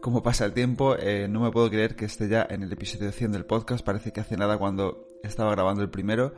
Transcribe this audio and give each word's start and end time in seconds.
cómo 0.00 0.22
pasa 0.22 0.44
el 0.44 0.52
tiempo, 0.52 0.96
eh, 0.96 1.28
no 1.28 1.40
me 1.40 1.50
puedo 1.50 1.68
creer 1.70 1.96
que 1.96 2.04
esté 2.04 2.28
ya 2.28 2.46
en 2.48 2.62
el 2.62 2.72
episodio 2.72 3.12
100 3.12 3.32
del 3.32 3.46
podcast, 3.46 3.84
parece 3.84 4.12
que 4.12 4.20
hace 4.20 4.36
nada 4.36 4.58
cuando 4.58 5.06
estaba 5.22 5.50
grabando 5.52 5.82
el 5.82 5.90
primero, 5.90 6.34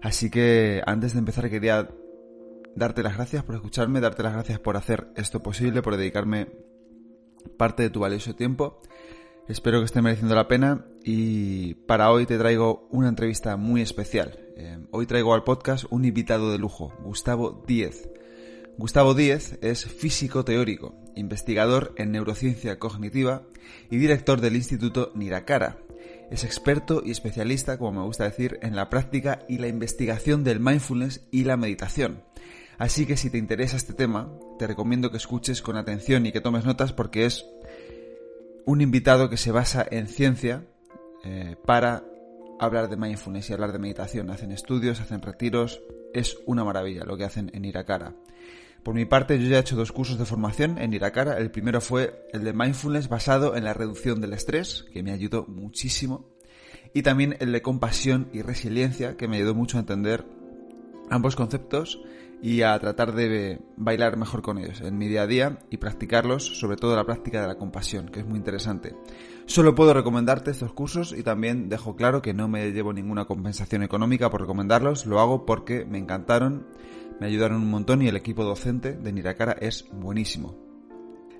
así 0.00 0.30
que 0.30 0.82
antes 0.86 1.12
de 1.12 1.18
empezar 1.20 1.48
quería 1.50 1.88
darte 2.74 3.02
las 3.02 3.16
gracias 3.16 3.44
por 3.44 3.54
escucharme, 3.54 4.00
darte 4.00 4.22
las 4.22 4.32
gracias 4.32 4.58
por 4.58 4.76
hacer 4.76 5.08
esto 5.16 5.42
posible, 5.42 5.82
por 5.82 5.96
dedicarme 5.96 6.48
parte 7.56 7.82
de 7.82 7.90
tu 7.90 8.00
valioso 8.00 8.34
tiempo. 8.34 8.80
Espero 9.48 9.80
que 9.80 9.86
esté 9.86 10.00
mereciendo 10.02 10.34
la 10.34 10.48
pena 10.48 10.86
y 11.04 11.74
para 11.74 12.10
hoy 12.10 12.26
te 12.26 12.38
traigo 12.38 12.88
una 12.90 13.08
entrevista 13.08 13.56
muy 13.56 13.82
especial. 13.82 14.38
Eh, 14.56 14.78
hoy 14.92 15.06
traigo 15.06 15.34
al 15.34 15.44
podcast 15.44 15.84
un 15.90 16.04
invitado 16.04 16.52
de 16.52 16.58
lujo, 16.58 16.92
Gustavo 17.02 17.64
Díez. 17.66 18.08
Gustavo 18.78 19.14
Díez 19.14 19.58
es 19.60 19.84
físico 19.84 20.44
teórico, 20.44 20.94
investigador 21.14 21.94
en 21.96 22.12
neurociencia 22.12 22.78
cognitiva 22.78 23.42
y 23.90 23.96
director 23.96 24.40
del 24.40 24.56
Instituto 24.56 25.12
Niracara. 25.14 25.78
Es 26.30 26.44
experto 26.44 27.02
y 27.04 27.10
especialista, 27.10 27.78
como 27.78 28.00
me 28.00 28.06
gusta 28.06 28.24
decir, 28.24 28.58
en 28.62 28.74
la 28.74 28.88
práctica 28.88 29.40
y 29.48 29.58
la 29.58 29.68
investigación 29.68 30.44
del 30.44 30.60
mindfulness 30.60 31.26
y 31.30 31.44
la 31.44 31.56
meditación. 31.56 32.22
Así 32.78 33.06
que 33.06 33.16
si 33.16 33.30
te 33.30 33.38
interesa 33.38 33.76
este 33.76 33.92
tema, 33.92 34.32
te 34.58 34.66
recomiendo 34.66 35.10
que 35.10 35.18
escuches 35.18 35.62
con 35.62 35.76
atención 35.76 36.26
y 36.26 36.32
que 36.32 36.40
tomes 36.40 36.64
notas 36.64 36.92
porque 36.92 37.26
es 37.26 37.44
un 38.64 38.80
invitado 38.80 39.28
que 39.28 39.36
se 39.36 39.52
basa 39.52 39.86
en 39.90 40.06
ciencia 40.06 40.64
eh, 41.24 41.56
para 41.66 42.04
hablar 42.58 42.88
de 42.88 42.96
mindfulness 42.96 43.50
y 43.50 43.52
hablar 43.52 43.72
de 43.72 43.78
meditación. 43.78 44.30
Hacen 44.30 44.52
estudios, 44.52 45.00
hacen 45.00 45.20
retiros, 45.20 45.82
es 46.14 46.38
una 46.46 46.64
maravilla 46.64 47.04
lo 47.04 47.16
que 47.16 47.24
hacen 47.24 47.50
en 47.54 47.62
Niracara. 47.62 48.14
Por 48.82 48.94
mi 48.94 49.04
parte, 49.04 49.38
yo 49.38 49.48
ya 49.48 49.58
he 49.58 49.60
hecho 49.60 49.76
dos 49.76 49.92
cursos 49.92 50.18
de 50.18 50.24
formación 50.24 50.78
en 50.78 50.92
Iracara. 50.92 51.38
El 51.38 51.52
primero 51.52 51.80
fue 51.80 52.26
el 52.32 52.42
de 52.42 52.52
mindfulness 52.52 53.08
basado 53.08 53.54
en 53.54 53.64
la 53.64 53.74
reducción 53.74 54.20
del 54.20 54.32
estrés, 54.32 54.86
que 54.92 55.04
me 55.04 55.12
ayudó 55.12 55.46
muchísimo. 55.46 56.28
Y 56.92 57.02
también 57.02 57.36
el 57.38 57.52
de 57.52 57.62
compasión 57.62 58.28
y 58.32 58.42
resiliencia, 58.42 59.16
que 59.16 59.28
me 59.28 59.36
ayudó 59.36 59.54
mucho 59.54 59.76
a 59.76 59.80
entender 59.80 60.24
ambos 61.10 61.36
conceptos 61.36 62.02
y 62.42 62.62
a 62.62 62.76
tratar 62.80 63.14
de 63.14 63.60
bailar 63.76 64.16
mejor 64.16 64.42
con 64.42 64.58
ellos 64.58 64.80
en 64.80 64.98
mi 64.98 65.06
día 65.06 65.22
a 65.22 65.26
día 65.28 65.58
y 65.70 65.76
practicarlos, 65.76 66.58
sobre 66.58 66.76
todo 66.76 66.96
la 66.96 67.04
práctica 67.04 67.40
de 67.40 67.46
la 67.46 67.54
compasión, 67.54 68.08
que 68.08 68.18
es 68.18 68.26
muy 68.26 68.36
interesante. 68.36 68.96
Solo 69.46 69.76
puedo 69.76 69.94
recomendarte 69.94 70.50
estos 70.50 70.72
cursos 70.72 71.14
y 71.16 71.22
también 71.22 71.68
dejo 71.68 71.94
claro 71.94 72.20
que 72.20 72.34
no 72.34 72.48
me 72.48 72.72
llevo 72.72 72.92
ninguna 72.92 73.26
compensación 73.26 73.84
económica 73.84 74.28
por 74.28 74.40
recomendarlos, 74.40 75.06
lo 75.06 75.20
hago 75.20 75.46
porque 75.46 75.84
me 75.84 75.98
encantaron 75.98 76.66
me 77.22 77.28
ayudaron 77.28 77.62
un 77.62 77.70
montón 77.70 78.02
y 78.02 78.08
el 78.08 78.16
equipo 78.16 78.42
docente 78.42 78.94
de 78.94 79.12
Niracara 79.12 79.52
es 79.52 79.86
buenísimo. 79.92 80.56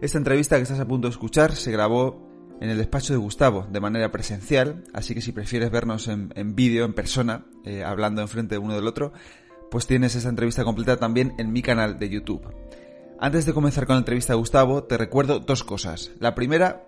Esta 0.00 0.16
entrevista 0.16 0.54
que 0.54 0.62
estás 0.62 0.78
a 0.78 0.86
punto 0.86 1.08
de 1.08 1.10
escuchar 1.10 1.56
se 1.56 1.72
grabó 1.72 2.24
en 2.60 2.70
el 2.70 2.78
despacho 2.78 3.12
de 3.12 3.18
Gustavo 3.18 3.66
de 3.68 3.80
manera 3.80 4.12
presencial, 4.12 4.84
así 4.92 5.12
que 5.12 5.20
si 5.20 5.32
prefieres 5.32 5.72
vernos 5.72 6.06
en, 6.06 6.54
vídeo, 6.54 6.84
en 6.84 6.92
persona, 6.94 7.46
eh, 7.64 7.82
hablando 7.82 8.22
enfrente 8.22 8.54
de 8.54 8.58
uno 8.60 8.76
del 8.76 8.86
otro, 8.86 9.12
pues 9.72 9.88
tienes 9.88 10.14
esa 10.14 10.28
entrevista 10.28 10.62
completa 10.62 10.98
también 10.98 11.34
en 11.38 11.52
mi 11.52 11.62
canal 11.62 11.98
de 11.98 12.10
YouTube. 12.10 12.46
Antes 13.18 13.44
de 13.44 13.52
comenzar 13.52 13.84
con 13.88 13.96
la 13.96 14.02
entrevista 14.02 14.34
de 14.34 14.38
Gustavo, 14.38 14.84
te 14.84 14.96
recuerdo 14.96 15.40
dos 15.40 15.64
cosas. 15.64 16.12
La 16.20 16.36
primera 16.36 16.86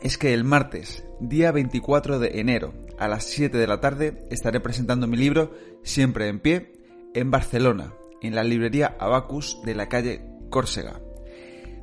es 0.00 0.16
que 0.16 0.32
el 0.32 0.44
martes, 0.44 1.04
día 1.18 1.50
24 1.50 2.20
de 2.20 2.38
enero, 2.38 2.72
a 3.00 3.08
las 3.08 3.24
7 3.24 3.58
de 3.58 3.66
la 3.66 3.80
tarde, 3.80 4.22
estaré 4.30 4.60
presentando 4.60 5.08
mi 5.08 5.16
libro 5.16 5.50
Siempre 5.82 6.28
en 6.28 6.38
pie 6.38 6.72
en 7.14 7.32
Barcelona, 7.32 7.94
en 8.22 8.34
la 8.34 8.44
librería 8.44 8.96
Abacus 8.98 9.60
de 9.64 9.74
la 9.74 9.88
calle 9.88 10.22
Córcega. 10.48 11.00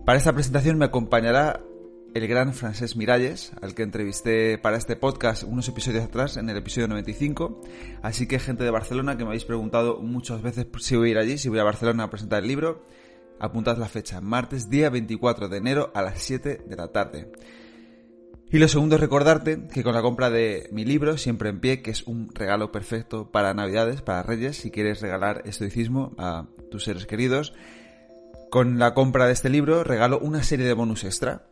Para 0.05 0.17
esta 0.17 0.33
presentación 0.33 0.77
me 0.77 0.85
acompañará 0.85 1.61
el 2.13 2.27
gran 2.27 2.53
Francés 2.53 2.95
Miralles, 2.95 3.51
al 3.61 3.75
que 3.75 3.83
entrevisté 3.83 4.57
para 4.57 4.77
este 4.77 4.95
podcast 4.95 5.43
unos 5.43 5.67
episodios 5.67 6.03
atrás, 6.03 6.37
en 6.37 6.49
el 6.49 6.57
episodio 6.57 6.87
95. 6.87 7.61
Así 8.01 8.27
que 8.27 8.39
gente 8.39 8.63
de 8.63 8.71
Barcelona 8.71 9.17
que 9.17 9.23
me 9.23 9.29
habéis 9.29 9.45
preguntado 9.45 9.99
muchas 9.99 10.41
veces 10.41 10.65
si 10.79 10.95
voy 10.95 11.09
a 11.09 11.11
ir 11.11 11.17
allí, 11.19 11.37
si 11.37 11.49
voy 11.49 11.59
a 11.59 11.63
Barcelona 11.63 12.05
a 12.05 12.09
presentar 12.09 12.41
el 12.41 12.47
libro, 12.47 12.83
apuntad 13.39 13.77
la 13.77 13.87
fecha, 13.87 14.21
martes 14.21 14.69
día 14.69 14.89
24 14.89 15.49
de 15.49 15.57
enero 15.57 15.91
a 15.93 16.01
las 16.01 16.19
7 16.21 16.63
de 16.65 16.75
la 16.75 16.87
tarde. 16.87 17.31
Y 18.51 18.57
lo 18.57 18.67
segundo 18.67 18.95
es 18.95 19.01
recordarte 19.01 19.67
que 19.71 19.83
con 19.83 19.93
la 19.93 20.01
compra 20.01 20.31
de 20.31 20.69
mi 20.71 20.83
libro, 20.83 21.19
Siempre 21.19 21.49
en 21.49 21.59
pie, 21.59 21.83
que 21.83 21.91
es 21.91 22.07
un 22.07 22.33
regalo 22.33 22.71
perfecto 22.71 23.31
para 23.31 23.53
Navidades, 23.53 24.01
para 24.01 24.23
Reyes, 24.23 24.57
si 24.57 24.71
quieres 24.71 25.01
regalar 25.01 25.43
estoicismo 25.45 26.15
a 26.17 26.47
tus 26.71 26.85
seres 26.85 27.05
queridos, 27.05 27.53
con 28.49 28.79
la 28.79 28.95
compra 28.95 29.27
de 29.27 29.33
este 29.33 29.49
libro 29.49 29.83
regalo 29.83 30.17
una 30.17 30.41
serie 30.41 30.65
de 30.65 30.73
bonus 30.73 31.03
extra. 31.03 31.45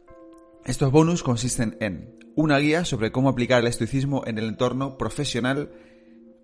Estos 0.65 0.91
bonus 0.91 1.21
consisten 1.21 1.77
en 1.81 2.17
una 2.35 2.57
guía 2.57 2.83
sobre 2.83 3.11
cómo 3.11 3.29
aplicar 3.29 3.61
el 3.61 3.67
estoicismo 3.67 4.23
en 4.25 4.39
el 4.39 4.47
entorno 4.47 4.97
profesional, 4.97 5.71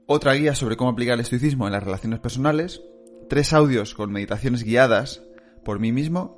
otra 0.05 0.33
guía 0.33 0.53
sobre 0.53 0.77
cómo 0.77 0.91
aplicar 0.91 1.15
el 1.15 1.21
estoicismo 1.21 1.65
en 1.65 1.73
las 1.73 1.83
relaciones 1.83 2.19
personales, 2.19 2.83
tres 3.27 3.53
audios 3.53 3.95
con 3.95 4.11
meditaciones 4.11 4.63
guiadas 4.63 5.23
por 5.65 5.79
mí 5.79 5.91
mismo 5.91 6.35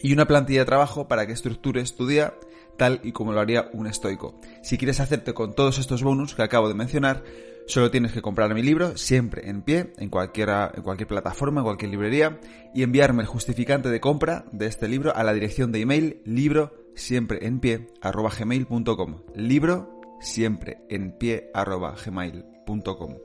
y 0.00 0.12
una 0.12 0.28
plantilla 0.28 0.60
de 0.60 0.66
trabajo 0.66 1.08
para 1.08 1.26
que 1.26 1.32
estructures 1.32 1.96
tu 1.96 2.06
día 2.06 2.34
tal 2.78 3.00
y 3.02 3.12
como 3.12 3.32
lo 3.32 3.40
haría 3.40 3.68
un 3.74 3.86
estoico. 3.86 4.40
Si 4.62 4.78
quieres 4.78 5.00
hacerte 5.00 5.34
con 5.34 5.54
todos 5.54 5.78
estos 5.78 6.02
bonus 6.02 6.34
que 6.34 6.42
acabo 6.42 6.68
de 6.68 6.74
mencionar, 6.74 7.22
solo 7.66 7.90
tienes 7.90 8.12
que 8.12 8.22
comprar 8.22 8.54
mi 8.54 8.62
libro, 8.62 8.96
siempre 8.96 9.50
en 9.50 9.60
pie, 9.60 9.92
en, 9.98 10.08
cualquiera, 10.08 10.72
en 10.74 10.82
cualquier 10.82 11.08
plataforma, 11.08 11.60
en 11.60 11.66
cualquier 11.66 11.90
librería, 11.90 12.40
y 12.74 12.82
enviarme 12.82 13.22
el 13.22 13.28
justificante 13.28 13.90
de 13.90 14.00
compra 14.00 14.46
de 14.52 14.66
este 14.66 14.88
libro 14.88 15.14
a 15.14 15.22
la 15.22 15.34
dirección 15.34 15.72
de 15.72 15.80
email 15.80 16.22
libro 16.24 16.72
siempre 16.94 17.46
en 17.46 17.60
pie 17.60 17.88
arroba 18.00 18.30
gmail.com. 18.36 19.22
Libro 19.34 20.00
siempre 20.20 20.78
en 20.88 21.12
pie 21.18 21.50
arroba 21.52 21.94
gmail.com. 21.94 23.16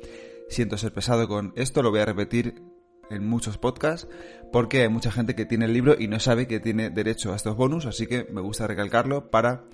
Siento 0.50 0.78
ser 0.78 0.94
pesado 0.94 1.28
con 1.28 1.53
esto, 1.56 1.81
lo 1.81 1.91
voy 1.91 2.02
a 2.02 2.06
repetir 2.06 2.72
en 3.09 3.28
muchos 3.28 3.58
podcasts 3.58 4.08
porque 4.52 4.84
hay 4.84 4.90
mucha 4.90 5.12
gente 5.12 5.36
que 5.36 5.46
tiene 5.46 5.66
el 5.66 5.74
libro 5.74 5.96
y 5.97 6.08
no 6.08 6.19
sabe 6.19 6.47
que 6.47 6.59
tiene 6.59 6.91
derecho 6.91 7.34
a 7.34 7.36
estos 7.36 7.58
bonus, 7.58 7.88
así 7.88 8.06
que 8.06 8.28
me 8.31 8.40
gusta 8.40 8.68
recalcarlo 8.68 9.31
para 9.31 9.66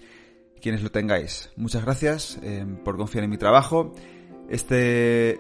quienes 0.62 0.82
lo 0.82 0.90
tengáis. 0.90 1.52
Muchas 1.58 1.84
gracias 1.84 2.40
eh, 2.44 2.66
por 2.86 2.96
confiar 2.98 3.26
en 3.26 3.30
mi 3.30 3.38
trabajo. 3.38 3.94
Este 4.50 5.40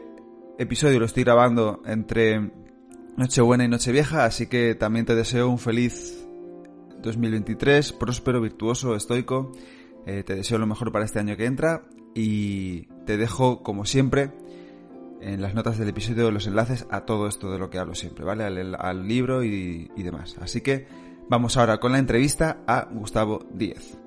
episodio 0.57 0.99
lo 0.99 1.05
estoy 1.05 1.23
grabando 1.23 1.81
entre 1.85 2.51
Nochebuena 3.15 3.63
y 3.63 3.69
Nochevieja, 3.69 4.25
así 4.25 4.47
que 4.47 4.75
también 4.75 5.05
te 5.05 5.15
deseo 5.15 5.49
un 5.49 5.57
feliz 5.57 6.25
2023, 7.01 7.93
próspero, 7.93 8.41
virtuoso, 8.41 8.95
estoico. 8.95 9.53
Eh, 10.05 10.23
te 10.23 10.35
deseo 10.35 10.57
lo 10.57 10.67
mejor 10.67 10.91
para 10.91 11.05
este 11.05 11.19
año 11.19 11.37
que 11.37 11.45
entra 11.45 11.83
y 12.13 12.87
te 13.05 13.17
dejo, 13.17 13.63
como 13.63 13.85
siempre, 13.85 14.31
en 15.21 15.41
las 15.41 15.53
notas 15.53 15.77
del 15.77 15.89
episodio 15.89 16.31
los 16.31 16.47
enlaces 16.47 16.87
a 16.89 17.01
todo 17.01 17.27
esto 17.27 17.51
de 17.51 17.59
lo 17.59 17.69
que 17.69 17.79
hablo 17.79 17.95
siempre, 17.95 18.25
¿vale? 18.25 18.43
Al, 18.43 19.07
libro 19.07 19.43
y, 19.43 19.91
y 19.95 20.03
demás. 20.03 20.35
Así 20.41 20.61
que 20.61 20.87
vamos 21.29 21.57
ahora 21.57 21.79
con 21.79 21.91
la 21.91 21.99
entrevista 21.99 22.59
a 22.67 22.87
Gustavo 22.91 23.45
Díez. 23.51 23.97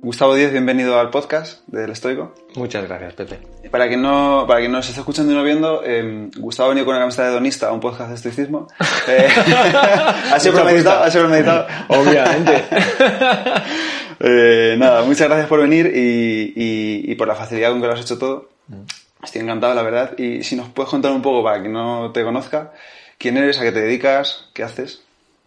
Gustavo 0.00 0.34
Díez, 0.34 0.52
bienvenido 0.52 0.98
al 1.00 1.10
podcast 1.10 1.66
del 1.66 1.90
Estoico. 1.90 2.32
Muchas 2.54 2.86
gracias, 2.86 3.14
Pepe. 3.14 3.40
Para 3.68 3.88
quien 3.88 4.00
no, 4.00 4.44
para 4.46 4.60
quien 4.60 4.70
no 4.70 4.80
se 4.80 4.90
esté 4.90 5.00
escuchando 5.00 5.32
y 5.32 5.34
no 5.34 5.42
viendo, 5.42 5.82
eh, 5.84 6.30
Gustavo 6.36 6.66
ha 6.66 6.68
venido 6.70 6.86
con 6.86 6.94
una 6.94 7.02
camiseta 7.02 7.26
de 7.26 7.34
donista 7.34 7.68
a 7.68 7.72
un 7.72 7.80
podcast 7.80 8.10
de 8.10 8.14
estoicismo. 8.14 8.68
Eh, 9.08 9.26
ha 10.32 10.38
sido 10.38 10.54
premeditado, 10.54 11.02
ha 11.02 11.10
sido 11.10 11.24
premeditado. 11.24 11.66
Obviamente. 11.88 12.64
eh, 14.20 14.76
nada, 14.78 15.02
muchas 15.02 15.28
gracias 15.28 15.48
por 15.48 15.60
venir 15.60 15.86
y, 15.94 16.52
y, 16.56 17.12
y, 17.12 17.14
por 17.14 17.28
la 17.28 17.34
facilidad 17.34 17.70
con 17.70 17.80
que 17.80 17.86
lo 17.86 17.92
has 17.92 18.00
hecho 18.00 18.18
todo. 18.18 18.50
Mm. 18.68 18.82
Estoy 19.22 19.42
encantado, 19.42 19.74
la 19.74 19.82
verdad. 19.82 20.18
Y 20.18 20.42
si 20.42 20.56
nos 20.56 20.68
puedes 20.68 20.90
contar 20.90 21.12
un 21.12 21.22
poco 21.22 21.42
para 21.42 21.60
quien 21.60 21.72
no 21.72 22.12
te 22.12 22.22
conozca, 22.22 22.72
quién 23.18 23.36
eres, 23.36 23.58
a 23.58 23.62
qué 23.62 23.72
te 23.72 23.80
dedicas, 23.80 24.48
qué 24.54 24.62
haces 24.62 25.02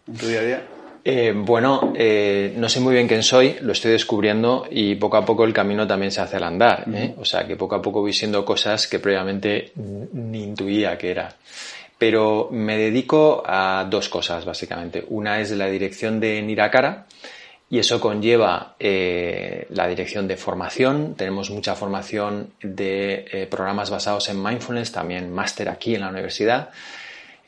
en 0.06 0.16
tu 0.16 0.26
día 0.26 0.40
a 0.40 0.44
día. 0.44 0.62
Eh, 1.04 1.32
bueno, 1.34 1.92
eh, 1.96 2.54
no 2.56 2.68
sé 2.68 2.78
muy 2.78 2.94
bien 2.94 3.08
quién 3.08 3.24
soy, 3.24 3.56
lo 3.60 3.72
estoy 3.72 3.90
descubriendo 3.90 4.66
y 4.70 4.94
poco 4.94 5.16
a 5.16 5.24
poco 5.24 5.44
el 5.44 5.52
camino 5.52 5.86
también 5.86 6.12
se 6.12 6.20
hace 6.20 6.36
al 6.36 6.44
andar. 6.44 6.84
¿eh? 6.94 7.14
O 7.18 7.24
sea 7.24 7.46
que 7.46 7.56
poco 7.56 7.74
a 7.74 7.82
poco 7.82 8.00
voy 8.00 8.12
siendo 8.12 8.44
cosas 8.44 8.86
que 8.86 9.00
previamente 9.00 9.72
ni 10.12 10.44
intuía 10.44 10.96
que 10.96 11.10
era. 11.10 11.34
Pero 11.98 12.48
me 12.52 12.76
dedico 12.76 13.42
a 13.44 13.86
dos 13.88 14.08
cosas 14.08 14.44
básicamente. 14.44 15.04
Una 15.08 15.40
es 15.40 15.50
la 15.52 15.66
dirección 15.66 16.20
de 16.20 16.40
Niracara 16.42 17.06
y 17.72 17.78
eso 17.78 17.98
conlleva 17.98 18.76
eh, 18.78 19.66
la 19.70 19.88
dirección 19.88 20.28
de 20.28 20.36
formación. 20.36 21.14
Tenemos 21.14 21.48
mucha 21.48 21.74
formación 21.74 22.50
de 22.62 23.24
eh, 23.32 23.46
programas 23.50 23.88
basados 23.88 24.28
en 24.28 24.42
mindfulness, 24.42 24.92
también 24.92 25.32
máster 25.32 25.70
aquí 25.70 25.94
en 25.94 26.02
la 26.02 26.10
universidad. 26.10 26.68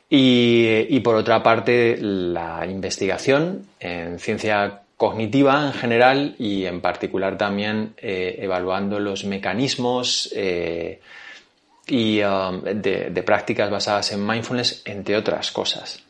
Y, 0.09 0.99
por 1.01 1.15
otra 1.15 1.43
parte, 1.43 1.97
la 1.99 2.65
investigación 2.65 3.67
en 3.79 4.17
ciencia 4.17 4.81
cognitiva 4.97 5.67
en 5.67 5.73
general 5.73 6.35
y 6.39 6.65
en 6.65 6.81
particular 6.81 7.37
también 7.37 7.93
eh, 7.97 8.37
evaluando 8.39 8.99
los 8.99 9.25
mecanismos 9.25 10.33
y 11.87 12.21
um, 12.23 12.63
de, 12.63 13.23
prácticas 13.23 13.69
basadas 13.69 14.11
en 14.11 14.25
mindfulness, 14.25 14.81
entre 14.85 15.17
otras 15.17 15.51
cosas. 15.51 16.01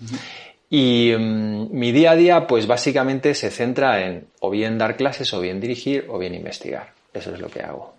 Y 0.75 1.15
mm, 1.17 1.67
mi 1.71 1.93
día 1.93 2.11
a 2.11 2.15
día, 2.17 2.47
pues 2.47 2.67
básicamente 2.67 3.33
se 3.33 3.49
centra 3.49 4.01
en 4.01 4.27
o 4.41 4.49
bien 4.49 4.77
dar 4.77 4.97
clases, 4.97 5.33
o 5.33 5.39
bien 5.39 5.61
dirigir, 5.61 6.05
o 6.09 6.19
bien 6.19 6.35
investigar. 6.35 6.91
Eso 7.13 7.33
es 7.33 7.39
lo 7.39 7.47
que 7.47 7.61
hago. 7.61 7.93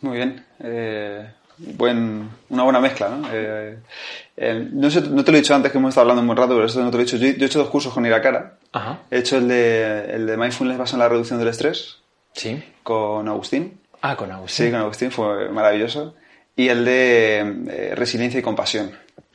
Muy 0.00 0.16
bien. 0.16 0.44
Eh, 0.58 1.30
buen, 1.58 2.28
una 2.48 2.62
buena 2.64 2.80
mezcla, 2.80 3.08
¿no? 3.08 3.28
Eh, 3.32 3.78
no, 4.72 4.90
sé, 4.90 5.02
no, 5.02 5.22
te 5.22 5.30
lo 5.30 5.38
he 5.38 5.40
dicho 5.42 5.54
antes 5.54 5.70
que 5.70 5.78
hemos 5.78 5.90
estado 5.90 6.02
hablando 6.10 6.22
un 6.22 6.26
buen 6.26 6.36
rato, 6.36 6.54
pero 6.54 6.66
eso 6.66 6.82
no 6.82 6.90
te 6.90 6.96
lo 6.96 7.02
he 7.02 7.06
dicho. 7.06 7.18
Yo, 7.18 7.28
he 7.28 7.44
hecho 7.44 7.60
dos 7.60 7.70
cursos 7.70 7.94
con 7.94 8.04
Iracara. 8.04 8.54
Ajá. 8.72 8.98
He 9.12 9.18
hecho 9.18 9.36
el 9.38 9.46
de, 9.46 10.06
el 10.12 10.26
de 10.26 10.36
Mindfulness 10.36 10.76
basado 10.76 10.96
en 10.96 11.04
la 11.04 11.08
reducción 11.10 11.38
del 11.38 11.46
estrés. 11.46 11.98
Sí. 12.32 12.60
Con 12.82 13.28
Agustín. 13.28 13.78
Ah, 14.02 14.16
con 14.16 14.32
Agustín. 14.32 14.66
Sí, 14.66 14.72
con 14.72 14.80
Agustín, 14.80 15.12
fue 15.12 15.50
maravilloso. 15.50 16.16
Y 16.56 16.68
el 16.68 16.84
de 16.84 17.38
eh, 17.68 17.94
Resiliencia 17.94 18.40
y 18.40 18.42
Compasión. 18.42 18.90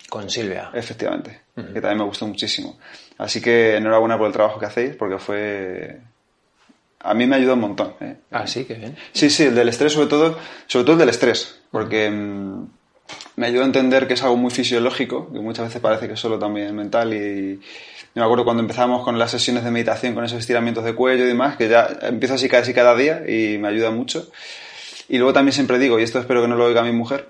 Con 0.09 0.29
Silvia. 0.29 0.69
Efectivamente, 0.73 1.41
que 1.55 1.81
también 1.81 1.97
me 1.97 2.03
gustó 2.03 2.27
muchísimo. 2.27 2.77
Así 3.17 3.41
que 3.41 3.77
enhorabuena 3.77 4.17
por 4.17 4.27
el 4.27 4.33
trabajo 4.33 4.59
que 4.59 4.65
hacéis, 4.65 4.95
porque 4.95 5.17
fue... 5.17 5.99
A 6.99 7.13
mí 7.13 7.25
me 7.25 7.35
ayudó 7.35 7.55
un 7.55 7.59
montón. 7.59 7.95
¿eh? 7.99 8.15
Ah, 8.31 8.47
sí, 8.47 8.65
qué 8.65 8.75
bien. 8.75 8.95
Sí, 9.11 9.29
sí, 9.29 9.43
el 9.43 9.55
del 9.55 9.69
estrés 9.69 9.93
sobre 9.93 10.07
todo, 10.07 10.37
sobre 10.67 10.83
todo 10.85 10.93
el 10.93 10.99
del 10.99 11.09
estrés, 11.09 11.59
porque 11.71 12.09
mm, 12.09 12.65
me 13.35 13.47
ayudó 13.47 13.63
a 13.63 13.65
entender 13.65 14.07
que 14.07 14.13
es 14.13 14.23
algo 14.23 14.37
muy 14.37 14.51
fisiológico, 14.51 15.31
que 15.31 15.39
muchas 15.39 15.65
veces 15.65 15.81
parece 15.81 16.07
que 16.07 16.13
es 16.13 16.19
solo 16.19 16.39
también 16.39 16.75
mental 16.75 17.13
y... 17.13 17.59
Me 18.15 18.21
acuerdo 18.21 18.45
cuando 18.45 18.61
empezamos 18.61 19.03
con 19.03 19.17
las 19.17 19.31
sesiones 19.31 19.63
de 19.63 19.71
meditación, 19.71 20.13
con 20.13 20.23
esos 20.23 20.37
estiramientos 20.37 20.83
de 20.83 20.93
cuello 20.93 21.23
y 21.23 21.27
demás, 21.27 21.57
que 21.57 21.67
ya 21.67 21.89
empiezo 22.03 22.35
así 22.35 22.47
casi 22.47 22.71
cada 22.71 22.95
día 22.95 23.23
y 23.27 23.57
me 23.57 23.69
ayuda 23.69 23.89
mucho. 23.89 24.29
Y 25.09 25.17
luego 25.17 25.33
también 25.33 25.53
siempre 25.53 25.79
digo, 25.79 25.99
y 25.99 26.03
esto 26.03 26.19
espero 26.19 26.43
que 26.43 26.47
no 26.47 26.55
lo 26.55 26.65
oiga 26.65 26.83
mi 26.83 26.91
mujer, 26.91 27.29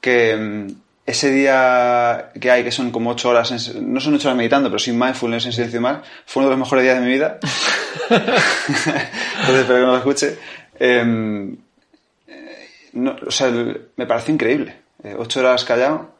que 0.00 0.34
mm, 0.34 0.66
ese 1.12 1.30
día 1.30 2.30
que 2.40 2.50
hay, 2.50 2.64
que 2.64 2.72
son 2.72 2.90
como 2.90 3.10
ocho 3.10 3.30
horas, 3.30 3.50
no 3.76 4.00
son 4.00 4.14
ocho 4.14 4.28
horas 4.28 4.36
meditando, 4.36 4.68
pero 4.68 4.78
sin 4.78 4.98
mindfulness 4.98 5.46
en 5.46 5.52
silencio 5.52 5.80
más, 5.80 6.06
fue 6.26 6.42
uno 6.42 6.50
de 6.50 6.56
los 6.56 6.66
mejores 6.66 6.84
días 6.84 6.98
de 6.98 7.06
mi 7.06 7.12
vida. 7.12 7.38
Entonces, 8.10 9.60
espero 9.60 9.78
que 9.78 9.86
no 9.86 9.92
lo 9.92 9.98
escuche. 9.98 10.38
Em, 10.78 11.56
o 13.26 13.30
sea, 13.30 13.50
me 13.96 14.06
pareció 14.06 14.34
increíble. 14.34 14.76
Eh, 15.04 15.14
ocho 15.18 15.40
horas 15.40 15.64
callado, 15.64 16.14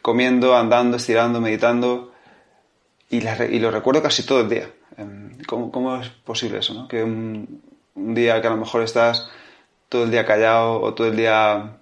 comiendo, 0.00 0.56
andando, 0.56 0.96
estirando, 0.96 1.40
meditando, 1.40 2.12
y, 3.10 3.20
lo 3.58 3.70
recuerdo 3.70 4.02
casi 4.02 4.24
todo 4.24 4.40
el 4.40 4.48
día. 4.48 4.70
Em, 4.96 5.38
¿cómo, 5.46 6.00
es 6.00 6.08
posible 6.08 6.58
eso? 6.58 6.74
¿no? 6.74 6.88
Que 6.88 7.02
un, 7.02 7.62
un 7.94 8.14
día 8.14 8.40
que 8.40 8.46
a 8.46 8.50
lo 8.50 8.56
mejor 8.56 8.82
estás 8.82 9.28
todo 9.88 10.04
el 10.04 10.10
día 10.10 10.24
callado 10.24 10.80
o 10.80 10.94
todo 10.94 11.08
el 11.08 11.16
día 11.16 11.76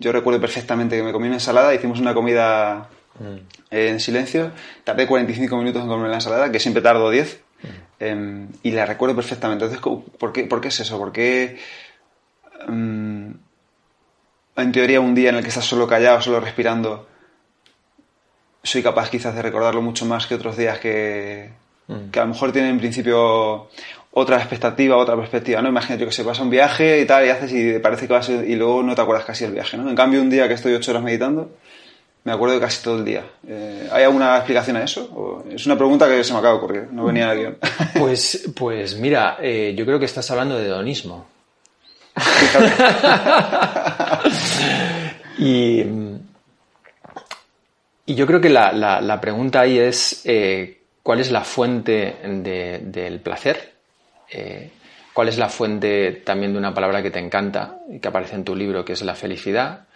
yo 0.00 0.12
recuerdo 0.12 0.40
perfectamente 0.40 0.96
que 0.96 1.02
me 1.02 1.12
comí 1.12 1.26
una 1.26 1.36
ensalada, 1.36 1.74
hicimos 1.74 2.00
una 2.00 2.14
comida 2.14 2.88
mm. 3.20 3.36
en 3.70 4.00
silencio, 4.00 4.50
tardé 4.82 5.06
45 5.06 5.56
minutos 5.58 5.82
en 5.82 5.88
comer 5.88 6.08
la 6.08 6.16
ensalada, 6.16 6.50
que 6.50 6.58
siempre 6.58 6.82
tardo 6.82 7.10
10, 7.10 7.40
mm. 7.62 7.66
em, 8.00 8.48
y 8.62 8.70
la 8.72 8.86
recuerdo 8.86 9.14
perfectamente. 9.14 9.66
Entonces, 9.66 10.02
¿por 10.18 10.32
qué, 10.32 10.44
por 10.44 10.62
qué 10.62 10.68
es 10.68 10.80
eso? 10.80 10.98
¿Por 10.98 11.12
qué 11.12 11.58
em, 12.66 13.34
en 14.56 14.72
teoría 14.72 15.00
un 15.00 15.14
día 15.14 15.28
en 15.28 15.36
el 15.36 15.42
que 15.42 15.50
estás 15.50 15.66
solo 15.66 15.86
callado, 15.86 16.22
solo 16.22 16.40
respirando, 16.40 17.06
soy 18.62 18.82
capaz 18.82 19.10
quizás 19.10 19.34
de 19.34 19.42
recordarlo 19.42 19.82
mucho 19.82 20.06
más 20.06 20.26
que 20.26 20.34
otros 20.34 20.56
días 20.56 20.78
que, 20.78 21.52
mm. 21.88 22.10
que 22.10 22.20
a 22.20 22.24
lo 22.24 22.30
mejor 22.30 22.52
tienen 22.52 22.72
en 22.72 22.78
principio 22.78 23.68
otra 24.12 24.38
expectativa, 24.38 24.96
otra 24.96 25.16
perspectiva, 25.16 25.62
¿no? 25.62 25.68
Imagínate 25.68 26.04
que 26.04 26.12
se 26.12 26.24
pasa 26.24 26.42
un 26.42 26.50
viaje 26.50 27.00
y 27.00 27.06
tal, 27.06 27.26
y 27.26 27.28
haces 27.28 27.52
y 27.52 27.78
parece 27.78 28.06
que 28.06 28.12
vas 28.12 28.28
y 28.28 28.56
luego 28.56 28.82
no 28.82 28.94
te 28.94 29.02
acuerdas 29.02 29.24
casi 29.24 29.44
del 29.44 29.54
viaje, 29.54 29.76
¿no? 29.76 29.88
En 29.88 29.96
cambio, 29.96 30.20
un 30.20 30.30
día 30.30 30.48
que 30.48 30.54
estoy 30.54 30.74
ocho 30.74 30.90
horas 30.90 31.02
meditando, 31.02 31.50
me 32.24 32.32
acuerdo 32.32 32.54
de 32.54 32.60
casi 32.60 32.82
todo 32.82 32.98
el 32.98 33.04
día. 33.04 33.24
Eh, 33.46 33.88
¿Hay 33.92 34.04
alguna 34.04 34.36
explicación 34.36 34.76
a 34.76 34.84
eso? 34.84 35.44
es 35.50 35.64
una 35.66 35.76
pregunta 35.76 36.08
que 36.08 36.24
se 36.24 36.32
me 36.32 36.40
acaba 36.40 36.54
de 36.54 36.58
ocurrir, 36.58 36.88
no 36.90 37.04
venía 37.04 37.24
en 37.24 37.30
el 37.30 37.38
guion. 37.38 37.58
Pues, 37.98 38.50
pues 38.54 38.96
mira, 38.96 39.38
eh, 39.40 39.74
yo 39.76 39.86
creo 39.86 39.98
que 39.98 40.04
estás 40.04 40.30
hablando 40.30 40.58
de 40.58 40.66
hedonismo. 40.66 41.26
y, 45.38 45.84
y 48.06 48.14
yo 48.14 48.26
creo 48.26 48.40
que 48.40 48.50
la, 48.50 48.72
la, 48.72 49.20
pregunta 49.20 49.60
ahí 49.60 49.78
es 49.78 50.22
eh, 50.24 50.80
¿cuál 51.02 51.20
es 51.20 51.30
la 51.30 51.44
fuente 51.44 52.16
del 52.82 53.20
placer? 53.20 53.79
Eh, 54.30 54.70
cuál 55.12 55.28
es 55.28 55.38
la 55.38 55.48
fuente 55.48 56.12
también 56.24 56.52
de 56.52 56.58
una 56.58 56.74
palabra 56.74 57.02
que 57.02 57.10
te 57.10 57.18
encanta 57.18 57.78
y 57.90 57.98
que 57.98 58.08
aparece 58.08 58.36
en 58.36 58.44
tu 58.44 58.54
libro, 58.54 58.84
que 58.84 58.92
es 58.92 59.02
la 59.02 59.14
felicidad. 59.14 59.86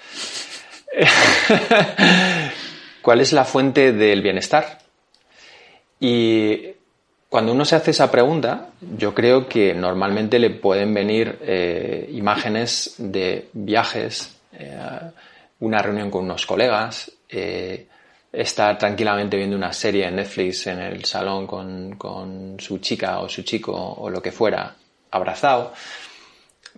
¿Cuál 3.03 3.21
es 3.21 3.33
la 3.33 3.45
fuente 3.45 3.93
del 3.93 4.23
bienestar? 4.23 4.79
Y 6.01 6.69
cuando 7.29 7.53
uno 7.53 7.65
se 7.65 7.77
hace 7.77 7.93
esa 7.93 8.11
pregunta, 8.11 8.71
yo 8.97 9.15
creo 9.15 9.49
que 9.49 9.75
normalmente 9.75 10.39
le 10.39 10.51
pueden 10.51 10.95
venir 10.95 11.39
eh, 11.43 12.09
imágenes 12.13 12.95
de 12.99 13.49
viajes, 13.53 14.37
eh, 14.53 14.79
una 15.61 15.83
reunión 15.83 16.11
con 16.11 16.25
unos 16.25 16.47
colegas, 16.47 17.11
estar 18.35 18.79
tranquilamente 18.79 19.37
viendo 19.37 19.57
una 19.57 19.73
serie 19.73 20.07
en 20.07 20.17
Netflix 20.17 20.67
en 20.67 20.81
el 20.81 21.05
salón 21.05 21.47
con, 21.47 22.57
su 22.59 22.79
chica 22.79 23.21
o 23.21 23.29
su 23.29 23.43
chico 23.43 23.73
o 23.73 24.11
lo 24.11 24.21
que 24.23 24.33
fuera, 24.33 24.75
abrazado. 25.11 25.73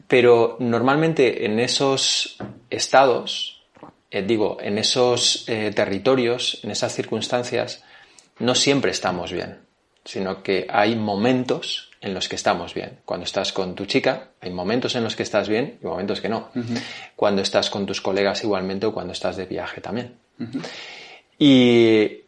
Pero 0.06 0.56
normalmente 0.61 1.47
en 1.47 1.58
esos 1.58 2.37
estados, 2.69 3.62
eh, 4.11 4.23
digo, 4.23 4.58
en 4.61 4.79
esos 4.79 5.49
eh, 5.49 5.73
territorios, 5.75 6.61
en 6.62 6.70
esas 6.70 6.94
circunstancias, 6.94 7.82
no 8.38 8.55
siempre 8.55 8.91
estamos 8.91 9.32
bien, 9.32 9.61
sino 10.05 10.43
que 10.43 10.67
hay 10.69 10.97
momentos 10.97 11.90
en 12.00 12.14
los 12.14 12.28
que 12.28 12.37
estamos 12.37 12.75
bien. 12.75 13.00
Cuando 13.04 13.25
estás 13.25 13.52
con 13.52 13.75
tu 13.75 13.87
chica, 13.87 14.28
hay 14.40 14.50
momentos 14.50 14.95
en 14.95 15.04
los 15.04 15.16
que 15.16 15.23
estás 15.23 15.49
bien 15.49 15.78
y 15.83 15.87
momentos 15.87 16.21
que 16.21 16.28
no. 16.28 16.50
Cuando 17.16 17.42
estás 17.42 17.71
con 17.71 17.87
tus 17.87 18.00
colegas 18.00 18.45
igualmente 18.45 18.87
o 18.87 18.92
cuando 18.92 19.12
estás 19.12 19.37
de 19.37 19.47
viaje 19.47 19.80
también. 19.80 20.14
¿Y 21.38 22.23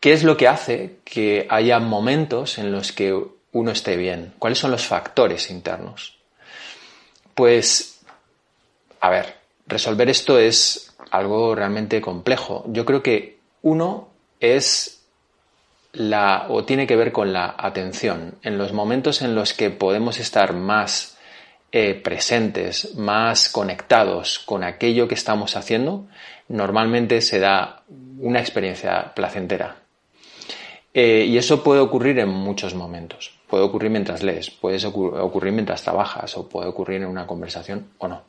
qué 0.00 0.12
es 0.12 0.24
lo 0.24 0.36
que 0.36 0.48
hace 0.48 0.96
que 1.04 1.46
haya 1.50 1.78
momentos 1.78 2.58
en 2.58 2.72
los 2.72 2.92
que 2.92 3.18
uno 3.52 3.70
esté 3.70 3.96
bien? 3.96 4.34
¿Cuáles 4.38 4.58
son 4.58 4.70
los 4.70 4.86
factores 4.86 5.50
internos? 5.50 6.18
Pues, 7.34 8.00
a 9.00 9.10
ver, 9.10 9.34
resolver 9.66 10.08
esto 10.08 10.38
es 10.38 10.94
algo 11.10 11.54
realmente 11.54 12.00
complejo. 12.00 12.64
Yo 12.68 12.84
creo 12.84 13.02
que 13.02 13.38
uno 13.62 14.08
es 14.40 15.02
la, 15.92 16.46
o 16.48 16.64
tiene 16.64 16.86
que 16.86 16.96
ver 16.96 17.12
con 17.12 17.32
la 17.32 17.54
atención. 17.58 18.36
En 18.42 18.58
los 18.58 18.72
momentos 18.72 19.22
en 19.22 19.34
los 19.34 19.54
que 19.54 19.70
podemos 19.70 20.18
estar 20.18 20.52
más 20.52 21.16
eh, 21.72 21.94
presentes, 21.94 22.94
más 22.96 23.48
conectados 23.48 24.38
con 24.38 24.64
aquello 24.64 25.08
que 25.08 25.14
estamos 25.14 25.56
haciendo, 25.56 26.06
normalmente 26.48 27.20
se 27.20 27.40
da 27.40 27.82
una 28.20 28.40
experiencia 28.40 29.12
placentera. 29.14 29.76
Eh, 30.92 31.26
y 31.28 31.38
eso 31.38 31.62
puede 31.62 31.80
ocurrir 31.80 32.18
en 32.18 32.28
muchos 32.28 32.74
momentos. 32.74 33.32
Puede 33.48 33.64
ocurrir 33.64 33.90
mientras 33.90 34.22
lees, 34.22 34.50
puede 34.50 34.84
ocurrir 34.84 35.52
mientras 35.52 35.82
trabajas 35.82 36.36
o 36.36 36.48
puede 36.48 36.68
ocurrir 36.68 37.02
en 37.02 37.08
una 37.08 37.26
conversación 37.26 37.88
o 37.98 38.08
no. 38.08 38.22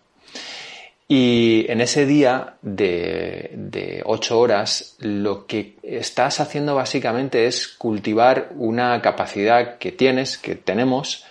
Y 1.07 1.65
en 1.67 1.81
ese 1.81 2.05
día 2.05 2.57
de, 2.61 3.51
de, 3.55 4.03
ocho 4.05 4.39
horas, 4.39 4.95
lo 4.99 5.47
que 5.47 5.75
estás 5.81 6.39
haciendo 6.39 6.75
básicamente 6.75 7.47
es 7.47 7.67
cultivar 7.67 8.51
una 8.55 9.01
capacidad 9.01 9.79
que 9.79 9.91
tienes, 9.91 10.37
que 10.37 10.53
tenemos, 10.53 11.25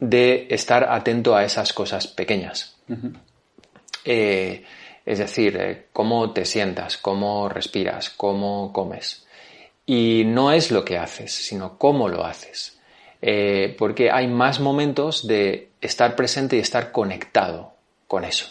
de 0.00 0.46
estar 0.50 0.84
atento 0.84 1.36
a 1.36 1.44
esas 1.44 1.74
cosas 1.74 2.06
pequeñas. 2.06 2.74
Es 5.04 5.18
decir, 5.18 5.56
eh, 5.60 5.86
cómo 5.92 6.32
te 6.32 6.44
sientas, 6.44 6.96
cómo 6.96 7.48
respiras, 7.48 8.10
cómo 8.10 8.72
comes. 8.72 9.26
Y 9.84 10.22
no 10.26 10.52
es 10.52 10.70
lo 10.70 10.84
que 10.84 10.98
haces, 10.98 11.32
sino 11.32 11.78
cómo 11.78 12.08
lo 12.08 12.24
haces. 12.24 12.78
Eh, 13.20 13.74
porque 13.78 14.10
hay 14.10 14.26
más 14.26 14.60
momentos 14.60 15.26
de 15.26 15.70
estar 15.80 16.16
presente 16.16 16.56
y 16.56 16.60
estar 16.60 16.92
conectado 16.92 17.72
con 18.06 18.24
eso. 18.24 18.46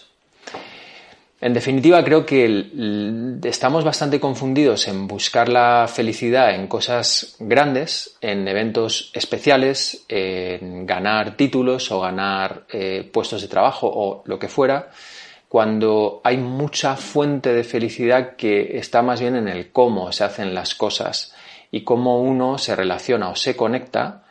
En 1.42 1.54
definitiva, 1.54 2.04
creo 2.04 2.24
que 2.24 2.68
estamos 3.44 3.84
bastante 3.84 4.20
confundidos 4.20 4.88
en 4.88 5.08
buscar 5.08 5.50
la 5.50 5.88
felicidad 5.92 6.54
en 6.54 6.68
cosas 6.68 7.36
grandes, 7.40 8.16
en 8.22 8.48
eventos 8.48 9.10
especiales, 9.16 10.06
en 10.08 10.86
ganar 10.86 11.36
títulos 11.36 11.90
o 11.92 12.00
ganar 12.00 12.66
eh, 12.72 13.10
puestos 13.12 13.42
de 13.42 13.48
trabajo 13.48 13.92
o 13.92 14.22
lo 14.28 14.38
que 14.38 14.48
fuera, 14.48 14.92
cuando 15.52 16.22
hay 16.24 16.38
mucha 16.38 16.96
fuente 16.96 17.54
de 17.54 17.66
felicidad 17.66 18.38
que 18.38 18.78
está 18.78 19.02
más 19.02 19.20
bien 19.20 19.36
en 19.36 19.50
el 19.50 19.70
cómo 19.74 20.10
se 20.14 20.24
hacen 20.24 20.54
las 20.54 20.76
cosas 20.76 21.36
y 21.72 21.84
cómo 21.84 22.22
uno 22.22 22.58
se 22.58 22.74
relaciona 22.74 23.28
o 23.28 23.36
se 23.36 23.58
conecta 23.58 24.24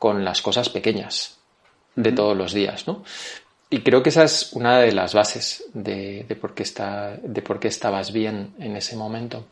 con 0.00 0.24
las 0.24 0.42
cosas 0.42 0.70
pequeñas 0.70 1.38
de 1.94 2.10
todos 2.10 2.36
los 2.36 2.52
días, 2.52 2.88
¿no? 2.88 3.04
Y 3.70 3.82
creo 3.82 4.02
que 4.02 4.08
esa 4.08 4.24
es 4.24 4.52
una 4.54 4.80
de 4.80 4.90
las 4.90 5.14
bases 5.14 5.62
de, 5.74 6.26
por, 6.40 6.54
qué 6.54 6.64
está, 6.64 7.18
de 7.22 7.40
por 7.40 7.60
qué 7.60 7.68
estabas 7.68 8.12
bien 8.12 8.56
en 8.58 8.74
ese 8.76 8.96
momento. 8.96 9.46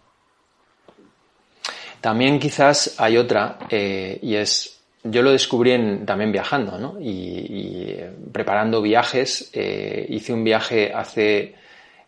También 2.00 2.40
quizás 2.40 2.96
hay 2.98 3.16
otra, 3.16 3.60
eh, 3.70 4.18
y 4.22 4.34
es, 4.34 4.81
yo 5.04 5.22
lo 5.22 5.32
descubrí 5.32 6.04
también 6.04 6.32
viajando, 6.32 6.78
¿no? 6.78 6.96
Y, 7.00 7.96
preparando 8.32 8.80
viajes, 8.80 9.50
eh, 9.52 10.06
hice 10.08 10.32
un 10.32 10.44
viaje 10.44 10.92
hace 10.94 11.54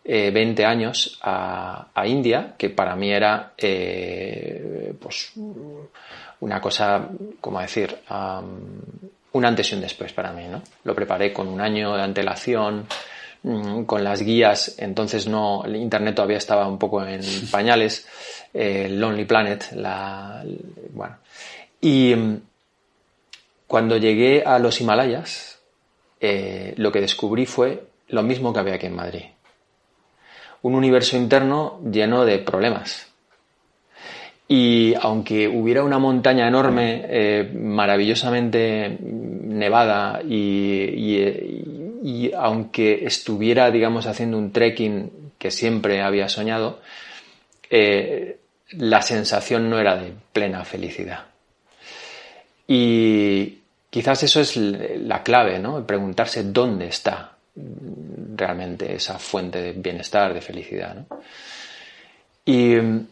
20 0.05 0.63
eh, 0.63 0.67
años 0.67 1.19
a, 1.23 1.89
India, 2.07 2.55
que 2.57 2.71
para 2.71 2.95
mí 2.95 3.11
era, 3.11 3.53
pues, 5.01 5.33
una 6.41 6.61
cosa, 6.61 7.09
como 7.41 7.61
decir, 7.61 7.97
un 9.35 9.45
antes 9.45 9.73
y 9.73 9.75
un 9.75 9.81
después 9.81 10.13
para 10.13 10.33
mí, 10.33 10.45
¿no? 10.49 10.63
Lo 10.85 10.95
preparé 10.95 11.33
con 11.33 11.49
un 11.49 11.61
año 11.61 11.95
de 11.97 12.03
antelación, 12.03 12.87
mm, 13.43 13.83
con 13.83 14.03
las 14.05 14.23
guías, 14.23 14.77
entonces 14.79 15.27
no, 15.27 15.65
el 15.65 15.77
internet 15.77 16.15
todavía 16.15 16.39
estaba 16.39 16.69
un 16.69 16.79
poco 16.79 17.05
en 17.05 17.21
pañales, 17.51 18.07
eh, 18.53 18.89
Lonely 18.89 19.25
Planet, 19.25 19.73
la, 19.73 20.45
bueno. 20.93 21.17
Y 21.81 22.15
mm, 22.15 22.41
cuando 23.66 23.97
llegué 23.97 24.42
a 24.44 24.59
los 24.59 24.80
Himalayas, 24.80 25.61
eh, 26.21 26.75
lo 26.76 26.92
que 26.92 27.00
descubrí 27.00 27.47
fue 27.47 27.85
lo 28.09 28.23
mismo 28.23 28.52
que 28.52 28.61
había 28.61 28.75
aquí 28.75 28.87
en 28.87 28.97
Madrid. 28.97 29.25
Un 30.62 30.75
universo 30.75 31.16
interno 31.16 31.80
lleno 31.90 32.25
de 32.25 32.38
problemas, 32.38 33.14
y 34.47 34.94
aunque 35.00 35.49
hubiera 35.49 35.83
una 35.85 35.99
montaña 35.99 36.47
enorme, 36.47 37.02
eh, 37.09 37.50
maravillosamente 37.54 38.99
nevada, 39.00 40.21
y, 40.23 41.11
aunque 42.37 43.06
estuviera, 43.06 43.71
digamos, 43.71 44.06
haciendo 44.06 44.37
un 44.37 44.52
trekking 44.52 45.33
que 45.38 45.50
siempre 45.50 46.02
había 46.02 46.28
soñado, 46.28 46.80
eh, 47.71 48.37
la 48.73 49.00
sensación 49.00 49.71
no 49.71 49.78
era 49.78 49.97
de 49.97 50.12
plena 50.33 50.64
felicidad. 50.64 51.25
Y 52.66 53.59
quizás 53.90 54.23
eso 54.23 54.40
es 54.40 54.56
la 54.56 55.23
clave, 55.23 55.59
¿no? 55.59 55.87
Preguntarse 55.87 56.44
dónde 56.44 56.87
está 56.87 57.33
realmente 58.37 58.94
esa 58.94 59.18
fuente 59.18 59.61
de 59.61 59.73
bienestar, 59.73 60.35
de 60.35 60.40
felicidad. 60.40 61.06
Y 62.44 62.75
en 62.75 63.09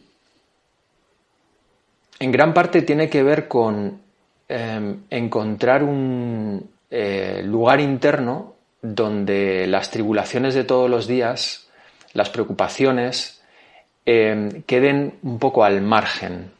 gran 2.19 2.53
parte 2.53 2.81
tiene 2.83 3.09
que 3.09 3.23
ver 3.23 3.47
con 3.47 4.01
em, 4.47 5.03
encontrar 5.09 5.83
un 5.83 6.69
eh, 6.89 7.41
lugar 7.43 7.79
interno 7.79 8.55
donde 8.81 9.67
las 9.67 9.89
tribulaciones 9.89 10.53
de 10.53 10.63
todos 10.63 10.89
los 10.89 11.07
días, 11.07 11.67
las 12.13 12.29
preocupaciones, 12.29 13.41
em, 14.05 14.63
queden 14.63 15.15
un 15.23 15.39
poco 15.39 15.63
al 15.63 15.81
margen 15.81 16.52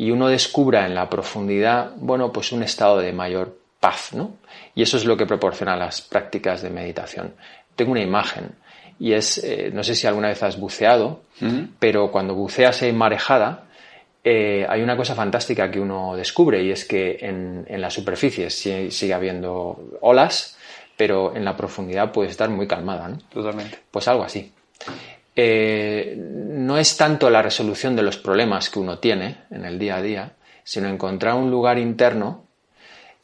y 0.00 0.12
uno 0.12 0.28
descubra 0.28 0.86
en 0.86 0.94
la 0.94 1.10
profundidad, 1.10 1.92
bueno, 1.96 2.32
pues 2.32 2.52
un 2.52 2.62
estado 2.62 3.00
de 3.00 3.12
mayor 3.12 3.58
paz, 3.80 4.14
¿no? 4.14 4.38
Y 4.74 4.80
eso 4.80 4.96
es 4.96 5.04
lo 5.04 5.14
que 5.14 5.26
proporciona 5.26 5.76
las 5.76 6.00
prácticas 6.00 6.62
de 6.62 6.70
meditación. 6.70 7.34
Tengo 7.76 7.92
una 7.92 8.00
imagen 8.00 8.52
y 8.98 9.12
es, 9.12 9.44
eh, 9.44 9.70
no 9.74 9.84
sé 9.84 9.94
si 9.94 10.06
alguna 10.06 10.28
vez 10.28 10.42
has 10.42 10.58
buceado, 10.58 11.20
pero 11.78 12.10
cuando 12.10 12.34
buceas 12.34 12.80
en 12.80 12.96
marejada, 12.96 13.64
eh, 14.24 14.64
hay 14.66 14.80
una 14.80 14.96
cosa 14.96 15.14
fantástica 15.14 15.70
que 15.70 15.80
uno 15.80 16.16
descubre 16.16 16.62
y 16.62 16.70
es 16.70 16.86
que 16.86 17.18
en, 17.20 17.66
la 17.68 17.90
superficie 17.90 18.48
sigue, 18.48 19.12
habiendo 19.12 19.98
olas, 20.00 20.56
pero 20.96 21.36
en 21.36 21.44
la 21.44 21.58
profundidad 21.58 22.10
puede 22.10 22.30
estar 22.30 22.48
muy 22.48 22.66
calmada. 22.66 23.06
¿no? 23.06 23.18
Totalmente. 23.30 23.78
Pues 23.90 24.08
algo 24.08 24.24
así. 24.24 24.50
Eh, 25.36 26.16
no 26.16 26.76
es 26.76 26.96
tanto 26.96 27.30
la 27.30 27.42
resolución 27.42 27.96
de 27.96 28.02
los 28.02 28.18
problemas 28.18 28.68
que 28.68 28.78
uno 28.78 28.98
tiene 28.98 29.38
en 29.50 29.64
el 29.64 29.78
día 29.78 29.96
a 29.96 30.02
día, 30.02 30.32
sino 30.64 30.88
encontrar 30.88 31.34
un 31.34 31.50
lugar 31.50 31.78
interno 31.78 32.44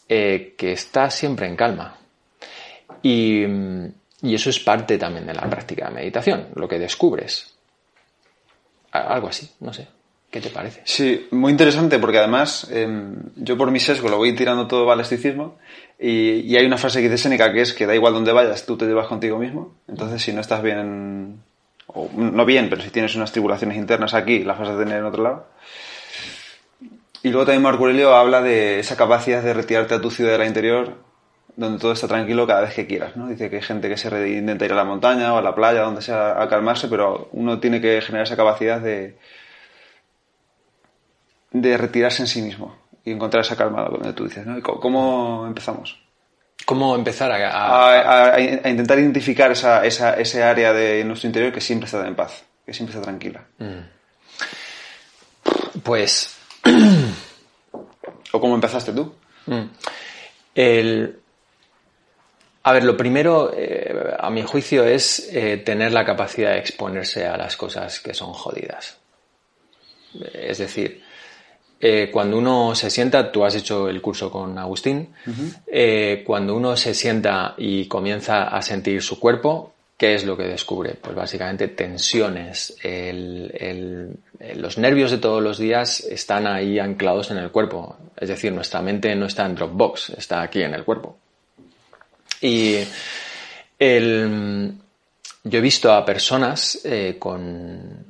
eh, 0.08 0.54
que 0.56 0.72
está 0.72 1.10
siempre 1.10 1.46
en 1.46 1.56
calma. 1.56 1.98
Y, 3.02 3.44
y 4.22 4.34
eso 4.34 4.50
es 4.50 4.58
parte 4.60 4.98
también 4.98 5.26
de 5.26 5.34
la 5.34 5.48
práctica 5.48 5.88
de 5.88 5.94
meditación, 5.94 6.48
lo 6.54 6.68
que 6.68 6.78
descubres. 6.78 7.54
Algo 8.90 9.28
así, 9.28 9.50
no 9.60 9.72
sé. 9.72 9.86
¿Qué 10.30 10.40
te 10.40 10.50
parece? 10.50 10.82
Sí, 10.84 11.28
muy 11.30 11.52
interesante 11.52 11.98
porque 11.98 12.18
además 12.18 12.68
em, 12.70 13.16
yo 13.36 13.56
por 13.56 13.70
mi 13.70 13.78
sesgo 13.78 14.08
lo 14.08 14.18
voy 14.18 14.34
tirando 14.34 14.66
todo 14.66 14.90
al 14.90 15.00
esticismo 15.00 15.56
y, 15.98 16.54
hay 16.56 16.66
una 16.66 16.76
frase 16.76 17.00
que 17.00 17.08
dice 17.08 17.22
Seneca 17.22 17.52
que 17.52 17.62
es 17.62 17.72
que 17.72 17.86
da 17.86 17.94
igual 17.94 18.12
donde 18.12 18.32
vayas, 18.32 18.66
tú 18.66 18.76
te 18.76 18.86
llevas 18.86 19.06
contigo 19.06 19.38
mismo. 19.38 19.76
Entonces 19.88 20.20
si 20.20 20.32
no 20.32 20.40
estás 20.40 20.62
bien, 20.62 21.40
o 21.86 22.10
no 22.14 22.44
bien, 22.44 22.68
pero 22.68 22.82
si 22.82 22.90
tienes 22.90 23.14
unas 23.14 23.32
tribulaciones 23.32 23.76
internas 23.76 24.14
aquí, 24.14 24.44
las 24.44 24.58
vas 24.58 24.68
a 24.68 24.78
tener 24.78 24.98
en 24.98 25.04
otro 25.04 25.22
lado. 25.22 25.46
Y 27.22 27.30
luego 27.30 27.46
también 27.46 27.62
Marco 27.62 27.84
Aurelio 27.84 28.14
habla 28.14 28.42
de 28.42 28.78
esa 28.78 28.96
capacidad 28.96 29.42
de 29.42 29.54
retirarte 29.54 29.94
a 29.94 30.00
tu 30.00 30.10
ciudad 30.10 30.38
la 30.38 30.46
interior 30.46 31.06
donde 31.56 31.78
todo 31.78 31.92
está 31.92 32.06
tranquilo 32.06 32.46
cada 32.46 32.60
vez 32.60 32.74
que 32.74 32.86
quieras, 32.86 33.16
¿no? 33.16 33.28
Dice 33.28 33.48
que 33.48 33.56
hay 33.56 33.62
gente 33.62 33.88
que 33.88 33.96
se 33.96 34.08
intenta 34.28 34.64
ir 34.66 34.72
a 34.72 34.76
la 34.76 34.84
montaña 34.84 35.34
o 35.34 35.38
a 35.38 35.42
la 35.42 35.54
playa, 35.54 35.82
donde 35.82 36.02
sea, 36.02 36.40
a 36.40 36.48
calmarse, 36.48 36.86
pero 36.86 37.28
uno 37.32 37.58
tiene 37.58 37.80
que 37.80 38.00
generar 38.02 38.26
esa 38.26 38.36
capacidad 38.36 38.80
de, 38.80 39.16
de 41.52 41.78
retirarse 41.78 42.22
en 42.22 42.28
sí 42.28 42.42
mismo 42.42 42.76
y 43.04 43.12
encontrar 43.12 43.42
esa 43.42 43.56
calma, 43.56 43.88
donde 43.88 44.12
tú 44.12 44.24
dices, 44.24 44.46
¿no? 44.46 44.62
¿Cómo 44.62 45.46
empezamos? 45.46 46.05
¿Cómo 46.64 46.96
empezar 46.96 47.30
a, 47.30 48.34
a... 48.34 48.40
intentar 48.40 48.98
identificar 48.98 49.52
esa, 49.52 49.84
esa, 49.84 50.14
ese 50.14 50.42
área 50.42 50.72
de 50.72 51.04
nuestro 51.04 51.28
interior 51.28 51.52
que 51.52 51.60
siempre 51.60 51.86
está 51.86 52.06
en 52.06 52.16
paz, 52.16 52.44
que 52.64 52.72
siempre 52.72 52.94
está 52.96 53.04
tranquila? 53.04 53.46
Mm. 53.58 53.80
Pues... 55.82 56.36
¿O 58.32 58.40
cómo 58.40 58.54
empezaste 58.54 58.92
tú? 58.92 59.14
Mm. 59.46 59.64
El... 60.54 61.20
A 62.64 62.72
ver, 62.72 62.82
lo 62.82 62.96
primero, 62.96 63.52
eh, 63.54 64.16
a 64.18 64.28
mi 64.30 64.42
juicio, 64.42 64.84
es 64.84 65.28
eh, 65.32 65.58
tener 65.58 65.92
la 65.92 66.04
capacidad 66.04 66.50
de 66.50 66.58
exponerse 66.58 67.24
a 67.24 67.36
las 67.36 67.56
cosas 67.56 68.00
que 68.00 68.12
son 68.12 68.32
jodidas. 68.32 68.98
Es 70.32 70.58
decir, 70.58 71.04
eh, 71.88 72.10
cuando 72.10 72.38
uno 72.38 72.74
se 72.74 72.90
sienta, 72.90 73.30
tú 73.30 73.44
has 73.44 73.54
hecho 73.54 73.88
el 73.88 74.02
curso 74.02 74.28
con 74.28 74.58
Agustín, 74.58 75.14
eh, 75.68 76.24
cuando 76.26 76.56
uno 76.56 76.76
se 76.76 76.92
sienta 76.92 77.54
y 77.56 77.86
comienza 77.86 78.48
a 78.48 78.60
sentir 78.60 79.00
su 79.00 79.20
cuerpo, 79.20 79.72
¿qué 79.96 80.16
es 80.16 80.24
lo 80.24 80.36
que 80.36 80.48
descubre? 80.48 80.94
Pues 81.00 81.14
básicamente 81.14 81.68
tensiones. 81.68 82.76
los 84.56 84.78
nervios 84.78 85.12
de 85.12 85.18
todos 85.18 85.40
los 85.40 85.58
días 85.58 86.00
están 86.00 86.48
ahí 86.48 86.80
anclados 86.80 87.30
en 87.30 87.36
el 87.38 87.52
cuerpo. 87.52 87.96
Es 88.16 88.30
decir, 88.30 88.52
nuestra 88.52 88.82
mente 88.82 89.14
no 89.14 89.26
está 89.26 89.46
en 89.46 89.54
Dropbox, 89.54 90.10
está 90.10 90.42
aquí 90.42 90.62
en 90.62 90.74
el 90.74 90.82
cuerpo. 90.82 91.16
Y 92.40 92.78
yo 93.78 95.58
he 95.58 95.60
visto 95.60 95.92
a 95.92 96.04
personas 96.04 96.80
eh, 96.82 97.14
con, 97.16 98.04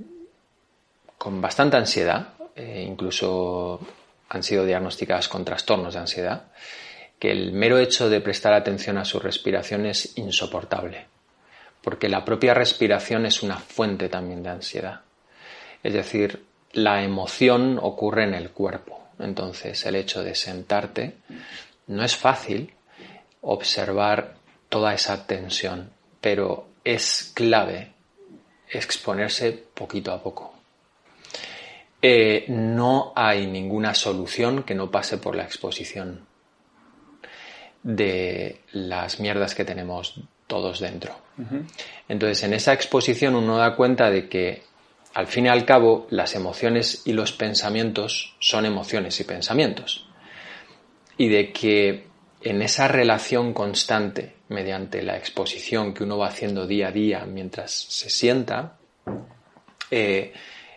con 1.19 1.43
bastante 1.43 1.77
ansiedad 1.77 2.36
eh, 2.57 2.85
incluso 2.89 3.81
han 4.29 4.43
sido 4.43 4.65
diagnosticadas 4.65 5.29
con 5.29 5.45
trastornos 5.45 5.95
de 5.95 6.01
ansiedad, 6.01 6.45
que 7.19 7.31
el 7.31 7.53
mero 7.53 7.79
hecho 7.79 8.09
de 8.11 8.21
prestar 8.21 8.53
atención 8.55 8.99
a 8.99 9.05
su 9.05 9.21
respiración 9.21 9.87
es 9.87 10.17
insoportable, 10.19 11.07
porque 11.83 12.09
la 12.09 12.25
propia 12.25 12.55
respiración 12.55 13.27
es 13.27 13.43
una 13.43 13.59
fuente 13.59 14.09
también 14.09 14.43
de 14.43 14.51
ansiedad. 14.51 15.03
Es 15.83 15.93
decir, 15.93 16.45
la 16.73 17.03
emoción 17.03 17.79
ocurre 17.81 18.25
en 18.25 18.35
el 18.35 18.51
cuerpo. 18.51 19.09
Entonces, 19.19 19.87
el 19.87 19.95
hecho 19.95 20.23
de 20.23 20.35
sentarte 20.35 21.15
no 21.87 22.05
es 22.05 22.17
fácil 22.17 22.75
observar 23.41 24.35
toda 24.69 24.93
esa 24.93 25.27
tensión, 25.27 25.91
pero 26.21 26.69
es 26.85 27.33
clave 27.35 27.93
exponerse 28.69 29.53
poquito 29.53 30.13
a 30.13 30.23
poco. 30.23 30.56
Eh, 32.09 32.45
no 32.47 33.13
hay 33.17 33.49
ninguna 33.49 33.93
solución 33.93 34.63
que 34.63 34.77
no 34.77 34.93
pase 34.93 35.19
por 35.19 35.35
la 35.35 35.43
exposición 35.43 36.25
de 37.83 38.61
las 38.71 39.19
mierdas 39.19 39.57
que 39.57 39.65
tenemos 39.65 40.21
todos 40.47 40.79
dentro. 40.79 41.17
Entonces, 42.09 42.45
en 42.45 42.53
esa 42.53 42.75
exposición 42.75 43.35
uno 43.35 43.57
da 43.57 43.75
cuenta 43.75 44.09
de 44.09 44.29
que, 44.29 44.63
al 45.15 45.27
fin 45.27 45.47
y 45.47 45.49
al 45.49 45.65
cabo, 45.65 46.07
las 46.11 46.37
emociones 46.37 47.03
y 47.07 47.13
los 47.13 47.33
pensamientos 47.33 48.37
son 48.39 48.67
emociones 48.67 49.19
y 49.19 49.25
pensamientos. 49.25 50.09
Y 51.19 51.29
de 51.29 51.53
que 51.53 52.07
en 52.41 52.63
esa 52.63 52.87
relación 52.87 53.53
constante, 53.53 54.37
mediante 54.49 55.03
la 55.03 55.17
exposición 55.17 55.93
que 55.93 56.05
uno 56.05 56.19
va 56.19 56.29
haciendo 56.29 56.69
día 56.69 56.87
a 56.87 56.93
día 56.93 57.25
mientras 57.25 57.73
se 57.73 58.11
sienta, 58.11 58.79
eh, 59.91 60.33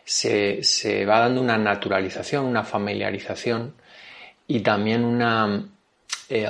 se, 0.10 1.06
va 1.06 1.20
dando 1.20 1.40
una 1.40 1.58
naturalización, 1.58 2.46
una 2.46 2.64
familiarización 2.64 3.76
y 4.48 4.62
también 4.62 5.06
una 5.06 5.70
eh, 6.28 6.50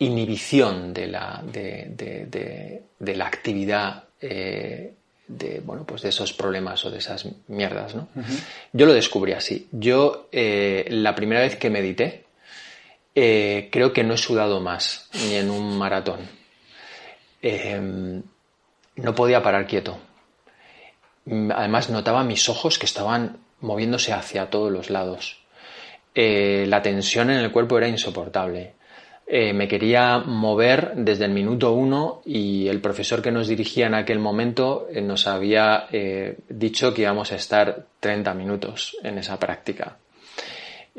inhibición 0.00 0.92
de 0.92 1.06
la, 1.06 1.40
de, 1.44 2.82
la 2.98 3.26
actividad 3.26 4.04
eh, 4.20 4.92
de, 5.28 5.60
bueno, 5.60 5.84
pues 5.84 6.02
de 6.02 6.08
esos 6.08 6.32
problemas 6.32 6.84
o 6.84 6.90
de 6.90 6.98
esas 6.98 7.28
mierdas. 7.46 7.94
¿no? 7.94 8.08
Yo 8.72 8.86
lo 8.86 8.92
descubrí 8.92 9.34
así. 9.34 9.68
Yo, 9.70 10.28
eh, 10.32 10.86
la 10.90 11.14
primera 11.14 11.42
vez 11.42 11.54
que 11.56 11.70
medité, 11.70 12.24
creo 13.14 13.92
que 13.92 14.02
no 14.02 14.14
he 14.14 14.18
sudado 14.18 14.60
más, 14.60 15.08
ni 15.28 15.36
en 15.36 15.50
un 15.50 15.78
maratón. 15.78 16.20
no 18.96 19.14
podía 19.14 19.40
parar 19.44 19.68
quieto 19.68 20.09
además 21.26 21.90
notaba 21.90 22.24
mis 22.24 22.48
ojos 22.48 22.78
que 22.78 22.86
estaban 22.86 23.38
moviéndose 23.60 24.12
hacia 24.12 24.50
todos 24.50 24.72
los 24.72 24.90
lados. 24.90 25.40
Eh, 26.14 26.64
la 26.66 26.82
tensión 26.82 27.30
en 27.30 27.38
el 27.38 27.52
cuerpo 27.52 27.78
era 27.78 27.88
insoportable. 27.88 28.74
Eh, 29.26 29.52
me 29.52 29.68
quería 29.68 30.18
mover 30.18 30.92
desde 30.96 31.24
el 31.24 31.30
minuto 31.30 31.72
uno 31.72 32.20
y 32.24 32.66
el 32.66 32.80
profesor 32.80 33.22
que 33.22 33.30
nos 33.30 33.46
dirigía 33.46 33.86
en 33.86 33.94
aquel 33.94 34.18
momento 34.18 34.88
eh, 34.92 35.00
nos 35.00 35.28
había 35.28 35.86
dicho 36.48 36.92
que 36.92 37.02
íbamos 37.02 37.30
a 37.30 37.36
estar 37.36 37.86
30 38.00 38.34
minutos 38.34 38.96
en 39.04 39.18
esa 39.18 39.38
práctica. 39.38 39.96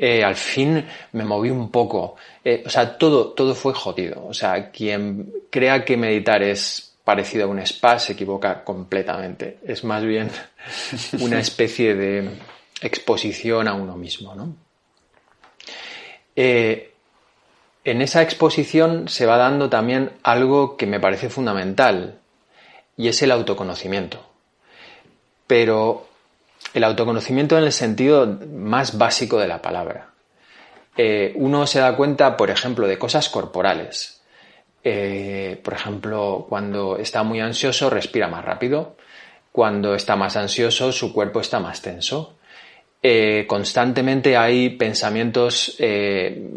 al 0.00 0.36
fin 0.36 0.84
me 1.12 1.24
moví 1.24 1.50
un 1.50 1.70
poco. 1.70 2.16
o 2.64 2.70
sea, 2.70 2.96
todo, 2.96 3.32
todo 3.32 3.54
fue 3.54 3.74
jodido. 3.74 4.26
O 4.26 4.32
sea, 4.32 4.70
quien 4.70 5.30
crea 5.50 5.84
que 5.84 5.98
meditar 5.98 6.42
es 6.42 6.91
parecido 7.04 7.44
a 7.44 7.48
un 7.48 7.58
spa 7.60 7.98
se 7.98 8.12
equivoca 8.12 8.64
completamente. 8.64 9.58
Es 9.66 9.84
más 9.84 10.02
bien 10.04 10.30
una 11.20 11.40
especie 11.40 11.94
de 11.94 12.30
exposición 12.80 13.68
a 13.68 13.74
uno 13.74 13.96
mismo. 13.96 14.34
¿no? 14.34 14.54
Eh, 16.36 16.92
en 17.84 18.02
esa 18.02 18.22
exposición 18.22 19.08
se 19.08 19.26
va 19.26 19.36
dando 19.36 19.68
también 19.68 20.12
algo 20.22 20.76
que 20.76 20.86
me 20.86 21.00
parece 21.00 21.28
fundamental 21.28 22.20
y 22.96 23.08
es 23.08 23.20
el 23.22 23.32
autoconocimiento. 23.32 24.24
Pero 25.46 26.06
el 26.74 26.84
autoconocimiento 26.84 27.58
en 27.58 27.64
el 27.64 27.72
sentido 27.72 28.38
más 28.48 28.96
básico 28.96 29.38
de 29.38 29.48
la 29.48 29.60
palabra. 29.60 30.10
Eh, 30.96 31.32
uno 31.36 31.66
se 31.66 31.80
da 31.80 31.96
cuenta, 31.96 32.36
por 32.36 32.50
ejemplo, 32.50 32.86
de 32.86 32.98
cosas 32.98 33.28
corporales. 33.28 34.21
Eh, 34.84 35.60
por 35.62 35.74
ejemplo, 35.74 36.46
cuando 36.48 36.96
está 36.96 37.22
muy 37.22 37.40
ansioso, 37.40 37.88
respira 37.88 38.28
más 38.28 38.44
rápido. 38.44 38.96
Cuando 39.52 39.94
está 39.94 40.16
más 40.16 40.36
ansioso, 40.36 40.92
su 40.92 41.12
cuerpo 41.12 41.40
está 41.40 41.60
más 41.60 41.82
tenso. 41.82 42.36
Eh, 43.04 43.46
constantemente 43.48 44.36
hay 44.36 44.70
pensamientos 44.70 45.74
eh, 45.78 46.48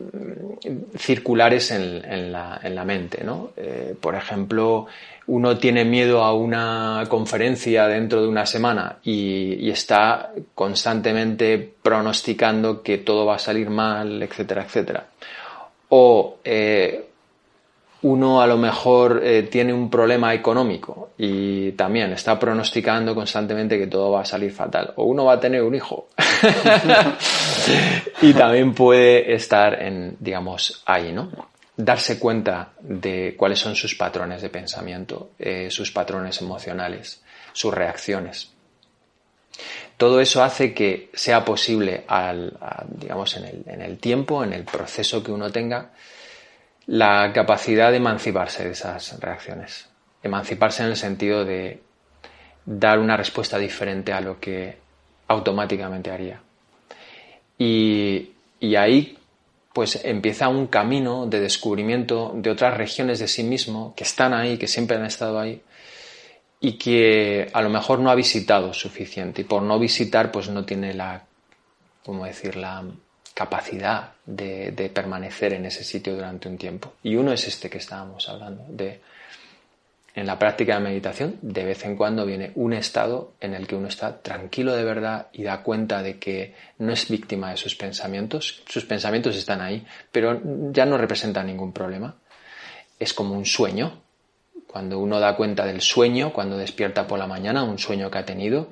circulares 0.97 1.71
en, 1.71 2.31
la, 2.31 2.85
mente. 2.85 3.23
¿no? 3.23 3.51
por 3.99 4.15
ejemplo, 4.15 4.85
uno 5.27 5.57
tiene 5.57 5.83
miedo 5.85 6.23
a 6.23 6.33
una 6.33 7.03
conferencia 7.09 7.87
dentro 7.87 8.21
de 8.21 8.27
una 8.27 8.45
semana 8.45 8.99
y, 9.03 9.55
y, 9.65 9.71
está 9.71 10.31
constantemente 10.53 11.73
pronosticando 11.81 12.83
que 12.83 12.99
todo 12.99 13.25
va 13.25 13.35
a 13.35 13.39
salir 13.39 13.69
mal, 13.71 14.21
etcétera, 14.21 14.63
etcétera. 14.63 15.07
O 15.89 16.37
uno 18.05 18.39
a 18.39 18.45
lo 18.45 18.55
mejor 18.55 19.21
eh, 19.23 19.43
tiene 19.43 19.73
un 19.73 19.89
problema 19.89 20.31
económico 20.31 21.09
y 21.17 21.71
también 21.71 22.11
está 22.11 22.37
pronosticando 22.37 23.15
constantemente 23.15 23.79
que 23.79 23.87
todo 23.87 24.11
va 24.11 24.21
a 24.21 24.25
salir 24.25 24.51
fatal. 24.51 24.93
O 24.97 25.05
uno 25.05 25.25
va 25.25 25.33
a 25.33 25.39
tener 25.39 25.63
un 25.63 25.73
hijo. 25.73 26.09
y 28.21 28.31
también 28.33 28.75
puede 28.75 29.33
estar 29.33 29.81
en, 29.81 30.17
digamos, 30.19 30.83
ahí, 30.85 31.11
¿no? 31.11 31.31
Darse 31.75 32.19
cuenta 32.19 32.73
de 32.79 33.33
cuáles 33.35 33.57
son 33.57 33.75
sus 33.75 33.95
patrones 33.95 34.43
de 34.43 34.49
pensamiento, 34.49 35.31
eh, 35.39 35.71
sus 35.71 35.91
patrones 35.91 36.39
emocionales, 36.41 37.23
sus 37.53 37.73
reacciones. 37.73 38.51
Todo 39.97 40.21
eso 40.21 40.43
hace 40.43 40.75
que 40.75 41.09
sea 41.13 41.43
posible, 41.43 42.03
al, 42.07 42.55
digamos, 42.87 43.35
en 43.37 43.45
el, 43.45 43.63
en 43.65 43.81
el 43.81 43.97
tiempo, 43.97 44.43
en 44.43 44.53
el 44.53 44.63
proceso 44.63 45.23
que 45.23 45.31
uno 45.31 45.51
tenga, 45.51 45.89
la 46.87 47.31
capacidad 47.33 47.91
de 47.91 47.97
emanciparse 47.97 48.63
de 48.63 48.71
esas 48.71 49.19
reacciones. 49.19 49.89
Emanciparse 50.23 50.83
en 50.83 50.89
el 50.89 50.95
sentido 50.95 51.45
de 51.45 51.81
dar 52.65 52.99
una 52.99 53.17
respuesta 53.17 53.57
diferente 53.57 54.13
a 54.13 54.21
lo 54.21 54.39
que 54.39 54.77
automáticamente 55.27 56.11
haría. 56.11 56.41
Y, 57.57 58.31
ahí 58.75 59.17
pues 59.73 60.03
empieza 60.05 60.47
un 60.47 60.67
camino 60.67 61.27
de 61.27 61.41
descubrimiento 61.41 62.31
de 62.35 62.49
otras 62.49 62.77
regiones 62.77 63.19
de 63.19 63.27
sí 63.27 63.43
mismo 63.43 63.93
que 63.95 64.05
están 64.05 64.33
ahí, 64.33 64.57
que 64.57 64.67
siempre 64.67 64.95
han 64.95 65.05
estado 65.05 65.37
ahí 65.37 65.61
y 66.61 66.77
que 66.77 67.49
a 67.51 67.61
lo 67.61 67.69
mejor 67.69 67.99
no 67.99 68.09
ha 68.09 68.15
visitado 68.15 68.73
suficiente 68.73 69.41
y 69.41 69.43
por 69.43 69.61
no 69.61 69.77
visitar 69.77 70.31
pues 70.31 70.49
no 70.49 70.63
tiene 70.63 70.93
la, 70.93 71.25
¿cómo 72.03 72.25
decir?, 72.25 72.55
la, 72.55 72.85
capacidad 73.35 74.14
de, 74.25 74.91
permanecer 74.93 75.53
en 75.53 75.65
ese 75.65 75.83
sitio 75.83 76.15
durante 76.15 76.47
un 76.47 76.57
tiempo. 76.57 76.93
Y 77.03 77.15
uno 77.15 77.31
es 77.31 77.47
este 77.47 77.69
que 77.69 77.77
estábamos 77.77 78.27
hablando, 78.29 78.65
de 78.69 79.01
en 80.15 80.25
la 80.25 80.39
práctica 80.39 80.75
de 80.75 80.79
meditación, 80.79 81.37
de 81.41 81.65
vez 81.65 81.83
en 81.83 81.97
cuando 81.97 82.25
viene 82.25 82.53
un 82.55 82.71
estado 82.71 83.33
en 83.41 83.53
el 83.53 83.67
que 83.67 83.75
uno 83.75 83.89
está 83.89 84.21
tranquilo 84.21 84.73
de 84.73 84.85
verdad 84.85 85.27
y 85.33 85.43
da 85.43 85.61
cuenta 85.61 86.01
de 86.01 86.19
que 86.19 86.55
no 86.79 86.93
es 86.93 87.09
víctima 87.09 87.51
de 87.51 87.57
sus 87.57 87.75
pensamientos. 87.75 88.63
Sus 88.65 88.85
pensamientos 88.85 89.35
están 89.35 89.59
ahí, 89.59 89.85
pero 90.13 90.41
ya 90.71 90.85
no 90.85 90.97
representan 90.97 91.47
ningún 91.47 91.73
problema. 91.73 92.15
Es 92.97 93.13
como 93.13 93.35
un 93.35 93.45
sueño. 93.45 94.01
Cuando 94.67 94.99
uno 94.99 95.19
da 95.19 95.35
cuenta 95.35 95.65
del 95.65 95.81
sueño, 95.81 96.31
cuando 96.31 96.57
despierta 96.57 97.07
por 97.07 97.19
la 97.19 97.27
mañana, 97.27 97.63
un 97.63 97.77
sueño 97.77 98.09
que 98.09 98.17
ha 98.17 98.25
tenido, 98.25 98.69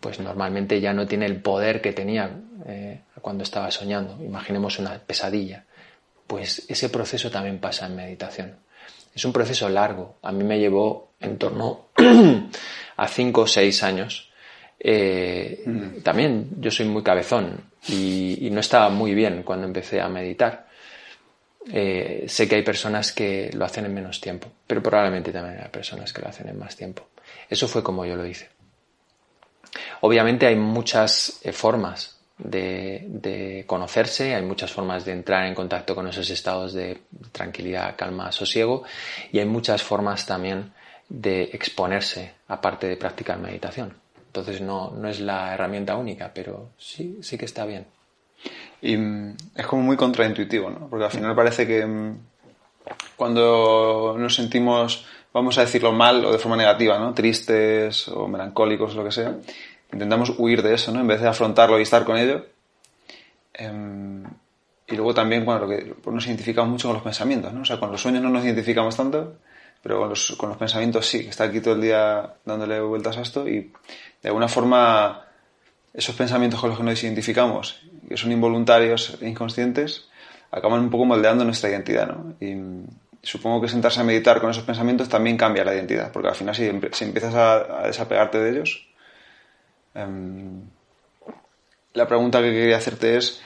pues 0.00 0.20
normalmente 0.20 0.80
ya 0.80 0.92
no 0.92 1.06
tiene 1.06 1.26
el 1.26 1.40
poder 1.40 1.80
que 1.80 1.92
tenía 1.92 2.30
eh, 2.66 3.00
cuando 3.20 3.44
estaba 3.44 3.70
soñando. 3.70 4.22
Imaginemos 4.22 4.78
una 4.78 4.98
pesadilla. 4.98 5.64
Pues 6.26 6.64
ese 6.68 6.88
proceso 6.88 7.30
también 7.30 7.58
pasa 7.58 7.86
en 7.86 7.96
meditación. 7.96 8.56
Es 9.14 9.24
un 9.24 9.32
proceso 9.32 9.68
largo. 9.68 10.16
A 10.22 10.32
mí 10.32 10.44
me 10.44 10.58
llevó 10.58 11.12
en 11.20 11.38
torno 11.38 11.88
a 12.96 13.08
cinco 13.08 13.42
o 13.42 13.46
seis 13.46 13.82
años. 13.82 14.30
Eh, 14.78 15.62
mm. 15.64 16.02
También 16.02 16.50
yo 16.58 16.70
soy 16.70 16.86
muy 16.86 17.02
cabezón 17.02 17.60
y, 17.88 18.48
no 18.50 18.60
estaba 18.60 18.88
muy 18.88 19.14
bien 19.14 19.42
cuando 19.42 19.66
empecé 19.66 20.00
a 20.00 20.08
meditar. 20.08 20.66
Eh, 21.70 22.24
sé 22.26 22.48
que 22.48 22.56
hay 22.56 22.62
personas 22.62 23.12
que 23.12 23.50
lo 23.52 23.64
hacen 23.64 23.84
en 23.84 23.94
menos 23.94 24.20
tiempo, 24.20 24.48
pero 24.66 24.82
probablemente 24.82 25.30
también 25.30 25.60
hay 25.62 25.68
personas 25.68 26.12
que 26.12 26.20
lo 26.20 26.28
hacen 26.28 26.48
en 26.48 26.58
más 26.58 26.76
tiempo. 26.76 27.08
Eso 27.48 27.68
fue 27.68 27.82
como 27.82 28.04
yo 28.04 28.16
lo 28.16 28.26
hice. 28.26 28.48
Obviamente 30.00 30.46
hay 30.46 30.56
muchas 30.56 31.40
eh, 31.42 31.52
formas 31.52 32.18
de, 32.38 33.64
conocerse, 33.66 34.34
hay 34.34 34.42
muchas 34.42 34.72
formas 34.72 35.04
de 35.04 35.12
entrar 35.12 35.46
en 35.46 35.54
contacto 35.54 35.94
con 35.94 36.08
esos 36.08 36.28
estados 36.30 36.72
de 36.72 37.02
tranquilidad, 37.30 37.94
calma, 37.96 38.32
sosiego 38.32 38.82
y 39.30 39.38
hay 39.38 39.46
muchas 39.46 39.82
formas 39.82 40.26
también 40.26 40.72
de 41.08 41.44
exponerse 41.52 42.32
aparte 42.48 42.88
de 42.88 42.96
practicar 42.96 43.38
meditación. 43.38 43.94
Entonces 44.26 44.60
no, 44.60 44.90
no 44.90 45.08
es 45.08 45.20
la 45.20 45.54
herramienta 45.54 45.96
única, 45.96 46.32
pero 46.34 46.70
sí, 46.78 47.18
sí 47.22 47.36
que 47.36 47.44
está 47.44 47.64
bien. 47.64 47.86
Y 48.80 48.96
mm, 48.96 49.36
es 49.54 49.66
como 49.66 49.82
muy 49.82 49.96
contraintuitivo, 49.96 50.70
¿no? 50.70 50.88
Porque 50.88 51.04
al 51.04 51.10
final 51.10 51.36
parece 51.36 51.66
que 51.66 51.84
mm, 51.84 52.18
cuando 53.16 54.16
nos 54.18 54.34
sentimos 54.34 55.06
vamos 55.32 55.58
a 55.58 55.62
decirlo 55.62 55.92
mal 55.92 56.24
o 56.24 56.32
de 56.32 56.38
forma 56.38 56.56
negativa, 56.56 56.98
¿no? 56.98 57.14
Tristes 57.14 58.08
o 58.08 58.28
melancólicos 58.28 58.94
lo 58.94 59.04
que 59.04 59.12
sea. 59.12 59.34
Intentamos 59.92 60.32
huir 60.38 60.62
de 60.62 60.74
eso, 60.74 60.92
¿no? 60.92 61.00
En 61.00 61.06
vez 61.06 61.20
de 61.20 61.28
afrontarlo 61.28 61.78
y 61.78 61.82
estar 61.82 62.04
con 62.04 62.16
ello. 62.16 62.46
Em, 63.54 64.24
y 64.86 64.96
luego 64.96 65.14
también, 65.14 65.44
bueno, 65.44 65.66
lo 65.66 65.68
que 65.68 65.94
nos 66.06 66.26
identificamos 66.26 66.70
mucho 66.70 66.88
con 66.88 66.94
los 66.94 67.02
pensamientos, 67.02 67.52
¿no? 67.52 67.62
O 67.62 67.64
sea, 67.64 67.78
con 67.78 67.90
los 67.90 68.00
sueños 68.00 68.22
no 68.22 68.30
nos 68.30 68.44
identificamos 68.44 68.96
tanto, 68.96 69.36
pero 69.82 69.98
con 69.98 70.08
los, 70.10 70.32
con 70.36 70.48
los 70.48 70.58
pensamientos 70.58 71.06
sí, 71.06 71.24
que 71.24 71.30
está 71.30 71.44
aquí 71.44 71.60
todo 71.60 71.74
el 71.74 71.80
día 71.80 72.34
dándole 72.44 72.80
vueltas 72.80 73.16
a 73.16 73.22
esto 73.22 73.48
y 73.48 73.72
de 74.22 74.28
alguna 74.28 74.48
forma 74.48 75.24
esos 75.94 76.14
pensamientos 76.14 76.60
con 76.60 76.70
los 76.70 76.78
que 76.78 76.84
nos 76.84 77.02
identificamos, 77.02 77.82
que 78.08 78.16
son 78.16 78.32
involuntarios 78.32 79.18
e 79.20 79.28
inconscientes, 79.28 80.08
acaban 80.50 80.80
un 80.80 80.90
poco 80.90 81.04
moldeando 81.04 81.44
nuestra 81.44 81.70
identidad, 81.70 82.08
¿no? 82.08 82.34
Y, 82.40 82.56
supongo 83.22 83.60
que 83.60 83.68
sentarse 83.68 84.00
a 84.00 84.04
meditar 84.04 84.40
con 84.40 84.50
esos 84.50 84.64
pensamientos 84.64 85.08
también 85.08 85.36
cambia 85.36 85.64
la 85.64 85.74
identidad, 85.74 86.10
porque 86.10 86.28
al 86.28 86.34
final 86.34 86.54
si, 86.54 86.70
si 86.92 87.04
empiezas 87.04 87.34
a, 87.34 87.86
desapegarte 87.86 88.38
de 88.38 88.50
ellos, 88.50 88.88
em, 89.94 90.62
la 91.94 92.08
pregunta 92.08 92.40
que 92.40 92.50
quería 92.50 92.76
hacerte 92.76 93.16
es 93.16 93.42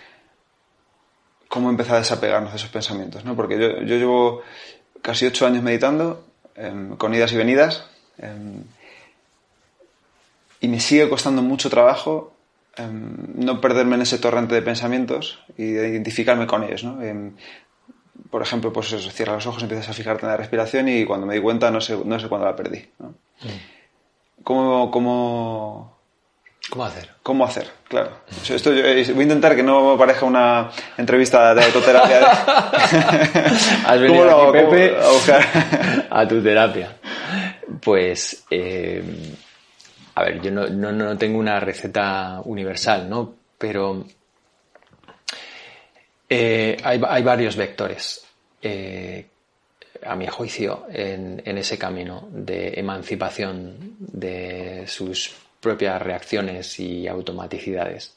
cómo 1.49 1.69
empezar 1.69 1.97
a 1.97 1.99
desapegarnos 1.99 2.53
de 2.53 2.57
esos 2.57 2.71
pensamientos, 2.71 3.25
¿no? 3.25 3.37
Porque 3.37 3.59
yo, 3.59 3.97
llevo 3.97 4.43
casi 5.03 5.27
ocho 5.27 5.47
años 5.47 5.62
meditando, 5.62 6.25
em, 6.55 6.97
con 6.97 7.15
idas 7.15 7.33
y 7.33 7.37
venidas, 7.37 7.87
em, 8.19 8.65
y 10.61 10.69
me 10.69 10.81
sigue 10.81 11.09
costando 11.09 11.43
mucho 11.43 11.69
trabajo 11.69 12.33
no 12.79 13.61
perderme 13.61 13.97
en 13.97 14.03
ese 14.03 14.19
torrente 14.19 14.55
de 14.55 14.61
pensamientos 14.61 15.43
y 15.57 15.73
de 15.73 15.89
identificarme 15.89 16.47
con 16.47 16.62
ellos, 16.62 16.85
¿no? 16.85 17.01
Por 18.31 18.43
ejemplo, 18.43 18.73
pues 18.73 18.93
eso, 18.93 19.11
cierras 19.11 19.37
los 19.37 19.47
ojos, 19.47 19.63
empiezas 19.63 19.89
a 19.89 19.93
fijarte 19.93 20.25
en 20.25 20.31
la 20.31 20.37
respiración 20.37 20.89
y 20.89 21.05
cuando 21.05 21.27
me 21.27 21.35
di 21.35 21.41
cuenta 21.41 21.71
no 21.71 21.81
sé, 21.81 21.97
no 22.05 22.19
sé 22.19 22.29
cuándo 22.29 22.47
la 22.47 22.57
perdí. 22.57 22.89
¿no? 22.99 23.09
Mm. 23.09 24.43
¿Cómo, 24.43 24.91
cómo, 24.91 25.97
¿Cómo 26.71 26.85
hacer? 26.85 27.11
¿Cómo 27.23 27.45
hacer? 27.45 27.69
Claro. 27.89 28.11
Esto 28.49 28.73
eh, 28.73 29.05
voy 29.13 29.21
a 29.21 29.23
intentar 29.23 29.55
que 29.55 29.63
no 29.63 29.93
me 29.93 29.99
parezca 29.99 30.27
una 30.27 30.71
entrevista 30.97 31.55
de 31.55 31.65
autoterapia. 31.65 32.31
Has 33.87 34.01
venido 34.01 34.49
aquí, 34.49 34.53
Pepe, 34.53 34.97
a, 34.97 35.09
buscar? 35.11 36.07
a 36.11 36.27
tu 36.27 36.43
terapia. 36.43 36.97
Pues, 37.81 38.45
eh, 38.51 39.03
a 40.17 40.25
ver, 40.25 40.41
yo 40.41 40.51
no, 40.51 40.67
no, 40.67 40.91
no, 40.91 41.17
tengo 41.17 41.39
una 41.39 41.61
receta 41.61 42.41
universal, 42.45 43.09
¿no? 43.09 43.35
Pero 43.59 44.05
eh, 46.29 46.77
hay, 46.83 47.23
varios 47.23 47.57
vectores, 47.57 48.25
eh, 48.61 49.27
a 50.05 50.17
mi 50.17 50.27
juicio, 50.27 50.87
en, 50.91 51.41
ese 51.45 51.79
camino 51.79 52.29
de 52.31 52.75
emancipación 52.79 53.97
de 53.99 54.85
sus 54.87 55.35
propias 55.61 56.01
reacciones 56.03 56.79
y 56.81 57.07
automaticidades. 57.07 58.15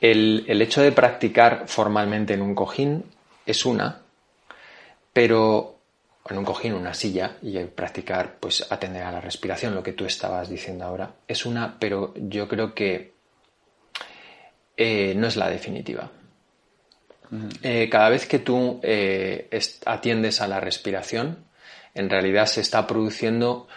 El, 0.00 0.44
el 0.48 0.62
hecho 0.62 0.80
de 0.82 0.92
practicar 0.92 1.64
formalmente 1.66 2.34
en 2.34 2.42
un 2.42 2.54
cojín 2.54 3.04
es 3.44 3.66
una, 3.66 4.00
pero 5.12 5.76
en 6.28 6.38
un 6.38 6.44
cojín, 6.44 6.74
una 6.74 6.94
silla, 6.94 7.36
y 7.42 7.58
practicar, 7.64 8.36
pues 8.38 8.70
atender 8.70 9.02
a 9.02 9.12
la 9.12 9.20
respiración, 9.20 9.74
lo 9.74 9.82
que 9.82 9.92
tú 9.92 10.04
estabas 10.04 10.48
diciendo 10.48 10.84
ahora, 10.84 11.14
es 11.26 11.44
una, 11.44 11.76
pero 11.78 12.14
yo 12.16 12.48
creo 12.48 12.74
que 12.74 13.12
eh, 14.76 15.14
no 15.16 15.26
es 15.26 15.36
la 15.36 15.50
definitiva. 15.50 16.10
Eh, 17.62 17.88
cada 17.88 18.10
vez 18.10 18.26
que 18.26 18.40
tú 18.40 18.80
eh, 18.82 19.48
atiendes 19.86 20.40
a 20.40 20.48
la 20.48 20.58
respiración, 20.58 21.44
en 21.94 22.10
realidad 22.10 22.46
se 22.46 22.60
está 22.60 22.86
produciendo 22.86 23.68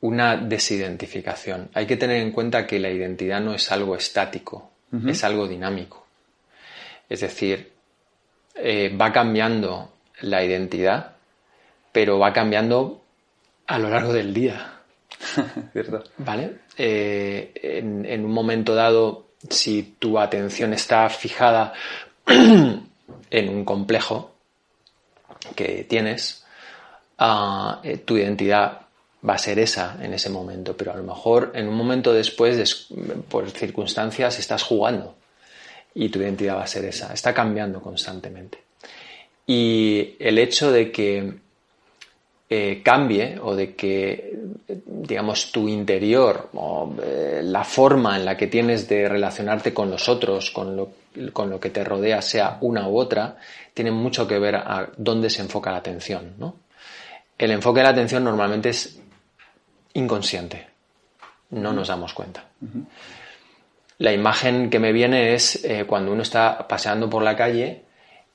una 0.00 0.36
desidentificación. 0.36 1.70
Hay 1.74 1.86
que 1.86 1.96
tener 1.96 2.20
en 2.20 2.32
cuenta 2.32 2.66
que 2.66 2.78
la 2.80 2.90
identidad 2.90 3.40
no 3.40 3.54
es 3.54 3.70
algo 3.70 3.96
estático, 3.96 4.70
es 5.06 5.24
algo 5.24 5.46
dinámico. 5.46 6.06
Es 7.08 7.20
decir, 7.20 7.72
eh, 8.54 8.96
va 8.96 9.12
cambiando 9.12 9.92
la 10.20 10.42
identidad, 10.42 11.16
pero 11.92 12.18
va 12.18 12.32
cambiando 12.32 13.02
a 13.66 13.78
lo 13.78 13.90
largo 13.90 14.12
del 14.12 14.32
día. 14.32 14.80
¿Cierto? 15.72 16.04
¿Vale? 16.18 16.58
en, 16.78 18.24
un 18.24 18.32
momento 18.32 18.74
dado, 18.74 19.28
si 19.48 19.96
tu 19.98 20.18
atención 20.18 20.72
está 20.72 21.08
fijada 21.08 21.72
en 23.30 23.48
un 23.48 23.64
complejo 23.64 24.32
que 25.54 25.84
tienes, 25.84 26.44
ah, 27.18 27.80
eh, 27.82 27.98
tu 27.98 28.16
identidad 28.16 28.82
va 29.28 29.34
a 29.34 29.38
ser 29.38 29.58
esa 29.58 29.96
en 30.00 30.14
ese 30.14 30.30
momento, 30.30 30.76
pero 30.76 30.92
a 30.92 30.96
lo 30.96 31.02
mejor 31.02 31.52
en 31.54 31.68
un 31.68 31.74
momento 31.74 32.12
después, 32.12 32.88
por 33.28 33.50
circunstancias, 33.50 34.38
estás 34.38 34.62
jugando 34.62 35.16
y 35.94 36.08
tu 36.08 36.20
identidad 36.20 36.56
va 36.56 36.64
a 36.64 36.66
ser 36.66 36.84
esa. 36.84 37.12
Está 37.12 37.32
cambiando 37.32 37.80
constantemente. 37.80 38.58
Y 39.46 40.16
el 40.18 40.38
hecho 40.38 40.70
de 40.70 40.92
que 40.92 41.34
eh, 42.48 42.80
cambie 42.84 43.38
o 43.42 43.56
de 43.56 43.74
que, 43.74 44.38
digamos, 44.68 45.50
tu 45.50 45.68
interior 45.68 46.50
o 46.54 46.94
eh, 47.02 47.40
la 47.42 47.64
forma 47.64 48.16
en 48.16 48.24
la 48.24 48.36
que 48.36 48.46
tienes 48.46 48.88
de 48.88 49.08
relacionarte 49.08 49.72
con 49.72 49.90
los 49.90 50.08
otros, 50.08 50.50
con 50.50 50.76
lo 50.76 50.90
con 51.32 51.50
lo 51.50 51.60
que 51.60 51.70
te 51.70 51.84
rodea 51.84 52.22
sea 52.22 52.58
una 52.60 52.88
u 52.88 52.98
otra, 52.98 53.36
tiene 53.74 53.90
mucho 53.90 54.26
que 54.26 54.38
ver 54.38 54.56
a 54.56 54.90
dónde 54.96 55.30
se 55.30 55.42
enfoca 55.42 55.70
la 55.70 55.78
atención. 55.78 56.34
¿no? 56.38 56.56
El 57.38 57.50
enfoque 57.50 57.80
de 57.80 57.84
la 57.84 57.90
atención 57.90 58.24
normalmente 58.24 58.70
es 58.70 58.98
inconsciente, 59.94 60.66
no 61.50 61.72
nos 61.72 61.88
damos 61.88 62.12
cuenta. 62.12 62.44
La 63.98 64.12
imagen 64.12 64.68
que 64.68 64.78
me 64.78 64.92
viene 64.92 65.34
es 65.34 65.64
eh, 65.64 65.84
cuando 65.86 66.12
uno 66.12 66.22
está 66.22 66.66
paseando 66.68 67.08
por 67.08 67.22
la 67.22 67.36
calle 67.36 67.84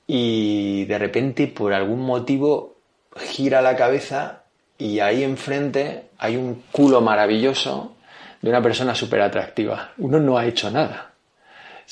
y 0.06 0.84
de 0.86 0.98
repente 0.98 1.46
por 1.46 1.72
algún 1.72 2.00
motivo 2.00 2.76
gira 3.16 3.62
la 3.62 3.76
cabeza 3.76 4.42
y 4.76 4.98
ahí 4.98 5.22
enfrente 5.22 6.10
hay 6.18 6.36
un 6.36 6.64
culo 6.72 7.00
maravilloso 7.00 7.96
de 8.40 8.50
una 8.50 8.60
persona 8.60 8.94
súper 8.94 9.20
atractiva. 9.20 9.92
Uno 9.98 10.18
no 10.18 10.36
ha 10.36 10.46
hecho 10.46 10.68
nada 10.70 11.11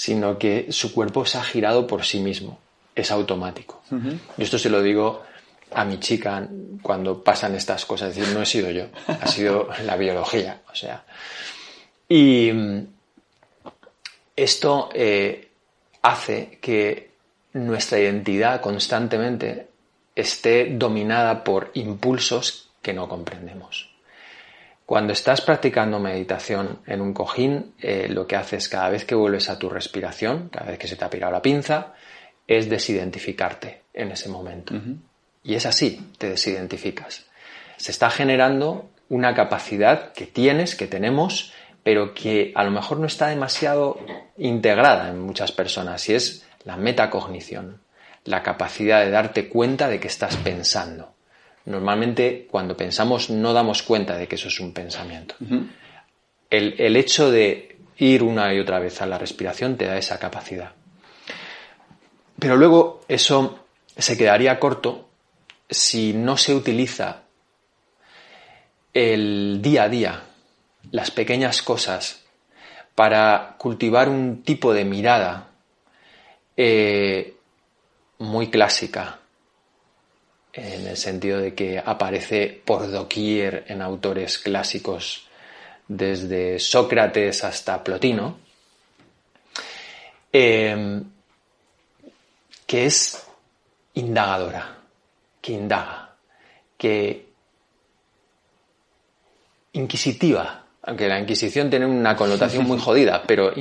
sino 0.00 0.38
que 0.38 0.68
su 0.70 0.94
cuerpo 0.94 1.26
se 1.26 1.36
ha 1.36 1.42
girado 1.42 1.86
por 1.86 2.06
sí 2.06 2.20
mismo. 2.20 2.58
Es 2.94 3.10
automático. 3.10 3.82
Y 4.38 4.42
esto 4.42 4.58
se 4.58 4.70
lo 4.70 4.80
digo 4.80 5.24
a 5.72 5.84
mi 5.84 6.00
chica 6.00 6.48
cuando 6.80 7.22
pasan 7.22 7.54
estas 7.54 7.84
cosas. 7.84 8.08
Es 8.08 8.16
decir, 8.16 8.34
no 8.34 8.40
he 8.40 8.46
sido 8.46 8.70
yo, 8.70 8.86
ha 9.06 9.26
sido 9.26 9.68
la 9.84 9.98
biología. 9.98 10.62
O 10.72 10.74
sea. 10.74 11.04
Y 12.08 12.50
mm, 12.50 12.86
esto 14.36 14.88
eh, 14.94 15.50
hace 16.00 16.58
que 16.62 17.10
nuestra 17.52 17.98
identidad 17.98 18.62
constantemente 18.62 19.68
esté 20.16 20.70
dominada 20.78 21.44
por 21.44 21.72
impulsos 21.74 22.70
que 22.80 22.94
no 22.94 23.06
comprendemos. 23.06 23.89
Cuando 24.90 25.12
estás 25.12 25.40
practicando 25.40 26.00
meditación 26.00 26.80
en 26.84 27.00
un 27.00 27.14
cojín, 27.14 27.74
eh, 27.78 28.08
lo 28.10 28.26
que 28.26 28.34
haces 28.34 28.68
cada 28.68 28.88
vez 28.88 29.04
que 29.04 29.14
vuelves 29.14 29.48
a 29.48 29.56
tu 29.56 29.68
respiración, 29.68 30.48
cada 30.48 30.66
vez 30.66 30.80
que 30.80 30.88
se 30.88 30.96
te 30.96 31.04
ha 31.04 31.08
pirado 31.08 31.30
la 31.30 31.40
pinza, 31.40 31.94
es 32.48 32.68
desidentificarte 32.68 33.82
en 33.94 34.10
ese 34.10 34.28
momento. 34.28 34.74
Y 35.44 35.54
es 35.54 35.64
así, 35.64 36.10
te 36.18 36.30
desidentificas. 36.30 37.26
Se 37.76 37.92
está 37.92 38.10
generando 38.10 38.90
una 39.08 39.32
capacidad 39.32 40.12
que 40.12 40.26
tienes, 40.26 40.74
que 40.74 40.88
tenemos, 40.88 41.52
pero 41.84 42.12
que 42.12 42.50
a 42.56 42.64
lo 42.64 42.72
mejor 42.72 42.98
no 42.98 43.06
está 43.06 43.28
demasiado 43.28 44.00
integrada 44.38 45.08
en 45.08 45.20
muchas 45.20 45.52
personas, 45.52 46.08
y 46.08 46.16
es 46.16 46.48
la 46.64 46.76
metacognición, 46.76 47.80
la 48.24 48.42
capacidad 48.42 49.04
de 49.04 49.12
darte 49.12 49.48
cuenta 49.48 49.88
de 49.88 50.00
que 50.00 50.08
estás 50.08 50.34
pensando 50.38 51.14
normalmente 51.66 52.46
cuando 52.50 52.76
pensamos 52.76 53.30
no 53.30 53.52
damos 53.52 53.82
cuenta 53.82 54.16
de 54.16 54.26
que 54.26 54.36
eso 54.36 54.48
es 54.48 54.60
un 54.60 54.72
pensamiento. 54.72 55.34
el, 56.50 56.96
hecho 56.96 57.30
de 57.30 57.78
ir 57.98 58.22
una 58.22 58.52
y 58.54 58.58
otra 58.58 58.78
vez 58.78 59.00
a 59.02 59.06
la 59.06 59.18
respiración 59.18 59.76
te 59.76 59.86
da 59.86 59.98
esa 59.98 60.18
capacidad. 60.18 60.72
Pero 62.38 62.56
luego 62.56 63.02
eso 63.08 63.66
se 63.96 64.16
quedaría 64.16 64.58
corto 64.58 65.08
si 65.68 66.12
no 66.12 66.36
se 66.36 66.54
utiliza 66.54 67.22
el 68.92 69.60
día 69.62 69.84
a 69.84 69.88
día, 69.88 70.22
las 70.90 71.10
pequeñas 71.10 71.62
cosas, 71.62 72.24
para 72.94 73.54
cultivar 73.58 74.08
un 74.08 74.42
tipo 74.42 74.72
de 74.72 74.84
mirada 74.84 75.48
eh, 76.56 77.36
muy 78.18 78.48
clásica, 78.50 79.19
en 80.52 80.86
el 80.86 80.96
sentido 80.96 81.38
de 81.38 81.54
que 81.54 81.78
aparece 81.78 82.60
por 82.64 82.90
doquier 82.90 83.64
en 83.68 83.82
autores 83.82 84.38
clásicos 84.38 85.26
desde 85.86 86.58
Sócrates 86.58 87.44
hasta 87.44 87.82
Plotino, 87.82 88.38
em, 90.32 91.04
que 92.66 92.86
es 92.86 93.26
indagadora, 93.94 94.78
que 95.40 95.52
indaga, 95.52 96.14
que 96.76 97.26
inquisitiva, 99.72 100.64
aunque 100.82 101.08
la 101.08 101.20
Inquisición 101.20 101.70
tiene 101.70 101.86
una 101.86 102.16
connotación 102.16 102.66
muy 102.66 102.78
jodida, 102.80 103.22
pero 103.26 103.52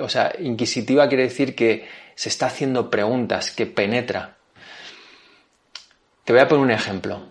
o 0.00 0.08
sea, 0.08 0.34
inquisitiva 0.38 1.08
quiere 1.08 1.24
decir 1.24 1.54
que 1.54 1.86
se 2.14 2.28
está 2.28 2.46
haciendo 2.46 2.90
preguntas, 2.90 3.50
que 3.50 3.66
penetra, 3.66 4.37
te 6.28 6.34
voy 6.34 6.42
a 6.42 6.46
poner 6.46 6.62
un 6.62 6.70
ejemplo. 6.70 7.22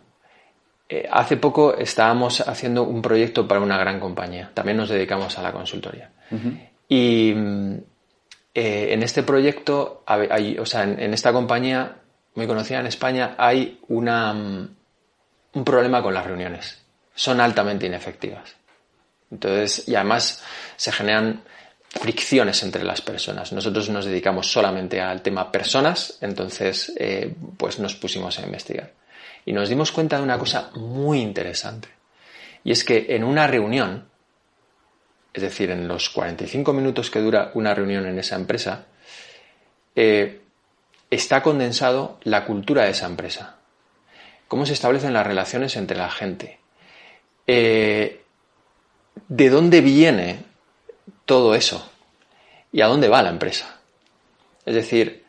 Eh, 0.89 1.07
hace 1.11 1.37
poco 1.37 1.77
estábamos 1.77 2.41
haciendo 2.41 2.81
un 2.81 2.99
proyecto 2.99 3.47
para 3.47 3.61
una 3.61 3.77
gran 3.77 3.99
compañía. 3.99 4.49
También 4.55 4.75
nos 4.75 4.89
dedicamos 4.89 5.37
a 5.37 5.43
la 5.43 5.51
consultoría. 5.51 6.09
Y 6.89 7.31
mm, 7.31 7.73
eh, 8.55 8.87
en 8.89 9.03
este 9.03 9.21
proyecto, 9.21 10.03
o 10.03 10.65
sea, 10.65 10.81
en, 10.81 11.13
esta 11.13 11.31
compañía 11.31 11.97
muy 12.33 12.47
conocida 12.47 12.79
en 12.79 12.87
España, 12.87 13.35
hay 13.37 13.79
una, 13.87 14.33
mm, 14.33 14.75
un 15.53 15.63
problema 15.63 16.01
con 16.01 16.15
las 16.15 16.25
reuniones. 16.25 16.83
Son 17.13 17.39
altamente 17.39 17.85
inefectivas. 17.85 18.55
Entonces, 19.29 19.87
y 19.87 19.93
además 19.93 20.43
se 20.75 20.91
generan 20.91 21.43
fricciones 21.97 22.63
entre 22.63 22.83
las 22.83 23.01
personas. 23.01 23.51
Nosotros 23.51 23.89
nos 23.89 24.05
dedicamos 24.05 24.51
solamente 24.51 25.01
al 25.01 25.21
tema 25.21 25.51
personas, 25.51 26.17
entonces 26.21 26.93
eh, 26.97 27.33
pues 27.57 27.79
nos 27.79 27.95
pusimos 27.95 28.39
a 28.39 28.43
investigar. 28.43 28.93
Y 29.45 29.53
nos 29.53 29.69
dimos 29.69 29.91
cuenta 29.91 30.17
de 30.17 30.23
una 30.23 30.37
cosa 30.37 30.71
muy 30.75 31.21
interesante. 31.21 31.89
Y 32.63 32.71
es 32.71 32.83
que 32.83 33.07
en 33.09 33.23
una 33.23 33.47
reunión, 33.47 34.07
es 35.33 35.41
decir, 35.41 35.71
en 35.71 35.87
los 35.87 36.09
45 36.09 36.73
minutos 36.73 37.09
que 37.09 37.19
dura 37.19 37.51
una 37.53 37.73
reunión 37.73 38.05
en 38.05 38.19
esa 38.19 38.35
empresa, 38.35 38.85
eh, 39.95 40.41
está 41.09 41.41
condensado 41.41 42.19
la 42.23 42.45
cultura 42.45 42.83
de 42.83 42.91
esa 42.91 43.05
empresa. 43.05 43.57
Cómo 44.47 44.65
se 44.65 44.73
establecen 44.73 45.13
las 45.13 45.25
relaciones 45.25 45.75
entre 45.75 45.97
la 45.97 46.09
gente. 46.09 46.59
Eh, 47.47 48.21
¿De 49.29 49.49
dónde 49.49 49.81
viene 49.81 50.46
todo 51.27 51.53
eso 51.53 51.91
y 52.71 52.81
a 52.81 52.87
dónde 52.87 53.09
va 53.09 53.21
la 53.21 53.29
empresa. 53.29 53.79
Es 54.65 54.73
decir, 54.73 55.25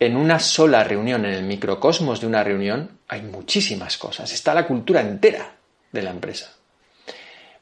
en 0.00 0.16
una 0.16 0.40
sola 0.40 0.82
reunión, 0.82 1.24
en 1.24 1.32
el 1.32 1.44
microcosmos 1.44 2.20
de 2.20 2.26
una 2.26 2.42
reunión, 2.42 2.98
hay 3.06 3.22
muchísimas 3.22 3.96
cosas. 3.98 4.32
Está 4.32 4.52
la 4.52 4.66
cultura 4.66 5.00
entera 5.00 5.54
de 5.92 6.02
la 6.02 6.10
empresa. 6.10 6.52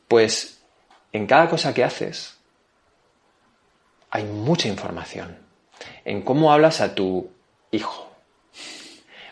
Pues 0.09 0.63
en 1.13 1.27
cada 1.27 1.49
cosa 1.51 1.75
que 1.75 1.85
haces 1.85 2.37
hay 4.11 4.25
mucha 4.25 4.69
información. 4.69 5.37
En 6.05 6.23
cómo 6.23 6.53
hablas 6.53 6.81
a 6.81 6.95
tu 6.95 7.31
hijo 7.73 8.11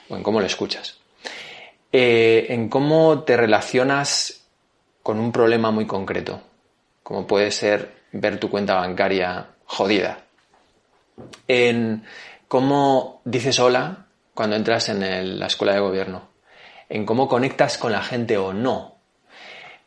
o 0.09 0.17
en 0.17 0.23
cómo 0.23 0.41
lo 0.41 0.47
escuchas. 0.47 0.99
Eh, 1.93 2.47
en 2.49 2.69
cómo 2.69 3.23
te 3.23 3.37
relacionas 3.37 4.47
con 5.03 5.19
un 5.19 5.31
problema 5.31 5.71
muy 5.71 5.87
concreto, 5.87 6.41
como 7.03 7.27
puede 7.27 7.51
ser 7.51 8.02
ver 8.13 8.39
tu 8.39 8.51
cuenta 8.51 8.75
bancaria 8.75 9.49
jodida. 9.65 10.19
En 11.49 12.05
cómo 12.49 13.21
dices 13.25 13.59
hola 13.59 14.07
cuando 14.35 14.57
entras 14.57 14.89
en 14.89 15.39
la 15.39 15.47
escuela 15.47 15.75
de 15.75 15.81
gobierno. 15.81 16.29
En 16.89 17.07
cómo 17.07 17.29
conectas 17.29 17.79
con 17.79 17.93
la 17.93 18.03
gente 18.03 18.37
o 18.37 18.53
no. 18.53 18.97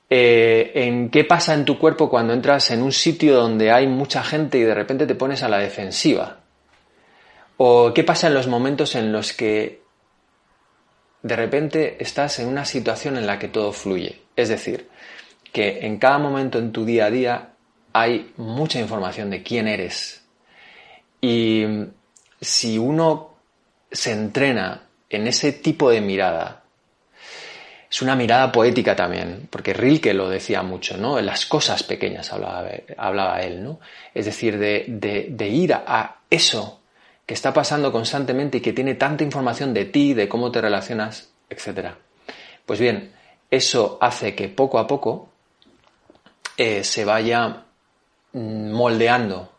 Eh, 0.09 0.71
en 0.75 1.09
qué 1.09 1.23
pasa 1.23 1.53
en 1.53 1.65
tu 1.65 1.79
cuerpo 1.79 2.09
cuando 2.09 2.33
entras 2.33 2.69
en 2.71 2.83
un 2.83 2.91
sitio 2.91 3.35
donde 3.35 3.71
hay 3.71 3.87
mucha 3.87 4.23
gente 4.23 4.57
y 4.57 4.63
de 4.63 4.75
repente 4.75 5.07
te 5.07 5.15
pones 5.15 5.43
a 5.43 5.49
la 5.49 5.57
defensiva. 5.59 6.37
O 7.57 7.93
qué 7.93 8.03
pasa 8.03 8.27
en 8.27 8.33
los 8.33 8.47
momentos 8.47 8.95
en 8.95 9.11
los 9.11 9.33
que 9.33 9.81
de 11.23 11.35
repente 11.35 11.97
estás 11.99 12.39
en 12.39 12.47
una 12.47 12.65
situación 12.65 13.17
en 13.17 13.25
la 13.25 13.39
que 13.39 13.47
todo 13.47 13.71
fluye. 13.71 14.21
Es 14.35 14.49
decir, 14.49 14.89
que 15.51 15.85
en 15.85 15.97
cada 15.97 16.19
momento 16.19 16.59
en 16.59 16.71
tu 16.71 16.85
día 16.85 17.05
a 17.05 17.11
día 17.11 17.54
hay 17.97 18.33
mucha 18.35 18.77
información 18.77 19.29
de 19.29 19.41
quién 19.41 19.69
eres. 19.69 20.21
Y 21.21 21.63
si 22.41 22.77
uno 22.77 23.35
se 23.89 24.11
entrena 24.11 24.81
en 25.09 25.27
ese 25.27 25.53
tipo 25.53 25.89
de 25.89 26.01
mirada, 26.01 26.63
es 27.89 28.01
una 28.01 28.17
mirada 28.17 28.51
poética 28.51 28.97
también, 28.97 29.47
porque 29.49 29.73
Rilke 29.73 30.13
lo 30.13 30.27
decía 30.27 30.61
mucho, 30.61 30.97
¿no? 30.97 31.17
En 31.17 31.25
las 31.25 31.45
cosas 31.45 31.83
pequeñas 31.83 32.33
hablaba, 32.33 33.39
él, 33.39 33.63
¿no? 33.63 33.79
Es 34.13 34.25
decir, 34.25 34.59
de, 34.59 34.83
de 35.29 35.47
ir 35.47 35.73
a 35.73 36.17
eso 36.29 36.81
que 37.25 37.33
está 37.33 37.53
pasando 37.53 37.93
constantemente 37.93 38.57
y 38.57 38.61
que 38.61 38.73
tiene 38.73 38.95
tanta 38.95 39.23
información 39.23 39.73
de 39.73 39.85
ti, 39.85 40.13
de 40.13 40.27
cómo 40.27 40.51
te 40.51 40.59
relacionas, 40.59 41.29
etc. 41.49 41.91
Pues 42.65 42.77
bien, 42.77 43.13
eso 43.49 43.97
hace 44.01 44.35
que 44.35 44.49
poco 44.49 44.79
a 44.79 44.85
poco 44.85 45.29
eh, 46.57 46.83
se 46.83 47.05
vaya 47.05 47.61
Mm, 47.64 47.64
moldeando 48.35 49.51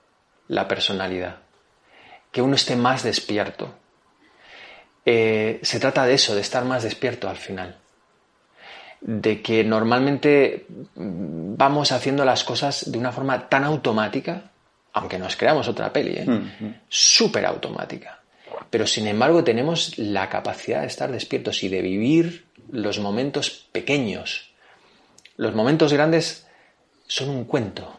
la 0.48 0.68
personalidad, 0.68 1.38
que 2.30 2.42
uno 2.42 2.54
esté 2.54 2.76
más 2.76 3.02
despierto. 3.02 3.74
Eh, 5.04 5.60
se 5.62 5.80
trata 5.80 6.04
de 6.04 6.14
eso, 6.14 6.34
de 6.34 6.42
estar 6.42 6.64
más 6.64 6.82
despierto 6.82 7.28
al 7.28 7.36
final. 7.36 7.78
De 9.00 9.40
que 9.40 9.64
normalmente 9.64 10.66
mm, 10.68 11.56
vamos 11.56 11.92
haciendo 11.92 12.24
las 12.24 12.44
cosas 12.44 12.90
de 12.90 12.98
una 12.98 13.12
forma 13.12 13.48
tan 13.48 13.64
automática, 13.64 14.50
aunque 14.92 15.18
nos 15.18 15.36
creamos 15.36 15.68
otra 15.68 15.92
peli, 15.92 16.16
¿eh? 16.18 16.26
mm, 16.26 16.74
súper 16.88 17.46
automática. 17.46 18.20
Pero 18.68 18.86
sin 18.86 19.06
embargo 19.06 19.42
tenemos 19.42 19.96
la 19.98 20.28
capacidad 20.28 20.82
de 20.82 20.88
estar 20.88 21.10
despiertos 21.10 21.62
y 21.62 21.68
de 21.68 21.80
vivir 21.80 22.46
los 22.70 22.98
momentos 22.98 23.68
pequeños. 23.72 24.52
Los 25.36 25.54
momentos 25.54 25.92
grandes 25.92 26.46
son 27.06 27.28
un 27.30 27.44
cuento, 27.44 27.95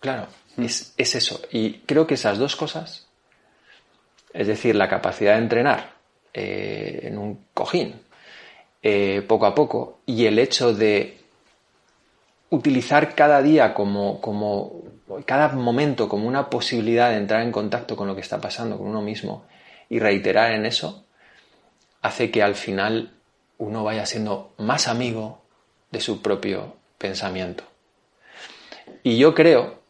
Claro, 0.00 0.26
es, 0.58 0.94
eso. 0.98 1.40
Y 1.50 1.78
creo 1.80 2.06
que 2.06 2.14
esas 2.14 2.38
dos 2.38 2.56
cosas, 2.56 3.08
es 4.32 4.46
decir, 4.46 4.74
la 4.74 4.88
capacidad 4.88 5.34
de 5.34 5.38
entrenar 5.42 5.94
eh, 6.32 7.00
en 7.04 7.18
un 7.18 7.46
cojín 7.54 8.02
eh, 8.82 9.24
poco 9.26 9.46
a 9.46 9.54
poco 9.54 10.00
y 10.04 10.26
el 10.26 10.38
hecho 10.38 10.74
de 10.74 11.24
utilizar 12.50 13.14
cada 13.14 13.40
día 13.40 13.72
como, 13.72 14.20
como, 14.20 14.82
cada 15.24 15.48
momento 15.48 16.08
como 16.08 16.28
una 16.28 16.50
posibilidad 16.50 17.10
de 17.10 17.16
entrar 17.16 17.42
en 17.42 17.52
contacto 17.52 17.96
con 17.96 18.06
lo 18.06 18.14
que 18.14 18.20
está 18.20 18.40
pasando 18.40 18.76
con 18.76 18.88
uno 18.88 19.00
mismo 19.00 19.46
y 19.88 19.98
reiterar 19.98 20.52
en 20.52 20.66
eso, 20.66 21.06
hace 22.02 22.30
que 22.30 22.42
al 22.42 22.54
final 22.54 23.14
uno 23.58 23.84
vaya 23.84 24.04
siendo 24.06 24.52
más 24.58 24.88
amigo 24.88 25.42
de 25.90 26.00
su 26.00 26.20
propio 26.20 26.76
pensamiento. 26.98 27.64
Y 29.04 29.18
yo 29.18 29.34
creo, 29.34 29.82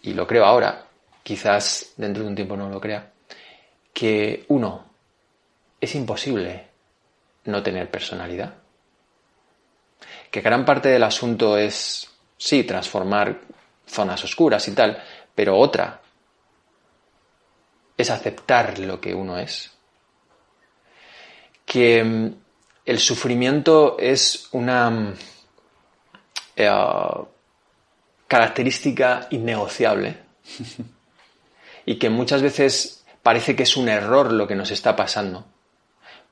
y 0.00 0.14
lo 0.14 0.26
creo 0.26 0.46
ahora, 0.46 0.86
quizás 1.22 1.92
dentro 1.98 2.22
de 2.22 2.30
un 2.30 2.34
tiempo 2.34 2.56
no 2.56 2.70
lo 2.70 2.80
crea, 2.80 3.12
que 3.92 4.46
uno, 4.48 4.86
es 5.78 5.94
imposible 5.94 6.66
no 7.44 7.62
tener 7.62 7.90
personalidad. 7.90 8.54
Que 10.30 10.40
gran 10.40 10.64
parte 10.64 10.88
del 10.88 11.02
asunto 11.02 11.58
es, 11.58 12.10
sí, 12.38 12.64
transformar 12.64 13.40
zonas 13.86 14.24
oscuras 14.24 14.66
y 14.68 14.72
tal, 14.72 15.02
pero 15.34 15.58
otra 15.58 16.00
es 17.94 18.08
aceptar 18.08 18.78
lo 18.78 18.98
que 19.02 19.14
uno 19.14 19.38
es. 19.38 19.70
Que 21.66 22.02
mm, 22.02 22.34
el 22.86 22.98
sufrimiento 23.00 23.98
es 23.98 24.48
una 24.52 24.88
mm, 24.88 25.14
eh, 26.56 27.26
característica 28.28 29.28
innegociable 29.30 30.18
y 31.84 31.98
que 31.98 32.10
muchas 32.10 32.42
veces 32.42 33.04
parece 33.22 33.54
que 33.54 33.62
es 33.62 33.76
un 33.76 33.88
error 33.88 34.32
lo 34.32 34.46
que 34.46 34.56
nos 34.56 34.70
está 34.70 34.96
pasando, 34.96 35.46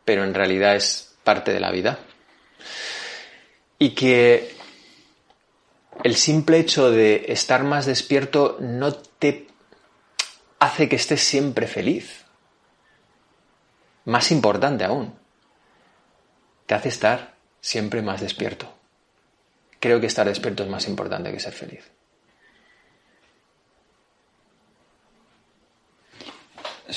pero 0.05 0.25
en 0.25 0.35
realidad 0.35 0.77
es 0.77 1.17
parte 1.23 1.53
de 1.53 1.61
la 1.61 1.71
vida. 1.71 1.99
Y 3.79 3.91
que 3.91 4.55
el 6.03 6.17
simple 6.17 6.59
hecho 6.59 6.91
de 6.91 7.27
estar 7.29 7.65
más 7.65 7.87
despierto 7.87 8.57
no 8.61 8.95
te 8.95 9.49
hace 10.59 10.89
que 10.89 10.97
estés 10.97 11.23
siempre 11.23 11.67
feliz. 11.67 12.25
Más 14.05 14.31
importante 14.31 14.85
aún, 14.85 15.15
te 16.67 16.75
hace 16.75 16.89
estar 16.89 17.35
siempre 17.61 18.03
más 18.03 18.21
despierto 18.21 18.75
creo 19.85 20.01
que 20.01 20.07
estar 20.07 20.27
despierto 20.27 20.63
es 20.63 20.71
más 20.71 20.89
importante 20.89 21.31
que 21.31 21.39
ser 21.39 21.53
feliz. 21.53 21.91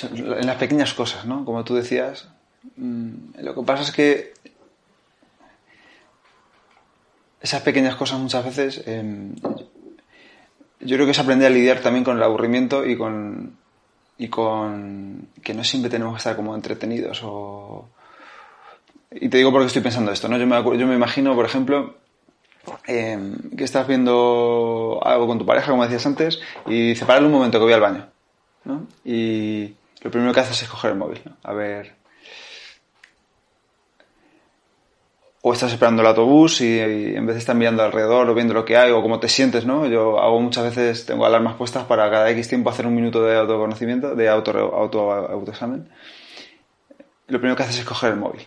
En 0.02 0.48
las 0.48 0.56
pequeñas 0.56 0.94
cosas, 0.94 1.26
¿no? 1.26 1.44
Como 1.44 1.66
tú 1.66 1.76
decías, 1.76 2.30
mm, 2.78 3.42
lo 3.42 3.54
que 3.56 3.62
pasa 3.64 3.84
es 3.84 3.92
que 3.92 4.34
esas 7.42 7.62
pequeñas 7.62 7.98
cosas 7.98 8.20
muchas 8.20 8.46
veces 8.46 8.84
em, 8.88 9.36
yo 10.80 10.96
creo 10.96 11.06
que 11.06 11.12
es 11.12 11.20
aprender 11.20 11.48
a 11.48 11.54
lidiar 11.54 11.82
también 11.82 12.06
con 12.06 12.16
el 12.16 12.24
aburrimiento 12.24 12.86
y 12.86 12.96
con 12.96 13.58
y 14.18 14.30
con 14.30 15.28
que 15.44 15.54
no 15.54 15.66
siempre 15.66 15.90
tenemos 15.92 16.14
que 16.14 16.20
estar 16.20 16.38
como 16.38 16.56
entretenidos 16.56 17.20
o 17.24 17.90
y 19.12 19.28
te 19.28 19.38
digo 19.38 19.52
porque 19.52 19.68
estoy 19.68 19.82
pensando 19.82 20.12
esto, 20.12 20.30
¿no? 20.30 20.38
Yo 20.38 20.48
me, 20.48 20.78
yo 20.78 20.88
me 20.88 20.96
imagino, 20.96 21.36
por 21.36 21.46
ejemplo, 21.46 22.07
Em, 22.86 23.36
que 23.56 23.64
estás 23.64 23.88
viendo 23.88 25.00
algo 25.04 25.28
con 25.28 25.40
tu 25.40 25.46
pareja, 25.46 25.72
como 25.72 25.84
decías 25.84 26.06
antes, 26.06 26.40
y 26.66 26.90
dice, 26.90 27.06
un 27.06 27.32
momento 27.32 27.60
que 27.60 27.64
voy 27.64 27.74
al 27.74 27.82
baño. 27.82 28.08
Y 29.06 29.74
lo 30.02 30.12
primero 30.12 30.34
que 30.34 30.42
haces 30.42 30.62
es 30.64 30.70
coger 30.70 30.92
el 30.92 30.98
móvil. 30.98 31.22
A 31.44 31.54
ver. 31.54 31.98
o 35.48 35.54
estás 35.54 35.72
esperando 35.72 36.02
el 36.02 36.08
autobús 36.08 36.60
y, 36.62 36.80
en 36.80 37.26
vez 37.26 37.36
de 37.36 37.40
estar 37.40 37.56
mirando 37.56 37.82
alrededor 37.82 38.30
o 38.30 38.34
viendo 38.34 38.54
lo 38.54 38.66
que 38.66 38.76
hay 38.76 38.92
o 38.92 39.02
cómo 39.02 39.20
te 39.20 39.30
sientes, 39.30 39.66
¿no? 39.66 39.86
Yo 39.86 40.20
hago 40.20 40.42
muchas 40.42 40.66
veces, 40.66 41.06
tengo 41.06 41.26
alarmas 41.26 41.56
puestas 41.56 41.86
para 41.86 42.10
cada 42.10 42.30
X 42.32 42.50
tiempo 42.50 42.70
hacer 42.70 42.86
un 42.86 42.96
minuto 42.96 43.24
de 43.24 43.38
autoconocimiento, 43.38 44.16
de 44.16 44.28
auto, 44.28 44.52
auto, 44.76 45.12
autoexamen. 45.12 45.88
Lo 47.28 47.40
primero 47.40 47.56
que 47.56 47.64
haces 47.64 47.80
es 47.80 47.86
coger 47.86 48.12
el 48.12 48.20
móvil. 48.20 48.46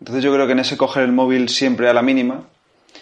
Entonces 0.00 0.22
yo 0.22 0.32
creo 0.32 0.46
que 0.46 0.52
en 0.52 0.58
ese 0.58 0.76
coger 0.76 1.04
el 1.04 1.12
móvil 1.12 1.48
siempre 1.48 1.88
a 1.88 1.94
la 1.94 2.02
mínima, 2.02 2.42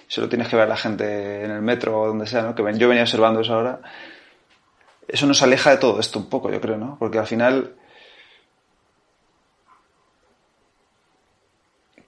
solo 0.09 0.29
tienes 0.29 0.49
que 0.49 0.57
ver 0.57 0.69
la 0.69 0.77
gente 0.77 1.45
en 1.45 1.51
el 1.51 1.63
metro 1.63 2.01
o 2.01 2.07
donde 2.09 2.27
sea, 2.27 2.43
¿no? 2.43 2.55
Que 2.55 2.63
yo 2.79 2.89
venía 2.89 3.03
observando 3.03 3.41
eso 3.41 3.55
ahora. 3.55 3.81
Eso 5.07 5.27
nos 5.27 5.43
aleja 5.43 5.71
de 5.71 5.77
todo 5.77 6.01
esto 6.01 6.19
un 6.19 6.29
poco, 6.29 6.51
yo 6.51 6.61
creo, 6.61 6.77
¿no? 6.77 6.97
Porque 6.99 7.19
al 7.19 7.27
final 7.27 7.75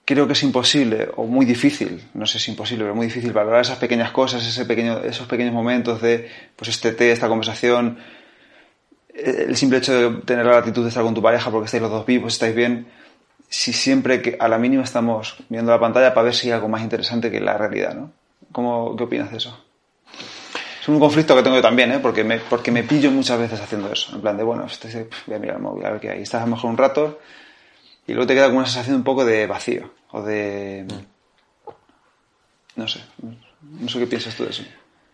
creo 0.07 0.25
que 0.25 0.33
es 0.33 0.43
imposible 0.43 1.09
o 1.17 1.25
muy 1.25 1.45
difícil, 1.45 2.01
no 2.13 2.25
sé 2.25 2.39
si 2.39 2.45
es 2.45 2.47
imposible, 2.47 2.85
pero 2.85 2.95
muy 2.95 3.07
difícil 3.07 3.33
valorar 3.33 3.59
esas 3.59 3.77
pequeñas 3.77 4.11
cosas, 4.11 4.47
ese 4.47 4.63
pequeño, 4.63 4.99
esos 5.03 5.27
pequeños 5.27 5.53
momentos 5.53 6.01
de 6.01 6.29
pues 6.55 6.69
este 6.69 6.93
té, 6.93 7.11
esta 7.11 7.27
conversación, 7.27 7.99
el 9.13 9.57
simple 9.57 9.79
hecho 9.79 9.93
de 9.93 10.21
tener 10.21 10.45
la 10.45 10.53
gratitud 10.53 10.83
de 10.83 10.89
estar 10.89 11.03
con 11.03 11.13
tu 11.13 11.21
pareja 11.21 11.51
porque 11.51 11.65
estáis 11.65 11.81
los 11.83 11.91
dos 11.91 12.05
vivos, 12.05 12.33
estáis 12.33 12.55
bien, 12.55 12.87
si 13.49 13.73
siempre 13.73 14.21
que 14.21 14.37
a 14.39 14.47
la 14.47 14.57
mínima 14.57 14.83
estamos 14.83 15.37
viendo 15.49 15.71
la 15.71 15.79
pantalla 15.79 16.13
para 16.13 16.25
ver 16.25 16.35
si 16.35 16.47
hay 16.47 16.53
algo 16.53 16.67
más 16.67 16.81
interesante 16.81 17.31
que 17.31 17.39
la 17.39 17.57
realidad, 17.57 17.95
¿no? 17.95 18.11
¿Cómo, 18.51 18.95
¿Qué 18.95 19.03
opinas 19.03 19.31
de 19.31 19.37
eso? 19.37 19.63
Es 20.81 20.87
un 20.87 20.99
conflicto 20.99 21.35
que 21.35 21.43
tengo 21.43 21.55
yo 21.55 21.61
también, 21.61 21.91
¿eh? 21.91 21.99
Porque 21.99 22.23
me, 22.23 22.39
porque 22.39 22.71
me 22.71 22.83
pillo 22.83 23.11
muchas 23.11 23.39
veces 23.39 23.59
haciendo 23.59 23.91
eso. 23.91 24.15
En 24.15 24.21
plan 24.21 24.37
de, 24.37 24.43
bueno, 24.43 24.65
este, 24.65 25.09
voy 25.25 25.35
a 25.35 25.39
mirar 25.39 25.57
el 25.57 25.61
móvil, 25.61 25.85
a 25.85 25.91
ver 25.91 25.99
qué 25.99 26.09
hay. 26.09 26.21
Estás 26.21 26.41
a 26.41 26.45
lo 26.45 26.51
mejor 26.55 26.69
un 26.69 26.77
rato 26.77 27.19
y 28.05 28.13
luego 28.13 28.27
te 28.27 28.33
queda 28.33 28.47
con 28.47 28.57
una 28.57 28.65
sensación 28.65 28.97
un 28.97 29.03
poco 29.03 29.25
de 29.25 29.47
vacío 29.47 29.91
o 30.11 30.21
de... 30.21 30.85
No 32.75 32.87
sé, 32.87 33.01
no 33.61 33.89
sé 33.89 33.99
qué 33.99 34.07
piensas 34.07 34.35
tú 34.35 34.43
de 34.43 34.51
eso. 34.51 34.63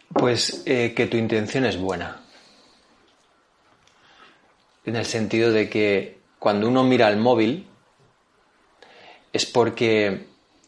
Pues 0.10 0.63
eh, 0.65 0.93
que 0.96 1.08
tu 1.08 1.17
intención 1.17 1.65
es 1.65 1.78
buena. 1.78 2.22
En 4.86 4.96
el 4.96 5.06
sentido 5.06 5.52
de 5.52 5.69
que 5.69 6.19
cuando 6.39 6.67
uno 6.67 6.84
mira 6.84 7.10
el 7.10 7.17
móvil 7.17 7.67
es 9.34 9.46
porque 9.46 10.28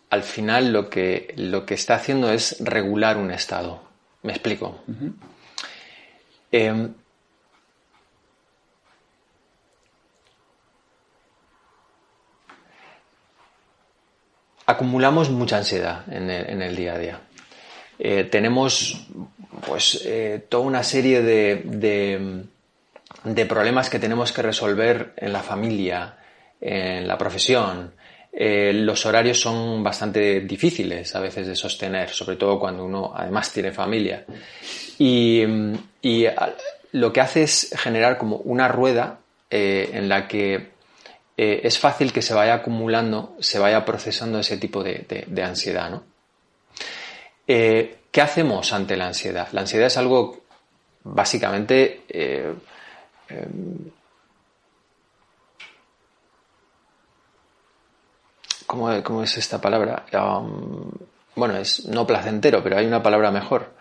al 0.10 0.23
final 0.23 0.73
lo 0.73 0.89
que, 0.89 1.34
lo 1.38 1.65
que 1.65 1.75
está 1.75 1.95
haciendo 1.95 2.32
es 2.32 2.58
regular 2.60 3.17
un 3.17 3.32
estado. 3.32 3.84
¿Me 4.23 4.34
explico? 4.34 4.82
acumulamos 14.65 15.30
mucha 15.30 15.58
ansiedad 15.58 16.04
en 16.12 16.30
el, 16.30 16.75
día 16.75 16.93
a 16.93 16.97
día. 16.97 17.21
Eh, 17.99 18.23
tenemos 18.25 19.08
pues 19.65 20.01
eh, 20.06 20.45
toda 20.49 20.65
una 20.65 20.84
serie 20.84 21.21
de, 21.21 22.45
de, 23.23 23.45
problemas 23.45 23.89
que 23.89 23.99
tenemos 23.99 24.32
que 24.32 24.41
resolver 24.41 25.13
en 25.17 25.34
la 25.34 25.43
familia, 25.43 26.17
en 26.60 27.08
la 27.08 27.17
profesión. 27.17 27.93
Eh, 28.38 28.74
los 28.74 29.06
horarios 29.06 29.39
son 29.39 29.82
bastante 29.82 30.41
difíciles 30.41 31.15
a 31.15 31.21
veces 31.21 31.48
de 31.48 31.56
sostener, 31.56 32.10
sobre 32.10 32.36
todo 32.36 32.60
cuando 32.60 32.84
uno 32.84 33.13
además 33.15 33.52
tiene 33.54 33.71
familia. 33.71 34.26
Y, 35.00 35.43
lo 36.91 37.12
que 37.12 37.19
hace 37.19 37.43
es 37.43 37.74
generar 37.78 38.17
como 38.17 38.38
una 38.38 38.69
rueda 38.69 39.19
en 39.50 40.08
la 40.08 40.30
que 40.30 40.69
eh, 41.36 41.62
es 41.63 41.78
fácil 41.78 42.13
que 42.13 42.21
se 42.21 42.34
vaya 42.34 42.54
acumulando, 42.54 43.36
se 43.39 43.60
vaya 43.60 43.84
procesando 43.84 44.39
ese 44.39 44.58
tipo 44.58 44.82
de, 44.82 45.26
ansiedad. 45.43 45.89
¿no? 45.89 46.04
Eh, 47.48 47.98
¿Qué 48.12 48.21
hacemos 48.21 48.71
ante 48.71 48.95
la 48.95 49.08
ansiedad? 49.08 49.50
La 49.52 49.62
ansiedad 49.62 49.88
es 49.88 49.98
algo 49.98 50.41
básicamente 51.04 52.04
eh, 58.92 59.04
¿Cómo, 59.04 59.24
es 59.24 59.38
esta 59.38 59.60
palabra? 59.60 60.06
Um, 60.14 60.92
bueno, 61.36 61.58
es 61.58 61.86
no 61.86 62.06
placentero, 62.06 62.64
pero 62.64 62.78
hay 62.78 62.86
una 62.86 63.04
palabra 63.04 63.32
mejor. 63.32 63.74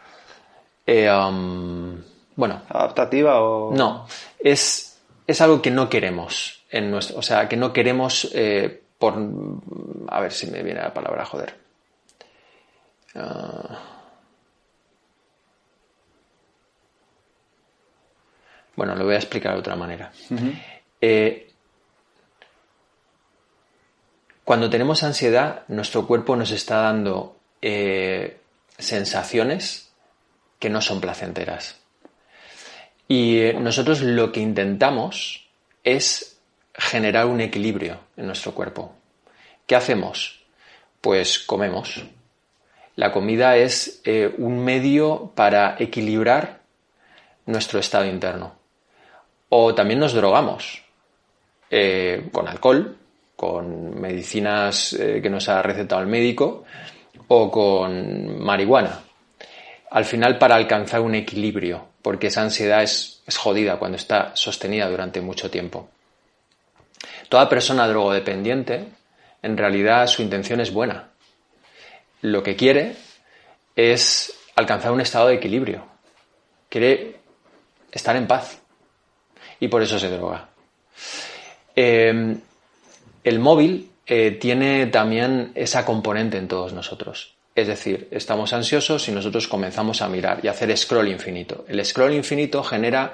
Um, 0.87 2.03
bueno. 2.37 2.63
¿Adaptativa 2.69 3.41
o.? 3.41 3.75
No, 3.75 4.07
es, 4.39 4.99
es 5.27 5.41
algo 5.41 5.63
que 5.63 5.71
no 5.71 5.89
queremos 5.89 6.65
o 7.15 7.23
sea, 7.23 7.49
que 7.49 7.57
no 7.57 7.73
queremos 7.73 8.29
eh, 8.35 8.83
por, 8.99 9.15
a 10.09 10.21
ver 10.21 10.33
si 10.33 10.49
me 10.49 10.63
viene 10.63 10.81
la 10.81 10.93
palabra, 10.93 11.25
joder. 11.25 11.55
Ah. 13.15 13.79
bueno, 18.75 18.97
lo 18.97 19.05
voy 19.05 19.15
a 19.15 19.19
explicar 19.19 19.53
de 19.53 19.61
otra 19.61 19.77
manera. 19.77 20.11
Eh, 21.01 21.44
cuando 24.45 24.69
tenemos 24.69 25.03
ansiedad, 25.03 25.63
nuestro 25.69 26.07
cuerpo 26.07 26.37
nos 26.37 26.51
está 26.51 26.83
dando 26.83 27.37
eh, 27.63 28.39
sensaciones 28.77 29.91
que 30.59 30.69
no 30.69 30.81
son 30.81 31.01
placenteras. 31.01 31.77
Y 33.09 33.41
nosotros 33.59 34.03
lo 34.03 34.33
que 34.33 34.41
intentamos 34.41 35.47
es 35.83 36.39
generar 36.75 37.27
un 37.27 37.41
equilibrio 37.41 38.01
en 38.17 38.27
nuestro 38.27 38.53
cuerpo. 38.53 38.95
¿Qué 39.67 39.77
hacemos? 39.77 40.43
Pues 41.01 41.39
comemos. 41.39 42.05
La 42.97 43.13
comida 43.13 43.57
es 43.57 44.01
eh, 44.05 44.35
un 44.39 44.63
medio 44.63 45.33
para 45.35 45.77
equilibrar 45.79 46.61
nuestro 47.47 47.79
estado 47.79 48.07
interno. 48.07 48.55
O 49.49 49.75
también 49.75 50.01
nos 50.01 50.13
drogamos 50.13 50.83
eh, 51.71 52.29
con 52.33 52.49
alcohol, 52.49 52.97
con 53.45 54.01
medicinas 54.01 54.95
eh, 54.95 55.21
que 55.21 55.29
nos 55.29 55.51
ha 55.51 55.61
recetado 55.61 56.01
el 56.01 56.07
médico 56.07 56.65
o 57.29 57.51
con 57.51 58.43
marihuana. 58.43 59.01
Al 59.91 60.07
final 60.07 60.39
para 60.39 60.55
alcanzar 60.55 61.03
un 61.03 61.15
equilibrio, 61.15 61.89
porque 62.01 62.29
esa 62.29 62.41
ansiedad 62.41 62.83
es 62.83 63.23
jodida 63.37 63.79
cuando 63.79 63.97
está 63.97 64.35
sostenida 64.35 64.89
durante 64.89 65.21
mucho 65.21 65.51
tiempo. 65.51 65.91
Toda 67.29 67.51
persona 67.51 67.87
drogodependiente, 67.87 68.87
en 69.43 69.57
realidad 69.59 70.07
su 70.07 70.23
intención 70.23 70.61
es 70.61 70.73
buena. 70.73 71.11
Lo 72.23 72.43
que 72.43 72.57
quiere 72.57 72.97
es 73.77 74.33
alcanzar 74.57 74.91
un 74.91 75.03
estado 75.03 75.29
de 75.29 75.35
equilibrio. 75.35 75.85
Quiere 76.71 77.17
estar 77.93 78.17
en 78.17 78.27
paz. 78.27 78.59
Y 79.61 79.69
por 79.69 79.83
eso 79.83 79.99
se 79.99 80.09
droga. 80.09 80.49
Em, 81.77 82.41
el 83.25 83.41
móvil 83.41 83.91
eh, 84.07 84.37
tiene 84.41 84.87
también 84.87 85.53
esa 85.55 85.85
componente 85.85 86.37
en 86.37 86.47
todos 86.47 86.73
nosotros. 86.73 87.35
Es 87.55 87.69
decir, 87.69 88.09
estamos 88.11 88.53
ansiosos 88.53 89.09
y 89.09 89.13
nosotros 89.13 89.49
comenzamos 89.49 90.03
a 90.03 90.09
mirar 90.09 90.41
y 90.43 90.49
hacer 90.49 90.77
scroll 90.77 91.09
infinito. 91.09 91.65
El 91.69 91.85
scroll 91.85 92.13
infinito 92.13 92.63
genera 92.63 93.13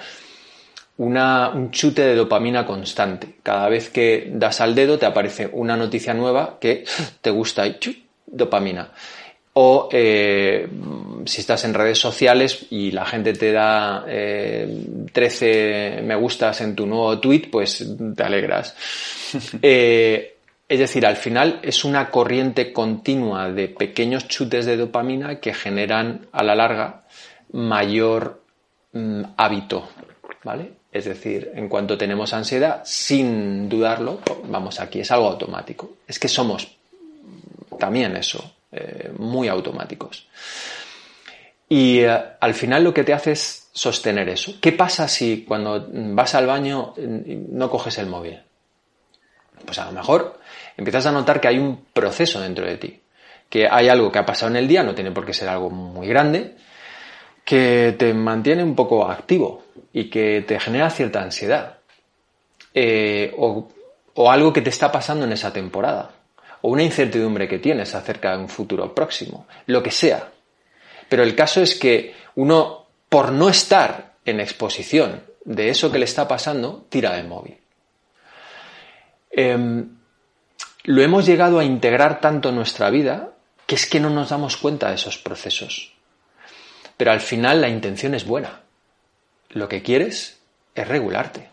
un 0.96 1.70
chute 1.70 2.03
de 2.03 2.14
dopamina 2.14 2.66
constante. 2.66 3.37
Cada 3.42 3.68
vez 3.68 3.90
que 3.90 4.31
das 4.35 4.61
al 4.61 4.75
dedo 4.75 4.99
te 4.99 5.07
aparece 5.07 5.49
una 5.53 5.77
noticia 5.77 6.14
nueva 6.14 6.59
que 6.61 6.85
te 7.20 7.31
gusta 7.31 7.66
y 7.66 7.79
dopamina. 8.27 8.90
O 9.52 9.88
eh, 9.90 10.68
si 11.24 11.40
estás 11.40 11.64
en 11.64 11.74
redes 11.74 11.98
sociales 11.98 12.66
y 12.70 12.92
la 12.92 13.04
gente 13.04 13.32
te 13.32 13.52
da 13.52 14.04
13 14.04 15.08
eh, 15.98 16.02
me 16.02 16.14
gustas 16.14 16.60
en 16.60 16.76
tu 16.76 16.86
nuevo 16.86 17.18
tweet, 17.18 17.48
pues 17.50 17.84
te 18.16 18.22
alegras. 18.22 18.76
Eh, 19.62 20.38
es 20.68 20.78
decir, 20.78 21.06
al 21.06 21.16
final 21.16 21.60
es 21.62 21.84
una 21.84 22.10
corriente 22.10 22.72
continua 22.72 23.50
de 23.50 23.68
pequeños 23.68 24.26
chutes 24.26 24.66
de 24.66 24.76
dopamina 24.76 25.38
que 25.38 25.54
generan 25.54 26.26
a 26.32 26.42
la 26.42 26.54
larga 26.56 27.02
mayor 27.52 28.42
mm, 28.92 29.22
hábito, 29.36 29.88
¿vale? 30.44 30.72
Es 30.92 31.04
decir, 31.04 31.52
en 31.54 31.68
cuanto 31.68 31.96
tenemos 31.96 32.32
ansiedad, 32.32 32.82
sin 32.84 33.68
dudarlo, 33.68 34.20
vamos 34.44 34.80
aquí, 34.80 35.00
es 35.00 35.10
algo 35.10 35.28
automático. 35.28 35.98
Es 36.06 36.18
que 36.18 36.28
somos 36.28 36.76
también 37.78 38.16
eso, 38.16 38.52
eh, 38.72 39.12
muy 39.18 39.48
automáticos. 39.48 40.28
Y 41.68 42.01
eh, 42.01 42.22
al 42.40 42.55
final 42.55 42.84
lo 42.84 42.95
que 42.95 43.05
te 43.05 43.12
hace 43.12 43.32
es 43.32 43.68
sostener 43.72 44.28
eso. 44.28 44.55
¿Qué 44.61 44.72
pasa 44.72 45.09
si 45.09 45.45
cuando 45.47 45.88
vas 45.92 46.34
al 46.34 46.47
baño 46.47 46.95
no 46.97 47.70
coges 47.70 47.99
el 47.99 48.07
móvil? 48.07 48.40
Pues 49.64 49.78
a 49.78 49.86
lo 49.86 49.92
mejor 49.92 50.40
empiezas 50.76 51.07
a 51.07 51.12
notar 51.12 51.40
que 51.40 51.49
hay 51.49 51.59
un 51.59 51.84
proceso 51.92 52.40
dentro 52.40 52.66
de 52.66 52.76
ti, 52.76 53.01
que 53.49 53.68
hay 53.68 53.88
algo 53.88 54.11
que 54.11 54.18
ha 54.18 54.26
pasado 54.26 54.51
en 54.51 54.57
el 54.57 54.68
día, 54.68 54.82
no 54.82 54.95
tiene 54.95 55.11
por 55.11 55.26
qué 55.26 55.34
ser 55.34 55.49
algo 55.49 55.70
muy 55.70 56.09
grande, 56.09 56.57
que 57.45 57.95
te 57.99 58.14
mantiene 58.14 58.62
un 58.62 58.74
poco 58.74 59.09
activo 59.09 59.64
y 59.92 60.09
que 60.09 60.42
te 60.47 60.59
genera 60.61 60.90
cierta 60.90 61.22
ansiedad. 61.22 61.78
Eh, 62.74 63.34
o, 63.36 63.68
algo 64.30 64.53
que 64.53 64.61
te 64.61 64.70
está 64.70 64.92
pasando 64.92 65.24
en 65.24 65.32
esa 65.32 65.53
temporada. 65.53 66.11
O 66.62 66.68
una 66.70 66.82
incertidumbre 66.82 67.48
que 67.48 67.58
tienes 67.58 67.94
acerca 67.94 68.32
de 68.32 68.42
un 68.42 68.48
futuro 68.48 68.94
próximo, 68.94 69.46
lo 69.66 69.82
que 69.82 69.90
sea. 69.90 70.30
Pero 71.08 71.22
el 71.22 71.34
caso 71.34 71.61
es 71.61 71.74
que 71.74 72.14
uno, 72.36 72.86
por 73.08 73.32
no 73.32 73.48
estar 73.48 74.14
en 74.24 74.40
exposición 74.40 75.22
de 75.44 75.70
eso 75.70 75.90
que 75.90 75.98
le 75.98 76.04
está 76.04 76.28
pasando, 76.28 76.86
tira 76.88 77.14
del 77.14 77.26
móvil. 77.26 77.58
Em, 79.30 79.96
lo 80.84 81.02
hemos 81.02 81.26
llegado 81.26 81.58
a 81.58 81.64
integrar 81.64 82.20
tanto 82.20 82.50
en 82.50 82.56
nuestra 82.56 82.90
vida 82.90 83.32
que 83.66 83.74
es 83.76 83.86
que 83.86 84.00
no 84.00 84.11
nos 84.11 84.30
damos 84.30 84.56
cuenta 84.56 84.88
de 84.88 84.96
esos 84.96 85.18
procesos. 85.18 85.92
Pero 86.96 87.12
al 87.12 87.20
final 87.20 87.61
la 87.61 87.68
intención 87.68 88.14
es 88.14 88.26
buena. 88.26 88.62
Lo 89.50 89.68
que 89.68 89.82
quieres 89.82 90.40
es 90.74 90.88
regularte. 90.88 91.48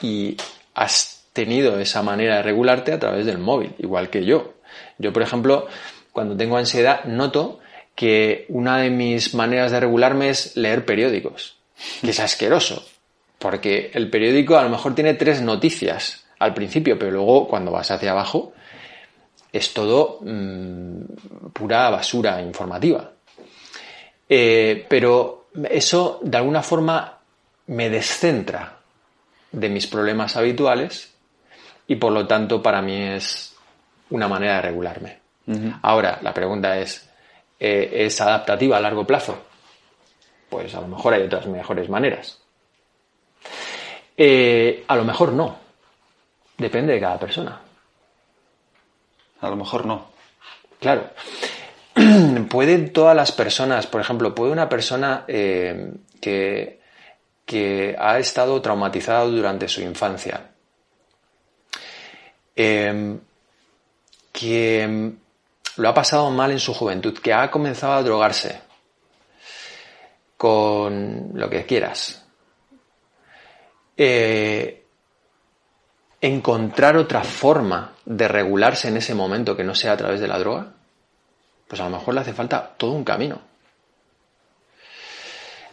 Y 0.00 0.36
has 0.74 1.15
tenido 1.36 1.78
esa 1.78 2.02
manera 2.02 2.36
de 2.36 2.42
regularte 2.42 2.92
a 2.92 2.98
través 2.98 3.26
del 3.26 3.36
móvil, 3.36 3.74
igual 3.78 4.08
que 4.08 4.24
yo. 4.24 4.54
Yo, 4.96 5.12
por 5.12 5.22
ejemplo, 5.22 5.66
cuando 6.12 6.34
tengo 6.34 6.56
ansiedad, 6.56 7.04
noto 7.04 7.60
que 7.94 8.46
una 8.48 8.78
de 8.78 8.88
mis 8.88 9.34
maneras 9.34 9.70
de 9.70 9.80
regularme 9.80 10.30
es 10.30 10.56
leer 10.56 10.86
periódicos, 10.86 11.58
que 12.00 12.10
es 12.10 12.20
asqueroso, 12.20 12.86
porque 13.38 13.90
el 13.92 14.08
periódico 14.08 14.56
a 14.56 14.62
lo 14.62 14.70
mejor 14.70 14.94
tiene 14.94 15.12
tres 15.12 15.42
noticias 15.42 16.24
al 16.38 16.54
principio, 16.54 16.98
pero 16.98 17.12
luego 17.12 17.46
cuando 17.48 17.70
vas 17.70 17.90
hacia 17.90 18.12
abajo 18.12 18.54
es 19.52 19.74
todo 19.74 20.20
mm, 20.22 21.50
pura 21.52 21.90
basura 21.90 22.40
informativa. 22.40 23.12
Eh, 24.26 24.86
pero 24.88 25.48
eso 25.70 26.18
de 26.22 26.36
alguna 26.38 26.62
forma 26.62 27.18
me 27.66 27.90
descentra 27.90 28.78
de 29.52 29.68
mis 29.68 29.86
problemas 29.86 30.34
habituales 30.36 31.15
y 31.86 31.96
por 31.96 32.12
lo 32.12 32.26
tanto 32.26 32.62
para 32.62 32.82
mí 32.82 32.96
es 32.96 33.54
una 34.10 34.28
manera 34.28 34.56
de 34.56 34.62
regularme. 34.62 35.18
Ahora, 35.82 36.18
la 36.22 36.34
pregunta 36.34 36.76
es, 36.76 37.08
eh, 37.60 37.90
¿es 37.92 38.20
adaptativa 38.20 38.76
a 38.76 38.80
largo 38.80 39.06
plazo? 39.06 39.38
Pues 40.50 40.74
a 40.74 40.80
lo 40.80 40.88
mejor 40.88 41.14
hay 41.14 41.22
otras 41.22 41.46
mejores 41.46 41.88
maneras. 41.88 42.40
Eh, 44.16 44.84
a 44.88 44.96
lo 44.96 45.04
mejor 45.04 45.32
no. 45.32 45.56
Depende 46.58 46.94
de 46.94 47.00
cada 47.00 47.18
persona. 47.18 47.60
A 49.40 49.48
lo 49.48 49.56
mejor 49.56 49.86
no. 49.86 50.08
Claro. 50.80 51.10
Pueden 52.50 52.92
todas 52.92 53.14
las 53.14 53.32
personas, 53.32 53.86
por 53.86 54.00
ejemplo, 54.00 54.34
puede 54.34 54.52
una 54.52 54.68
persona 54.68 55.24
eh, 55.28 55.92
que, 56.20 56.80
que, 57.44 57.96
ha 57.98 58.18
estado 58.18 58.60
traumatizada 58.60 59.24
durante 59.24 59.68
su 59.68 59.80
infancia, 59.80 60.50
em, 62.56 63.20
que 64.32 64.82
em, 64.82 65.16
lo 65.76 65.88
ha 65.88 65.94
pasado 65.94 66.30
mal 66.30 66.50
en 66.50 66.58
su 66.58 66.74
juventud, 66.74 67.18
que 67.18 67.32
ha 67.32 67.50
comenzado 67.50 67.92
a 67.92 68.02
drogarse 68.02 68.60
con 70.36 71.30
lo 71.34 71.48
que 71.48 71.64
quieras, 71.66 72.26
eh, 73.96 74.84
encontrar 76.20 76.96
otra 76.96 77.22
forma 77.22 77.92
de 78.04 78.28
regularse 78.28 78.88
en 78.88 78.96
ese 78.96 79.14
momento 79.14 79.56
que 79.56 79.64
no 79.64 79.74
sea 79.74 79.92
a 79.92 79.96
través 79.96 80.20
de 80.20 80.28
la 80.28 80.38
droga, 80.38 80.72
pues 81.68 81.80
a 81.80 81.84
lo 81.84 81.96
mejor 81.96 82.14
le 82.14 82.20
hace 82.20 82.32
falta 82.32 82.74
todo 82.76 82.92
un 82.92 83.04
camino. 83.04 83.40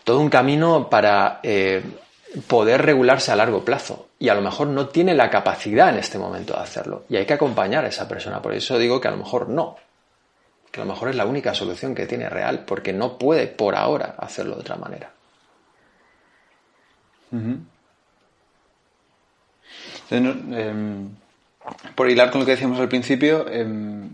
Todo 0.04 0.20
un 0.20 0.30
camino 0.30 0.90
para 0.90 1.40
eh, 1.44 1.82
poder 2.48 2.82
regularse 2.82 3.32
a 3.32 3.36
largo 3.36 3.64
plazo. 3.64 4.08
Y 4.20 4.30
a 4.30 4.36
lo 4.36 4.42
mejor 4.42 4.68
no 4.68 4.88
tiene 4.88 5.14
la 5.14 5.30
capacidad 5.30 5.90
en 5.90 5.98
este 5.98 6.18
momento 6.18 6.54
de 6.54 6.62
hacerlo. 6.62 7.04
Y 7.10 7.18
hay 7.18 7.26
que 7.26 7.34
acompañar 7.34 7.86
a 7.86 7.90
esa 7.90 8.08
persona. 8.08 8.42
Por 8.42 8.54
eso 8.54 8.78
digo 8.78 9.00
que 9.00 9.08
a 9.08 9.12
lo 9.12 9.18
mejor 9.18 9.50
no. 9.50 9.76
Que 10.72 10.82
a 10.82 10.86
lo 10.86 10.92
mejor 10.92 11.10
es 11.10 11.16
la 11.16 11.26
única 11.26 11.54
solución 11.54 11.94
que 11.94 12.08
tiene 12.08 12.30
real, 12.30 12.64
porque 12.66 12.94
no 12.94 13.18
puede 13.18 13.48
por 13.48 13.76
ahora 13.76 14.16
hacerlo 14.18 14.56
de 14.56 14.62
otra 14.62 14.76
manera. 14.76 15.12
Em, 20.10 21.10
por 21.96 22.10
hilar 22.10 22.32
con 22.32 22.42
lo 22.42 22.46
que 22.46 22.52
decíamos 22.52 22.80
al 22.80 22.90
principio, 22.90 23.48
em, 23.50 24.10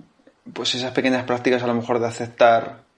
pues 0.53 0.75
esas 0.75 0.91
pequeñas 0.91 1.23
prácticas 1.23 1.63
a 1.63 1.67
lo 1.67 1.73
mejor 1.73 1.99
de 1.99 2.07
aceptar 2.07 2.88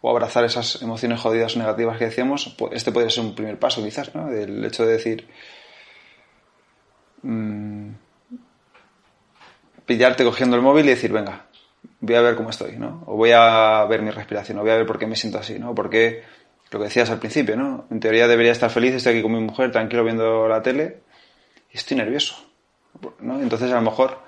o 0.00 0.10
abrazar 0.10 0.44
esas 0.44 0.80
emociones 0.82 1.20
jodidas 1.20 1.56
o 1.56 1.58
negativas 1.58 1.98
que 1.98 2.06
decíamos, 2.06 2.56
este 2.72 2.92
podría 2.92 3.10
ser 3.10 3.24
un 3.24 3.34
primer 3.34 3.58
paso 3.58 3.82
quizás, 3.82 4.14
¿no? 4.14 4.28
Del 4.28 4.64
hecho 4.64 4.86
de 4.86 4.92
decir, 4.92 5.28
mm, 7.22 7.90
pillarte 9.86 10.24
cogiendo 10.24 10.56
el 10.56 10.62
móvil 10.62 10.86
y 10.86 10.90
decir, 10.90 11.12
venga, 11.12 11.46
voy 12.00 12.14
a 12.14 12.20
ver 12.20 12.36
cómo 12.36 12.50
estoy, 12.50 12.76
¿no? 12.76 13.02
O 13.06 13.16
voy 13.16 13.32
a 13.32 13.84
ver 13.88 14.02
mi 14.02 14.10
respiración, 14.10 14.58
o 14.58 14.62
voy 14.62 14.70
a 14.70 14.76
ver 14.76 14.86
por 14.86 14.98
qué 14.98 15.06
me 15.06 15.16
siento 15.16 15.38
así, 15.38 15.58
¿no? 15.58 15.74
Porque 15.74 16.22
lo 16.70 16.78
que 16.78 16.84
decías 16.84 17.10
al 17.10 17.18
principio, 17.18 17.56
¿no? 17.56 17.86
En 17.90 17.98
teoría 17.98 18.28
debería 18.28 18.52
estar 18.52 18.70
feliz, 18.70 18.94
estoy 18.94 19.14
aquí 19.14 19.22
con 19.22 19.32
mi 19.32 19.40
mujer, 19.40 19.72
tranquilo 19.72 20.04
viendo 20.04 20.46
la 20.46 20.62
tele, 20.62 21.00
y 21.72 21.76
estoy 21.76 21.96
nervioso. 21.96 22.48
¿no? 23.20 23.40
Entonces 23.40 23.70
a 23.72 23.76
lo 23.76 23.82
mejor 23.82 24.18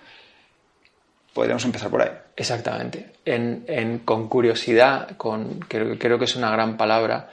podríamos 1.35 1.64
empezar 1.64 1.91
por 1.91 2.03
ahí. 2.03 2.11
Exactamente. 2.41 3.12
En, 3.26 3.99
con 3.99 4.26
curiosidad, 4.26 5.14
con, 5.18 5.61
creo, 5.61 5.99
creo, 5.99 6.18
que 6.18 6.24
es 6.24 6.36
una 6.36 6.51
gran 6.51 6.74
palabra, 6.74 7.28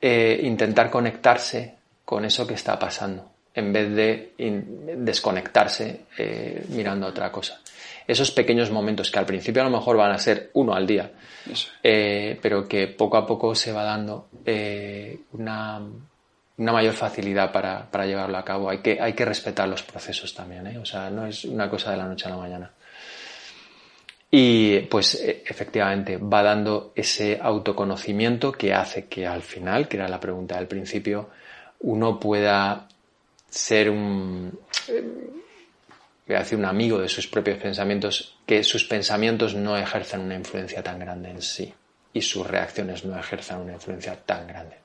eh, 0.00 0.40
intentar 0.44 0.90
conectarse 0.90 1.74
con 2.06 2.24
eso 2.24 2.46
que 2.46 2.54
está 2.54 2.78
pasando, 2.78 3.32
en 3.52 3.70
vez 3.70 3.94
de 3.94 4.32
desconectarse 4.96 6.06
eh, 6.16 6.64
mirando 6.70 7.04
a 7.04 7.10
otra 7.10 7.30
cosa. 7.30 7.60
Esos 8.06 8.30
pequeños 8.30 8.70
momentos 8.70 9.10
que 9.10 9.18
al 9.18 9.26
principio 9.26 9.60
a 9.60 9.66
lo 9.66 9.76
mejor 9.76 9.98
van 9.98 10.12
a 10.12 10.18
ser 10.18 10.48
uno 10.54 10.72
al 10.72 10.86
día, 10.86 11.10
eh, 11.82 12.38
pero 12.40 12.66
que 12.66 12.86
poco 12.86 13.18
a 13.18 13.26
poco 13.26 13.54
se 13.54 13.72
va 13.72 13.84
dando 13.84 14.28
una 15.32 15.82
una 16.58 16.72
mayor 16.72 16.94
facilidad 16.94 17.52
para, 17.52 17.90
para, 17.90 18.06
llevarlo 18.06 18.38
a 18.38 18.44
cabo. 18.44 18.70
Hay 18.70 18.78
que, 18.78 18.98
hay 18.98 19.12
que 19.12 19.24
respetar 19.24 19.68
los 19.68 19.82
procesos 19.82 20.32
también, 20.34 20.66
¿eh? 20.66 20.78
o 20.78 20.86
sea, 20.86 21.10
no 21.10 21.26
es 21.26 21.44
una 21.44 21.68
cosa 21.68 21.90
de 21.90 21.98
la 21.98 22.06
noche 22.06 22.26
a 22.28 22.30
la 22.30 22.36
mañana. 22.36 22.70
Y 24.38 24.80
pues 24.80 25.14
e, 25.14 25.44
efectivamente 25.46 26.18
va 26.18 26.42
dando 26.42 26.92
ese 26.94 27.38
autoconocimiento 27.40 28.52
que 28.52 28.74
hace 28.74 29.06
que 29.06 29.26
al 29.26 29.40
final, 29.40 29.88
que 29.88 29.96
era 29.96 30.08
la 30.08 30.20
pregunta 30.20 30.58
del 30.58 30.66
principio, 30.66 31.30
uno 31.80 32.20
pueda 32.20 32.86
ser 33.48 33.88
un, 33.88 34.58
voy 36.26 36.36
a 36.36 36.40
decir, 36.40 36.58
un 36.58 36.66
amigo 36.66 36.98
de 36.98 37.08
sus 37.08 37.26
propios 37.28 37.56
pensamientos, 37.56 38.36
que 38.44 38.62
sus 38.62 38.84
pensamientos 38.84 39.54
no 39.54 39.74
ejerzan 39.74 40.20
una 40.20 40.34
influencia 40.34 40.82
tan 40.82 40.98
grande 40.98 41.30
en 41.30 41.40
sí 41.40 41.72
y 42.12 42.20
sus 42.20 42.46
reacciones 42.46 43.06
no 43.06 43.18
ejerzan 43.18 43.62
una 43.62 43.72
influencia 43.72 44.16
tan 44.16 44.46
grande. 44.46 44.76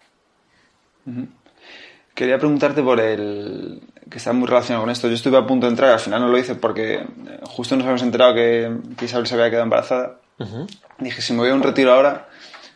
Quería 2.13 2.37
preguntarte 2.37 2.81
por 2.83 2.99
el 2.99 3.81
que 4.09 4.17
está 4.17 4.33
muy 4.33 4.47
relacionado 4.47 4.83
con 4.83 4.91
esto. 4.91 5.07
Yo 5.07 5.15
estuve 5.15 5.37
a 5.37 5.47
punto 5.47 5.65
de 5.65 5.71
entrar, 5.71 5.91
al 5.91 5.99
final 5.99 6.21
no 6.21 6.27
lo 6.27 6.37
hice 6.37 6.55
porque 6.55 6.95
eh, 6.95 7.05
justo 7.43 7.75
nos 7.75 7.85
habíamos 7.85 8.03
enterado 8.03 8.35
que, 8.35 8.71
Isabel 9.01 9.25
se 9.25 9.33
había 9.35 9.49
quedado 9.49 9.63
embarazada. 9.63 10.17
Dije, 10.97 11.21
si 11.21 11.33
me 11.33 11.39
voy 11.39 11.49
a 11.51 11.53
un 11.53 11.61
retiro 11.61 11.93
ahora, 11.93 12.27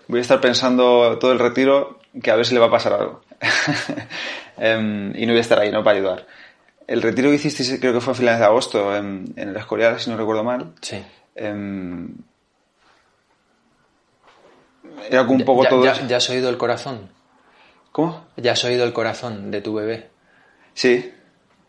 voy 0.07 0.19
a 0.19 0.21
estar 0.21 0.39
pensando 0.39 1.17
todo 1.19 1.31
el 1.31 1.39
retiro 1.39 1.99
que 2.21 2.31
a 2.31 2.36
ver 2.36 2.45
si 2.45 2.53
le 2.53 2.59
va 2.59 2.67
a 2.67 2.71
pasar 2.71 2.93
algo. 2.93 3.21
Em, 4.57 5.13
y 5.17 5.25
no 5.25 5.33
voy 5.33 5.39
a 5.39 5.41
estar 5.41 5.59
ahí, 5.59 5.69
¿no? 5.69 5.83
Para 5.83 5.97
ayudar. 5.97 6.25
El 6.88 7.01
retiro 7.01 7.29
que 7.29 7.36
hicisteis 7.36 7.77
creo 7.77 7.91
que 7.91 7.99
fue 7.99 8.13
a 8.13 8.15
finales 8.15 8.39
de 8.39 8.45
agosto 8.45 8.95
en, 8.95 9.33
el 9.36 9.53
Escorial, 9.57 9.99
si 9.99 10.09
no 10.09 10.15
recuerdo 10.15 10.45
mal. 10.45 10.71
Sí. 10.79 11.03
Em, 11.36 12.15
era 15.09 15.25
como 15.25 15.39
un 15.39 15.43
poco 15.43 15.65
todo... 15.65 15.83
Ya, 15.83 16.07
¿Ya 16.07 16.17
has 16.17 16.29
oído 16.29 16.47
el 16.47 16.57
corazón? 16.57 17.09
¿Cómo? 17.95 18.25
¿Ya 18.35 18.51
has 18.51 18.63
oído 18.65 18.83
el 18.83 18.91
corazón 18.91 19.51
de 19.51 19.61
tu 19.61 19.73
bebé? 19.73 20.09
Sí. 20.73 21.13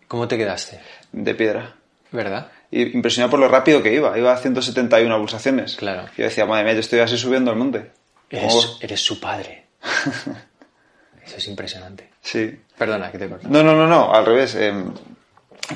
¿Cómo 0.08 0.26
te 0.26 0.36
quedaste? 0.36 0.80
De 1.12 1.36
piedra. 1.36 1.76
¿Verdad? 2.10 2.50
Y 2.68 2.96
impresionado 2.96 3.30
por 3.30 3.38
lo 3.38 3.46
rápido 3.46 3.80
que 3.80 3.94
iba. 3.94 4.18
Iba 4.18 4.32
a 4.32 4.36
171 4.36 5.18
pulsaciones. 5.18 5.76
Claro. 5.76 6.08
yo 6.16 6.24
decía, 6.24 6.44
madre 6.44 6.64
mía, 6.64 6.72
yo 6.72 6.80
estoy 6.80 6.98
así 6.98 7.16
subiendo 7.16 7.52
al 7.52 7.56
monte. 7.56 7.92
Eres, 8.28 9.00
su 9.00 9.20
padre. 9.20 9.66
Eso 11.24 11.36
es 11.36 11.46
impresionante. 11.46 12.10
Sí. 12.22 12.58
Perdona, 12.76 13.12
que 13.12 13.18
te 13.18 13.28
corto. 13.28 13.46
No, 13.48 13.62
no, 13.62 13.76
no, 13.76 13.86
no, 13.86 14.12
al 14.12 14.26
revés. 14.26 14.56
Em, 14.56 14.92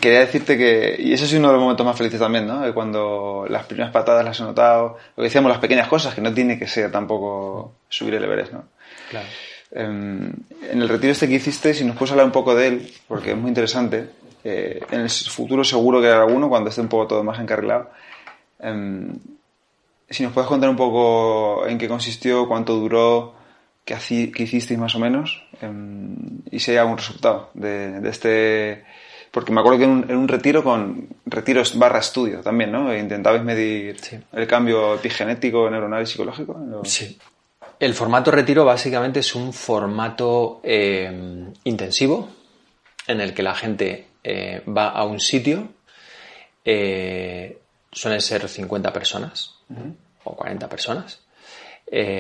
quería 0.00 0.18
decirte 0.18 0.58
que, 0.58 0.96
y 0.98 1.12
ese 1.12 1.26
es 1.26 1.32
uno 1.34 1.46
de 1.46 1.54
los 1.54 1.62
momentos 1.62 1.86
más 1.86 1.96
felices 1.96 2.18
también, 2.18 2.48
¿no? 2.48 2.74
Cuando 2.74 3.46
las 3.48 3.66
primeras 3.66 3.92
patadas 3.92 4.24
las 4.24 4.40
he 4.40 4.42
notado, 4.42 4.98
lo 5.14 5.22
que 5.22 5.28
decíamos, 5.28 5.52
las 5.52 5.60
pequeñas 5.60 5.86
cosas, 5.86 6.12
que 6.12 6.20
no 6.20 6.34
tiene 6.34 6.58
que 6.58 6.66
ser 6.66 6.90
tampoco 6.90 7.76
subir 7.88 8.14
el 8.14 8.24
Everest, 8.24 8.52
¿no? 8.52 8.64
Claro. 9.10 9.28
Em, 9.72 10.32
en 10.70 10.82
el 10.82 10.88
retiro 10.88 11.12
este 11.12 11.28
que 11.28 11.34
hiciste, 11.34 11.74
si 11.74 11.84
nos 11.84 11.96
puedes 11.96 12.10
hablar 12.10 12.26
un 12.26 12.32
poco 12.32 12.54
de 12.54 12.66
él, 12.66 12.92
porque 13.06 13.32
es 13.32 13.36
muy 13.36 13.48
interesante. 13.48 14.10
Eh, 14.42 14.80
en 14.90 15.00
el 15.00 15.10
futuro 15.10 15.62
seguro 15.64 16.00
que 16.00 16.08
hará 16.08 16.22
alguno, 16.22 16.48
cuando 16.48 16.70
esté 16.70 16.80
un 16.80 16.88
poco 16.88 17.06
todo 17.06 17.24
más 17.24 17.38
encarrilado. 17.38 17.90
Em, 18.58 19.18
si 20.08 20.22
nos 20.22 20.32
puedes 20.32 20.48
contar 20.48 20.70
un 20.70 20.76
poco 20.76 21.66
en 21.66 21.78
qué 21.78 21.88
consistió, 21.88 22.48
cuánto 22.48 22.76
duró, 22.76 23.34
qué, 23.84 23.94
hicisteis 23.94 24.78
más 24.78 24.94
o 24.94 24.98
menos, 24.98 25.42
em, 25.60 26.16
y 26.50 26.58
si 26.58 26.72
hay 26.72 26.78
algún 26.78 26.98
resultado 26.98 27.50
de, 27.54 28.00
este 28.08 28.84
Porque 29.30 29.52
me 29.52 29.60
acuerdo 29.60 29.78
que 29.78 29.84
en 29.84 29.90
un, 29.90 30.10
en 30.10 30.16
un 30.16 30.26
retiro 30.26 30.64
con 30.64 31.08
retiros 31.26 31.78
barra 31.78 32.00
estudio 32.00 32.40
también, 32.40 32.72
¿no? 32.72 32.92
Intentabais 32.96 33.44
medir 33.44 33.96
el 34.32 34.46
cambio 34.48 34.96
epigenético, 34.96 35.70
neuronal 35.70 36.02
y 36.02 36.06
psicológico. 36.06 36.82
Sí. 36.84 37.16
El 37.80 37.94
formato 37.94 38.30
retiro 38.30 38.66
básicamente 38.66 39.20
es 39.20 39.34
un 39.34 39.54
formato 39.54 40.60
eh, 40.62 41.10
intensivo 41.64 42.28
en 43.06 43.22
el 43.22 43.32
que 43.32 43.42
la 43.42 43.54
gente 43.54 44.08
eh, 44.22 44.62
va 44.68 44.90
a 44.90 45.04
un 45.04 45.18
sitio, 45.18 45.66
eh, 46.62 47.58
suelen 47.90 48.20
ser 48.20 48.46
50 48.46 48.92
personas 48.92 49.54
o 50.24 50.36
40 50.36 50.68
personas, 50.68 51.20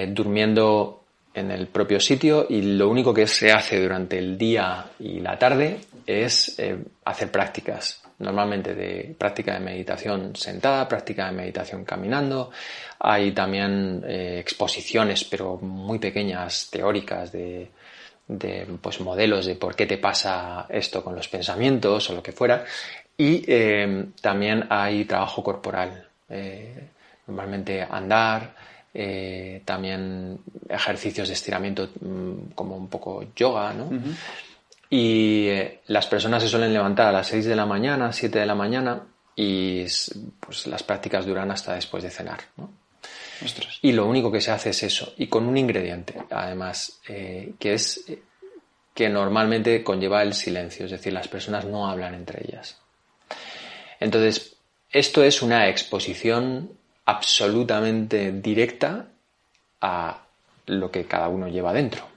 durmiendo 0.08 1.04
en 1.34 1.50
el 1.50 1.66
propio 1.66 2.00
sitio 2.00 2.46
y 2.48 2.62
lo 2.62 2.88
único 2.88 3.12
que 3.12 3.26
se 3.26 3.52
hace 3.52 3.82
durante 3.82 4.18
el 4.18 4.38
día 4.38 4.86
y 4.98 5.20
la 5.20 5.38
tarde 5.38 5.80
es 6.06 6.56
hacer 7.04 7.30
prácticas, 7.30 8.02
normalmente 8.20 8.74
de 8.74 9.14
práctica 9.18 9.54
de 9.54 9.60
meditación 9.60 10.34
sentada, 10.36 10.88
práctica 10.88 11.26
de 11.26 11.32
meditación 11.32 11.84
caminando, 11.84 12.50
hay 12.98 13.32
también 13.32 14.02
eh, 14.06 14.38
exposiciones 14.38 15.24
pero 15.24 15.56
muy 15.56 15.98
pequeñas, 15.98 16.68
teóricas 16.70 17.32
de, 17.32 17.70
pues, 18.80 19.00
modelos 19.00 19.46
de 19.46 19.56
por 19.56 19.74
qué 19.74 19.86
te 19.86 19.98
pasa 19.98 20.66
esto 20.68 21.02
con 21.02 21.14
los 21.14 21.28
pensamientos 21.28 22.08
o 22.10 22.14
lo 22.14 22.22
que 22.22 22.32
fuera. 22.32 22.64
Y 23.16 23.44
eh, 23.46 24.06
también 24.20 24.66
hay 24.70 25.04
trabajo 25.04 25.42
corporal, 25.42 26.06
normalmente 27.26 27.82
andar, 27.82 28.54
eh, 28.92 29.62
también 29.64 30.40
ejercicios 30.68 31.28
de 31.28 31.34
estiramiento 31.34 31.90
mm, 32.00 32.52
como 32.56 32.76
un 32.76 32.88
poco 32.88 33.24
yoga, 33.36 33.72
¿no? 33.72 33.88
Y 34.90 35.46
eh, 35.46 35.80
las 35.86 36.06
personas 36.06 36.42
se 36.42 36.48
suelen 36.48 36.72
levantar 36.72 37.06
a 37.06 37.12
las 37.12 37.28
6 37.28 37.46
de 37.46 37.56
la 37.56 37.64
mañana, 37.64 38.12
7 38.12 38.40
de 38.40 38.46
la 38.46 38.56
mañana 38.56 39.06
y 39.36 39.84
pues 40.40 40.66
las 40.66 40.82
prácticas 40.82 41.24
duran 41.24 41.50
hasta 41.50 41.74
después 41.74 42.02
de 42.02 42.10
cenar, 42.10 42.40
¿no? 42.56 42.70
Y 43.80 43.92
lo 43.92 44.06
único 44.06 44.30
que 44.30 44.40
se 44.40 44.50
hace 44.50 44.70
es 44.70 44.82
eso, 44.82 45.14
y 45.16 45.28
con 45.28 45.46
un 45.46 45.56
ingrediente, 45.56 46.14
además, 46.30 47.00
eh, 47.08 47.54
que 47.58 47.72
es 47.72 48.04
que 48.92 49.08
normalmente 49.08 49.82
conlleva 49.82 50.22
el 50.22 50.34
silencio, 50.34 50.84
es 50.84 50.90
decir, 50.90 51.12
las 51.12 51.28
personas 51.28 51.64
no 51.64 51.88
hablan 51.88 52.14
entre 52.14 52.44
ellas. 52.46 52.76
Entonces, 53.98 54.56
esto 54.90 55.22
es 55.22 55.40
una 55.40 55.68
exposición 55.68 56.72
absolutamente 57.06 58.30
directa 58.32 59.06
a 59.80 60.26
lo 60.66 60.90
que 60.90 61.06
cada 61.06 61.28
uno 61.28 61.48
lleva 61.48 61.72
dentro. 61.72 62.09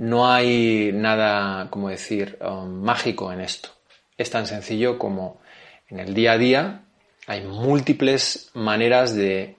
No 0.00 0.32
hay 0.32 0.92
nada, 0.94 1.68
como 1.68 1.90
decir, 1.90 2.38
um, 2.40 2.82
mágico 2.82 3.30
en 3.34 3.42
esto. 3.42 3.68
Es 4.16 4.30
tan 4.30 4.46
sencillo 4.46 4.98
como 4.98 5.42
en 5.88 6.00
el 6.00 6.14
día 6.14 6.32
a 6.32 6.38
día 6.38 6.84
hay 7.26 7.42
múltiples 7.42 8.50
maneras 8.54 9.14
de 9.14 9.56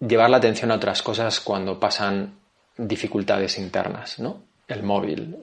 llevar 0.00 0.30
la 0.30 0.38
atención 0.38 0.70
a 0.70 0.76
otras 0.76 1.02
cosas 1.02 1.38
cuando 1.40 1.78
pasan 1.78 2.38
dificultades 2.78 3.58
internas, 3.58 4.18
¿no? 4.18 4.42
El 4.66 4.84
móvil, 4.84 5.36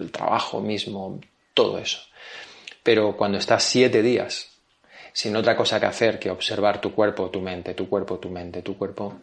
el 0.00 0.10
trabajo 0.10 0.60
mismo, 0.60 1.20
todo 1.54 1.78
eso. 1.78 2.00
Pero 2.82 3.16
cuando 3.16 3.38
estás 3.38 3.62
siete 3.62 4.02
días 4.02 4.50
sin 5.12 5.36
otra 5.36 5.54
cosa 5.54 5.78
que 5.78 5.86
hacer 5.86 6.18
que 6.18 6.32
observar 6.32 6.80
tu 6.80 6.92
cuerpo, 6.92 7.30
tu 7.30 7.40
mente, 7.40 7.74
tu 7.74 7.88
cuerpo, 7.88 8.18
tu 8.18 8.30
mente, 8.30 8.62
tu 8.62 8.76
cuerpo, 8.76 9.14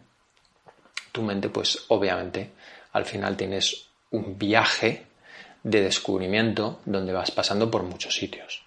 tu 1.11 1.21
mente, 1.21 1.49
pues 1.49 1.83
obviamente 1.89 2.51
al 2.93 3.05
final 3.05 3.35
tienes 3.35 3.86
un 4.11 4.37
viaje 4.37 5.05
de 5.63 5.81
descubrimiento 5.81 6.79
donde 6.85 7.13
vas 7.13 7.31
pasando 7.31 7.69
por 7.69 7.83
muchos 7.83 8.15
sitios. 8.15 8.63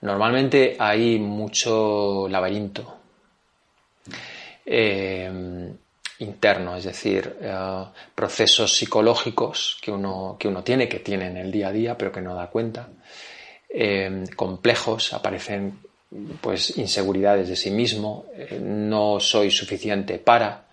Normalmente 0.00 0.76
hay 0.78 1.18
mucho 1.18 2.28
laberinto 2.28 2.96
eh, 4.64 5.72
interno, 6.20 6.76
es 6.76 6.84
decir, 6.84 7.36
eh, 7.40 7.84
procesos 8.14 8.76
psicológicos 8.76 9.78
que 9.82 9.90
uno, 9.90 10.36
que 10.38 10.46
uno 10.46 10.62
tiene, 10.62 10.88
que 10.88 11.00
tiene 11.00 11.26
en 11.26 11.36
el 11.38 11.50
día 11.50 11.68
a 11.68 11.72
día, 11.72 11.98
pero 11.98 12.12
que 12.12 12.20
no 12.20 12.34
da 12.34 12.48
cuenta. 12.48 12.88
Eh, 13.68 14.24
complejos, 14.36 15.12
aparecen 15.12 15.80
pues 16.40 16.78
inseguridades 16.78 17.48
de 17.48 17.56
sí 17.56 17.70
mismo, 17.70 18.26
no 18.62 19.20
soy 19.20 19.50
suficiente 19.50 20.18
para, 20.18 20.64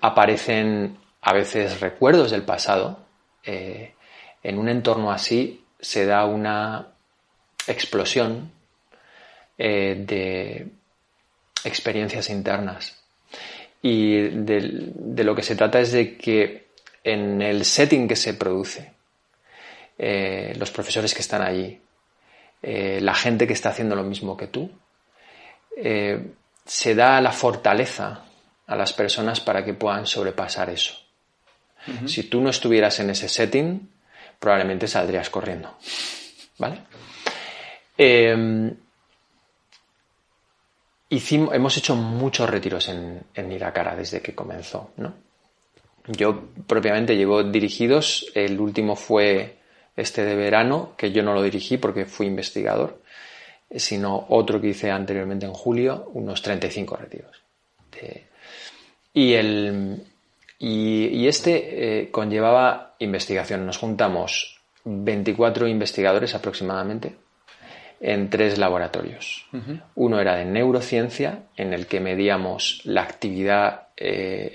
aparecen 0.00 0.96
a 1.28 1.32
veces 1.32 1.80
recuerdos 1.80 2.30
del 2.30 2.42
pasado. 2.42 3.00
Eh, 3.44 3.94
en 4.42 4.58
un 4.58 4.68
entorno 4.68 5.10
así 5.10 5.64
se 5.78 6.06
da 6.06 6.24
una 6.24 6.88
explosión 7.66 8.52
de 9.58 10.68
experiencias 11.64 12.30
internas. 12.30 13.02
Y 13.82 14.28
de, 14.28 15.24
lo 15.24 15.34
que 15.34 15.42
se 15.42 15.56
trata 15.56 15.80
es 15.80 15.90
de 15.90 16.16
que 16.16 16.68
en 17.02 17.42
el 17.42 17.64
setting 17.64 18.06
que 18.06 18.14
se 18.14 18.34
produce, 18.34 18.92
los 19.98 20.70
profesores 20.70 21.12
que 21.12 21.22
están 21.22 21.42
allí, 21.42 21.80
eh, 22.62 22.98
la 23.00 23.14
gente 23.14 23.46
que 23.46 23.52
está 23.52 23.70
haciendo 23.70 23.94
lo 23.94 24.02
mismo 24.02 24.36
que 24.36 24.48
tú, 24.48 24.70
eh, 25.76 26.32
se 26.64 26.94
da 26.94 27.20
la 27.20 27.32
fortaleza 27.32 28.24
a 28.66 28.76
las 28.76 28.92
personas 28.92 29.40
para 29.40 29.64
que 29.64 29.74
puedan 29.74 30.06
sobrepasar 30.06 30.70
eso. 30.70 31.07
Si 32.06 32.24
tú 32.24 32.40
no 32.40 32.50
estuvieras 32.50 33.00
en 33.00 33.10
ese 33.10 33.28
setting, 33.28 33.88
probablemente 34.38 34.86
saldrías 34.86 35.30
corriendo. 35.30 35.76
¿Vale? 36.58 36.82
Em, 37.96 38.74
hemos 41.10 41.76
hecho 41.76 41.96
muchos 41.96 42.48
retiros 42.48 42.88
en, 42.88 43.22
en 43.34 43.48
desde 43.96 44.20
que 44.20 44.34
comenzó, 44.34 44.92
¿no? 44.96 45.14
Yo 46.06 46.48
propiamente 46.66 47.16
llevo 47.16 47.42
dirigidos, 47.42 48.30
el 48.34 48.58
último 48.58 48.96
fue 48.96 49.58
este 49.94 50.24
de 50.24 50.36
verano, 50.36 50.94
que 50.96 51.12
yo 51.12 51.22
no 51.22 51.34
lo 51.34 51.42
dirigí 51.42 51.76
porque 51.76 52.06
fui 52.06 52.26
investigador, 52.26 53.02
sino 53.70 54.26
otro 54.30 54.60
que 54.60 54.68
hice 54.68 54.90
anteriormente 54.90 55.44
en 55.44 55.52
julio, 55.52 56.10
unos 56.14 56.40
35 56.40 56.96
retiros. 56.96 57.42
Y, 59.12 59.34
el, 59.34 60.06
y, 60.58 61.26
este 61.26 62.00
eh, 62.00 62.10
conllevaba 62.10 62.94
investigación. 62.98 63.64
Nos 63.66 63.78
juntamos 63.78 64.60
24 64.84 65.68
investigadores 65.68 66.34
aproximadamente 66.34 67.14
en 68.00 68.30
tres 68.30 68.58
laboratorios. 68.58 69.46
Uno 69.94 70.20
era 70.20 70.36
de 70.36 70.44
neurociencia, 70.44 71.44
en 71.56 71.72
el 71.72 71.86
que 71.86 72.00
medíamos 72.00 72.80
la 72.84 73.02
actividad, 73.02 73.88
eh, 73.96 74.52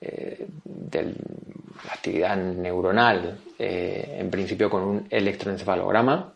eh, 0.00 0.46
la 0.90 1.92
actividad 1.92 2.36
neuronal 2.36 3.38
eh, 3.58 4.16
en 4.18 4.30
principio 4.30 4.68
con 4.68 4.82
un 4.82 5.06
electroencefalograma 5.08 6.32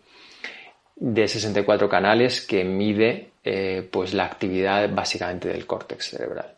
de 0.96 1.28
64 1.28 1.88
canales 1.88 2.40
que 2.42 2.64
mide 2.64 3.28
pues 3.90 4.12
la 4.12 4.26
actividad 4.26 4.88
básicamente 4.94 5.48
del 5.48 5.66
córtex 5.66 6.11
cerebral. 6.11 6.55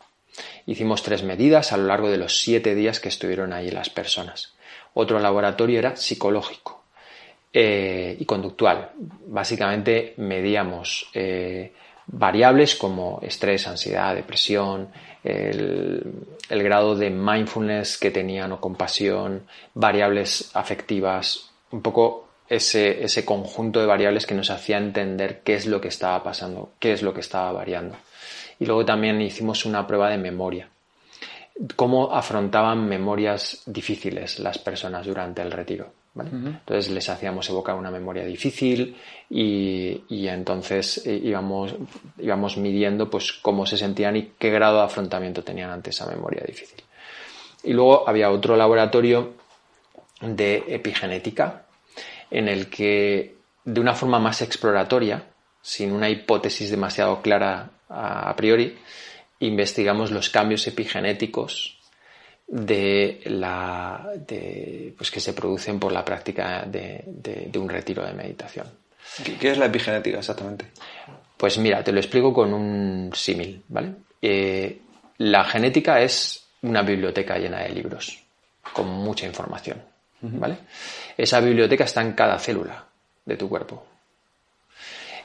Hicimos 0.65 1.03
tres 1.03 1.23
medidas 1.23 1.71
a 1.73 1.77
lo 1.77 1.87
largo 1.87 2.09
de 2.09 2.17
los 2.17 2.41
siete 2.41 2.75
días 2.75 2.99
que 2.99 3.09
estuvieron 3.09 3.53
ahí 3.53 3.71
las 3.71 3.89
personas. 3.89 4.53
Otro 4.93 5.19
laboratorio 5.19 5.79
era 5.79 5.95
psicológico 5.95 6.83
eh, 7.51 8.15
y 8.19 8.25
conductual. 8.25 8.91
Básicamente 9.27 10.13
medíamos 10.17 11.09
variables 12.07 12.75
como 12.75 13.19
estrés, 13.21 13.67
ansiedad, 13.67 14.15
depresión, 14.15 14.89
el, 15.23 16.03
grado 16.49 16.95
de 16.95 17.09
mindfulness 17.09 17.97
que 17.97 18.11
tenían 18.11 18.51
o 18.51 18.59
compasión, 18.59 19.43
variables 19.73 20.51
afectivas, 20.53 21.49
un 21.71 21.81
poco 21.81 22.27
ese, 22.49 23.03
ese 23.03 23.25
conjunto 23.25 23.79
de 23.79 23.85
variables 23.85 24.25
que 24.25 24.35
nos 24.35 24.49
hacía 24.49 24.77
entender 24.77 25.41
qué 25.43 25.55
es 25.55 25.65
lo 25.65 25.81
que 25.81 25.87
estaba 25.87 26.23
pasando, 26.23 26.71
qué 26.79 26.93
es 26.93 27.01
lo 27.01 27.13
que 27.13 27.21
estaba 27.21 27.51
variando. 27.51 27.95
Y 28.63 28.65
luego 28.65 28.85
también 28.85 29.19
hicimos 29.19 29.65
una 29.65 29.85
prueba 29.85 30.09
de 30.09 30.17
memoria. 30.17 30.69
Cómo 31.75 32.13
afrontaban 32.13 32.87
memorias 32.87 33.61
difíciles 33.65 34.39
las 34.39 34.57
personas 34.57 35.05
durante 35.05 35.41
el 35.41 35.51
retiro. 35.51 35.91
Entonces 36.15 36.89
les 36.89 37.09
hacíamos 37.09 37.49
evocar 37.49 37.75
una 37.75 37.91
memoria 37.91 38.23
difícil 38.23 38.95
y, 39.29 40.01
entonces 40.29 41.05
eh, 41.05 41.19
íbamos, 41.21 41.75
íbamos 42.17 42.55
midiendo 42.55 43.09
pues 43.09 43.33
cómo 43.33 43.65
se 43.65 43.75
sentían 43.75 44.15
y 44.15 44.31
qué 44.39 44.49
grado 44.49 44.77
de 44.77 44.83
afrontamiento 44.83 45.43
tenían 45.43 45.69
ante 45.69 45.89
esa 45.89 46.05
memoria 46.05 46.41
difícil. 46.47 46.81
Y 47.65 47.73
luego 47.73 48.07
había 48.07 48.31
otro 48.31 48.55
laboratorio 48.55 49.33
de 50.21 50.63
epigenética 50.69 51.65
en 52.31 52.47
el 52.47 52.69
que 52.69 53.35
de 53.65 53.81
una 53.81 53.93
forma 53.93 54.19
más 54.19 54.41
exploratoria, 54.41 55.25
sin 55.61 55.91
una 55.91 56.09
hipótesis 56.09 56.71
demasiado 56.71 57.21
clara 57.21 57.69
a 57.93 58.35
priori, 58.35 58.75
investigamos 59.39 60.11
los 60.11 60.29
cambios 60.29 60.65
epigenéticos 60.67 61.77
de 62.47 63.21
la 63.25 64.09
pues 64.97 65.11
que 65.11 65.19
se 65.19 65.33
producen 65.33 65.79
por 65.79 65.91
la 65.91 66.03
práctica 66.03 66.65
de, 66.65 67.49
un 67.55 67.69
retiro 67.69 68.05
de 68.05 68.13
meditación. 68.13 68.67
¿Qué, 69.39 69.51
es 69.51 69.57
la 69.57 69.65
epigenética 69.65 70.19
exactamente? 70.19 70.65
Pues 71.37 71.57
mira, 71.57 71.83
te 71.83 71.91
lo 71.91 71.99
explico 71.99 72.33
con 72.33 72.53
un 72.53 73.11
símil, 73.13 73.61
¿vale? 73.67 73.93
Eh, 74.21 74.79
la 75.17 75.43
genética 75.43 76.01
es 76.01 76.45
una 76.61 76.81
biblioteca 76.81 77.37
llena 77.37 77.59
de 77.63 77.69
libros, 77.69 78.23
con 78.71 78.87
mucha 78.87 79.25
información, 79.25 79.81
¿vale? 80.21 80.57
Esa 81.17 81.39
biblioteca 81.41 81.83
está 81.83 82.01
en 82.01 82.13
cada 82.13 82.39
célula 82.39 82.85
de 83.25 83.35
tu 83.35 83.49
cuerpo. 83.49 83.85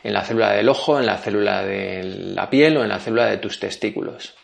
En 0.03 0.13
la 0.13 0.25
célula 0.25 0.53
del 0.53 0.69
ojo, 0.69 0.99
en 0.99 1.07
la 1.07 1.19
célula 1.19 1.65
de 1.65 2.03
la 2.05 2.49
piel 2.49 2.77
o 2.77 2.83
en 2.83 2.89
la 2.89 2.99
célula 2.99 3.27
de 3.27 3.39
tus 3.39 3.59
testículos 3.59 4.37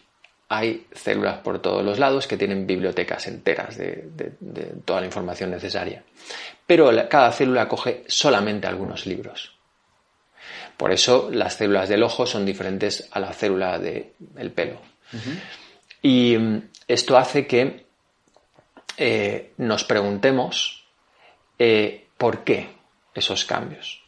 hay 0.49 0.87
células 0.93 1.39
por 1.39 1.61
todos 1.61 1.85
los 1.85 1.99
lados 1.99 2.27
que 2.27 2.37
tienen 2.37 2.67
bibliotecas 2.67 3.27
enteras 3.27 3.77
de, 3.77 4.05
toda 4.85 5.01
la 5.01 5.07
información 5.07 5.51
necesaria. 5.51 6.05
Pero 6.67 6.91
cada 7.09 7.33
célula 7.33 7.69
coge 7.69 8.05
solamente 8.07 8.67
algunos 8.67 9.07
libros. 9.07 9.53
Por 10.77 10.93
eso 10.93 11.29
las 11.33 11.55
células 11.55 11.89
del 11.89 12.03
ojo 12.03 12.27
son 12.27 12.45
diferentes 12.45 13.09
a 13.11 13.21
la 13.21 13.33
célula 13.33 13.79
del 13.79 14.53
pelo. 14.53 14.81
Y 16.03 16.37
mm, 16.37 16.69
esto 16.89 17.17
hace 17.17 17.47
que 17.47 17.87
eh, 18.97 19.53
nos 19.57 19.85
preguntemos 19.85 20.85
eh, 21.59 22.07
por 22.17 22.45
qué 22.45 22.69
esos 23.15 23.45
cambios. 23.45 24.04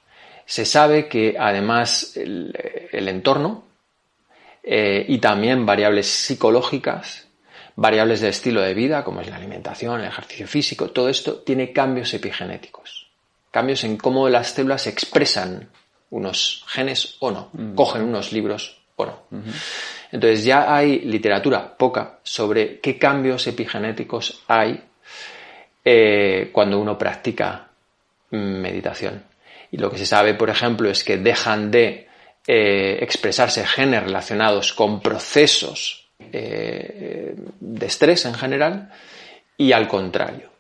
Se 0.46 0.64
sabe 0.64 1.08
que 1.08 1.36
además 1.38 2.16
el 2.16 3.08
entorno 3.08 3.66
eh, 4.68 5.06
y 5.06 5.18
también 5.18 5.64
variables 5.64 6.08
psicológicas, 6.08 7.28
variables 7.76 8.20
de 8.20 8.30
estilo 8.30 8.60
de 8.62 8.74
vida, 8.74 9.04
como 9.04 9.20
es 9.20 9.30
la 9.30 9.36
alimentación, 9.36 10.00
el 10.00 10.08
ejercicio 10.08 10.48
físico, 10.48 10.90
todo 10.90 11.08
esto 11.08 11.36
tiene 11.36 11.72
cambios 11.72 12.12
epigenéticos, 12.14 13.06
cambios 13.52 13.84
en 13.84 13.96
cómo 13.96 14.28
las 14.28 14.48
células 14.48 14.88
expresan 14.88 15.68
unos 16.10 16.64
genes 16.66 17.16
o 17.20 17.30
no, 17.30 17.50
mm. 17.52 17.74
cogen 17.76 18.02
unos 18.02 18.32
libros 18.32 18.82
o 18.96 19.06
no. 19.06 19.22
Entonces 20.10 20.44
ya 20.44 20.74
hay 20.74 20.98
literatura 20.98 21.76
poca 21.76 22.18
sobre 22.24 22.80
qué 22.80 22.98
cambios 22.98 23.46
epigenéticos 23.46 24.42
hay 24.48 24.82
eh, 25.84 26.50
cuando 26.52 26.80
uno 26.80 26.98
practica 26.98 27.68
meditación. 28.30 29.22
Y 29.70 29.78
lo 29.78 29.90
que 29.90 29.98
se 29.98 30.06
sabe, 30.06 30.34
por 30.34 30.50
ejemplo, 30.50 30.88
es 30.90 31.04
que 31.04 31.18
dejan 31.18 31.70
de 31.70 32.06
eh, 32.48 32.98
expresarse 33.02 33.66
genes 33.66 34.04
relacionados 34.04 34.72
con 34.72 35.00
procesos 35.00 36.06
eh, 36.32 37.34
de 37.58 37.86
estrés 37.86 38.24
en 38.24 38.34
general 38.34 38.88
y 39.56 39.72
al 39.72 39.88
contrario. 39.88 40.50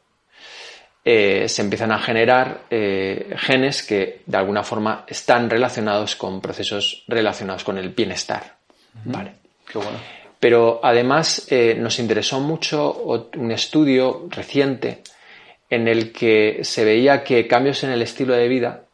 Eh, 1.04 1.48
se 1.48 1.62
empiezan 1.62 1.92
a 1.92 2.00
generar 2.00 2.62
genes 2.68 3.84
que 3.84 4.22
de 4.26 4.36
alguna 4.36 4.64
forma 4.64 5.04
están 5.06 5.48
relacionados 5.48 6.16
con 6.16 6.40
procesos 6.40 7.04
relacionados 7.06 7.62
con 7.62 7.78
el 7.78 7.90
bienestar. 7.90 8.56
Vale. 9.04 9.34
Pero 10.40 10.80
además 10.82 11.46
nos 11.76 12.00
interesó 12.00 12.40
mucho 12.40 13.28
un 13.36 13.52
estudio 13.52 14.26
reciente 14.28 15.04
en 15.70 15.86
el 15.86 16.10
que 16.10 16.64
se 16.64 16.84
veía 16.84 17.22
que 17.22 17.46
cambios 17.46 17.84
en 17.84 17.90
el 17.90 18.02
estilo 18.02 18.34
de 18.34 18.48
vida 18.48 18.85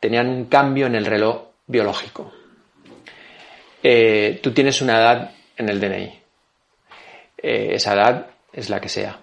tenían 0.00 0.28
un 0.28 0.46
cambio 0.46 0.86
en 0.86 0.94
el 0.94 1.06
reloj 1.06 1.42
biológico. 1.66 2.32
Eh, 3.82 4.40
tú 4.42 4.52
tienes 4.52 4.80
una 4.82 4.98
edad 4.98 5.30
en 5.56 5.68
el 5.68 5.80
DNI. 5.80 6.20
Eh, 7.38 7.68
esa 7.72 7.94
edad 7.94 8.26
es 8.52 8.70
la 8.70 8.80
que 8.80 8.88
sea. 8.88 9.20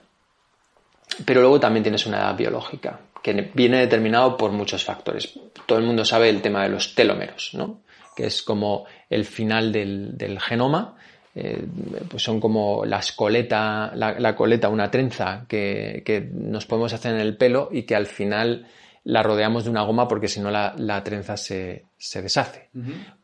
Pero 1.25 1.41
luego 1.41 1.59
también 1.59 1.83
tienes 1.83 2.05
una 2.05 2.19
edad 2.19 2.35
biológica, 2.35 2.99
que 3.21 3.51
viene 3.53 3.79
determinado 3.79 4.37
por 4.37 4.51
muchos 4.51 4.83
factores. 4.83 5.39
Todo 5.65 5.77
el 5.77 5.85
mundo 5.85 6.05
sabe 6.05 6.29
el 6.29 6.41
tema 6.41 6.63
de 6.63 6.69
los 6.69 6.95
telómeros, 6.95 7.51
¿no? 7.53 7.81
que 8.15 8.27
es 8.27 8.43
como 8.43 8.85
el 9.09 9.25
final 9.25 9.71
del, 9.71 10.39
genoma. 10.39 10.95
Eh, 11.35 11.65
pues 12.07 12.21
son 12.21 12.39
como 12.39 12.85
las 12.85 13.11
coleta, 13.11 13.91
la, 13.95 14.35
coleta, 14.35 14.69
una 14.69 14.91
trenza 14.91 15.45
que, 15.47 16.29
nos 16.31 16.65
podemos 16.67 16.93
hacer 16.93 17.15
en 17.15 17.21
el 17.21 17.37
pelo 17.37 17.69
y 17.71 17.83
que 17.83 17.95
al 17.95 18.05
final 18.05 18.67
la 19.03 19.23
rodeamos 19.23 19.63
de 19.63 19.69
una 19.69 19.83
goma 19.83 20.07
porque 20.07 20.27
si 20.27 20.39
no 20.39 20.51
la, 20.51 21.03
trenza 21.03 21.37
se, 21.37 21.85
deshace. 21.97 22.69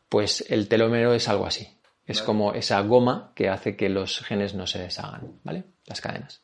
Pues 0.08 0.44
el 0.48 0.68
telómero 0.68 1.14
es 1.14 1.28
algo 1.28 1.46
así. 1.46 1.68
Es 2.06 2.22
como 2.22 2.54
esa 2.54 2.80
goma 2.80 3.32
que 3.36 3.48
hace 3.48 3.76
que 3.76 3.88
los 3.88 4.18
genes 4.20 4.54
no 4.54 4.66
se 4.66 4.80
deshagan, 4.80 5.38
¿vale? 5.44 5.64
Las 5.86 6.00
cadenas. 6.00 6.42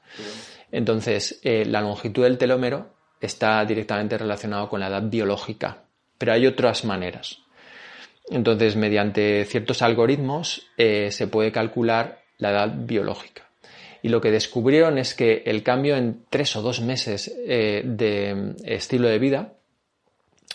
Entonces, 0.70 1.40
eh, 1.42 1.64
la 1.64 1.80
longitud 1.80 2.22
del 2.22 2.38
telómero 2.38 2.94
está 3.20 3.64
directamente 3.64 4.16
relacionado 4.16 4.68
con 4.68 4.80
la 4.80 4.88
edad 4.88 5.02
biológica, 5.02 5.84
pero 6.18 6.32
hay 6.32 6.46
otras 6.46 6.84
maneras. 6.84 7.40
Entonces, 8.28 8.76
mediante 8.76 9.44
ciertos 9.44 9.82
algoritmos 9.82 10.68
eh, 10.76 11.10
se 11.10 11.26
puede 11.26 11.52
calcular 11.52 12.22
la 12.38 12.50
edad 12.50 12.72
biológica. 12.74 13.45
Y 14.06 14.08
lo 14.08 14.20
que 14.20 14.30
descubrieron 14.30 14.98
es 14.98 15.16
que 15.16 15.42
el 15.46 15.64
cambio 15.64 15.96
en 15.96 16.26
tres 16.30 16.54
o 16.54 16.62
dos 16.62 16.80
meses 16.80 17.28
eh, 17.44 17.82
de 17.84 18.54
estilo 18.64 19.08
de 19.08 19.18
vida 19.18 19.54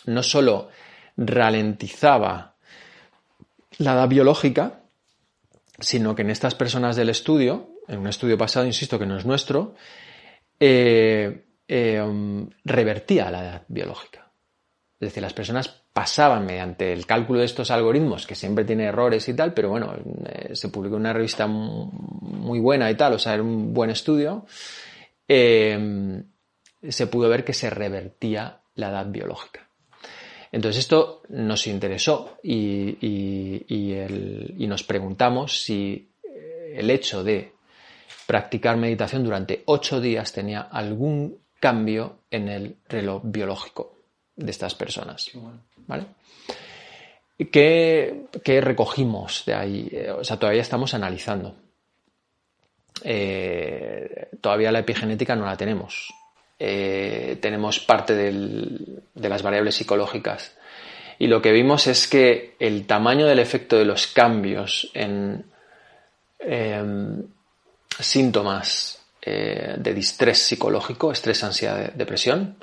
no 0.05 0.23
solo 0.23 0.69
ralentizaba 1.17 2.55
la 3.77 3.91
edad 3.91 4.07
biológica, 4.07 4.83
sino 5.81 6.15
que 6.15 6.21
en 6.21 6.29
estas 6.29 6.55
personas 6.55 6.95
del 6.95 7.09
estudio, 7.09 7.75
en 7.89 7.99
un 7.99 8.07
estudio 8.07 8.37
pasado, 8.37 8.65
insisto 8.65 8.97
que 8.97 9.05
no 9.05 9.17
es 9.17 9.25
nuestro, 9.25 9.75
eh, 10.57 11.43
eh, 11.67 12.01
um, 12.01 12.49
revertía 12.63 13.29
la 13.31 13.43
edad 13.43 13.65
biológica. 13.67 14.31
Es 14.93 15.09
decir, 15.09 15.21
las 15.21 15.33
personas 15.33 15.80
pasaban 15.93 16.45
mediante 16.45 16.93
el 16.93 17.05
cálculo 17.05 17.39
de 17.39 17.45
estos 17.45 17.69
algoritmos, 17.69 18.25
que 18.25 18.35
siempre 18.35 18.63
tiene 18.63 18.85
errores 18.85 19.27
y 19.27 19.33
tal, 19.33 19.53
pero 19.53 19.69
bueno, 19.69 19.93
eh, 20.25 20.55
se 20.55 20.69
publicó 20.69 20.95
una 20.95 21.13
revista 21.13 21.47
muy 21.47 22.59
buena 22.59 22.89
y 22.89 22.95
tal, 22.95 23.13
o 23.13 23.19
sea, 23.19 23.33
era 23.33 23.43
un 23.43 23.73
buen 23.73 23.89
estudio, 23.89 24.45
eh, 25.27 26.23
se 26.87 27.07
pudo 27.07 27.29
ver 27.29 27.43
que 27.43 27.53
se 27.53 27.69
revertía 27.69 28.61
la 28.75 28.89
edad 28.89 29.05
biológica. 29.07 29.67
Entonces 30.53 30.79
esto 30.79 31.23
nos 31.29 31.67
interesó 31.67 32.37
y, 32.43 32.97
y 33.01 34.67
nos 34.67 34.83
preguntamos 34.83 35.61
si 35.61 36.11
eh, 36.23 36.75
el 36.77 36.89
hecho 36.89 37.23
de 37.23 37.53
practicar 38.27 38.75
meditación 38.77 39.23
durante 39.23 39.63
ocho 39.65 40.01
días 40.01 40.33
tenía 40.33 40.61
algún 40.61 41.37
cambio 41.59 42.19
en 42.31 42.49
el 42.49 42.77
reloj 42.89 43.21
biológico 43.25 44.00
de 44.35 44.51
estas 44.51 44.75
personas. 44.75 45.31
¿Vale? 45.87 46.05
¿Qué, 47.49 48.27
recogimos 48.61 49.43
de 49.45 49.53
ahí? 49.53 49.89
Eh, 49.91 50.11
o 50.11 50.23
sea, 50.23 50.37
todavía 50.37 50.61
estamos 50.61 50.93
analizando. 50.93 51.55
Eh, 53.03 54.29
todavía 54.41 54.71
la 54.71 54.79
epigenética 54.79 55.35
no 55.35 55.45
la 55.45 55.57
tenemos. 55.57 56.13
Eh, 56.59 57.37
tenemos 57.41 57.79
parte 57.79 58.13
de 58.13 59.29
las 59.29 59.41
variables 59.41 59.75
psicológicas. 59.75 60.55
Y 61.17 61.27
lo 61.27 61.41
que 61.41 61.51
vimos 61.51 61.87
es 61.87 62.07
que 62.07 62.55
el 62.59 62.85
tamaño 62.85 63.25
del 63.25 63.39
efecto 63.39 63.77
de 63.77 63.85
los 63.85 64.07
cambios 64.07 64.89
en 64.93 65.45
em, 66.39 67.23
síntomas 67.99 68.97
de 69.23 69.93
distrés 69.93 70.39
psicológico, 70.39 71.11
estrés, 71.11 71.43
ansiedad, 71.43 71.93
depresión, 71.93 72.57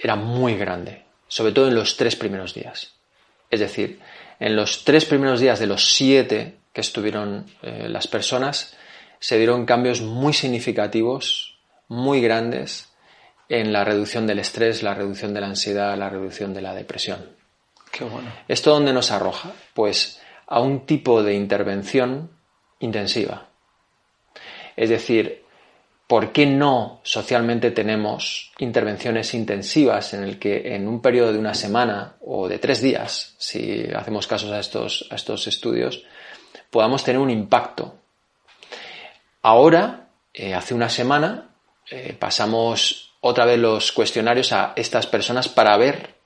era 0.00 0.16
muy 0.16 0.56
grande, 0.56 1.04
sobre 1.28 1.52
todo 1.52 1.68
en 1.68 1.74
los 1.74 1.96
tres 1.96 2.16
primeros 2.16 2.54
días. 2.54 2.94
Es 3.50 3.60
decir, 3.60 4.00
en 4.38 4.56
los 4.56 4.84
tres 4.84 5.04
primeros 5.04 5.40
días 5.40 5.58
de 5.58 5.66
los 5.66 5.92
siete 5.92 6.56
que 6.72 6.80
estuvieron 6.80 7.46
eh, 7.62 7.86
las 7.88 8.06
personas, 8.06 8.76
se 9.18 9.36
dieron 9.36 9.66
cambios 9.66 10.00
muy 10.00 10.32
significativos, 10.32 11.58
muy 11.88 12.20
grandes, 12.20 12.90
en 13.50 13.72
la 13.72 13.84
reducción 13.84 14.26
del 14.26 14.38
estrés, 14.38 14.82
la 14.82 14.94
reducción 14.94 15.34
de 15.34 15.40
la 15.40 15.48
ansiedad, 15.48 15.98
la 15.98 16.08
reducción 16.08 16.54
de 16.54 16.62
la 16.62 16.72
depresión. 16.72 17.36
Qué 17.90 18.04
bueno. 18.04 18.32
¿Esto 18.46 18.70
dónde 18.70 18.92
nos 18.92 19.10
arroja? 19.10 19.52
Pues 19.74 20.22
a 20.46 20.60
un 20.60 20.86
tipo 20.86 21.22
de 21.24 21.34
intervención 21.34 22.30
intensiva. 22.78 23.48
Es 24.76 24.88
decir, 24.88 25.44
¿por 26.10 26.32
qué 26.32 26.44
no 26.44 26.98
socialmente 27.04 27.70
tenemos 27.70 28.50
intervenciones 28.58 29.32
intensivas 29.32 30.12
en 30.12 30.24
el 30.24 30.40
que 30.40 30.74
en 30.74 30.88
un 30.88 31.00
periodo 31.00 31.32
de 31.32 31.38
una 31.38 31.54
semana 31.54 32.16
o 32.22 32.48
de 32.48 32.58
tres 32.58 32.82
días, 32.82 33.36
si 33.38 33.86
hacemos 33.94 34.26
casos 34.26 34.50
a 34.50 34.58
estos, 34.58 35.06
a 35.12 35.14
estos 35.14 35.46
estudios, 35.46 36.02
podamos 36.68 37.04
tener 37.04 37.20
un 37.20 37.30
impacto? 37.30 37.94
Ahora, 39.42 40.08
eh, 40.34 40.52
hace 40.52 40.74
una 40.74 40.88
semana, 40.88 41.50
eh, 41.88 42.16
pasamos 42.18 43.12
otra 43.20 43.44
vez 43.44 43.60
los 43.60 43.92
cuestionarios 43.92 44.52
a 44.52 44.72
estas 44.74 45.06
personas 45.06 45.48
para 45.48 45.76
ver 45.76 46.16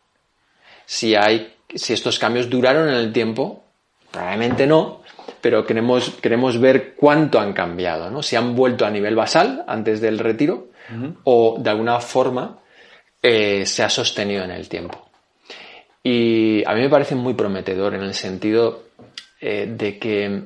si 0.86 1.14
hay, 1.14 1.56
si 1.74 1.92
estos 1.92 2.18
cambios 2.18 2.48
duraron 2.48 2.88
en 2.88 2.94
el 2.94 3.12
tiempo. 3.12 3.62
Probablemente 4.10 4.66
no, 4.66 5.02
pero 5.44 5.66
queremos, 5.66 6.08
queremos 6.22 6.58
ver 6.58 6.94
cuánto 6.94 7.38
han 7.38 7.52
cambiado, 7.52 8.08
¿no? 8.08 8.22
Si 8.22 8.34
han 8.34 8.56
vuelto 8.56 8.86
a 8.86 8.90
nivel 8.90 9.14
basal 9.14 9.62
antes 9.66 10.00
del 10.00 10.18
retiro 10.18 10.68
o 11.24 11.58
de 11.60 11.68
alguna 11.68 12.00
forma 12.00 12.60
eh, 13.20 13.66
se 13.66 13.82
ha 13.82 13.90
sostenido 13.90 14.42
en 14.42 14.52
el 14.52 14.70
tiempo. 14.70 15.06
Y 16.02 16.66
a 16.66 16.72
mí 16.72 16.80
me 16.80 16.88
parece 16.88 17.14
muy 17.14 17.34
prometedor 17.34 17.94
en 17.94 18.04
el 18.04 18.14
sentido 18.14 18.84
eh, 19.38 19.70
de 19.70 19.98
que 19.98 20.44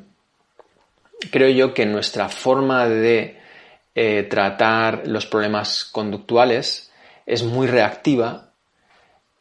creo 1.31 1.51
yo 1.51 1.73
que 1.73 1.87
nuestra 1.87 2.29
forma 2.29 2.89
de 2.89 3.39
eh, 3.95 4.25
tratar 4.25 5.07
los 5.07 5.27
problemas 5.27 5.85
conductuales 5.85 6.91
es 7.25 7.45
muy 7.45 7.69
reactiva. 7.69 8.51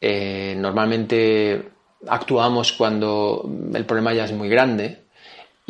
normalmente 0.00 1.70
actuamos 2.06 2.72
cuando 2.74 3.42
el 3.74 3.84
problema 3.84 4.14
ya 4.14 4.24
es 4.24 4.32
muy 4.32 4.48
grande 4.48 5.07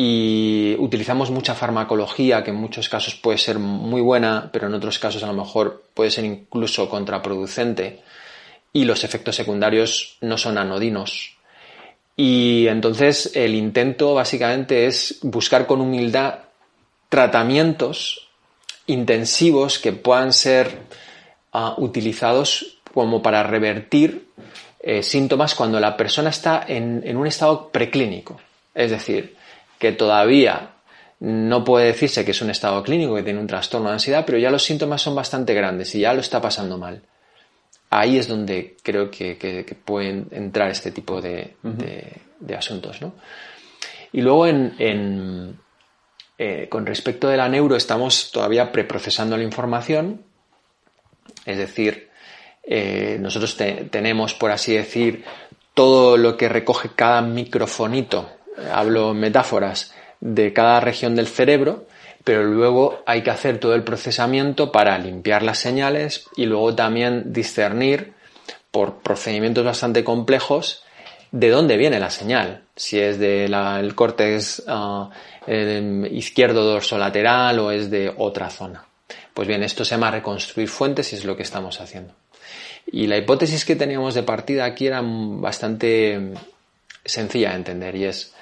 y 0.00 0.76
utilizamos 0.78 1.32
mucha 1.32 1.56
farmacología 1.56 2.44
que 2.44 2.50
en 2.50 2.56
muchos 2.56 2.88
casos 2.88 3.16
puede 3.16 3.36
ser 3.36 3.58
muy 3.58 4.00
buena, 4.00 4.48
pero 4.52 4.68
en 4.68 4.74
otros 4.74 5.00
casos 5.00 5.24
a 5.24 5.26
lo 5.26 5.32
mejor 5.32 5.86
puede 5.92 6.12
ser 6.12 6.24
incluso 6.24 6.88
contraproducente 6.88 8.00
y 8.72 8.84
los 8.84 9.02
efectos 9.02 9.34
secundarios 9.34 10.16
no 10.20 10.38
son 10.38 10.56
anodinos. 10.56 11.36
Y 12.14 12.68
entonces 12.68 13.32
el 13.34 13.56
intento 13.56 14.14
básicamente 14.14 14.86
es 14.86 15.18
buscar 15.22 15.66
con 15.66 15.80
humildad 15.80 16.42
tratamientos 17.08 18.28
intensivos 18.86 19.80
que 19.80 19.92
puedan 19.92 20.32
ser 20.32 20.78
ah, 21.52 21.74
utilizados 21.76 22.78
como 22.94 23.20
para 23.20 23.42
revertir 23.42 24.28
eh, 24.78 25.02
síntomas 25.02 25.56
cuando 25.56 25.80
la 25.80 25.96
persona 25.96 26.30
está 26.30 26.64
en 26.68 27.16
un 27.16 27.26
estado 27.26 27.70
preclínico. 27.70 28.40
Es 28.76 28.92
decir, 28.92 29.37
que 29.78 29.92
todavía 29.92 30.74
no 31.20 31.64
puede 31.64 31.86
decirse 31.86 32.24
que 32.24 32.30
es 32.30 32.42
un 32.42 32.50
estado 32.50 32.82
clínico, 32.82 33.14
que 33.14 33.22
tiene 33.22 33.40
un 33.40 33.46
trastorno 33.46 33.88
de 33.88 33.94
ansiedad, 33.94 34.24
pero 34.24 34.38
ya 34.38 34.50
los 34.50 34.62
síntomas 34.62 35.02
son 35.02 35.14
bastante 35.14 35.54
grandes 35.54 35.94
y 35.94 36.00
ya 36.00 36.14
lo 36.14 36.20
está 36.20 36.40
pasando 36.40 36.78
mal. 36.78 37.02
Ahí 37.90 38.18
es 38.18 38.28
donde 38.28 38.76
creo 38.82 39.10
que, 39.10 39.76
pueden 39.84 40.28
entrar 40.30 40.70
este 40.70 40.90
tipo 40.90 41.20
de, 41.20 41.56
asuntos. 42.56 43.00
Y 44.12 44.20
luego, 44.20 44.46
en, 44.46 45.58
eh, 46.36 46.68
con 46.68 46.86
respecto 46.86 47.28
de 47.28 47.36
la 47.36 47.48
neuro, 47.48 47.76
estamos 47.76 48.30
todavía 48.30 48.70
preprocesando 48.70 49.36
la 49.36 49.42
información, 49.42 50.22
es 51.44 51.58
decir, 51.58 52.10
eh, 52.62 53.16
nosotros 53.18 53.56
tenemos, 53.90 54.34
por 54.34 54.50
así 54.50 54.74
decir, 54.74 55.24
todo 55.72 56.16
lo 56.16 56.36
que 56.36 56.48
recoge 56.48 56.90
cada 56.94 57.22
microfonito 57.22 58.37
hablo 58.72 59.14
metáforas, 59.14 59.94
de 60.20 60.52
cada 60.52 60.80
región 60.80 61.14
del 61.14 61.26
cerebro, 61.26 61.86
pero 62.24 62.44
luego 62.44 63.02
hay 63.06 63.22
que 63.22 63.30
hacer 63.30 63.58
todo 63.58 63.74
el 63.74 63.84
procesamiento 63.84 64.72
para 64.72 64.98
limpiar 64.98 65.42
las 65.42 65.58
señales 65.58 66.26
y 66.36 66.46
luego 66.46 66.74
también 66.74 67.32
discernir 67.32 68.12
por 68.70 68.98
procedimientos 68.98 69.64
bastante 69.64 70.04
complejos 70.04 70.82
de 71.30 71.50
dónde 71.50 71.76
viene 71.76 72.00
la 72.00 72.10
señal, 72.10 72.62
si 72.74 72.98
es 72.98 73.18
del 73.18 73.94
córtex 73.94 74.64
uh, 74.66 75.10
izquierdo 76.10 76.64
dorsolateral 76.64 77.58
o 77.58 77.70
es 77.70 77.90
de 77.90 78.12
otra 78.16 78.50
zona. 78.50 78.84
Pues 79.34 79.46
bien, 79.46 79.62
esto 79.62 79.84
se 79.84 79.92
llama 79.92 80.10
reconstruir 80.10 80.68
fuentes 80.68 81.12
y 81.12 81.16
es 81.16 81.24
lo 81.24 81.36
que 81.36 81.42
estamos 81.42 81.80
haciendo. 81.80 82.14
Y 82.86 83.06
la 83.06 83.18
hipótesis 83.18 83.64
que 83.64 83.76
teníamos 83.76 84.14
de 84.14 84.22
partida 84.22 84.64
aquí 84.64 84.86
era 84.86 85.02
bastante 85.02 86.32
sencilla 87.04 87.50
de 87.50 87.56
entender 87.56 87.94
y 87.96 88.04
es 88.04 88.34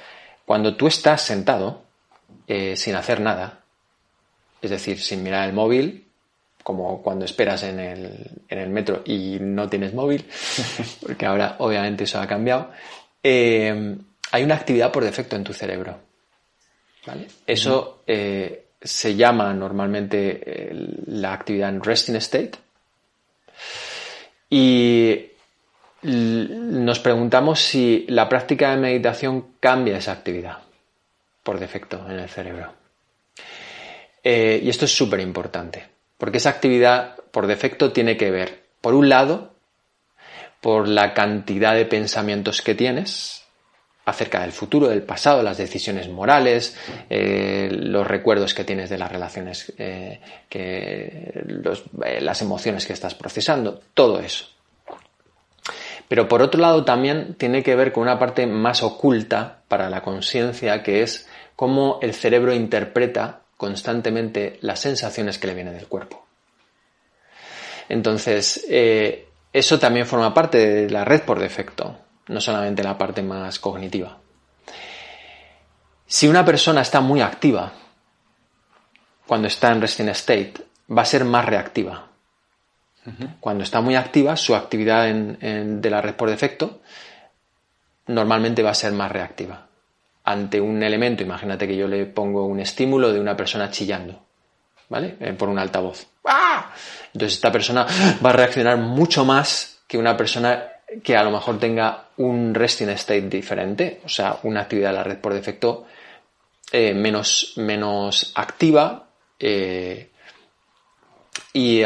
cuando 0.46 0.76
tú 0.76 0.86
estás 0.86 1.20
sentado 1.20 1.82
eh, 2.46 2.76
sin 2.76 2.94
hacer 2.94 3.20
nada, 3.20 3.60
es 4.62 4.70
decir, 4.70 5.00
sin 5.00 5.22
mirar 5.22 5.48
el 5.48 5.54
móvil, 5.54 6.06
como 6.62 7.02
cuando 7.02 7.24
esperas 7.24 7.64
en 7.64 7.80
el, 7.80 8.70
metro 8.70 9.02
y 9.04 9.38
no 9.40 9.68
tienes 9.68 9.92
móvil, 9.92 10.24
porque 11.02 11.26
ahora 11.26 11.56
obviamente 11.58 12.04
eso 12.04 12.20
ha 12.20 12.26
cambiado, 12.26 12.70
eh, 13.22 13.96
hay 14.30 14.44
una 14.44 14.54
actividad 14.54 14.92
por 14.92 15.04
defecto 15.04 15.36
en 15.36 15.44
tu 15.44 15.52
cerebro. 15.52 15.98
Eso 17.46 18.02
eh, 18.06 18.66
se 18.80 19.14
llama 19.14 19.52
normalmente 19.52 20.70
la 21.06 21.32
actividad 21.32 21.68
en 21.68 21.82
resting 21.82 22.16
state. 22.16 22.52
Y 24.50 25.26
nos 26.06 27.00
preguntamos 27.00 27.60
si 27.60 28.06
la 28.08 28.28
práctica 28.28 28.70
de 28.70 28.76
meditación 28.76 29.46
cambia 29.60 29.98
esa 29.98 30.12
actividad 30.12 30.58
por 31.42 31.58
defecto 31.58 32.04
en 32.08 32.18
el 32.18 32.28
cerebro. 32.28 32.72
Eh, 34.22 34.60
y 34.62 34.68
esto 34.68 34.84
es 34.84 34.96
súper 34.96 35.20
importante, 35.20 35.86
porque 36.18 36.38
esa 36.38 36.50
actividad 36.50 37.16
por 37.30 37.46
defecto 37.46 37.92
tiene 37.92 38.16
que 38.16 38.30
ver, 38.30 38.64
por 38.80 38.94
un 38.94 39.08
lado, 39.08 39.54
por 40.60 40.88
la 40.88 41.14
cantidad 41.14 41.74
de 41.74 41.86
pensamientos 41.86 42.62
que 42.62 42.74
tienes 42.74 43.44
acerca 44.04 44.40
del 44.40 44.52
futuro, 44.52 44.88
del 44.88 45.02
pasado, 45.02 45.42
las 45.42 45.58
decisiones 45.58 46.08
morales, 46.08 46.76
eh, 47.10 47.68
los 47.72 48.06
recuerdos 48.06 48.54
que 48.54 48.64
tienes 48.64 48.88
de 48.88 48.98
las 48.98 49.10
relaciones, 49.10 49.72
eh, 49.78 50.20
las 52.20 52.42
emociones 52.42 52.86
que 52.86 52.92
estás 52.92 53.14
procesando, 53.16 53.80
todo 53.94 54.20
eso. 54.20 54.55
Pero 56.08 56.28
por 56.28 56.42
otro 56.42 56.60
lado 56.60 56.84
también 56.84 57.34
tiene 57.34 57.62
que 57.62 57.74
ver 57.74 57.92
con 57.92 58.02
una 58.04 58.18
parte 58.18 58.46
más 58.46 58.82
oculta 58.82 59.62
para 59.68 59.90
la 59.90 60.02
conciencia, 60.02 60.82
que 60.82 61.02
es 61.02 61.28
cómo 61.56 61.98
el 62.02 62.14
cerebro 62.14 62.52
interpreta 62.52 63.40
constantemente 63.56 64.58
las 64.60 64.80
sensaciones 64.80 65.38
que 65.38 65.46
le 65.46 65.54
vienen 65.54 65.74
del 65.74 65.88
cuerpo. 65.88 66.24
Entonces, 67.88 68.64
eh, 68.68 69.28
eso 69.52 69.78
también 69.78 70.06
forma 70.06 70.34
parte 70.34 70.58
de 70.58 70.90
la 70.90 71.04
red 71.04 71.22
por 71.22 71.38
defecto, 71.38 71.96
no 72.28 72.40
solamente 72.40 72.82
la 72.82 72.98
parte 72.98 73.22
más 73.22 73.58
cognitiva. 73.58 74.18
Si 76.06 76.28
una 76.28 76.44
persona 76.44 76.82
está 76.82 77.00
muy 77.00 77.20
activa 77.20 77.72
cuando 79.26 79.48
está 79.48 79.72
en 79.72 79.80
resting 79.80 80.08
state, 80.10 80.54
va 80.96 81.02
a 81.02 81.06
ser 81.06 81.24
más 81.24 81.44
reactiva. 81.44 82.05
Cuando 83.40 83.62
está 83.62 83.80
muy 83.80 83.94
activa, 83.94 84.36
su 84.36 84.54
actividad 84.54 85.06
de 85.06 85.90
la 85.90 86.00
red 86.00 86.14
por 86.14 86.28
defecto 86.28 86.80
normalmente 88.08 88.62
va 88.62 88.70
a 88.70 88.74
ser 88.74 88.92
más 88.92 89.10
reactiva. 89.10 89.66
Ante 90.24 90.60
un 90.60 90.82
elemento, 90.82 91.22
imagínate 91.22 91.68
que 91.68 91.76
yo 91.76 91.86
le 91.86 92.06
pongo 92.06 92.46
un 92.46 92.60
estímulo 92.60 93.12
de 93.12 93.20
una 93.20 93.36
persona 93.36 93.70
chillando, 93.70 94.20
¿vale? 94.88 95.16
Eh, 95.20 95.32
por 95.34 95.48
un 95.48 95.58
altavoz. 95.58 96.06
¡Ah! 96.24 96.72
Entonces 97.12 97.34
esta 97.34 97.52
persona 97.52 97.86
va 98.24 98.30
a 98.30 98.32
reaccionar 98.32 98.76
mucho 98.78 99.24
más 99.24 99.78
que 99.86 99.98
una 99.98 100.16
persona 100.16 100.64
que 101.02 101.16
a 101.16 101.22
lo 101.22 101.30
mejor 101.30 101.58
tenga 101.58 102.08
un 102.18 102.54
resting 102.54 102.88
state 102.90 103.28
diferente, 103.28 104.00
o 104.04 104.08
sea, 104.08 104.38
una 104.42 104.62
actividad 104.62 104.90
de 104.90 104.96
la 104.96 105.04
red 105.04 105.18
por 105.18 105.34
defecto 105.34 105.86
eh, 106.72 106.94
menos, 106.94 107.52
menos 107.56 108.32
activa. 108.34 109.08
Eh, 109.38 110.10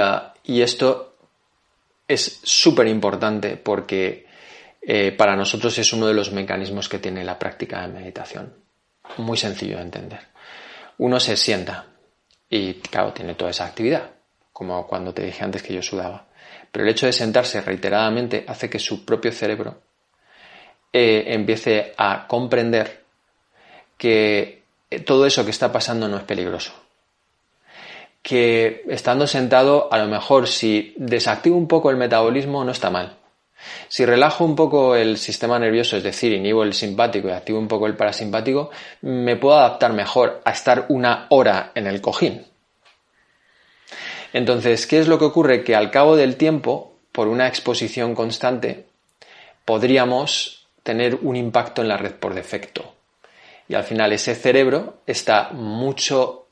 ah, 0.00 0.34
y, 0.44 0.62
esto 0.62 1.09
es 2.10 2.40
súper 2.42 2.88
importante 2.88 3.56
porque 3.56 4.26
eh, 4.82 5.12
para 5.12 5.36
nosotros 5.36 5.78
es 5.78 5.92
uno 5.92 6.08
de 6.08 6.14
los 6.14 6.32
mecanismos 6.32 6.88
que 6.88 6.98
tiene 6.98 7.22
la 7.22 7.38
práctica 7.38 7.82
de 7.82 8.00
meditación. 8.00 8.52
Muy 9.18 9.36
sencillo 9.36 9.76
de 9.76 9.82
entender. 9.82 10.20
Uno 10.98 11.20
se 11.20 11.36
sienta 11.36 11.86
y, 12.48 12.74
claro, 12.74 13.12
tiene 13.12 13.34
toda 13.36 13.52
esa 13.52 13.64
actividad, 13.64 14.10
como 14.52 14.88
cuando 14.88 15.14
te 15.14 15.22
dije 15.22 15.44
antes 15.44 15.62
que 15.62 15.72
yo 15.72 15.82
sudaba. 15.82 16.26
Pero 16.72 16.84
el 16.84 16.90
hecho 16.90 17.06
de 17.06 17.12
sentarse 17.12 17.60
reiteradamente 17.60 18.44
hace 18.46 18.68
que 18.68 18.80
su 18.80 19.04
propio 19.04 19.30
cerebro 19.30 19.80
eh, 20.92 21.26
empiece 21.28 21.94
a 21.96 22.26
comprender 22.26 23.04
que 23.96 24.64
eh, 24.90 25.00
todo 25.00 25.26
eso 25.26 25.44
que 25.44 25.52
está 25.52 25.70
pasando 25.70 26.08
no 26.08 26.16
es 26.16 26.24
peligroso 26.24 26.89
que 28.22 28.84
estando 28.88 29.26
sentado, 29.26 29.88
a 29.92 29.98
lo 29.98 30.06
mejor 30.06 30.46
si 30.46 30.94
desactivo 30.96 31.56
un 31.56 31.68
poco 31.68 31.90
el 31.90 31.96
metabolismo 31.96 32.64
no 32.64 32.72
está 32.72 32.90
mal. 32.90 33.16
Si 33.88 34.06
relajo 34.06 34.44
un 34.44 34.56
poco 34.56 34.96
el 34.96 35.18
sistema 35.18 35.58
nervioso, 35.58 35.96
es 35.96 36.02
decir, 36.02 36.32
inhibo 36.32 36.62
el 36.62 36.72
simpático 36.72 37.28
y 37.28 37.32
activo 37.32 37.58
un 37.58 37.68
poco 37.68 37.86
el 37.86 37.96
parasimpático, 37.96 38.70
me 39.02 39.36
puedo 39.36 39.58
adaptar 39.58 39.92
mejor 39.92 40.40
a 40.44 40.52
estar 40.52 40.86
una 40.88 41.26
hora 41.30 41.72
en 41.74 41.86
el 41.86 42.00
cojín. 42.00 42.46
Entonces, 44.32 44.86
¿qué 44.86 45.00
es 45.00 45.08
lo 45.08 45.18
que 45.18 45.24
ocurre? 45.24 45.64
Que 45.64 45.74
al 45.74 45.90
cabo 45.90 46.16
del 46.16 46.36
tiempo, 46.36 46.94
por 47.12 47.28
una 47.28 47.48
exposición 47.48 48.14
constante, 48.14 48.86
podríamos 49.64 50.68
tener 50.82 51.16
un 51.22 51.36
impacto 51.36 51.82
en 51.82 51.88
la 51.88 51.96
red 51.96 52.14
por 52.14 52.34
defecto. 52.34 52.94
Y 53.68 53.74
al 53.74 53.84
final 53.84 54.12
ese 54.12 54.34
cerebro 54.34 55.00
está 55.06 55.50
mucho 55.52 56.46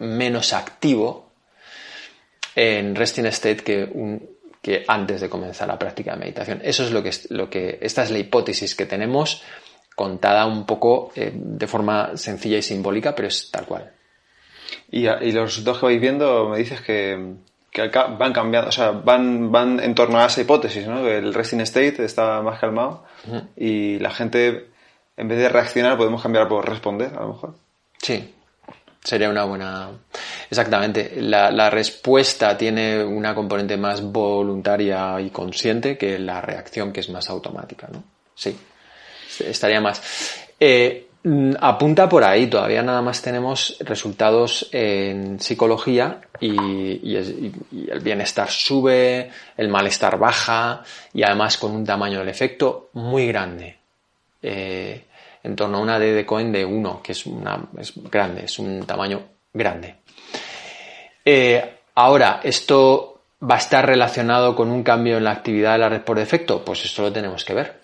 menos 0.00 0.52
activo 0.52 1.30
en 2.54 2.94
resting 2.94 3.26
state 3.26 3.62
que, 3.62 3.88
que 4.60 4.84
antes 4.88 5.20
de 5.20 5.28
comenzar 5.28 5.68
la 5.68 5.78
práctica 5.78 6.12
de 6.12 6.18
meditación. 6.18 6.60
Eso 6.62 6.84
es 6.84 6.90
lo 6.90 7.02
que, 7.02 7.10
lo 7.30 7.48
que, 7.48 7.78
esta 7.80 8.02
es 8.02 8.10
la 8.10 8.18
hipótesis 8.18 8.74
que 8.74 8.86
tenemos 8.86 9.42
contada 9.94 10.46
un 10.46 10.66
poco 10.66 11.12
eh, 11.14 11.32
de 11.34 11.66
forma 11.66 12.16
sencilla 12.16 12.58
y 12.58 12.62
simbólica, 12.62 13.14
pero 13.14 13.28
es 13.28 13.50
tal 13.50 13.66
cual. 13.66 13.92
Y, 14.90 15.06
y 15.06 15.32
los 15.32 15.44
resultados 15.50 15.80
que 15.80 15.86
vais 15.86 16.00
viendo 16.00 16.48
me 16.48 16.58
dices 16.58 16.80
que, 16.80 17.34
que 17.70 17.88
van 17.88 18.32
cambiando, 18.32 18.68
o 18.68 18.72
sea, 18.72 18.90
van, 18.90 19.52
van 19.52 19.80
en 19.80 19.94
torno 19.94 20.18
a 20.18 20.26
esa 20.26 20.40
hipótesis, 20.40 20.86
¿no? 20.86 21.02
Que 21.02 21.18
el 21.18 21.34
resting 21.34 21.60
state 21.60 22.04
está 22.04 22.40
más 22.42 22.58
calmado 22.58 23.04
y 23.56 23.98
la 23.98 24.10
gente, 24.10 24.70
en 25.16 25.28
vez 25.28 25.38
de 25.38 25.48
reaccionar, 25.48 25.96
podemos 25.96 26.22
cambiar 26.22 26.48
por 26.48 26.68
responder, 26.68 27.12
a 27.14 27.20
lo 27.20 27.28
mejor. 27.28 27.54
Sí, 27.98 28.34
sería 29.02 29.28
una 29.28 29.44
buena. 29.44 29.90
Exactamente. 30.50 31.12
La, 31.20 31.70
respuesta 31.70 32.56
tiene 32.56 33.02
una 33.02 33.34
componente 33.34 33.76
más 33.76 34.02
voluntaria 34.02 35.20
y 35.20 35.30
consciente 35.30 35.96
que 35.96 36.18
la 36.18 36.40
reacción, 36.40 36.92
que 36.92 37.00
es 37.00 37.10
más 37.10 37.28
automática, 37.30 37.88
¿no? 37.92 38.02
Sí, 38.34 38.56
estaría 39.44 39.80
más. 39.80 40.02
Eh, 40.58 41.10
Mm, 41.22 41.52
apunta 41.60 42.08
por 42.08 42.24
ahí, 42.24 42.46
todavía 42.46 42.82
nada 42.82 43.02
más 43.02 43.20
tenemos 43.20 43.76
resultados 43.80 44.70
en 44.72 45.38
psicología 45.38 46.22
y, 46.40 47.14
el 47.14 48.00
bienestar 48.00 48.50
sube, 48.50 49.30
el 49.56 49.68
malestar 49.68 50.18
baja 50.18 50.82
y 51.12 51.22
además 51.22 51.58
con 51.58 51.72
un 51.72 51.84
tamaño 51.84 52.20
del 52.20 52.28
efecto 52.30 52.88
muy 52.94 53.26
grande. 53.26 53.76
Eh, 54.42 55.04
en 55.42 55.56
torno 55.56 55.78
a 55.78 55.80
una 55.80 55.98
D 55.98 56.12
de 56.12 56.26
Cohen 56.26 56.52
de 56.52 56.64
1, 56.64 57.00
que 57.02 57.12
es, 57.12 57.26
una, 57.26 57.68
es 57.78 57.92
grande, 58.10 58.44
es 58.44 58.58
un 58.58 58.84
tamaño 58.84 59.22
grande. 59.52 59.96
Eh, 61.24 61.78
ahora, 61.94 62.40
esto 62.42 63.10
va 63.42 63.54
a 63.54 63.58
estar 63.58 63.86
relacionado 63.86 64.54
con 64.54 64.70
un 64.70 64.82
cambio 64.82 65.16
en 65.16 65.24
la 65.24 65.30
actividad 65.30 65.72
de 65.72 65.78
la 65.78 65.88
red 65.88 66.02
por 66.02 66.18
defecto? 66.18 66.62
Pues 66.64 66.84
esto 66.84 67.02
lo 67.02 67.12
tenemos 67.12 67.44
que 67.44 67.54
ver. 67.54 67.80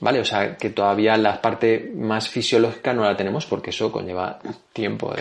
¿Vale? 0.00 0.20
O 0.20 0.24
sea, 0.24 0.56
que 0.56 0.70
todavía 0.70 1.16
la 1.16 1.40
parte 1.40 1.92
más 1.94 2.28
fisiológica 2.28 2.94
no 2.94 3.04
la 3.04 3.16
tenemos 3.16 3.44
porque 3.46 3.70
eso 3.70 3.92
conlleva 3.92 4.38
tiempo 4.72 5.14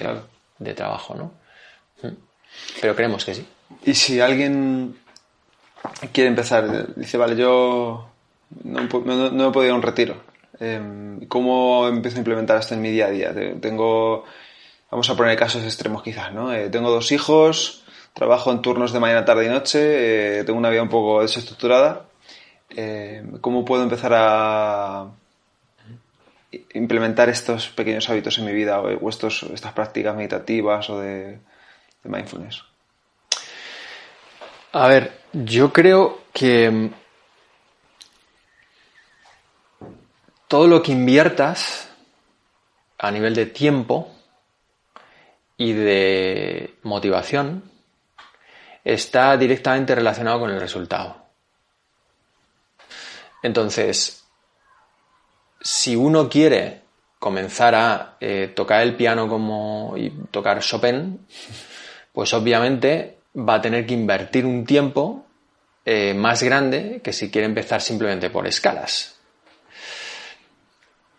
de, 0.58 0.74
trabajo, 0.74 1.16
¿no? 1.16 1.34
Pero 2.80 2.96
creemos 2.96 3.26
que 3.26 3.36
sí. 3.36 3.46
Y 3.84 3.94
si 3.94 4.22
alguien 4.22 4.96
quiere 6.14 6.30
empezar, 6.30 6.96
dice, 6.96 7.18
vale, 7.18 7.36
yo 7.36 8.10
no, 8.64 8.82
no, 8.82 9.50
he 9.50 9.52
podido 9.52 9.66
ir 9.66 9.72
a 9.72 9.76
un 9.76 9.82
retiro. 9.82 10.16
Em, 10.60 11.28
¿Cómo 11.28 11.88
empiezo 11.88 12.18
a 12.18 12.20
implementar 12.20 12.60
esto 12.60 12.74
en 12.74 12.82
mi 12.82 12.92
día 12.92 13.08
a 13.08 13.12
día? 13.12 13.34
Tengo, 13.62 14.26
vamos 14.90 15.10
a 15.10 15.16
poner 15.16 15.38
casos 15.38 15.64
extremos 15.64 16.02
quizás, 16.04 16.34
¿no? 16.34 16.54
Eh, 16.54 16.70
tengo 16.70 16.90
dos 16.90 17.12
hijos, 17.12 17.84
trabajo 18.14 18.52
en 18.52 18.62
turnos 18.62 18.92
de 18.94 19.00
mañana, 19.00 19.26
tarde 19.26 19.46
y 19.46 19.50
noche, 19.50 20.40
eh, 20.40 20.44
tengo 20.44 20.58
una 20.58 20.70
vida 20.70 20.82
un 20.82 20.90
poco 20.90 21.22
desestructurada. 21.22 22.06
Eh, 22.76 23.24
¿Cómo 23.42 23.64
puedo 23.64 23.84
empezar 23.84 24.12
a 24.16 25.08
implementar 26.74 27.30
estos 27.30 27.70
pequeños 27.70 28.10
hábitos 28.10 28.40
en 28.40 28.46
mi 28.46 28.54
vida 28.54 28.82
o, 28.82 29.10
estas 29.10 29.74
prácticas 29.74 30.16
meditativas 30.16 30.90
o 30.90 31.00
de 31.00 31.40
mindfulness? 32.04 32.64
A 34.72 34.88
ver, 34.88 35.12
yo 35.34 35.72
creo 35.72 36.20
que 36.34 36.92
todo 40.48 40.68
lo 40.68 40.82
que 40.82 40.92
inviertas 40.92 41.90
a 42.98 43.12
nivel 43.12 43.36
de 43.36 43.46
tiempo 43.48 44.12
y 45.58 45.74
de 45.74 46.76
motivación 46.84 47.64
está 48.84 49.36
directamente 49.36 49.94
relacionado 49.96 50.40
con 50.40 50.52
el 50.52 50.60
resultado. 50.60 51.26
Entonces, 53.44 54.24
si 55.60 55.96
uno 55.96 56.30
quiere 56.30 56.82
comenzar 57.20 57.76
a 57.76 58.18
eh, 58.20 58.52
tocar 58.56 58.82
el 58.82 58.96
piano 58.96 59.28
como 59.28 59.96
y 59.98 60.10
tocar 60.32 60.60
Chopin, 60.62 61.26
pues 62.14 62.34
obviamente 62.34 63.18
va 63.38 63.56
a 63.56 63.62
tener 63.62 63.86
que 63.86 63.94
invertir 63.94 64.46
un 64.46 64.66
tiempo 64.66 65.26
eh, 65.86 66.14
más 66.14 66.42
grande 66.44 67.02
que 67.04 67.14
si 67.14 67.30
quiere 67.30 67.46
empezar 67.46 67.82
simplemente 67.82 68.30
por 68.30 68.48
escalas. 68.48 69.17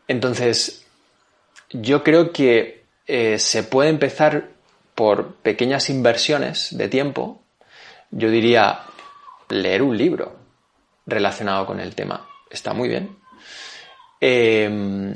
Entonces, 0.09 0.87
yo 1.71 2.03
creo 2.03 2.33
que 2.33 2.85
eh, 3.07 3.39
se 3.39 3.63
puede 3.63 3.91
empezar 3.91 4.49
por 4.95 5.35
pequeñas 5.37 5.91
inversiones 5.91 6.77
de 6.77 6.89
tiempo 6.89 7.43
yo 8.11 8.31
diría 8.31 8.81
leer 9.49 9.83
un 9.83 9.97
libro 9.97 10.37
relacionado 11.07 11.67
con 11.67 11.81
el 11.81 11.95
tema. 11.95 12.27
Está 12.51 12.73
muy 12.73 12.89
bien. 12.89 13.19
Em, 14.21 15.15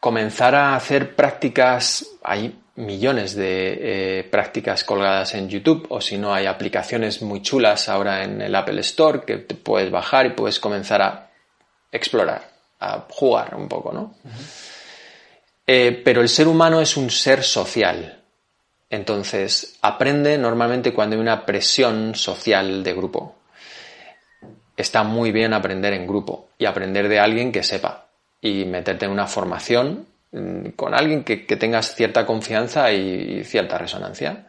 comenzar 0.00 0.54
a 0.54 0.76
hacer 0.76 1.14
prácticas, 1.14 2.06
hay 2.22 2.58
millones 2.76 3.34
de 3.34 4.20
eh, 4.20 4.24
prácticas 4.24 4.82
colgadas 4.84 5.34
en 5.34 5.48
YouTube 5.48 5.86
o 5.90 6.00
si 6.00 6.16
no 6.16 6.32
hay 6.32 6.46
aplicaciones 6.46 7.20
muy 7.20 7.42
chulas 7.42 7.88
ahora 7.88 8.24
en 8.24 8.40
el 8.40 8.54
Apple 8.54 8.80
Store 8.80 9.22
que 9.26 9.36
te 9.38 9.54
puedes 9.54 9.90
bajar 9.90 10.26
y 10.26 10.30
puedes 10.30 10.58
comenzar 10.58 11.02
a 11.02 11.30
explorar, 11.90 12.48
a 12.90 13.06
jugar 13.08 13.54
un 13.54 13.68
poco, 13.68 13.92
¿no? 13.92 14.14
Eh, 15.66 16.02
pero 16.04 16.20
el 16.20 16.28
ser 16.28 16.48
humano 16.48 16.80
es 16.80 16.96
un 16.96 17.10
ser 17.10 17.42
social 17.42 18.22
entonces, 18.92 19.78
aprende 19.80 20.36
normalmente 20.36 20.92
cuando 20.92 21.16
hay 21.16 21.22
una 21.22 21.46
presión 21.46 22.14
social 22.14 22.84
de 22.84 22.92
grupo. 22.92 23.36
Está 24.76 25.02
muy 25.02 25.32
bien 25.32 25.54
aprender 25.54 25.94
en 25.94 26.06
grupo 26.06 26.50
y 26.58 26.66
aprender 26.66 27.08
de 27.08 27.18
alguien 27.18 27.52
que 27.52 27.62
sepa 27.62 28.08
y 28.42 28.66
meterte 28.66 29.06
en 29.06 29.12
una 29.12 29.26
formación 29.26 30.06
mm, 30.32 30.72
con 30.76 30.92
alguien 30.92 31.24
que, 31.24 31.38
tengas 31.38 31.94
cierta 31.94 32.26
confianza 32.26 32.92
y, 32.92 33.42
cierta 33.44 33.78
resonancia. 33.78 34.46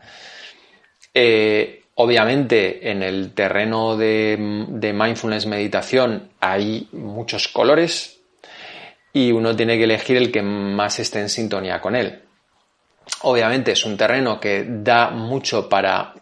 Eh, 1.14 1.84
obviamente, 1.96 2.92
en 2.92 3.02
el 3.02 3.32
terreno 3.32 3.96
de, 3.96 4.66
de 4.68 4.92
mindfulness 4.92 5.46
meditación 5.46 6.32
hay 6.42 6.90
muchos 6.92 7.48
colores 7.48 8.23
y 9.14 9.32
uno 9.32 9.55
tiene 9.55 9.78
que 9.78 9.84
elegir 9.84 10.18
el 10.18 10.32
que 10.32 10.41
más 10.41 10.99
esté 10.99 11.20
en 11.20 11.30
sintonía 11.30 11.80
con 11.80 11.95
él. 11.95 12.24
Obviamente 13.22 13.72
es 13.72 13.86
un 13.86 13.95
terreno 13.95 14.39
que 14.39 14.66
da 14.68 15.11
mucho 15.11 15.70
para 15.70 16.16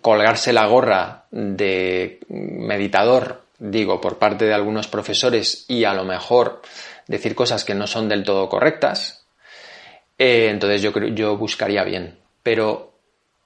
colgarse 0.00 0.52
la 0.52 0.66
gorra 0.66 1.24
de 1.30 2.20
meditador, 2.28 3.42
digo, 3.58 4.00
por 4.00 4.18
parte 4.18 4.44
de 4.44 4.54
algunos 4.54 4.86
profesores 4.86 5.64
y 5.68 5.84
a 5.84 5.94
lo 5.94 6.04
mejor 6.04 6.62
decir 7.08 7.34
cosas 7.34 7.64
que 7.64 7.74
no 7.74 7.88
son 7.88 8.08
del 8.08 8.22
todo 8.22 8.48
correctas. 8.48 9.26
Eh, 10.16 10.48
entonces 10.50 10.82
yo, 10.82 10.92
yo 11.08 11.36
buscaría 11.36 11.82
bien. 11.82 12.18
Pero 12.42 12.92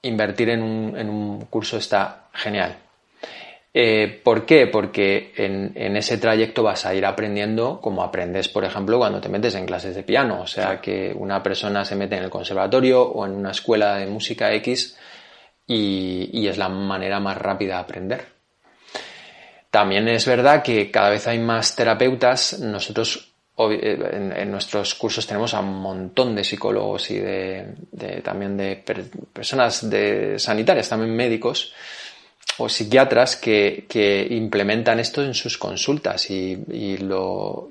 invertir 0.03 0.49
en 0.49 0.61
un 0.61 1.45
curso 1.49 1.77
está 1.77 2.27
genial. 2.33 2.77
Eh, 3.73 4.19
¿Por 4.21 4.45
qué? 4.45 4.67
Porque 4.67 5.31
en, 5.37 5.95
ese 5.95 6.17
trayecto 6.17 6.61
vas 6.61 6.85
a 6.85 6.93
ir 6.93 7.05
aprendiendo 7.05 7.79
como 7.79 8.03
aprendes, 8.03 8.49
por 8.49 8.65
ejemplo, 8.65 8.97
cuando 8.97 9.21
te 9.21 9.29
metes 9.29 9.55
en 9.55 9.65
clases 9.65 9.95
de 9.95 10.03
piano. 10.03 10.41
O 10.41 10.47
sea, 10.47 10.81
que 10.81 11.13
una 11.15 11.41
persona 11.41 11.85
se 11.85 11.95
mete 11.95 12.17
en 12.17 12.23
el 12.23 12.29
conservatorio 12.29 13.01
o 13.01 13.25
en 13.25 13.31
una 13.31 13.51
escuela 13.51 13.95
de 13.95 14.07
música 14.07 14.53
X 14.55 14.97
y, 15.67 16.47
es 16.47 16.57
la 16.57 16.67
manera 16.67 17.19
más 17.21 17.37
rápida 17.37 17.75
de 17.75 17.79
aprender. 17.79 18.25
También 19.69 20.09
es 20.09 20.25
verdad 20.25 20.61
que 20.63 20.91
cada 20.91 21.09
vez 21.09 21.27
hay 21.27 21.39
más 21.39 21.73
terapeutas. 21.73 22.59
Nosotros 22.59 23.31
en, 23.57 24.51
nuestros 24.51 24.95
cursos 24.95 25.25
tenemos 25.25 25.53
a 25.53 25.61
un 25.61 25.79
montón 25.81 26.35
de 26.35 26.43
psicólogos 26.43 27.09
y 27.11 27.19
de, 27.19 27.73
también 28.21 28.57
de 28.57 28.83
personas 29.31 29.89
de 29.89 30.37
sanitarias, 30.37 30.89
también 30.89 31.15
médicos 31.15 31.73
psiquiatras 32.69 33.35
que, 33.35 34.27
implementan 34.29 34.99
esto 34.99 35.23
en 35.23 35.33
sus 35.33 35.57
consultas 35.57 36.29
y, 36.29 36.97
lo, 36.97 37.69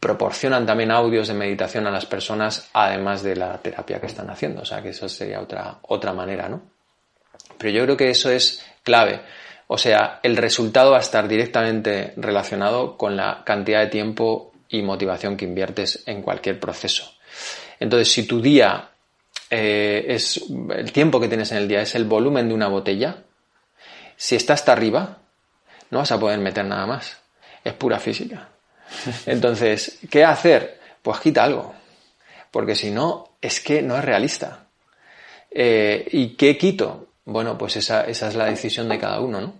proporcionan 0.00 0.66
también 0.66 0.90
audios 0.90 1.28
de 1.28 1.34
meditación 1.34 1.86
a 1.86 1.90
las 1.90 2.06
personas 2.06 2.70
además 2.72 3.22
de 3.22 3.36
la 3.36 3.58
terapia 3.58 4.00
que 4.00 4.06
están 4.06 4.30
haciendo. 4.30 4.62
O 4.62 4.64
sea 4.64 4.82
que 4.82 4.90
eso 4.90 5.08
sería 5.08 5.40
otra, 5.40 5.78
otra 5.82 6.12
manera, 6.12 6.48
¿no? 6.48 6.62
Pero 7.58 7.70
yo 7.70 7.84
creo 7.84 7.96
que 7.96 8.10
eso 8.10 8.30
es 8.30 8.64
clave. 8.82 9.20
O 9.68 9.78
sea, 9.78 10.20
el 10.22 10.36
resultado 10.36 10.92
va 10.92 10.98
a 10.98 11.00
estar 11.00 11.26
directamente 11.26 12.12
relacionado 12.16 12.96
con 12.96 13.16
la 13.16 13.42
cantidad 13.44 13.80
de 13.80 13.88
tiempo 13.88 14.52
y 14.68 14.82
motivación 14.82 15.36
que 15.36 15.44
inviertes 15.44 16.02
en 16.06 16.22
cualquier 16.22 16.60
proceso. 16.60 17.12
Entonces, 17.80 18.10
si 18.10 18.26
tu 18.26 18.40
día 18.40 18.90
eh, 19.50 20.04
es 20.08 20.42
el 20.70 20.92
tiempo 20.92 21.20
que 21.20 21.28
tienes 21.28 21.52
en 21.52 21.58
el 21.58 21.68
día, 21.68 21.82
es 21.82 21.94
el 21.94 22.04
volumen 22.04 22.48
de 22.48 22.54
una 22.54 22.68
botella. 22.68 23.24
Si 24.16 24.36
está 24.36 24.54
hasta 24.54 24.72
arriba, 24.72 25.18
no 25.90 25.98
vas 25.98 26.12
a 26.12 26.20
poder 26.20 26.38
meter 26.38 26.64
nada 26.64 26.86
más. 26.86 27.18
Es 27.64 27.72
pura 27.74 27.98
física. 27.98 28.48
Entonces, 29.26 29.98
¿qué 30.10 30.24
hacer? 30.24 30.80
Pues 31.02 31.20
quita 31.20 31.44
algo. 31.44 31.74
Porque 32.50 32.74
si 32.74 32.90
no, 32.90 33.36
es 33.40 33.60
que 33.60 33.82
no 33.82 33.96
es 33.96 34.04
realista. 34.04 34.66
Eh, 35.50 36.06
¿Y 36.12 36.36
qué 36.36 36.56
quito? 36.56 37.08
Bueno, 37.24 37.58
pues 37.58 37.76
esa, 37.76 38.02
esa 38.02 38.28
es 38.28 38.34
la 38.34 38.46
decisión 38.46 38.88
de 38.88 38.98
cada 38.98 39.20
uno, 39.20 39.40
¿no? 39.40 39.54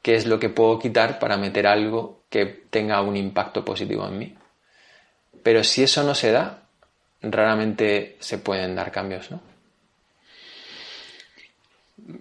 ¿Qué 0.00 0.14
es 0.14 0.26
lo 0.26 0.38
que 0.38 0.48
puedo 0.48 0.78
quitar 0.78 1.18
para 1.18 1.36
meter 1.36 1.66
algo 1.66 2.22
que 2.32 2.46
tenga 2.46 3.02
un 3.02 3.14
impacto 3.14 3.62
positivo 3.62 4.08
en 4.08 4.18
mí. 4.18 4.34
Pero 5.42 5.62
si 5.62 5.82
eso 5.82 6.02
no 6.02 6.14
se 6.14 6.32
da, 6.32 6.61
raramente 7.22 8.16
se 8.20 8.38
pueden 8.38 8.74
dar 8.74 8.90
cambios, 8.90 9.30
¿no? 9.30 9.40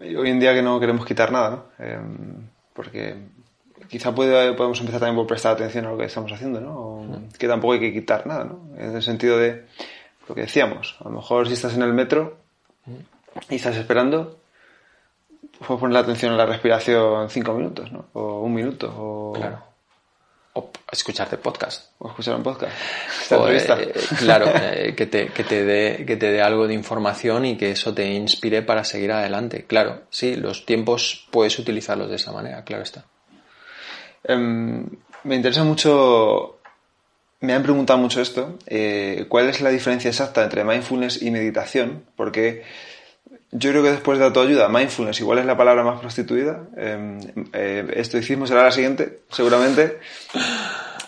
Hoy 0.02 0.30
en 0.30 0.40
día 0.40 0.54
que 0.54 0.62
no 0.62 0.80
queremos 0.80 1.06
quitar 1.06 1.32
nada, 1.32 1.50
¿no? 1.50 1.66
Em, 1.80 2.48
porque 2.74 3.16
quizá 3.90 4.14
puede, 4.14 4.54
podemos 4.54 4.80
empezar 4.80 5.00
también 5.00 5.16
por 5.16 5.28
prestar 5.28 5.54
atención 5.54 5.86
a 5.86 5.92
lo 5.92 5.98
que 5.98 6.06
estamos 6.06 6.32
haciendo, 6.32 6.62
¿no? 6.62 7.24
Que 7.38 7.48
tampoco 7.48 7.74
hay 7.74 7.80
que 7.80 7.94
quitar 7.94 8.28
nada, 8.28 8.44
¿no? 8.44 8.62
En 8.78 8.96
el 8.96 9.02
sentido 9.02 9.38
de 9.38 9.66
lo 10.28 10.36
que 10.36 10.42
decíamos, 10.42 10.98
a 11.00 11.06
lo 11.06 11.12
mejor 11.12 11.48
si 11.48 11.54
estás 11.54 11.76
en 11.76 11.82
el 11.82 11.94
metro 11.94 12.38
y 13.50 13.56
estás 13.56 13.76
esperando, 13.76 14.40
puedes 15.58 15.80
poner 15.80 15.94
la 15.94 16.00
atención 16.02 16.34
a 16.34 16.38
la 16.38 16.46
respiración 16.46 17.30
cinco 17.30 17.54
minutos, 17.54 17.92
¿no? 17.92 18.06
O 18.14 18.42
un 18.42 18.54
minuto, 18.54 18.94
o... 18.96 19.34
Claro 19.34 19.71
o 20.54 20.72
escucharte 20.92 21.38
podcast. 21.38 21.92
O 22.00 22.10
escuchar 22.10 22.36
un 22.36 22.44
podcast. 22.44 22.74
Eh, 23.32 23.94
claro, 24.20 24.48
eh, 24.54 24.94
que, 24.96 25.06
te, 25.06 25.28
que, 25.28 25.44
te 25.44 25.64
dé, 25.64 26.04
que 26.06 26.18
te 26.18 26.32
dé 26.32 26.42
algo 26.42 26.68
de 26.68 26.74
información 26.74 27.46
y 27.46 27.58
que 27.58 27.72
eso 27.72 27.94
te 27.94 28.12
inspire 28.12 28.62
para 28.62 28.84
seguir 28.84 29.12
adelante. 29.12 29.66
Claro, 29.66 30.04
sí, 30.10 30.36
los 30.36 30.66
tiempos 30.66 31.28
puedes 31.32 31.58
utilizarlos 31.60 32.10
de 32.10 32.18
esa 32.18 32.32
manera, 32.32 32.64
claro 32.64 32.84
está. 32.84 33.06
Em, 34.24 34.86
me 35.24 35.36
interesa 35.36 35.64
mucho, 35.64 36.60
me 37.40 37.54
han 37.54 37.64
preguntado 37.64 38.00
mucho 38.00 38.22
esto, 38.22 38.58
eh, 38.68 39.26
¿cuál 39.30 39.50
es 39.50 39.62
la 39.62 39.70
diferencia 39.70 40.10
exacta 40.10 40.44
entre 40.44 40.64
mindfulness 40.64 41.22
y 41.22 41.32
meditación? 41.32 42.04
Porque 42.16 42.64
yo 43.52 43.70
creo 43.72 43.84
que 43.84 43.92
después 43.92 44.18
de 44.18 44.26
autoayuda, 44.26 44.70
mindfulness 44.70 45.20
igual 45.20 45.40
es 45.40 45.46
la 45.46 45.58
palabra 45.58 45.84
más 45.84 46.00
prostituida. 46.00 46.68
Eh, 46.78 47.20
eh, 47.52 47.94
estoicismo 47.98 48.48
será 48.48 48.64
la 48.64 48.72
siguiente, 48.72 49.20
seguramente. 49.30 50.00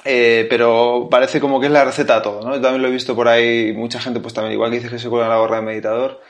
Eh, 0.03 0.47
pero 0.49 1.07
parece 1.09 1.39
como 1.39 1.61
que 1.61 1.67
es 1.67 1.71
la 1.71 1.85
receta 1.85 2.17
a 2.17 2.21
todo, 2.21 2.41
¿no? 2.43 2.53
Yo 2.53 2.61
también 2.61 2.81
lo 2.81 2.89
he 2.89 2.91
visto 2.91 3.15
por 3.15 3.29
ahí, 3.29 3.71
mucha 3.71 4.01
gente 4.01 4.19
pues 4.19 4.33
también, 4.33 4.53
igual 4.53 4.69
que 4.69 4.77
dice 4.77 4.89
que 4.89 4.99
se 4.99 5.07
cuelga 5.07 5.29
la 5.29 5.37
gorra 5.37 5.57
de 5.57 5.61
meditador, 5.61 6.21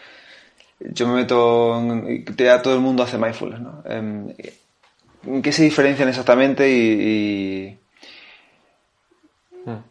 yo 0.79 1.07
me 1.07 1.15
meto 1.15 1.79
en, 1.79 2.25
ya 2.37 2.61
todo 2.61 2.75
el 2.75 2.81
mundo 2.81 3.01
hace 3.01 3.17
mindfulness, 3.17 3.61
¿no? 3.61 3.83
¿En 3.85 5.41
qué 5.41 5.51
se 5.51 5.63
diferencian 5.63 6.07
exactamente 6.09 6.69
y, 6.69 7.79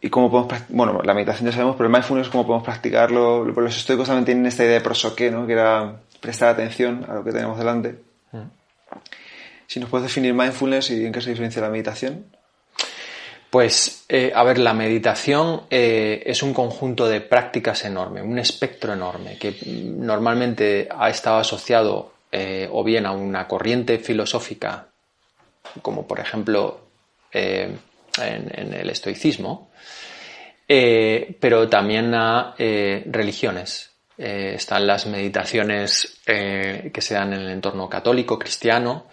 y, 0.01 0.09
cómo 0.09 0.31
podemos 0.31 0.63
bueno 0.69 1.01
la 1.03 1.13
meditación 1.13 1.47
ya 1.47 1.51
sabemos 1.51 1.75
pero 1.75 1.87
el 1.87 1.91
mindfulness 1.93 2.29
cómo 2.29 2.45
podemos 2.45 2.63
practicarlo 2.63 3.43
los 3.43 3.75
estoicos 3.75 4.07
también 4.07 4.25
tienen 4.25 4.45
esta 4.45 4.63
idea 4.63 4.75
de 4.75 4.81
prosoqué 4.81 5.31
no 5.31 5.47
que 5.47 5.53
era 5.53 5.95
prestar 6.23 6.47
atención 6.47 7.05
a 7.09 7.15
lo 7.15 7.23
que 7.23 7.33
tenemos 7.33 7.57
delante. 7.57 7.99
Mm. 8.31 8.47
Si 9.67 9.79
nos 9.81 9.89
puedes 9.89 10.07
definir 10.07 10.33
mindfulness 10.33 10.89
y 10.91 11.05
en 11.05 11.11
qué 11.11 11.19
se 11.19 11.31
diferencia 11.31 11.61
la 11.61 11.69
meditación. 11.69 12.25
Pues, 13.49 14.05
eh, 14.07 14.31
a 14.33 14.43
ver, 14.43 14.57
la 14.57 14.73
meditación 14.73 15.63
eh, 15.69 16.23
es 16.25 16.41
un 16.41 16.53
conjunto 16.53 17.09
de 17.09 17.19
prácticas 17.19 17.83
enorme, 17.83 18.21
un 18.21 18.39
espectro 18.39 18.93
enorme, 18.93 19.37
que 19.37 19.53
normalmente 19.65 20.87
ha 20.89 21.09
estado 21.09 21.37
asociado 21.39 22.13
eh, 22.31 22.69
o 22.71 22.85
bien 22.85 23.05
a 23.05 23.11
una 23.11 23.45
corriente 23.45 23.99
filosófica, 23.99 24.87
como 25.81 26.07
por 26.07 26.21
ejemplo 26.21 26.87
en, 27.31 27.79
en, 28.17 28.73
el 28.73 28.89
estoicismo, 28.89 29.71
pero 30.65 31.67
también 31.67 32.13
a 32.15 32.55
religiones. 32.57 33.92
Eh, 34.17 34.53
están 34.55 34.85
las 34.85 35.07
meditaciones 35.07 36.19
eh, 36.27 36.91
que 36.93 37.01
se 37.01 37.15
dan 37.15 37.33
en 37.33 37.41
el 37.41 37.49
entorno 37.49 37.89
católico, 37.89 38.37
cristiano, 38.37 39.05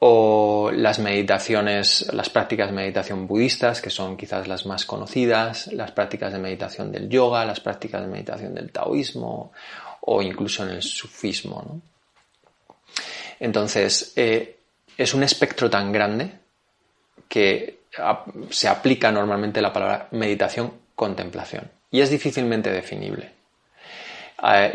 o 0.00 0.70
las 0.72 0.98
meditaciones, 0.98 2.12
las 2.12 2.30
prácticas 2.30 2.68
de 2.68 2.76
meditación 2.76 3.26
budistas, 3.26 3.80
que 3.80 3.90
son 3.90 4.16
quizás 4.16 4.46
las 4.46 4.66
más 4.66 4.84
conocidas, 4.84 5.68
las 5.68 5.92
prácticas 5.92 6.32
de 6.32 6.38
meditación 6.38 6.92
del 6.92 7.08
yoga, 7.08 7.44
las 7.44 7.60
prácticas 7.60 8.02
de 8.02 8.08
meditación 8.08 8.54
del 8.54 8.70
taoísmo, 8.70 9.52
o 10.02 10.22
incluso 10.22 10.62
en 10.62 10.70
el 10.70 10.82
sufismo. 10.82 11.80
Entonces, 13.40 14.12
eh, 14.16 14.58
es 14.96 15.14
un 15.14 15.22
espectro 15.22 15.70
tan 15.70 15.90
grande 15.90 16.32
que 17.28 17.78
se 18.50 18.68
aplica 18.68 19.10
normalmente 19.10 19.62
la 19.62 19.72
palabra 19.72 20.08
meditación 20.12 20.72
contemplación 20.94 21.70
y 21.90 22.00
es 22.00 22.10
difícilmente 22.10 22.70
definible 22.70 23.37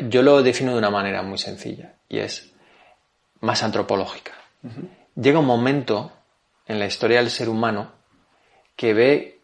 yo 0.09 0.22
lo 0.22 0.43
defino 0.43 0.74
de 0.74 0.78
una 0.78 0.89
manera 0.89 1.22
muy 1.22 1.38
sencilla 1.38 1.93
y 2.09 2.20
es 2.20 2.51
más 3.39 3.64
antropológica. 3.64 4.34
Llega 5.16 5.39
un 5.39 5.45
momento 5.45 6.11
en 6.68 6.80
la 6.80 6.86
historia 6.86 7.20
del 7.20 7.30
ser 7.30 7.49
humano 7.49 7.91
que 8.76 8.93
ve 8.93 9.39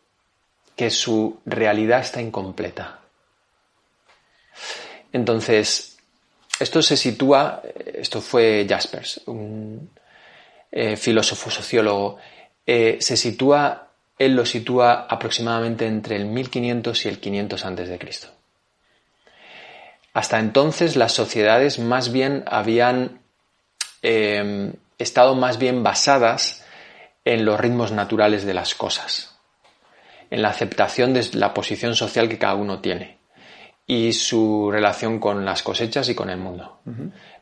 que 0.76 0.90
su 0.90 1.40
realidad 1.46 2.00
está 2.00 2.22
incompleta. 2.22 3.02
Entonces, 5.12 5.98
esto 6.60 6.82
se 6.82 6.98
sitúa, 6.98 7.62
esto 7.94 8.22
fue 8.22 8.66
Jaspers, 8.68 9.22
un 9.26 9.90
eh, 10.72 10.96
filósofo 10.96 11.50
sociólogo, 11.50 12.18
eh, 12.66 12.98
se 13.00 13.18
sitúa, 13.18 13.90
él 14.18 14.36
lo 14.36 14.46
sitúa 14.46 15.08
aproximadamente 15.10 15.88
entre 15.88 16.16
el 16.16 16.26
1500 16.26 17.06
y 17.06 17.10
el 17.10 17.20
500 17.20 17.66
antes 17.66 17.90
de 17.90 18.00
Cristo. 18.00 18.39
Hasta 20.14 20.39
entonces 20.39 20.95
las 20.95 21.14
sociedades 21.14 21.80
más 21.80 22.12
bien 22.12 22.43
habían 22.47 23.22
em, 24.01 24.74
estado 24.97 25.36
más 25.36 25.60
bien 25.60 25.84
basadas 25.84 26.66
en 27.26 27.45
los 27.45 27.60
ritmos 27.60 27.91
naturales 27.91 28.45
de 28.45 28.53
las 28.53 28.76
cosas, 28.76 29.38
en 30.30 30.41
la 30.41 30.49
aceptación 30.49 31.14
de 31.14 31.28
la 31.34 31.53
posición 31.53 31.95
social 31.95 32.28
que 32.28 32.38
cada 32.38 32.55
uno 32.55 32.80
tiene 32.80 33.20
y 33.89 34.14
su 34.14 34.70
relación 34.72 35.20
con 35.20 35.43
las 35.45 35.64
cosechas 35.64 36.07
y 36.10 36.16
con 36.16 36.30
el 36.30 36.38
mundo. 36.38 36.80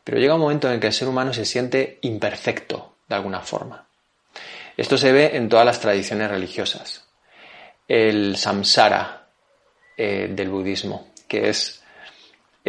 Pero 0.04 0.18
llega 0.18 0.36
un 0.36 0.40
momento 0.40 0.68
en 0.68 0.76
el 0.76 0.80
que 0.80 0.88
el 0.88 0.94
ser 0.94 1.10
humano 1.10 1.34
se 1.34 1.44
siente 1.44 2.00
imperfecto 2.04 3.00
de 3.08 3.16
alguna 3.16 3.42
forma. 3.42 3.86
Esto 4.78 4.98
se 4.98 5.12
ve 5.12 5.36
en 5.36 5.50
todas 5.50 5.66
las 5.66 5.82
tradiciones 5.82 6.30
religiosas. 6.30 7.06
El 7.86 8.38
samsara 8.38 9.28
eh, 9.98 10.30
del 10.32 10.50
budismo, 10.50 11.10
que 11.28 11.50
es 11.50 11.84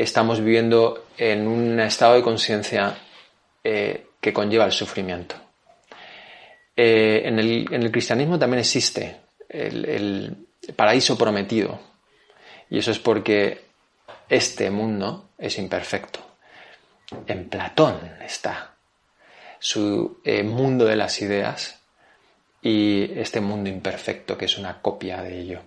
estamos 0.02 0.40
viviendo 0.40 1.06
en 1.16 1.46
un 1.46 1.80
estado 1.80 2.14
de 2.14 2.22
conciencia 2.22 2.96
eh, 3.64 4.06
que 4.20 4.32
conlleva 4.32 4.64
el 4.64 4.72
sufrimiento. 4.72 5.34
Eh, 6.76 7.22
en, 7.24 7.38
el, 7.38 7.90
cristianismo 7.90 8.38
también 8.38 8.60
existe 8.60 9.20
el, 9.48 10.46
paraíso 10.76 11.16
prometido. 11.16 11.80
Y 12.70 12.78
eso 12.78 12.90
es 12.90 12.98
porque 12.98 13.64
este 14.28 14.70
mundo 14.70 15.30
es 15.38 15.58
imperfecto. 15.58 16.20
En 17.26 17.48
Platón 17.48 17.98
está 18.24 18.74
su 19.58 20.20
eh, 20.24 20.42
mundo 20.42 20.84
de 20.84 20.96
las 20.96 21.20
ideas 21.20 21.80
y 22.62 23.18
este 23.18 23.40
mundo 23.40 23.70
imperfecto 23.70 24.36
que 24.36 24.44
es 24.44 24.58
una 24.58 24.80
copia 24.80 25.22
de 25.22 25.40
ello. 25.40 25.62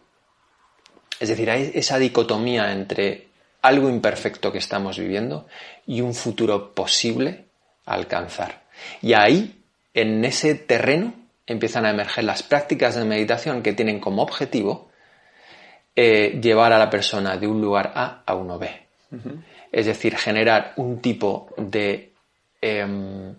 Es 1.20 1.30
decir, 1.30 1.50
hay 1.50 1.72
esa 1.74 1.98
dicotomía 1.98 2.72
entre 2.72 3.31
algo 3.62 3.90
imperfecto 3.90 4.52
que 4.52 4.58
estamos 4.58 4.98
viviendo 4.98 5.48
y 5.86 6.02
un 6.02 6.14
futuro 6.14 6.74
posible 6.74 7.46
a 7.86 7.94
alcanzar. 7.94 8.64
Y 9.02 9.14
ahí, 9.14 9.64
en 9.94 10.26
ese 10.26 10.56
terreno, 10.56 11.14
empiezan 11.46 11.86
a 11.86 11.92
emerger 11.92 12.24
las 12.24 12.44
prácticas 12.44 12.96
de 12.96 13.06
meditación 13.06 13.62
que 13.62 13.74
tienen 13.74 14.00
como 14.00 14.24
objetivo 14.24 14.90
eh, 15.96 16.40
llevar 16.42 16.74
a 16.74 16.80
la 16.80 16.90
persona 16.90 17.38
de 17.38 17.48
un 17.48 17.62
lugar 17.62 17.92
A 17.96 18.24
a 18.26 18.34
uno 18.36 18.58
B. 18.58 18.70
Es 19.72 19.86
decir, 19.86 20.16
generar 20.16 20.74
un 20.78 21.02
tipo 21.02 21.50
de 21.58 22.14
em, 22.62 23.36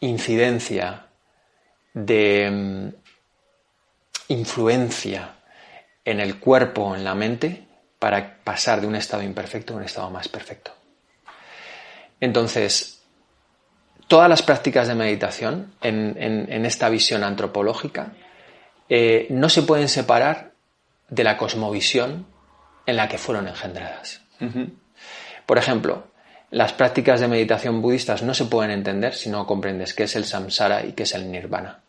incidencia, 0.00 1.06
de 1.92 2.44
em, 2.44 2.92
influencia 4.28 5.41
en 6.04 6.20
el 6.20 6.38
cuerpo 6.38 6.82
o 6.82 6.96
en 6.96 7.04
la 7.04 7.14
mente 7.14 7.66
para 7.98 8.38
pasar 8.42 8.80
de 8.80 8.86
un 8.86 8.96
estado 8.96 9.22
imperfecto 9.22 9.74
a 9.74 9.76
un 9.76 9.84
estado 9.84 10.10
más 10.10 10.28
perfecto. 10.28 10.72
Entonces, 12.20 13.00
todas 14.08 14.28
las 14.28 14.42
prácticas 14.42 14.88
de 14.88 14.94
meditación 14.94 15.74
en, 15.80 16.66
esta 16.66 16.88
visión 16.88 17.22
antropológica 17.24 18.12
eh, 18.88 19.26
no 19.30 19.48
se 19.48 19.62
pueden 19.62 19.88
separar 19.88 20.52
de 21.08 21.24
la 21.24 21.36
cosmovisión 21.36 22.26
en 22.86 22.96
la 22.96 23.08
que 23.08 23.18
fueron 23.18 23.46
engendradas. 23.48 24.20
Por 25.46 25.58
ejemplo, 25.58 26.08
las 26.50 26.72
prácticas 26.72 27.20
de 27.20 27.28
meditación 27.28 27.80
budistas 27.80 28.22
no 28.22 28.34
se 28.34 28.46
pueden 28.46 28.72
entender 28.72 29.14
si 29.14 29.30
no 29.30 29.46
comprendes 29.46 29.94
qué 29.94 30.02
es 30.02 30.16
el 30.16 30.24
samsara 30.24 30.84
y 30.84 30.92
qué 30.92 31.04
es 31.04 31.14
el 31.14 31.30
nirvana. 31.30 31.80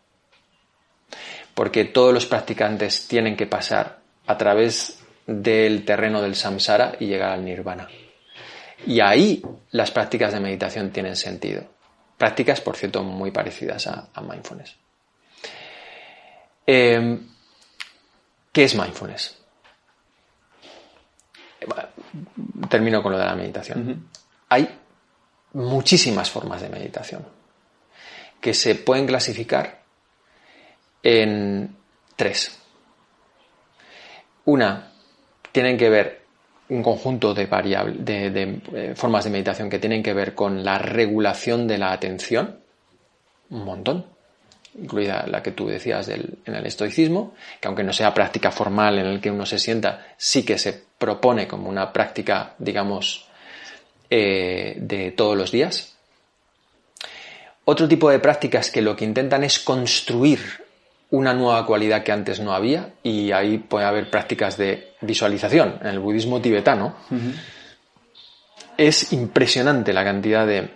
Porque 1.54 1.86
todos 1.86 2.14
los 2.14 2.26
practicantes 2.28 3.08
tienen 3.08 3.36
que 3.36 3.48
pasar 3.48 4.03
a 4.28 4.38
través 4.38 5.04
del 5.26 5.86
terreno 5.86 6.22
del 6.22 6.36
samsara 6.36 6.94
y 7.00 7.08
llegar 7.08 7.32
al 7.32 7.46
nirvana. 7.46 7.88
Y 8.86 9.00
ahí 9.00 9.42
las 9.72 9.92
prácticas 9.92 10.34
de 10.34 10.40
meditación 10.40 10.92
tienen 10.92 11.16
sentido. 11.16 11.72
prácticas, 12.18 12.62
por 12.62 12.78
cierto, 12.78 13.04
muy 13.04 13.32
parecidas 13.32 13.88
a, 13.88 14.22
mindfulness. 14.22 14.76
Eh, 16.66 17.20
¿Qué 18.52 18.64
es 18.64 18.76
mindfulness? 18.76 19.38
Termino 22.70 23.02
con 23.02 23.12
lo 23.12 23.18
de 23.18 23.26
la 23.26 23.36
meditación. 23.36 24.10
Hay 24.50 24.70
muchísimas 25.54 26.30
formas 26.30 26.62
de 26.62 26.70
meditación 26.70 27.26
que 28.40 28.54
se 28.54 28.76
pueden 28.76 29.08
clasificar 29.08 29.84
en 31.02 31.76
tres. 32.16 32.63
Una, 34.46 34.92
tienen 35.52 35.78
que 35.78 35.90
ver 35.90 36.22
un 36.70 36.82
conjunto 36.82 37.34
de, 37.34 37.46
de, 37.46 38.62
eh, 38.74 38.94
formas 38.96 39.24
de 39.24 39.30
meditación 39.30 39.70
que 39.70 39.80
tienen 39.80 40.02
que 40.02 40.14
ver 40.14 40.34
con 40.34 40.64
la 40.64 40.78
regulación 40.78 41.68
de 41.68 41.78
la 41.78 41.92
atención, 41.92 42.60
un 43.50 43.66
montón, 43.66 44.06
incluida 44.80 45.26
la 45.28 45.44
que 45.44 45.52
tú 45.52 45.68
decías 45.68 46.08
en 46.10 46.38
el 46.46 46.66
estoicismo, 46.66 47.36
que 47.60 47.68
aunque 47.68 47.84
no 47.84 47.94
sea 47.94 48.14
práctica 48.14 48.52
formal 48.52 48.98
en 48.98 49.06
el 49.06 49.22
que 49.22 49.30
uno 49.30 49.46
se 49.46 49.60
sienta, 49.60 50.08
sí 50.18 50.44
que 50.44 50.58
se 50.58 50.84
propone 50.98 51.48
como 51.48 51.70
una 51.70 51.94
práctica, 51.94 52.56
digamos, 52.58 53.28
eh, 54.10 54.76
de 54.78 55.12
todos 55.12 55.38
los 55.38 55.52
días. 55.52 55.96
Otro 57.66 57.88
tipo 57.88 58.10
de 58.10 58.20
prácticas 58.20 58.72
que 58.72 58.82
lo 58.82 58.96
que 58.96 59.06
intentan 59.06 59.44
es 59.44 59.60
construir 59.60 60.63
una 61.14 61.36
nueva 61.36 61.64
cualidad 61.64 62.02
que 62.02 62.12
antes 62.12 62.40
no 62.40 62.54
había 62.56 62.96
y 63.04 63.32
ahí 63.32 63.60
puede 63.60 63.86
haber 63.86 64.10
prácticas 64.10 64.58
de 64.58 64.94
visualización 65.02 65.76
en 65.82 65.88
el 65.88 66.00
budismo 66.00 66.42
tibetano. 66.42 66.96
Es 68.78 69.14
impresionante 69.14 69.94
la 69.94 70.04
cantidad 70.04 70.48
de 70.48 70.72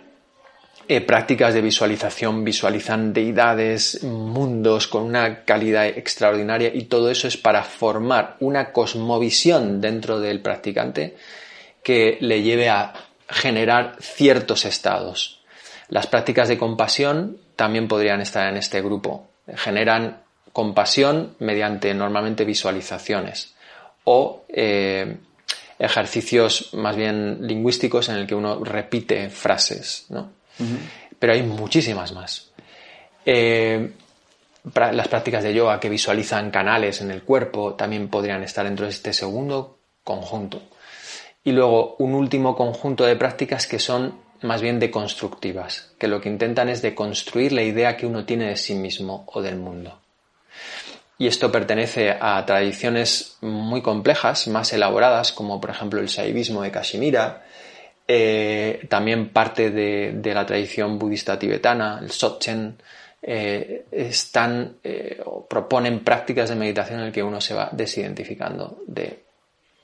eh, 0.86 1.00
prácticas 1.00 1.54
de 1.54 1.60
visualización, 1.60 2.44
visualizan 2.44 3.12
deidades, 3.12 4.04
mundos 4.04 4.86
con 4.86 5.02
una 5.02 5.42
calidad 5.44 5.86
extraordinaria 5.86 6.70
y 6.72 6.84
todo 6.84 7.10
eso 7.10 7.26
es 7.26 7.36
para 7.36 7.64
formar 7.64 8.36
una 8.38 8.70
cosmovisión 8.70 9.80
dentro 9.80 10.20
del 10.20 10.40
practicante 10.40 11.16
que 11.82 12.16
le 12.20 12.42
lleve 12.42 12.68
a 12.68 12.92
generar 13.28 13.96
ciertos 13.98 14.64
estados. 14.66 15.40
Las 15.88 16.06
prácticas 16.06 16.46
de 16.46 16.58
compasión 16.58 17.38
también 17.56 17.88
podrían 17.88 18.20
estar 18.20 18.48
en 18.48 18.56
este 18.56 18.80
grupo. 18.80 19.26
Generan 19.56 20.27
compasión 20.58 21.36
mediante 21.38 21.94
normalmente 21.94 22.44
visualizaciones 22.44 23.54
o 24.02 24.42
eh, 24.48 25.18
ejercicios 25.78 26.70
más 26.74 26.96
bien 26.96 27.46
lingüísticos 27.46 28.08
en 28.08 28.16
el 28.16 28.26
que 28.26 28.34
uno 28.34 28.64
repite 28.64 29.30
frases, 29.30 30.06
¿no? 30.08 30.32
Pero 31.16 31.32
hay 31.32 31.44
muchísimas 31.44 32.10
más. 32.10 32.50
Eh, 33.24 33.92
las 34.74 35.06
prácticas 35.06 35.44
de 35.44 35.54
yoga 35.54 35.78
que 35.78 35.88
visualizan 35.88 36.50
canales 36.50 37.02
en 37.02 37.12
el 37.12 37.22
cuerpo 37.22 37.74
también 37.74 38.08
podrían 38.08 38.42
estar 38.42 38.64
dentro 38.64 38.86
de 38.86 38.90
este 38.90 39.12
segundo 39.12 39.78
conjunto. 40.02 40.60
Y 41.44 41.52
luego 41.52 41.94
un 42.00 42.14
último 42.14 42.56
conjunto 42.56 43.04
de 43.04 43.14
prácticas 43.14 43.68
que 43.68 43.78
son 43.78 44.18
más 44.42 44.60
bien 44.60 44.80
deconstructivas, 44.80 45.92
que 46.00 46.08
lo 46.08 46.20
que 46.20 46.30
intentan 46.30 46.68
es 46.68 46.82
deconstruir 46.82 47.52
la 47.52 47.62
idea 47.62 47.96
que 47.96 48.06
uno 48.06 48.24
tiene 48.24 48.46
de 48.46 48.56
sí 48.56 48.74
mismo 48.74 49.24
o 49.32 49.40
del 49.40 49.54
mundo. 49.54 50.00
Y 51.20 51.26
esto 51.26 51.50
pertenece 51.50 52.16
a 52.18 52.46
tradiciones 52.46 53.38
muy 53.40 53.82
complejas, 53.82 54.46
más 54.46 54.72
elaboradas, 54.72 55.32
como 55.32 55.60
por 55.60 55.70
ejemplo 55.70 56.00
el 56.00 56.06
shaivismo 56.06 56.62
de 56.62 56.70
Kashmira, 56.70 57.42
eh, 58.06 58.86
también 58.88 59.30
parte 59.30 59.70
de, 59.70 60.32
la 60.32 60.46
tradición 60.46 60.96
budista 60.96 61.36
tibetana, 61.36 61.98
el 62.00 62.12
Sotchen, 62.12 62.78
eh, 63.20 63.84
están 63.90 64.76
eh, 64.82 65.20
o 65.26 65.44
proponen 65.44 66.04
prácticas 66.04 66.48
de 66.48 66.54
meditación 66.54 67.00
en 67.00 67.06
el 67.06 67.12
que 67.12 67.22
uno 67.22 67.40
se 67.40 67.52
va 67.52 67.68
desidentificando 67.72 68.78
de 68.86 69.24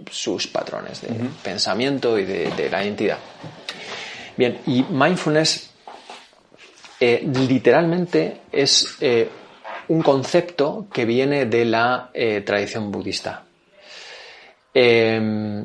sus 0.08 0.46
patrones 0.46 1.02
de 1.02 1.08
pensamiento 1.42 2.16
y 2.16 2.24
de, 2.24 2.68
la 2.70 2.84
identidad. 2.84 3.18
Bien, 4.36 4.60
y 4.66 4.84
mindfulness 4.84 5.70
literalmente 7.00 8.40
es 8.50 8.96
un 9.88 10.02
concepto 10.02 10.86
que 10.92 11.04
viene 11.04 11.46
de 11.46 11.64
la 11.64 12.10
tradición 12.44 12.90
budista. 12.90 13.44
Em, 14.74 15.64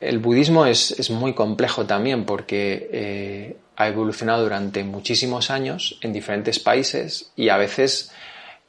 el 0.00 0.18
budismo 0.18 0.66
es, 0.66 1.10
muy 1.10 1.34
complejo 1.34 1.86
también 1.86 2.24
porque 2.24 2.88
eh, 2.92 3.56
ha 3.76 3.88
evolucionado 3.88 4.42
durante 4.42 4.84
muchísimos 4.84 5.50
años 5.50 5.98
en 6.02 6.12
diferentes 6.12 6.58
países 6.58 7.32
y 7.36 7.48
a 7.48 7.56
veces 7.56 8.12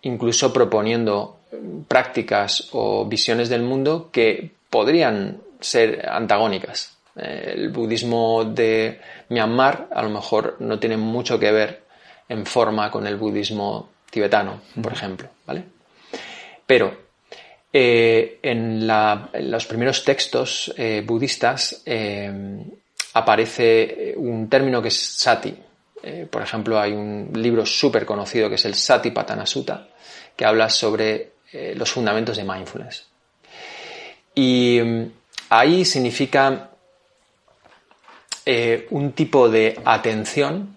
incluso 0.01 0.51
proponiendo 0.51 1.39
prácticas 1.87 2.69
o 2.71 3.05
visiones 3.05 3.49
del 3.49 3.61
mundo 3.63 4.09
que 4.11 4.51
podrían 4.69 5.41
ser 5.59 6.07
antagónicas. 6.09 6.97
Eh, 7.15 7.53
el 7.55 7.69
budismo 7.69 8.45
de 8.45 8.99
Myanmar 9.29 9.89
a 9.93 10.01
lo 10.01 10.09
mejor 10.09 10.57
no 10.59 10.79
tiene 10.79 10.97
mucho 10.97 11.39
que 11.39 11.51
ver 11.51 11.83
en 12.29 12.45
forma 12.45 12.89
con 12.89 13.05
el 13.07 13.17
budismo 13.17 13.89
tibetano, 14.12 14.62
por 14.82 14.93
ejemplo, 14.93 15.30
¿vale? 15.47 15.64
Pero 16.68 16.95
eh, 17.74 18.39
en, 18.41 18.86
los 18.86 19.66
primeros 19.66 20.03
textos 20.03 20.74
eh, 20.78 21.01
budistas 21.05 21.82
eh, 21.86 22.64
aparece 23.14 24.14
un 24.18 24.49
término 24.49 24.82
que 24.82 24.89
es 24.89 24.97
sati. 24.97 25.55
por 26.30 26.41
ejemplo, 26.41 26.80
hay 26.80 26.93
un 26.93 27.32
libro 27.36 27.66
súper 27.66 28.05
conocido 28.05 28.49
que 28.49 28.55
es 28.55 28.66
el 28.66 28.74
Sati 28.74 29.12
Patanasutta, 29.12 29.88
que 30.36 30.45
habla 30.45 30.70
sobre 30.70 31.32
los 31.76 31.91
fundamentos 31.91 32.38
de 32.38 32.43
mindfulness. 32.43 33.05
Y 34.34 34.80
mm, 34.82 35.12
ahí 35.49 35.86
significa 35.86 36.70
un 38.89 39.12
tipo 39.12 39.49
de 39.49 39.80
atención 39.86 40.76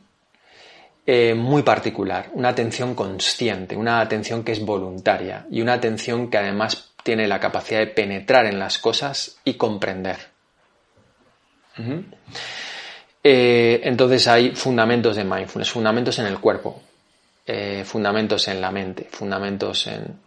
muy 1.07 1.63
particular, 1.63 2.31
una 2.33 2.49
atención 2.49 2.95
consciente, 2.95 3.77
una 3.77 4.01
atención 4.01 4.43
que 4.43 4.53
es 4.53 4.65
voluntaria 4.65 5.47
y 5.51 5.61
una 5.61 5.75
atención 5.75 6.31
que 6.31 6.39
además 6.39 6.95
tiene 7.05 7.29
la 7.29 7.39
capacidad 7.39 7.81
de 7.81 7.89
penetrar 7.89 8.47
en 8.47 8.59
las 8.59 8.79
cosas 8.79 9.37
y 9.45 9.55
comprender. 9.55 10.17
Eh, 13.23 13.81
entonces 13.85 14.27
hay 14.27 14.55
fundamentos 14.57 15.17
de 15.17 15.25
mindfulness, 15.25 15.71
fundamentos 15.71 16.19
en 16.19 16.27
el 16.27 16.39
cuerpo, 16.41 16.83
eh, 17.47 17.83
fundamentos 17.85 18.49
en 18.49 18.61
la 18.61 18.71
mente, 18.71 19.07
fundamentos 19.11 19.87
en... 19.87 20.19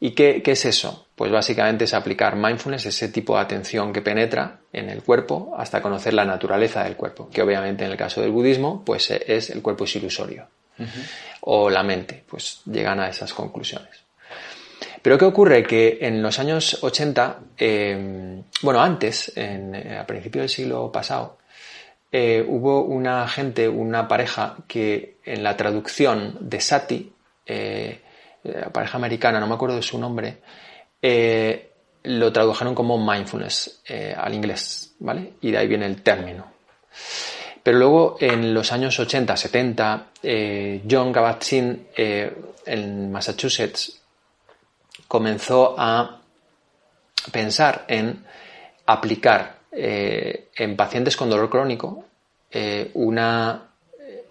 ¿Y 0.00 0.12
qué, 0.12 0.42
qué, 0.42 0.52
es 0.52 0.64
eso? 0.64 1.08
Pues 1.20 1.30
básicamente 1.30 1.84
es 1.84 1.92
aplicar 1.92 2.34
mindfulness, 2.34 2.86
ese 2.86 3.08
tipo 3.08 3.34
de 3.34 3.42
atención 3.42 3.92
que 3.92 4.00
penetra 4.00 4.60
en 4.72 4.88
el 4.88 5.02
cuerpo 5.02 5.52
hasta 5.54 5.82
conocer 5.82 6.14
la 6.14 6.24
naturaleza 6.24 6.82
del 6.82 6.96
cuerpo, 6.96 7.28
que 7.28 7.42
obviamente 7.42 7.84
en 7.84 7.90
el 7.90 7.98
caso 7.98 8.22
del 8.22 8.30
budismo 8.30 8.82
pues 8.86 9.10
es 9.10 9.50
el 9.50 9.60
cuerpo 9.60 9.84
es 9.84 9.94
ilusorio. 9.96 10.48
O 11.42 11.68
la 11.68 11.82
mente, 11.82 12.24
pues 12.26 12.62
llegan 12.64 13.00
a 13.00 13.10
esas 13.10 13.34
conclusiones. 13.34 14.02
Pero 15.02 15.18
¿qué 15.18 15.26
ocurre? 15.26 15.62
Que 15.62 15.98
en 16.00 16.22
los 16.22 16.38
años 16.38 16.82
80, 16.82 17.40
em, 17.58 18.42
bueno, 18.62 18.80
antes, 18.80 19.30
en, 19.36 19.74
eh, 19.74 19.98
a 19.98 20.06
principios 20.06 20.44
del 20.44 20.48
siglo 20.48 20.90
pasado, 20.90 21.36
eh, 22.10 22.42
hubo 22.48 22.80
una 22.84 23.28
gente, 23.28 23.68
una 23.68 24.08
pareja 24.08 24.56
que 24.66 25.18
en 25.26 25.42
la 25.42 25.54
traducción 25.54 26.38
de 26.40 26.60
Sati, 26.62 27.12
eh, 27.44 28.00
la 28.42 28.70
pareja 28.70 28.96
americana, 28.96 29.38
no 29.38 29.46
me 29.46 29.54
acuerdo 29.54 29.76
de 29.76 29.82
su 29.82 29.98
nombre, 29.98 30.38
lo 31.02 32.32
tradujeron 32.32 32.74
como 32.74 32.98
mindfulness 32.98 33.82
al 34.16 34.34
inglés, 34.34 34.94
¿vale? 35.00 35.34
Y 35.40 35.50
de 35.50 35.58
ahí 35.58 35.68
viene 35.68 35.86
el 35.86 36.02
término. 36.02 36.46
Pero 37.62 37.78
luego 37.78 38.16
en 38.20 38.54
los 38.54 38.72
años 38.72 38.98
80, 38.98 39.36
70, 39.36 40.06
John 40.88 41.12
Kabat-Zinn 41.12 41.86
en 42.66 43.12
Massachusetts 43.12 44.00
comenzó 45.08 45.74
a 45.78 46.20
pensar 47.32 47.84
en 47.88 48.24
aplicar 48.86 49.58
eh, 49.72 50.48
en 50.56 50.76
pacientes 50.76 51.16
con 51.16 51.30
dolor 51.30 51.50
crónico 51.50 52.04
eh, 52.50 52.90
una 52.94 53.70
eh, 53.98 54.24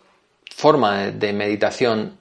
forma 0.56 1.08
de 1.12 1.34
meditación 1.34 2.19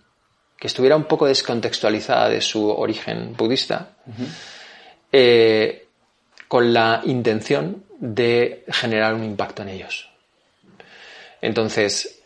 que 0.59 0.67
estuviera 0.67 0.97
un 0.97 1.05
poco 1.05 1.27
descontextualizada 1.27 2.29
de 2.29 2.41
su 2.41 2.69
origen 2.69 3.35
budista, 3.37 3.97
con 6.49 6.73
la 6.73 7.03
intención 7.05 7.85
de 7.99 8.65
generar 8.69 9.15
un 9.15 9.25
impacto 9.25 9.63
en 9.63 9.69
ellos. 9.69 10.11
Entonces, 11.41 12.21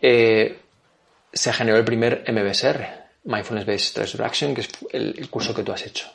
se 0.00 1.52
generó 1.52 1.78
el 1.78 1.84
primer 1.84 2.24
MBSR, 2.28 3.02
Mindfulness 3.24 3.66
Based 3.66 3.86
Stress 3.86 4.14
Reduction, 4.14 4.54
que 4.54 4.62
es 4.62 4.68
el, 4.90 5.28
curso 5.30 5.54
que 5.54 5.62
tú 5.62 5.72
has 5.72 5.86
hecho. 5.86 6.10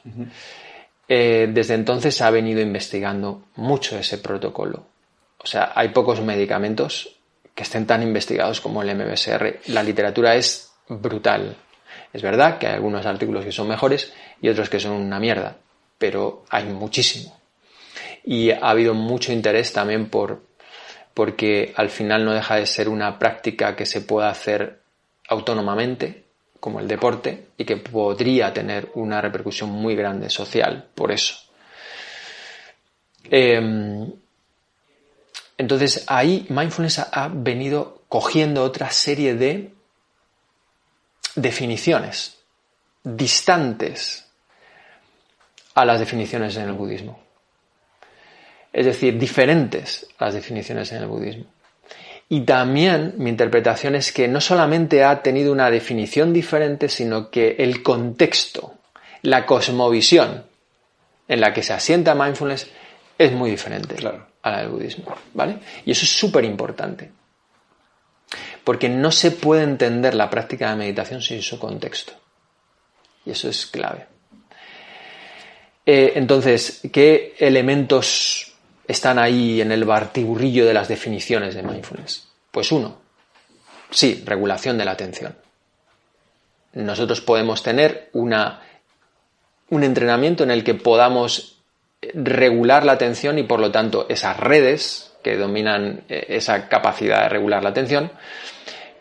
Eh, 1.08 1.50
desde 1.52 1.74
entonces 1.74 2.22
ha 2.22 2.30
venido 2.30 2.62
investigando 2.62 3.46
mucho 3.56 3.98
ese 3.98 4.18
protocolo. 4.18 4.86
O 5.38 5.48
sea, 5.48 5.72
hay 5.74 5.90
pocos 5.90 6.22
medicamentos 6.22 7.16
que 7.56 7.64
estén 7.64 7.88
tan 7.88 8.04
investigados 8.04 8.60
como 8.60 8.82
el 8.82 8.94
MBSR. 8.94 9.62
La 9.68 9.84
literatura 9.84 10.36
es 10.36 10.67
brutal. 10.90 11.56
Es 12.14 12.22
verdad 12.22 12.58
que 12.58 12.68
hay 12.68 12.74
algunos 12.74 13.06
artículos 13.06 13.46
que 13.46 13.52
son 13.52 13.68
mejores 13.68 14.14
y 14.42 14.50
otros 14.50 14.70
que 14.70 14.80
son 14.80 14.94
una 14.94 15.20
mierda, 15.20 15.58
pero 15.98 16.46
hay 16.50 16.66
muchísimo. 16.66 17.38
Y 18.24 18.52
ha 18.52 18.70
habido 18.70 18.94
mucho 18.94 19.32
interés 19.32 19.72
también 19.74 20.10
por, 20.10 20.44
porque 21.14 21.74
al 21.76 21.90
final 21.90 22.26
no 22.26 22.34
deja 22.34 22.56
de 22.56 22.66
ser 22.66 22.90
una 22.90 23.18
práctica 23.18 23.76
que 23.76 23.86
se 23.86 24.02
pueda 24.02 24.30
hacer 24.30 24.82
autónomamente, 25.30 26.24
como 26.60 26.80
el 26.80 26.88
deporte, 26.88 27.48
y 27.58 27.66
que 27.66 27.78
podría 27.78 28.54
tener 28.54 28.90
una 28.96 29.22
repercusión 29.22 29.70
muy 29.70 29.96
grande 29.96 30.30
social 30.30 30.88
por 30.94 31.12
eso. 31.12 31.36
Em, 33.30 34.12
entonces 35.58 36.06
ahí 36.08 36.46
mindfulness 36.50 37.00
ha 37.12 37.30
venido 37.34 38.04
cogiendo 38.08 38.64
otra 38.64 38.90
serie 38.90 39.34
de 39.34 39.72
definiciones 41.38 42.40
distantes 43.04 44.26
a 45.76 45.86
las 45.86 46.00
definiciones 46.00 46.58
en 46.58 46.64
el 46.64 46.74
budismo. 46.74 47.20
Es 48.74 48.86
decir, 48.86 49.18
diferentes 49.18 50.08
a 50.18 50.26
las 50.26 50.34
definiciones 50.34 50.92
en 50.92 51.04
el 51.04 51.08
budismo. 51.08 51.46
Y 52.30 52.42
también 52.42 53.14
mi 53.18 53.30
interpretación 53.30 53.96
es 53.96 54.12
que 54.12 54.28
no 54.28 54.42
solamente 54.42 55.04
ha 55.04 55.22
tenido 55.22 55.54
una 55.54 55.72
definición 55.72 56.34
diferente, 56.34 56.90
sino 56.90 57.30
que 57.30 57.56
el 57.60 57.82
contexto, 57.82 58.74
la 59.22 59.46
cosmovisión 59.46 60.44
en 61.28 61.40
la 61.40 61.54
que 61.54 61.64
se 61.64 61.74
asienta 61.74 62.16
mindfulness 62.16 62.68
es 63.18 63.32
muy 63.32 63.52
diferente 63.52 63.96
a 64.42 64.52
la 64.52 64.62
del 64.62 64.70
budismo. 64.70 65.16
¿Vale? 65.34 65.60
Y 65.86 65.92
eso 65.92 66.04
es 66.04 66.12
súper 66.12 66.44
importante. 66.44 67.12
Porque 68.68 68.90
no 68.90 69.14
se 69.14 69.32
puede 69.32 69.64
entender 69.64 70.14
la 70.14 70.30
práctica 70.30 70.70
de 70.70 70.76
meditación 70.76 71.22
sin 71.22 71.42
su 71.42 71.58
contexto. 71.58 72.12
Y 73.26 73.32
eso 73.32 73.48
es 73.48 73.66
clave. 73.66 74.08
Eh, 75.86 76.12
entonces, 76.16 76.82
¿qué 76.92 77.34
elementos 77.40 78.58
están 78.86 79.20
ahí 79.20 79.62
en 79.62 79.72
el 79.72 79.86
bartiburrillo 79.86 80.66
de 80.66 80.74
las 80.74 80.90
definiciones 80.90 81.56
de 81.56 81.64
mindfulness? 81.64 82.28
Pues 82.52 82.74
uno, 82.74 82.98
sí, 83.90 84.22
regulación 84.26 84.78
de 84.78 84.84
la 84.84 84.92
atención. 84.92 85.34
Nosotros 86.74 87.22
podemos 87.22 87.64
tener 87.64 88.10
un 88.12 88.34
entrenamiento 89.82 90.44
en 90.44 90.52
el 90.52 90.66
que 90.66 90.74
podamos 90.74 91.62
regular 92.02 92.86
la 92.86 92.92
atención 92.92 93.40
y 93.40 93.44
por 93.44 93.62
lo 93.62 93.72
tanto 93.72 94.08
esas 94.10 94.38
redes 94.38 95.14
que 95.24 95.38
dominan 95.38 96.04
eh, 96.10 96.26
esa 96.28 96.68
capacidad 96.68 97.24
de 97.24 97.30
regular 97.30 97.64
la 97.64 97.70
atención, 97.70 98.12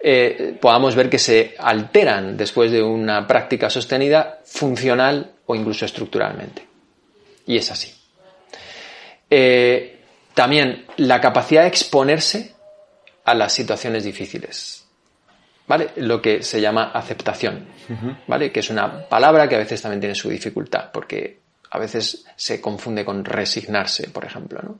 eh, 0.00 0.56
podamos 0.60 0.94
ver 0.94 1.08
que 1.08 1.18
se 1.18 1.54
alteran 1.58 2.36
después 2.36 2.70
de 2.70 2.82
una 2.82 3.26
práctica 3.26 3.70
sostenida 3.70 4.40
funcional 4.44 5.32
o 5.46 5.54
incluso 5.54 5.84
estructuralmente. 5.84 6.66
Y 7.46 7.56
es 7.56 7.70
así. 7.70 7.92
Eh, 9.30 10.00
también 10.34 10.86
la 10.98 11.20
capacidad 11.20 11.62
de 11.62 11.68
exponerse 11.68 12.54
a 13.24 13.34
las 13.34 13.52
situaciones 13.52 14.04
difíciles. 14.04 14.84
¿Vale? 15.66 15.90
Lo 15.96 16.22
que 16.22 16.42
se 16.42 16.60
llama 16.60 16.92
aceptación. 16.92 17.66
¿Vale? 18.28 18.52
Que 18.52 18.60
es 18.60 18.70
una 18.70 19.08
palabra 19.08 19.48
que 19.48 19.56
a 19.56 19.58
veces 19.58 19.82
también 19.82 20.00
tiene 20.00 20.14
su 20.14 20.28
dificultad, 20.28 20.90
porque 20.92 21.40
a 21.70 21.78
veces 21.78 22.24
se 22.36 22.60
confunde 22.60 23.04
con 23.04 23.24
resignarse, 23.24 24.08
por 24.10 24.24
ejemplo, 24.24 24.60
¿no? 24.62 24.78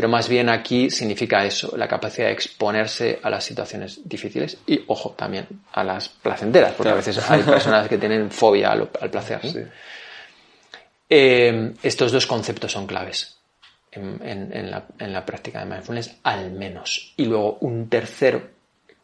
Pero 0.00 0.08
más 0.08 0.30
bien 0.30 0.48
aquí 0.48 0.88
significa 0.88 1.44
eso, 1.44 1.76
la 1.76 1.86
capacidad 1.86 2.28
de 2.28 2.32
exponerse 2.32 3.20
a 3.22 3.28
las 3.28 3.44
situaciones 3.44 4.00
difíciles 4.02 4.56
y, 4.66 4.82
ojo, 4.86 5.10
también 5.10 5.46
a 5.72 5.84
las 5.84 6.08
placenteras, 6.08 6.72
porque 6.72 6.88
a 6.90 6.94
veces 6.94 7.30
hay 7.30 7.42
personas 7.42 7.86
que 7.86 7.98
tienen 7.98 8.30
fobia 8.30 8.70
al, 8.70 8.88
placer. 8.88 9.42
Eh, 11.06 11.74
estos 11.82 12.12
dos 12.12 12.26
conceptos 12.26 12.72
son 12.72 12.86
claves 12.86 13.36
en, 13.92 14.70
la, 14.70 14.86
en 14.98 15.12
la 15.12 15.26
práctica 15.26 15.62
de 15.62 15.66
mindfulness, 15.66 16.16
al 16.22 16.50
menos. 16.50 17.12
Y 17.18 17.26
luego 17.26 17.58
un 17.60 17.90
tercero 17.90 18.40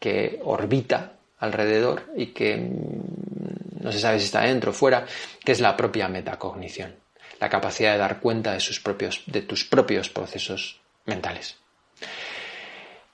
que 0.00 0.40
orbita 0.44 1.12
alrededor 1.40 2.04
y 2.16 2.28
que 2.28 2.56
mm, 2.56 3.82
no 3.84 3.92
se 3.92 4.00
sabe 4.00 4.18
si 4.18 4.24
está 4.24 4.40
dentro 4.40 4.70
o 4.70 4.74
fuera, 4.74 5.04
que 5.44 5.52
es 5.52 5.60
la 5.60 5.76
propia 5.76 6.08
metacognición, 6.08 6.94
la 7.38 7.50
capacidad 7.50 7.92
de 7.92 7.98
dar 7.98 8.18
cuenta 8.20 8.54
de, 8.54 8.60
sus 8.60 8.80
propios, 8.80 9.24
de 9.26 9.42
tus 9.42 9.66
propios 9.66 10.08
procesos 10.08 10.80
mentales. 11.06 11.56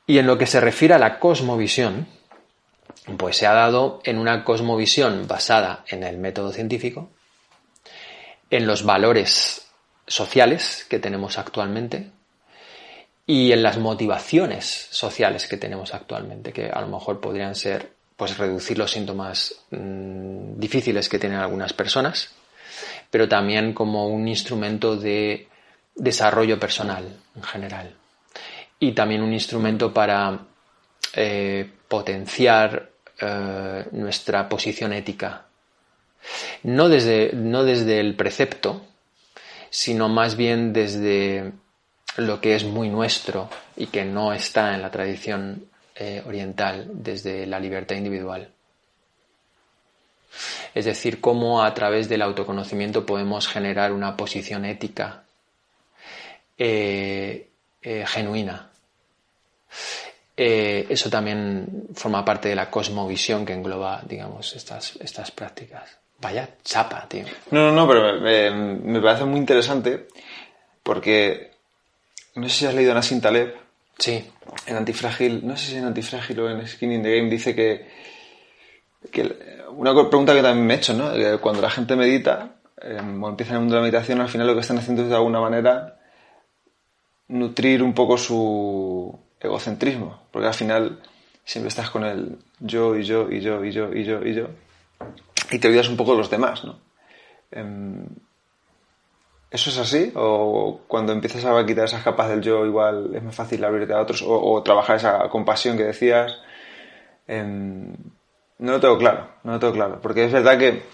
Y 0.06 0.18
en 0.18 0.26
lo 0.26 0.36
que 0.36 0.46
se 0.46 0.60
refiere 0.60 0.94
a 0.94 0.98
la 0.98 1.18
cosmovisión, 1.18 2.06
pues 3.16 3.36
se 3.36 3.46
ha 3.46 3.52
dado 3.52 4.00
en 4.04 4.18
una 4.18 4.44
cosmovisión 4.44 5.26
basada 5.26 5.84
en 5.88 6.02
el 6.02 6.18
método 6.18 6.52
científico, 6.52 7.10
en 8.50 8.66
los 8.66 8.84
valores 8.84 9.68
sociales 10.06 10.86
que 10.88 10.98
tenemos 10.98 11.38
actualmente 11.38 12.10
y 13.26 13.52
en 13.52 13.62
las 13.62 13.78
motivaciones 13.78 14.88
sociales 14.90 15.46
que 15.46 15.56
tenemos 15.56 15.94
actualmente, 15.94 16.52
que 16.52 16.66
a 16.66 16.80
lo 16.80 16.88
mejor 16.88 17.20
podrían 17.20 17.54
ser 17.54 17.92
pues 18.16 18.36
reducir 18.36 18.78
los 18.78 18.90
síntomas 18.90 19.54
mm, 19.70 20.58
difíciles 20.58 21.08
que 21.08 21.18
tienen 21.18 21.38
algunas 21.38 21.72
personas, 21.72 22.30
pero 23.10 23.28
también 23.28 23.72
como 23.72 24.08
un 24.08 24.28
instrumento 24.28 24.96
de 24.96 25.48
desarrollo 25.94 26.58
personal 26.58 27.04
en 27.36 27.42
general. 27.42 27.94
Y 28.78 28.92
también 28.92 29.22
un 29.22 29.32
instrumento 29.32 29.92
para 29.92 30.38
eh, 31.14 31.70
potenciar 31.88 32.90
eh, 33.20 33.86
nuestra 33.92 34.48
posición 34.48 34.92
ética 34.92 35.46
no 36.62 36.88
desde, 36.88 37.32
no 37.34 37.64
desde 37.64 38.00
el 38.00 38.14
precepto, 38.14 38.84
sino 39.70 40.08
más 40.08 40.36
bien 40.36 40.72
desde 40.72 41.52
lo 42.16 42.40
que 42.40 42.54
es 42.54 42.64
muy 42.64 42.88
nuestro 42.88 43.48
y 43.76 43.86
que 43.86 44.04
no 44.04 44.32
está 44.32 44.74
en 44.74 44.82
la 44.82 44.90
tradición 44.90 45.66
eh, 45.94 46.22
oriental, 46.26 46.88
desde 46.92 47.46
la 47.46 47.58
libertad 47.58 47.96
individual. 47.96 48.50
Es 50.74 50.86
decir, 50.86 51.20
cómo 51.20 51.62
a 51.62 51.74
través 51.74 52.08
del 52.08 52.22
autoconocimiento 52.22 53.04
podemos 53.04 53.48
generar 53.48 53.92
una 53.92 54.16
posición 54.16 54.64
ética 54.64 55.24
eh, 56.64 57.50
eh, 57.82 58.04
genuina. 58.06 58.70
eso 60.36 61.10
también 61.10 61.88
forma 61.94 62.24
parte 62.24 62.48
de 62.50 62.54
la 62.54 62.70
cosmovisión 62.70 63.44
que 63.44 63.52
engloba, 63.52 64.00
digamos, 64.06 64.54
estas, 64.54 64.94
estas 65.00 65.32
prácticas. 65.32 65.98
Vaya 66.20 66.48
chapa, 66.62 67.04
tío. 67.08 67.24
No, 67.50 67.66
no, 67.66 67.72
no, 67.72 67.88
pero 67.88 68.20
me, 68.20 69.00
parece 69.00 69.24
muy 69.24 69.40
interesante 69.40 70.06
porque 70.84 71.50
no 72.36 72.48
sé 72.48 72.54
si 72.54 72.66
has 72.66 72.74
leído 72.74 72.94
Nassim 72.94 73.20
Taleb. 73.20 73.56
Sí. 73.98 74.24
En 74.66 74.76
Antifrágil, 74.76 75.44
no 75.44 75.56
sé 75.56 75.72
si 75.72 75.76
en 75.78 75.84
Antifrágil 75.84 76.38
o 76.38 76.48
en 76.48 76.66
Skin 76.66 76.92
in 76.92 77.02
the 77.02 77.16
Game 77.16 77.28
dice 77.28 77.56
que, 77.56 77.88
que 79.10 79.64
una 79.70 79.92
pregunta 79.92 80.32
que 80.32 80.42
también 80.42 80.64
me 80.64 80.74
he 80.74 80.76
hecho, 80.76 80.94
¿no? 80.94 81.10
cuando 81.40 81.60
la 81.60 81.70
gente 81.70 81.96
medita 81.96 82.54
o 83.20 83.28
empieza 83.28 83.50
en 83.50 83.56
el 83.56 83.60
mundo 83.62 83.74
de 83.74 83.80
la 83.80 83.82
meditación, 83.82 84.20
al 84.20 84.28
final 84.28 84.46
lo 84.46 84.54
que 84.54 84.60
están 84.60 84.78
haciendo 84.78 85.02
es 85.02 85.08
de 85.08 85.16
alguna 85.16 85.40
manera 85.40 85.98
nutrir 87.32 87.82
un 87.82 87.94
poco 87.94 88.16
su 88.16 89.18
egocentrismo, 89.40 90.22
porque 90.30 90.48
al 90.48 90.54
final 90.54 91.00
siempre 91.44 91.68
estás 91.68 91.90
con 91.90 92.04
el 92.04 92.38
yo 92.60 92.96
y 92.96 93.02
yo 93.02 93.30
y 93.30 93.40
yo 93.40 93.64
y 93.64 93.72
yo 93.72 93.92
y 93.92 94.04
yo 94.04 94.24
y 94.24 94.34
yo 94.34 94.48
y 95.50 95.58
te 95.58 95.68
olvidas 95.68 95.88
un 95.88 95.96
poco 95.96 96.12
de 96.12 96.18
los 96.18 96.30
demás, 96.30 96.64
¿no? 96.64 96.78
Em, 97.50 98.06
¿Eso 99.50 99.68
es 99.68 99.76
así? 99.76 100.12
¿O 100.14 100.80
cuando 100.88 101.12
empiezas 101.12 101.44
a 101.44 101.66
quitar 101.66 101.84
esas 101.84 102.02
capas 102.02 102.30
del 102.30 102.40
yo, 102.40 102.64
igual 102.64 103.10
es 103.14 103.22
más 103.22 103.34
fácil 103.34 103.62
abrirte 103.62 103.92
a 103.92 104.00
otros? 104.00 104.24
¿O, 104.26 104.62
trabajar 104.62 104.96
esa 104.96 105.28
compasión 105.28 105.76
que 105.76 105.84
decías? 105.84 106.38
Em, 107.28 107.92
no 108.58 108.72
lo 108.72 108.80
tengo 108.80 108.96
claro, 108.96 109.28
no 109.44 109.52
lo 109.52 109.58
tengo 109.58 109.74
claro. 109.74 110.00
Porque 110.00 110.24
es 110.24 110.32
verdad 110.32 110.58
que 110.58 110.84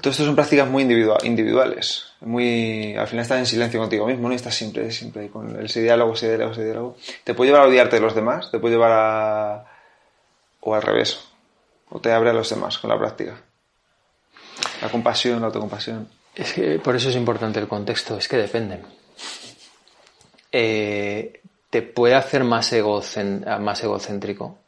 todo 0.00 0.10
esto 0.10 0.24
son 0.24 0.34
prácticas 0.34 0.68
muy 0.68 0.82
individuales. 0.82 2.06
Muy, 2.20 2.94
al 2.96 3.06
final 3.06 3.22
estás 3.22 3.38
en 3.38 3.46
silencio 3.46 3.80
contigo 3.80 4.06
mismo, 4.06 4.28
¿no? 4.28 4.32
Y 4.32 4.36
estás 4.36 4.54
siempre, 4.54 4.90
siempre 4.90 5.28
con 5.28 5.64
ese 5.64 5.82
diálogo, 5.82 6.14
ese 6.14 6.28
diálogo, 6.28 6.52
ese 6.52 6.64
diálogo. 6.64 6.96
Te 7.24 7.34
puede 7.34 7.50
llevar 7.50 7.64
a 7.64 7.68
odiarte 7.68 7.96
de 7.96 8.02
los 8.02 8.14
demás, 8.14 8.50
te 8.50 8.58
puede 8.58 8.74
llevar 8.74 8.92
a... 8.92 9.64
o 10.60 10.74
al 10.74 10.82
revés 10.82 11.28
o 11.90 12.00
te 12.00 12.12
abre 12.12 12.30
a 12.30 12.32
los 12.32 12.50
demás 12.50 12.78
con 12.78 12.90
la 12.90 12.98
práctica? 12.98 13.40
La 14.82 14.88
compasión, 14.88 15.40
la 15.40 15.46
autocompasión. 15.46 16.08
Es 16.34 16.52
que 16.52 16.78
por 16.78 16.94
eso 16.94 17.08
es 17.08 17.16
importante 17.16 17.58
el 17.58 17.68
contexto, 17.68 18.16
es 18.16 18.28
que 18.28 18.36
depende. 18.36 18.80
Eh, 20.52 21.40
te 21.70 21.82
puede 21.82 22.14
hacer 22.14 22.44
más, 22.44 22.72
más 23.60 23.82
egocéntrico, 23.82 24.58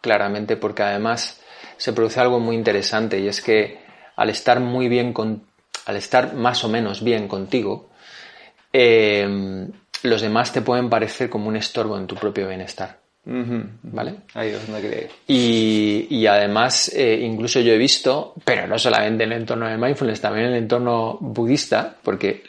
claramente, 0.00 0.56
porque 0.56 0.82
además 0.82 1.40
se 1.76 1.92
produce 1.92 2.20
algo 2.20 2.40
muy 2.40 2.56
interesante 2.56 3.18
y 3.18 3.28
es 3.28 3.40
que 3.40 3.81
al 4.16 4.30
estar 4.30 4.60
muy 4.60 4.88
bien 4.88 5.12
con, 5.12 5.42
al 5.86 5.96
estar 5.96 6.34
más 6.34 6.64
o 6.64 6.68
menos 6.68 7.02
bien 7.02 7.28
contigo, 7.28 7.90
eh, 8.72 9.68
los 10.02 10.20
demás 10.20 10.52
te 10.52 10.62
pueden 10.62 10.90
parecer 10.90 11.30
como 11.30 11.48
un 11.48 11.56
estorbo 11.56 11.96
en 11.98 12.06
tu 12.06 12.14
propio 12.14 12.48
bienestar. 12.48 13.02
¿Vale? 13.24 14.16
Ahí 14.34 14.48
es 14.48 14.66
donde 14.66 14.88
ir. 14.88 15.10
Y, 15.28 16.08
y 16.10 16.26
además, 16.26 16.90
eh, 16.92 17.20
incluso 17.22 17.60
yo 17.60 17.72
he 17.72 17.78
visto, 17.78 18.34
pero 18.44 18.66
no 18.66 18.76
solamente 18.78 19.22
en 19.22 19.32
el 19.32 19.42
entorno 19.42 19.68
de 19.68 19.78
mindfulness, 19.78 20.20
también 20.20 20.46
en 20.46 20.52
el 20.54 20.58
entorno 20.58 21.18
budista, 21.20 21.94
porque, 22.02 22.42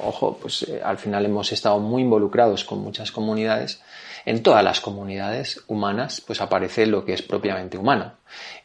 ojo, 0.00 0.36
pues 0.42 0.64
eh, 0.64 0.80
al 0.84 0.98
final 0.98 1.24
hemos 1.24 1.52
estado 1.52 1.78
muy 1.78 2.02
involucrados 2.02 2.64
con 2.64 2.80
muchas 2.80 3.12
comunidades. 3.12 3.80
En 4.26 4.42
todas 4.42 4.64
las 4.64 4.80
comunidades 4.80 5.62
humanas, 5.68 6.20
pues 6.20 6.40
aparece 6.40 6.86
lo 6.86 7.04
que 7.04 7.12
es 7.12 7.22
propiamente 7.22 7.78
humano, 7.78 8.14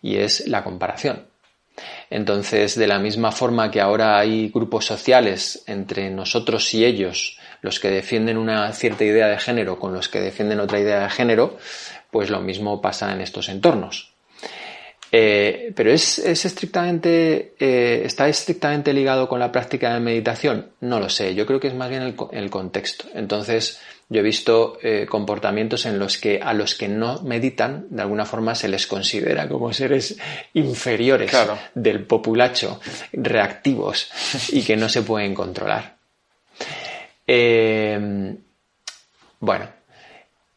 y 0.01 0.15
es 0.15 0.47
la 0.47 0.63
comparación. 0.63 1.32
Entonces, 2.09 2.75
de 2.75 2.87
la 2.87 2.99
misma 2.99 3.31
forma 3.31 3.71
que 3.71 3.81
ahora 3.81 4.19
hay 4.19 4.49
grupos 4.49 4.85
sociales 4.85 5.63
entre 5.67 6.09
nosotros 6.09 6.73
y 6.73 6.85
ellos, 6.85 7.39
los 7.61 7.79
que 7.79 7.89
defienden 7.89 8.37
una 8.37 8.71
cierta 8.73 9.03
idea 9.03 9.27
de 9.27 9.39
género 9.39 9.79
con 9.79 9.93
los 9.93 10.09
que 10.09 10.21
defienden 10.21 10.59
otra 10.59 10.79
idea 10.79 11.01
de 11.01 11.09
género, 11.09 11.57
pues 12.11 12.29
lo 12.29 12.41
mismo 12.41 12.81
pasa 12.81 13.11
en 13.11 13.21
estos 13.21 13.49
entornos. 13.49 14.13
Eh, 15.15 15.71
pero 15.75 15.91
es, 15.91 16.17
es 16.17 16.43
estrictamente, 16.43 17.53
eh, 17.59 18.01
¿está 18.03 18.27
estrictamente 18.27 18.93
ligado 18.93 19.29
con 19.29 19.39
la 19.39 19.51
práctica 19.51 19.93
de 19.93 19.99
meditación? 19.99 20.71
No 20.81 20.99
lo 20.99 21.07
sé, 21.07 21.35
yo 21.35 21.45
creo 21.45 21.59
que 21.59 21.67
es 21.67 21.75
más 21.75 21.89
bien 21.89 22.01
el, 22.01 22.15
el 22.31 22.49
contexto. 22.49 23.05
Entonces, 23.13 23.79
yo 24.13 24.19
he 24.19 24.23
visto 24.23 24.77
eh, 24.83 25.07
comportamientos 25.09 25.85
en 25.87 25.97
los 25.97 26.17
que 26.19 26.39
a 26.41 26.53
los 26.53 26.75
que 26.75 26.87
no 26.87 27.21
meditan, 27.23 27.87
de 27.89 28.01
alguna 28.03 28.25
forma 28.25 28.53
se 28.53 28.67
les 28.67 28.85
considera 28.87 29.47
como 29.49 29.73
seres 29.73 30.17
inferiores 30.53 31.31
Claro. 31.31 31.57
del 31.73 32.05
populacho, 32.05 32.79
reactivos 33.11 34.09
y 34.53 34.61
que 34.63 34.77
no 34.77 34.87
se 34.87 35.01
pueden 35.01 35.33
controlar. 35.33 35.95
Eh, 37.25 38.35
bueno, 39.39 39.65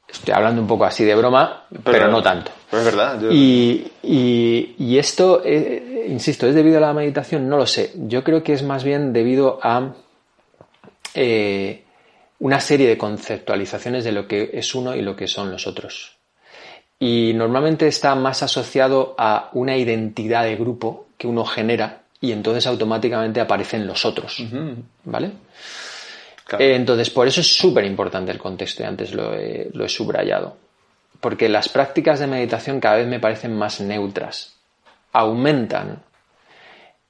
estoy 0.09 0.35
hablando 0.35 0.61
un 0.61 0.69
poco 0.69 0.85
así 0.85 1.05
de 1.05 1.15
broma, 1.15 1.66
pero, 1.85 2.09
no 2.09 2.23
tanto. 2.23 2.51
Pero 2.70 2.81
es 2.81 2.85
verdad. 2.87 3.20
yo- 3.20 3.31
Y, 3.33 3.91
y- 4.03 4.74
y 4.78 4.99
esto, 4.99 5.43
eh, 5.45 6.07
insisto, 6.09 6.47
¿es 6.47 6.55
debido 6.55 6.78
a 6.78 6.81
la 6.81 6.93
meditación? 6.93 7.49
No 7.49 7.57
lo 7.57 7.66
sé. 7.66 7.93
Yo 7.97 8.23
creo 8.23 8.43
que 8.43 8.53
es 8.53 8.62
más 8.62 8.85
bien 8.85 9.12
debido 9.12 9.59
a 9.62 9.95
eh, 11.15 11.83
una 12.38 12.60
serie 12.60 12.88
de 12.88 12.98
conceptualizaciones 12.98 14.04
de 14.04 14.12
lo 14.12 14.28
que 14.28 14.50
es 14.52 14.74
uno 14.74 14.94
y 14.94 15.02
lo 15.02 15.16
que 15.16 15.26
son 15.26 15.50
los 15.50 15.66
otros. 15.66 16.16
Y 16.98 17.32
normalmente 17.34 17.86
está 17.86 18.14
más 18.14 18.42
asociado 18.42 19.14
a 19.18 19.50
una 19.52 19.76
identidad 19.76 20.44
de 20.44 20.56
grupo 20.56 21.08
que 21.18 21.26
uno 21.26 21.44
genera 21.44 22.02
y 22.20 22.32
entonces 22.32 22.66
automáticamente 22.66 23.40
aparecen 23.40 23.86
los 23.86 24.04
otros. 24.04 24.42
¿Vale? 25.04 25.32
Claro. 26.44 26.64
Eh, 26.64 26.74
entonces, 26.74 27.10
por 27.10 27.26
eso 27.26 27.40
es 27.40 27.56
súper 27.56 27.84
importante 27.84 28.32
el 28.32 28.38
contexto 28.38 28.82
y 28.82 28.86
antes 28.86 29.12
lo 29.12 29.34
he, 29.34 29.68
lo 29.72 29.84
he 29.84 29.88
subrayado. 29.88 30.56
Porque 31.20 31.48
las 31.48 31.68
prácticas 31.68 32.20
de 32.20 32.26
meditación 32.26 32.80
cada 32.80 32.96
vez 32.96 33.06
me 33.06 33.20
parecen 33.20 33.56
más 33.56 33.80
neutras. 33.80 34.54
Aumentan, 35.12 36.02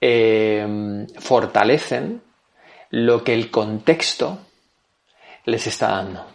eh, 0.00 1.06
fortalecen 1.18 2.22
lo 2.90 3.22
que 3.24 3.34
el 3.34 3.50
contexto 3.50 4.45
les 5.46 5.66
está 5.66 5.88
dando. 5.88 6.26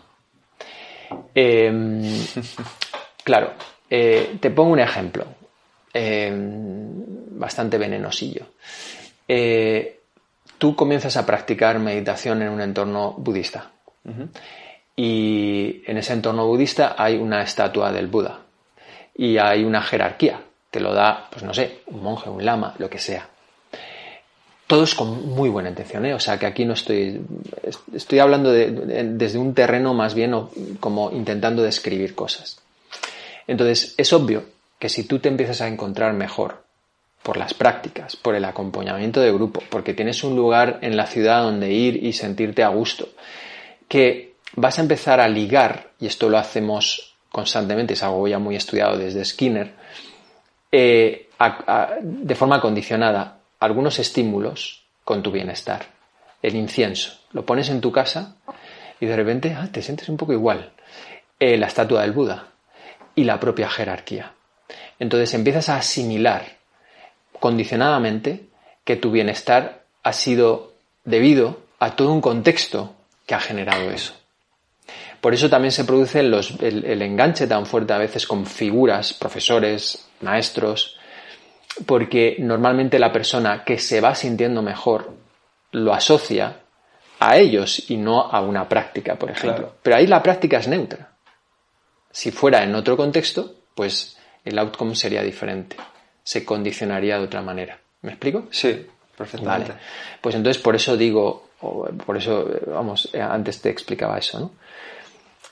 Eh, 1.36 1.72
claro, 3.24 3.54
eh, 3.90 4.38
te 4.40 4.50
pongo 4.52 4.72
un 4.72 4.80
ejemplo 4.80 5.26
eh, 5.94 6.32
bastante 6.34 7.78
venenosillo. 7.78 8.46
Eh, 9.28 10.00
tú 10.58 10.76
comienzas 10.76 11.18
a 11.18 11.26
practicar 11.26 11.80
meditación 11.80 12.42
en 12.42 12.50
un 12.50 12.62
entorno 12.62 13.14
budista. 13.18 13.72
Y 14.96 15.84
en 15.86 15.98
ese 15.98 16.14
entorno 16.14 16.48
budista 16.48 16.96
hay 16.98 17.18
una 17.18 17.42
estatua 17.42 17.92
del 17.92 18.08
Buda. 18.08 18.40
Y 19.16 19.38
hay 19.38 19.64
una 19.64 19.82
jerarquía. 19.82 20.42
Te 20.70 20.80
lo 20.80 20.94
da, 20.94 21.28
pues 21.30 21.44
no 21.44 21.54
sé, 21.54 21.82
un 21.88 22.02
monje, 22.02 22.30
un 22.30 22.46
lama, 22.46 22.76
lo 22.78 22.90
que 22.90 23.00
sea. 23.00 23.28
Todos 24.72 24.95
con 24.95 25.27
muy 25.27 25.49
buena 25.49 25.68
intención, 25.68 26.06
¿eh? 26.06 26.14
O 26.14 26.19
sea, 26.22 26.39
que 26.39 26.45
aquí 26.45 26.64
no 26.64 26.76
estoy... 26.76 27.19
Estoy 27.93 28.19
hablando 28.19 28.53
de- 28.53 28.72
de- 28.72 29.03
desde 29.15 29.38
un 29.38 29.53
terreno 29.53 29.93
más 29.93 30.14
bien 30.14 30.34
como 30.80 31.11
intentando 31.11 31.61
describir 31.61 32.15
cosas. 32.15 32.61
Entonces, 33.48 33.93
es 33.98 34.14
obvio 34.14 34.45
que 34.80 34.88
si 34.88 35.03
tú 35.03 35.19
te 35.19 35.27
empiezas 35.27 35.60
a 35.60 35.68
encontrar 35.68 36.14
mejor 36.14 36.64
por 37.22 37.35
las 37.35 37.53
prácticas, 37.53 38.15
por 38.15 38.34
el 38.34 38.45
acompañamiento 38.45 39.19
de 39.19 39.34
grupo, 39.34 39.61
porque 39.69 39.93
tienes 39.93 40.23
un 40.23 40.38
lugar 40.38 40.80
en 40.81 40.95
la 40.95 41.06
ciudad 41.06 41.43
donde 41.43 41.73
ir 41.73 42.02
y 42.02 42.14
sentirte 42.14 42.64
a 42.64 42.69
gusto, 42.69 43.10
que 43.89 44.35
vas 44.56 44.80
a 44.80 44.84
empezar 44.84 45.19
a 45.19 45.27
ligar, 45.27 45.89
y 45.99 46.06
esto 46.07 46.30
lo 46.30 46.38
hacemos 46.38 47.14
constantemente, 47.30 47.95
es 47.95 48.03
algo 48.03 48.26
ya 48.26 48.39
muy 48.39 48.56
estudiado 48.56 48.98
desde 48.98 49.26
Skinner, 49.26 49.73
eh, 50.72 51.27
de 52.02 52.35
forma 52.35 52.61
condicionada 52.61 53.40
algunos 53.62 54.00
estímulos 54.00 54.84
con 55.06 55.22
tu 55.24 55.32
bienestar. 55.32 55.86
El 56.42 56.56
incienso, 56.56 57.14
lo 57.32 57.46
pones 57.46 57.70
en 57.70 57.80
tu 57.80 57.92
casa 57.92 58.36
y 59.00 59.06
de 59.06 59.16
repente 59.16 59.56
ah, 59.58 59.70
te 59.72 59.84
sientes 59.84 60.10
un 60.10 60.18
poco 60.18 60.34
igual. 60.34 60.74
Eh, 61.40 61.58
la 61.58 61.68
estatua 61.68 62.02
del 62.02 62.12
Buda 62.12 62.48
y 63.16 63.24
la 63.24 63.40
propia 63.40 63.70
jerarquía. 63.70 64.34
Entonces 64.98 65.34
empiezas 65.36 65.70
a 65.70 65.78
asimilar 65.78 66.58
condicionadamente 67.40 68.48
que 68.84 68.96
tu 68.96 69.12
bienestar 69.12 69.84
ha 70.02 70.14
sido 70.14 70.74
debido 71.06 71.60
a 71.80 71.96
todo 71.96 72.12
un 72.12 72.22
contexto 72.22 72.96
que 73.28 73.36
ha 73.36 73.40
generado 73.40 73.92
eso. 73.92 74.14
Por 75.22 75.36
eso 75.36 75.52
también 75.52 75.72
se 75.72 75.86
produce 75.86 76.20
el 76.20 77.02
enganche 77.04 77.46
tan 77.46 77.68
fuerte 77.68 77.94
a 77.94 78.00
veces 78.00 78.26
con 78.26 78.48
figuras, 78.48 79.14
profesores, 79.14 80.08
maestros, 80.22 80.98
porque 81.85 82.38
normalmente 82.39 82.99
la 82.99 83.11
persona 83.11 83.64
que 83.64 83.77
se 83.77 84.02
va 84.02 84.15
sintiendo 84.15 84.61
mejor 84.61 85.14
lo 85.72 85.93
asocia 85.93 86.57
a 87.19 87.38
ellos 87.38 87.89
y 87.89 87.98
no 87.98 88.22
a 88.22 88.41
una 88.41 88.68
práctica, 88.68 89.15
por 89.15 89.30
ejemplo. 89.30 89.57
Claro. 89.57 89.76
Pero 89.81 89.95
ahí 89.95 90.07
la 90.07 90.23
práctica 90.23 90.57
es 90.57 90.68
neutra. 90.68 91.11
Si 92.11 92.31
fuera 92.31 92.64
en 92.64 92.76
otro 92.76 92.98
contexto, 92.98 93.56
pues 93.76 94.18
el 94.43 94.57
outcome 94.60 94.95
sería 94.95 95.22
diferente. 95.22 95.77
Se 96.23 96.43
condicionaría 96.43 97.18
de 97.18 97.26
otra 97.26 97.41
manera. 97.41 97.80
¿Me 98.02 98.11
explico? 98.11 98.48
Sí, 98.52 98.88
perfectamente. 99.15 99.72
Vale. 99.72 99.81
Pues 100.19 100.35
entonces 100.35 100.61
por 100.61 100.76
eso 100.76 100.98
digo, 100.98 101.49
por 102.06 102.18
eso, 102.18 102.49
eh, 102.49 102.64
vamos, 102.68 103.10
eh, 103.14 103.22
antes 103.22 103.61
te 103.61 103.69
explicaba 103.69 104.18
eso, 104.18 104.39
¿no? 104.39 104.52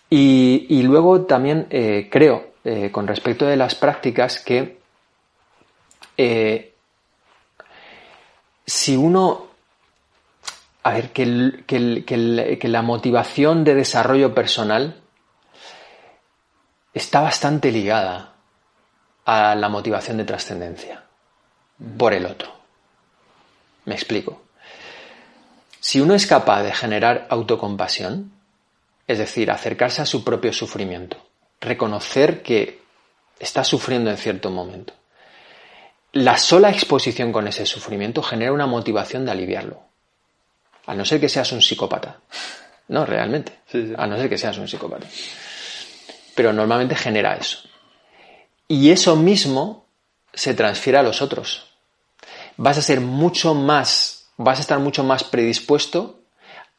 Y, 0.09 0.65
y 0.69 0.81
luego 0.81 1.21
también 1.21 1.67
eh, 1.69 2.09
creo, 2.11 2.53
eh, 2.63 2.89
con 2.91 3.05
respecto 3.05 3.45
de 3.45 3.55
las 3.55 3.75
prácticas, 3.75 4.39
que 4.39 4.78
eh, 6.21 6.75
si 8.65 8.97
uno, 8.97 9.47
a 10.83 10.91
ver, 10.91 11.13
que, 11.13 11.63
que 11.65 12.67
la 12.67 12.81
motivación 12.81 13.63
de 13.63 13.73
desarrollo 13.73 14.35
personal 14.35 15.01
está 16.93 17.21
bastante 17.21 17.71
ligada 17.71 18.33
a 19.23 19.55
la 19.55 19.69
motivación 19.69 20.17
de 20.17 20.25
trascendencia 20.25 21.05
por 21.97 22.13
el 22.13 22.25
otro. 22.25 22.51
Me 23.85 23.95
explico. 23.95 24.41
Si 25.79 26.01
uno 26.01 26.15
es 26.15 26.27
capaz 26.27 26.63
de 26.63 26.73
generar 26.73 27.27
autocompasión, 27.29 28.33
es 29.07 29.19
decir, 29.19 29.51
acercarse 29.51 30.01
a 30.01 30.05
su 30.05 30.25
propio 30.25 30.51
sufrimiento, 30.51 31.15
reconocer 31.61 32.43
que 32.43 32.81
está 33.39 33.63
sufriendo 33.63 34.11
en 34.11 34.17
cierto 34.17 34.51
momento, 34.51 34.98
la 36.14 36.38
sola 36.38 36.69
exposición 36.69 37.31
con 37.31 37.48
ese 37.48 37.65
sufrimiento 37.65 38.23
genera 38.23 38.52
una 38.52 38.65
motivación 38.65 39.26
de 39.26 39.31
aliviarlo. 39.31 39.81
A 40.86 40.95
no 40.95 41.06
ser 41.06 41.19
que 41.19 41.30
seas 41.30 41.52
un 41.52 41.61
psicópata. 41.61 42.19
No, 42.88 43.06
realmente. 43.06 43.60
Sí, 43.68 43.88
sí. 43.88 43.94
A 43.95 44.07
no 44.07 44.18
ser 44.18 44.30
que 44.30 44.38
seas 44.38 44.57
un 44.57 44.68
psicópata. 44.68 45.07
Pero 46.34 46.52
normalmente 46.52 46.95
genera 46.95 47.36
eso. 47.36 47.60
Y 48.68 48.90
eso 48.90 49.15
mismo 49.15 49.86
se 50.34 50.53
transfiere 50.53 50.98
a 50.98 51.03
los 51.03 51.22
otros. 51.22 51.68
Vas 52.57 52.77
a 52.77 52.81
ser 52.81 53.02
mucho 53.02 53.53
más, 53.53 54.30
vas 54.38 54.57
a 54.57 54.61
estar 54.61 54.80
mucho 54.80 55.03
más 55.03 55.23
predispuesto 55.23 56.22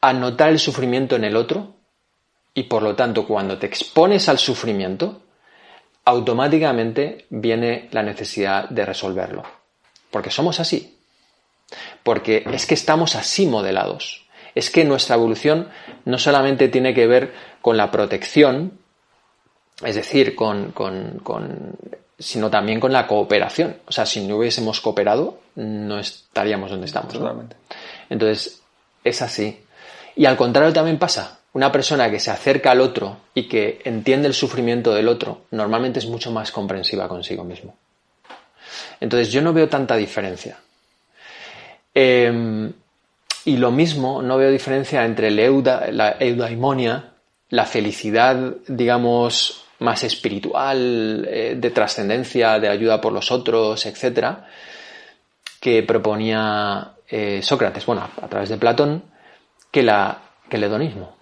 a 0.01 0.13
notar 0.13 0.49
el 0.49 0.59
sufrimiento 0.59 1.15
en 1.15 1.23
el 1.23 1.35
otro 1.35 1.75
y 2.53 2.63
por 2.63 2.83
lo 2.83 2.95
tanto 2.95 3.25
cuando 3.25 3.57
te 3.57 3.67
expones 3.67 4.27
al 4.27 4.39
sufrimiento, 4.39 5.20
automáticamente 6.05 7.25
viene 7.29 7.87
la 7.91 8.03
necesidad 8.03 8.69
de 8.69 8.85
resolverlo. 8.85 9.43
Porque 10.09 10.31
somos 10.31 10.59
así. 10.59 10.97
Porque 12.03 12.43
es 12.51 12.65
que 12.65 12.73
estamos 12.73 13.15
así 13.15 13.45
modelados. 13.45 14.25
Es 14.55 14.69
que 14.69 14.83
nuestra 14.83 15.15
evolución 15.15 15.69
no 16.05 16.17
solamente 16.17 16.67
tiene 16.67 16.93
que 16.93 17.07
ver 17.07 17.33
con 17.61 17.77
la 17.77 17.91
protección, 17.91 18.79
es 19.83 19.95
decir, 19.95 20.35
con, 20.35 20.71
con- 20.71 21.19
con- 21.23 21.75
sino 22.19 22.49
también 22.49 22.79
con 22.79 22.91
la 22.91 23.07
cooperación. 23.07 23.77
O 23.87 23.91
sea, 23.91 24.05
si 24.05 24.21
no 24.27 24.37
hubiésemos 24.37 24.81
cooperado, 24.81 25.39
no 25.55 25.99
estaríamos 25.99 26.69
donde 26.71 26.85
estamos. 26.87 27.13
¿no? 27.19 27.25
Entonces, 28.09 28.61
es 29.03 29.21
así. 29.21 29.63
Y 30.15 30.25
al 30.25 30.35
contrario 30.35 30.73
también 30.73 30.99
pasa. 30.99 31.39
Una 31.53 31.71
persona 31.71 32.09
que 32.09 32.19
se 32.19 32.31
acerca 32.31 32.71
al 32.71 32.81
otro 32.81 33.17
y 33.33 33.47
que 33.47 33.81
entiende 33.83 34.27
el 34.27 34.33
sufrimiento 34.33 34.93
del 34.93 35.07
otro, 35.07 35.43
normalmente 35.51 35.99
es 35.99 36.05
mucho 36.05 36.31
más 36.31 36.51
comprensiva 36.51 37.07
consigo 37.07 37.43
mismo. 37.43 37.75
Entonces 38.99 39.31
yo 39.31 39.41
no 39.41 39.51
veo 39.51 39.67
tanta 39.67 39.95
diferencia. 39.95 40.57
Em, 41.93 42.71
y 43.45 43.57
lo 43.57 43.71
mismo, 43.71 44.21
no 44.21 44.37
veo 44.37 44.51
diferencia 44.51 45.03
entre 45.03 45.31
la 45.31 46.15
eudaimonia, 46.19 47.11
la 47.49 47.65
felicidad, 47.65 48.55
digamos, 48.67 49.65
más 49.79 50.03
espiritual, 50.03 51.27
eh, 51.29 51.55
de 51.57 51.69
trascendencia, 51.71 52.59
de 52.59 52.69
ayuda 52.69 53.01
por 53.01 53.11
los 53.11 53.31
otros, 53.31 53.85
etcétera, 53.85 54.47
que 55.59 55.83
proponía 55.83 56.93
eh, 57.09 57.41
Sócrates, 57.41 57.85
bueno, 57.85 58.07
a 58.21 58.27
través 58.27 58.49
de 58.49 58.57
Platón, 58.57 59.03
que, 59.71 59.81
el 59.81 60.63
hedonismo. 60.63 61.20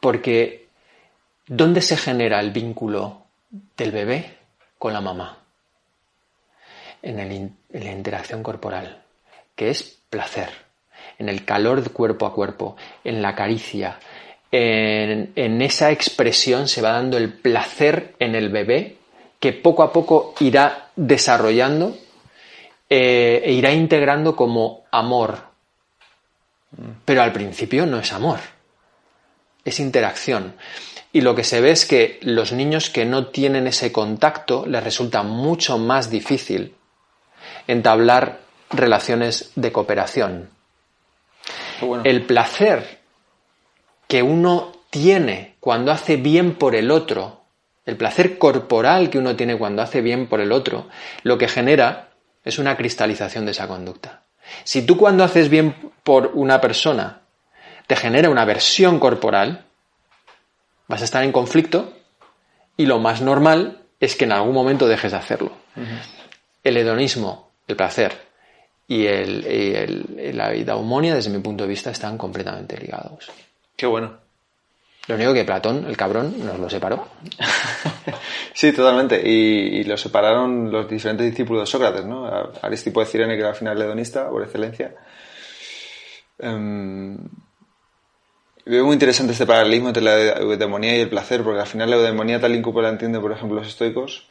Porque, 0.00 0.68
¿dónde 1.46 1.82
se 1.82 1.96
genera 1.96 2.40
el 2.40 2.50
vínculo 2.50 3.26
del 3.76 3.92
bebé 3.92 4.38
con 4.78 4.92
la 4.92 5.00
mamá? 5.00 5.38
En, 7.02 7.18
en 7.18 7.56
la 7.72 7.92
interacción 7.92 8.42
corporal, 8.42 9.02
que 9.54 9.70
es 9.70 10.00
placer, 10.10 10.50
en 11.18 11.28
el 11.28 11.44
calor 11.44 11.82
de 11.82 11.90
cuerpo 11.90 12.26
a 12.26 12.34
cuerpo, 12.34 12.76
en 13.04 13.22
la 13.22 13.34
caricia, 13.34 13.98
en, 14.50 15.62
esa 15.62 15.90
expresión 15.90 16.68
se 16.68 16.80
va 16.80 16.92
dando 16.92 17.16
el 17.18 17.32
placer 17.32 18.14
en 18.18 18.34
el 18.34 18.48
bebé 18.48 18.96
que 19.40 19.52
poco 19.52 19.82
a 19.82 19.92
poco 19.92 20.34
irá 20.40 20.90
desarrollando 20.96 21.96
eh, 22.88 23.42
e 23.44 23.52
irá 23.52 23.72
integrando 23.72 24.34
como 24.34 24.84
amor. 24.90 25.38
Pero 27.04 27.22
al 27.22 27.32
principio 27.32 27.86
no 27.86 27.98
es 27.98 28.12
amor, 28.12 28.40
es 29.68 29.80
interacción. 29.80 30.54
Y 31.12 31.22
lo 31.22 31.34
que 31.34 31.44
se 31.44 31.60
ve 31.60 31.70
es 31.70 31.86
que 31.86 32.18
los 32.22 32.52
niños 32.52 32.90
que 32.90 33.04
no 33.04 33.28
tienen 33.28 33.66
ese 33.66 33.92
contacto 33.92 34.66
les 34.66 34.84
resulta 34.84 35.22
mucho 35.22 35.78
más 35.78 36.10
difícil 36.10 36.74
entablar 37.66 38.40
relaciones 38.70 39.50
de 39.54 39.72
cooperación. 39.72 40.50
El 42.04 42.26
placer 42.26 42.98
que 44.06 44.22
uno 44.22 44.72
tiene 44.90 45.56
cuando 45.60 45.92
hace 45.92 46.16
bien 46.16 46.54
por 46.54 46.74
el 46.74 46.90
otro, 46.90 47.42
el 47.86 47.96
placer 47.96 48.38
corporal 48.38 49.10
que 49.10 49.18
uno 49.18 49.36
tiene 49.36 49.56
cuando 49.56 49.82
hace 49.82 50.02
bien 50.02 50.26
por 50.26 50.40
el 50.40 50.52
otro, 50.52 50.88
lo 51.22 51.38
que 51.38 51.48
genera 51.48 52.10
es 52.44 52.58
una 52.58 52.76
cristalización 52.76 53.44
de 53.44 53.52
esa 53.52 53.68
conducta. 53.68 54.24
Si 54.64 54.82
tú 54.82 54.96
cuando 54.96 55.24
haces 55.24 55.48
bien 55.48 55.92
por 56.02 56.32
una 56.34 56.60
persona 56.60 57.22
te 57.88 57.96
genera 57.96 58.28
una 58.28 58.42
aversión 58.42 59.00
corporal, 59.00 59.64
vas 60.86 61.00
a 61.00 61.04
estar 61.04 61.24
en 61.24 61.32
conflicto 61.32 61.94
y 62.76 62.84
lo 62.84 62.98
más 63.00 63.22
normal 63.22 63.80
es 63.98 64.14
que 64.14 64.26
en 64.26 64.32
algún 64.32 64.54
momento 64.54 64.86
dejes 64.86 65.10
de 65.12 65.18
hacerlo. 65.18 65.52
El 66.62 66.76
hedonismo, 66.76 67.50
el 67.66 67.76
placer 67.76 68.12
y, 68.86 69.06
el, 69.06 70.32
la 70.36 70.50
vida 70.50 70.76
humonia, 70.76 71.14
desde 71.14 71.30
mi 71.30 71.38
punto 71.38 71.64
de 71.64 71.70
vista, 71.70 71.90
están 71.90 72.18
completamente 72.18 72.76
ligados. 72.76 73.30
Qué 73.74 73.86
bueno. 73.86 74.18
Lo 75.06 75.14
único 75.14 75.32
que 75.32 75.46
Platón, 75.46 75.86
el 75.88 75.96
cabrón, 75.96 76.34
nos 76.44 76.58
lo 76.58 76.68
separó. 76.68 77.08
sí, 78.52 78.70
totalmente. 78.72 79.18
Y, 79.26 79.82
lo 79.84 79.96
separaron 79.96 80.70
los 80.70 80.86
diferentes 80.90 81.26
discípulos 81.26 81.62
de 81.62 81.66
Sócrates, 81.66 82.04
¿no? 82.04 82.26
Aristipo 82.60 83.00
de 83.00 83.06
Cirene, 83.06 83.34
que 83.34 83.40
era 83.40 83.48
al 83.48 83.56
final 83.56 83.80
hedonista, 83.80 84.28
por 84.28 84.42
excelencia. 84.42 84.94
Um, 86.40 87.16
veo 88.68 88.84
muy 88.84 88.92
interesante 88.92 89.32
este 89.32 89.46
paralelismo 89.46 89.88
entre 89.88 90.02
la 90.02 90.38
eudemonía 90.38 90.96
y 90.96 91.00
el 91.00 91.08
placer, 91.08 91.42
porque 91.42 91.60
al 91.60 91.66
final 91.66 91.90
la 91.90 91.96
eudemonía, 91.96 92.40
tal 92.40 92.54
y 92.54 92.62
como 92.62 92.82
la 92.82 92.90
entienden, 92.90 93.20
por 93.20 93.32
ejemplo, 93.32 93.58
los 93.58 93.68
estoicos, 93.68 94.28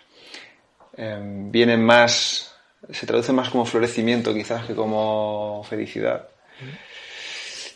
em, 0.96 1.52
viene 1.52 1.76
más, 1.78 2.56
se 2.92 3.08
traduce 3.08 3.34
más 3.34 3.50
como 3.50 3.66
florecimiento 3.66 4.34
quizás 4.34 4.66
que 4.66 4.76
como 4.76 5.66
felicidad. 5.68 6.28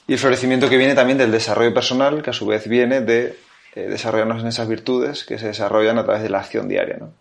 Y 0.08 0.14
el 0.14 0.20
florecimiento 0.20 0.70
que 0.70 0.78
viene 0.78 0.94
también 0.94 1.18
del 1.18 1.32
desarrollo 1.32 1.74
personal, 1.74 2.22
que 2.22 2.30
a 2.30 2.34
su 2.34 2.46
vez 2.46 2.68
viene 2.68 3.02
de 3.02 3.38
eh, 3.76 3.88
desarrollarnos 3.88 4.42
en 4.42 4.48
esas 4.48 4.68
virtudes 4.68 5.24
que 5.24 5.38
se 5.38 5.48
desarrollan 5.48 5.98
a 5.98 6.04
través 6.04 6.22
de 6.22 6.30
la 6.30 6.40
acción 6.40 6.68
diaria. 6.68 6.98
¿no? 7.00 7.14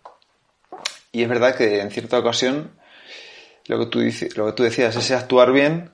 Y 1.11 1.23
es 1.23 1.29
verdad 1.29 1.55
que 1.55 1.79
en 1.79 1.89
cierta 1.91 2.19
ocasión 2.19 2.71
lo 3.67 3.79
que, 3.79 3.85
tú, 3.85 3.99
lo 4.35 4.45
que 4.47 4.51
tú 4.53 4.63
decías, 4.63 4.95
ese 4.95 5.15
actuar 5.15 5.51
bien, 5.51 5.91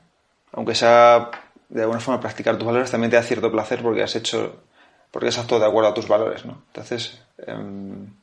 aunque 0.51 0.75
sea 0.75 1.29
de 1.69 1.81
alguna 1.81 1.99
forma 1.99 2.22
practicar 2.22 2.57
tus 2.57 2.65
valores, 2.65 2.91
también 2.91 3.11
te 3.11 3.18
da 3.18 3.23
cierto 3.23 3.52
placer 3.52 3.81
porque 3.81 4.03
has 4.03 4.15
hecho, 4.15 4.64
porque 5.11 5.30
has 5.30 5.38
actuado 5.38 5.64
de 5.64 5.69
acuerdo 5.69 5.89
a 5.89 5.94
tus 5.94 6.07
valores. 6.07 6.45
¿no? 6.45 6.64
Entonces, 6.68 7.22
em, 7.45 8.14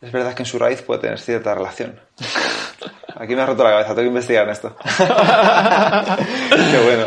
es 0.00 0.12
verdad 0.12 0.34
que 0.34 0.42
en 0.42 0.46
su 0.46 0.58
raíz 0.58 0.82
puede 0.82 1.00
tener 1.00 1.18
cierta 1.18 1.54
relación. 1.54 2.00
Aquí 3.16 3.36
me 3.36 3.42
ha 3.42 3.46
roto 3.46 3.62
la 3.62 3.70
cabeza, 3.70 3.88
tengo 3.90 4.02
que 4.02 4.08
investigar 4.08 4.44
en 4.44 4.50
esto. 4.50 4.76
Qué 6.70 6.84
bueno. 6.84 7.06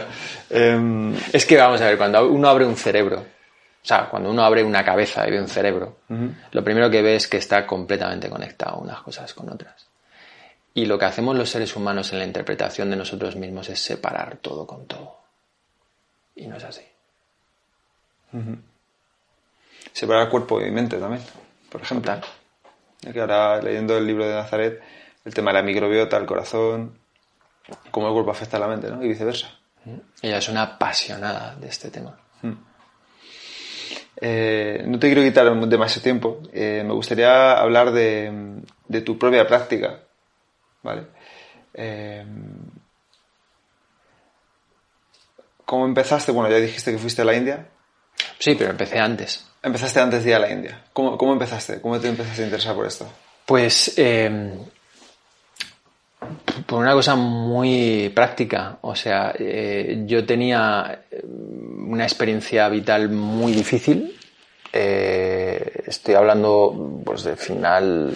Em, 0.50 1.16
es 1.34 1.46
que 1.46 1.58
vamos 1.58 1.82
a 1.82 1.86
ver, 1.86 1.98
cuando 1.98 2.26
uno 2.30 2.48
abre 2.48 2.66
un 2.66 2.78
cerebro, 2.78 3.20
o 3.20 3.88
sea, 3.88 4.10
cuando 4.10 4.30
uno 4.30 4.44
abre 4.44 4.64
una 4.64 4.84
cabeza 4.84 5.28
y 5.28 5.32
ve 5.32 5.42
un 5.42 5.50
cerebro, 5.50 6.00
lo 6.52 6.64
primero 6.64 6.90
que 6.90 7.02
ve 7.02 7.16
es 7.16 7.28
que 7.28 7.38
está 7.38 7.66
completamente 7.66 8.30
conectado 8.30 8.80
unas 8.80 9.02
cosas 9.02 9.34
con 9.34 9.50
otras. 9.50 9.87
Y 10.78 10.86
lo 10.86 11.00
que 11.00 11.06
hacemos 11.06 11.36
los 11.36 11.50
seres 11.50 11.76
humanos 11.76 12.14
en 12.14 12.20
la 12.20 12.26
interpretación 12.26 12.92
de 12.92 12.98
nosotros 12.98 13.36
mismos 13.36 13.68
es 13.68 13.80
separar 13.80 14.38
todo 14.38 14.68
con 14.68 14.86
todo. 14.86 15.18
Y 16.36 16.46
no 16.46 16.58
es 16.58 16.64
así. 16.66 16.84
Separar 19.92 20.30
cuerpo 20.30 20.62
y 20.62 20.70
mente 20.70 20.98
también, 20.98 21.24
por 21.72 21.82
ejemplo. 21.82 22.22
Que 23.12 23.20
ahora 23.20 23.60
leyendo 23.60 23.98
el 23.98 24.06
libro 24.06 24.28
de 24.28 24.36
Nazaret, 24.36 24.80
el 25.26 25.34
tema 25.34 25.50
de 25.50 25.56
la 25.56 25.64
microbiota, 25.64 26.16
el 26.16 26.28
corazón, 26.28 27.00
cómo 27.90 28.10
el 28.10 28.14
cuerpo 28.14 28.30
afecta 28.30 28.58
a 28.58 28.60
la 28.60 28.68
mente, 28.68 28.92
¿no? 28.92 29.04
Y 29.04 29.08
viceversa. 29.08 29.50
Ella 30.22 30.38
es 30.38 30.48
una 30.48 30.62
apasionada 30.62 31.56
de 31.56 31.70
este 31.70 31.90
tema. 31.90 32.20
Hmm. 32.44 32.54
Eh, 34.22 34.84
no 34.86 35.00
te 35.00 35.08
quiero 35.08 35.24
quitar 35.24 35.52
demasiado 35.68 36.04
tiempo. 36.04 36.44
Eh, 36.54 36.84
me 36.86 36.94
gustaría 36.94 37.54
hablar 37.54 37.92
de, 37.92 38.62
tu 39.04 39.18
propia 39.18 39.48
práctica. 39.48 40.02
¿Vale? 40.84 41.08
Eh, 41.74 42.26
¿Cómo 45.66 45.86
empezaste? 45.86 46.32
Bueno, 46.32 46.50
ya 46.50 46.58
dijiste 46.58 46.92
que 46.92 46.98
fuiste 46.98 47.22
a 47.22 47.26
la 47.26 47.36
India. 47.36 47.68
Sí, 48.40 48.56
pero 48.56 48.72
empecé 48.72 49.00
antes. 49.00 49.46
Empezaste 49.62 50.00
antes 50.00 50.24
de 50.24 50.30
ir 50.30 50.36
a 50.36 50.40
la 50.40 50.52
India. 50.52 50.86
¿Cómo, 50.94 51.18
cómo 51.18 51.34
empezaste? 51.34 51.82
¿Cómo 51.82 52.00
te 52.00 52.08
empezaste 52.08 52.44
a 52.44 52.46
interesar 52.46 52.76
por 52.76 52.86
esto? 52.86 53.08
Pues 53.46 53.96
por 56.66 56.80
una 56.80 56.94
cosa 56.94 57.16
muy 57.16 58.10
práctica. 58.14 58.78
O 58.82 58.96
sea, 58.96 59.34
eh, 59.38 60.04
yo 60.06 60.26
tenía 60.26 61.06
eh, 61.10 61.24
una 61.26 62.04
experiencia 62.04 62.68
vital 62.70 63.10
muy 63.10 63.54
difícil. 63.54 64.16
Eh, 64.74 65.84
estoy 65.86 66.16
hablando 66.16 67.02
pues 67.04 67.24
de 67.24 67.36
final, 67.36 68.14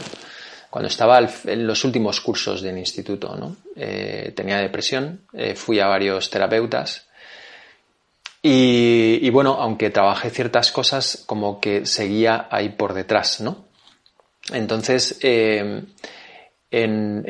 cuando 0.72 0.88
estaba 0.88 1.19
en 1.19 1.68
los 1.68 1.85
últimos 1.85 2.19
cursos 2.22 2.64
del 2.64 2.80
instituto, 2.80 3.35
¿no? 3.35 3.57
tenía 3.76 4.57
depresión, 4.57 5.22
fui 5.53 5.80
a 5.80 5.88
varios 5.88 6.31
terapeutas 6.31 7.06
y, 8.41 9.19
y, 9.22 9.30
bueno, 9.30 9.57
aunque 9.60 9.91
trabajé 9.91 10.31
ciertas 10.31 10.72
cosas, 10.72 11.23
como 11.27 11.60
que 11.60 11.85
seguía 11.85 12.48
ahí 12.49 12.69
por 12.69 12.95
detrás, 12.95 13.41
¿no? 13.41 13.65
Entonces, 14.52 15.19
en, 15.22 15.93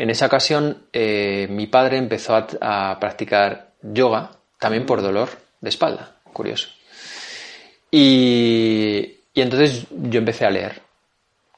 esa 0.10 0.28
ocasión, 0.28 0.86
eh, 0.94 1.48
mi 1.50 1.68
padre 1.68 1.98
empezó 1.98 2.36
a, 2.36 2.98
practicar 3.00 3.72
yoga, 3.82 4.32
también 4.60 4.86
por 4.86 5.02
dolor 5.02 5.30
de 5.60 5.70
espalda, 5.70 6.16
curioso. 6.32 6.70
Y, 7.90 9.18
entonces 9.34 9.88
yo 9.90 10.20
empecé 10.20 10.46
a 10.46 10.52
leer 10.52 10.82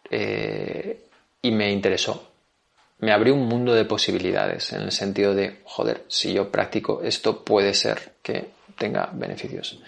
eh, 0.10 1.04
y 1.44 1.52
me 1.52 1.72
interesó. 1.72 2.32
Me 3.00 3.12
abrió 3.12 3.36
un 3.36 3.48
mundo 3.48 3.76
de 3.76 3.86
posibilidades 3.86 4.74
en 4.74 4.82
el 4.82 4.92
sentido 4.92 5.36
de, 5.36 5.60
joder, 5.66 6.06
si 6.08 6.34
yo 6.34 6.50
practico 6.50 7.04
esto 7.04 7.44
puede 7.44 7.76
ser 7.76 8.14
que 8.24 8.50
tenga 8.76 9.12
beneficios. 9.14 9.80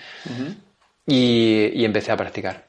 y, 1.07 1.71
y 1.73 1.85
empecé 1.85 2.11
a 2.11 2.17
practicar 2.17 2.67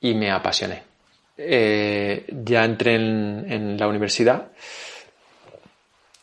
y 0.00 0.14
me 0.14 0.30
apasioné. 0.30 0.90
Eh, 1.36 2.26
ya 2.44 2.64
entré 2.64 2.96
en, 2.96 3.78
la 3.78 3.88
universidad 3.88 4.48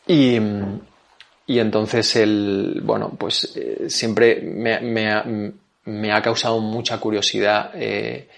y, 0.06 0.38
entonces 1.46 2.16
el, 2.16 2.80
bueno, 2.84 3.10
pues 3.18 3.52
eh, 3.56 3.90
siempre 3.90 4.40
me, 4.40 6.12
ha, 6.12 6.22
causado 6.22 6.60
mucha 6.60 6.98
curiosidad 6.98 7.72
eh, 7.74 8.28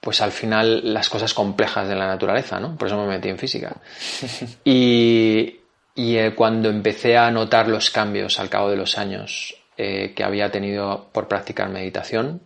pues 0.00 0.20
al 0.22 0.32
final 0.32 0.94
las 0.94 1.08
cosas 1.08 1.34
complejas 1.34 1.88
de 1.88 1.94
la 1.94 2.06
naturaleza, 2.06 2.58
¿no? 2.58 2.76
Por 2.76 2.88
eso 2.88 2.98
me 2.98 3.06
metí 3.06 3.28
en 3.28 3.38
física. 3.38 3.76
Y, 4.64 5.60
y 5.94 6.30
cuando 6.30 6.70
empecé 6.70 7.16
a 7.16 7.30
notar 7.30 7.68
los 7.68 7.90
cambios 7.90 8.38
al 8.38 8.48
cabo 8.48 8.70
de 8.70 8.76
los 8.76 8.96
años 8.96 9.60
eh, 9.82 10.12
que 10.14 10.22
había 10.22 10.50
tenido 10.50 11.08
por 11.10 11.26
practicar 11.26 11.70
meditación. 11.70 12.42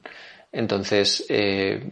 Entonces, 0.52 1.26
eh, 1.28 1.82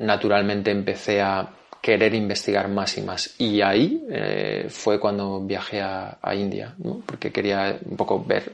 naturalmente 0.00 0.70
empecé 0.70 1.22
a 1.22 1.48
querer 1.80 2.14
investigar 2.14 2.68
más 2.68 2.98
y 2.98 3.00
más. 3.00 3.34
Y 3.38 3.62
ahí 3.62 4.04
eh, 4.10 4.66
fue 4.68 5.00
cuando 5.00 5.40
viajé 5.40 5.80
a, 5.80 6.18
India, 6.34 6.74
porque 7.06 7.32
quería 7.32 7.78
un 7.86 7.96
poco 7.96 8.22
ver 8.22 8.52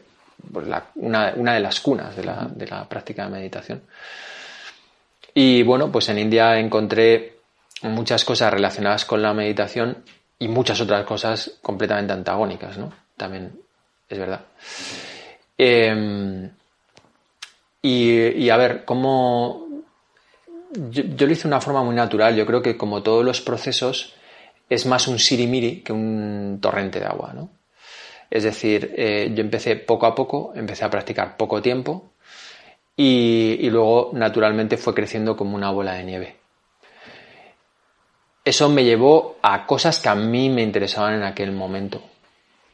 pues, 0.52 0.68
una, 0.94 1.32
de 1.32 1.60
las 1.60 1.80
cunas 1.80 2.14
de 2.14 2.22
la, 2.22 2.48
de 2.54 2.68
la 2.68 2.88
práctica 2.88 3.24
de 3.24 3.30
meditación. 3.30 3.82
Y 5.34 5.64
bueno, 5.64 5.90
pues 5.90 6.08
en 6.08 6.20
India 6.20 6.58
encontré 6.58 7.38
muchas 7.82 8.24
cosas 8.24 8.52
relacionadas 8.52 9.04
con 9.04 9.20
la 9.20 9.34
meditación 9.34 10.04
y 10.38 10.46
muchas 10.46 10.80
otras 10.80 11.04
cosas 11.04 11.58
completamente 11.60 12.12
antagónicas, 12.12 12.78
¿no? 12.78 12.92
También 13.16 13.58
es 14.08 14.18
verdad. 14.18 14.42
Em, 15.58 16.50
y, 17.82 18.48
a 18.48 18.56
ver, 18.56 18.84
¿cómo...? 18.84 19.66
Yo, 20.90 21.02
lo 21.26 21.32
hice 21.32 21.42
de 21.42 21.48
una 21.48 21.60
forma 21.60 21.84
muy 21.84 21.94
natural. 21.94 22.34
Yo 22.34 22.46
creo 22.46 22.62
que 22.62 22.76
como 22.76 23.02
todos 23.02 23.24
los 23.24 23.40
procesos 23.40 24.14
es 24.68 24.86
más 24.86 25.06
un 25.06 25.18
sirimiri 25.18 25.82
que 25.82 25.92
un 25.92 26.58
torrente 26.60 26.98
de 27.00 27.06
agua, 27.06 27.32
¿no? 27.34 27.50
Es 28.30 28.42
decir, 28.42 28.92
eh, 28.96 29.30
yo 29.34 29.42
empecé 29.42 29.76
poco 29.76 30.06
a 30.06 30.14
poco, 30.14 30.52
empecé 30.56 30.84
a 30.84 30.90
practicar 30.90 31.36
poco 31.36 31.62
tiempo 31.62 32.13
y, 32.96 33.58
y 33.60 33.70
luego 33.70 34.10
naturalmente 34.12 34.76
fue 34.76 34.94
creciendo 34.94 35.36
como 35.36 35.56
una 35.56 35.70
bola 35.70 35.94
de 35.94 36.04
nieve 36.04 36.44
eso 38.44 38.68
me 38.68 38.84
llevó 38.84 39.38
a 39.42 39.66
cosas 39.66 39.98
que 39.98 40.08
a 40.10 40.14
mí 40.14 40.50
me 40.50 40.62
interesaban 40.62 41.14
en 41.14 41.22
aquel 41.22 41.52
momento. 41.52 42.02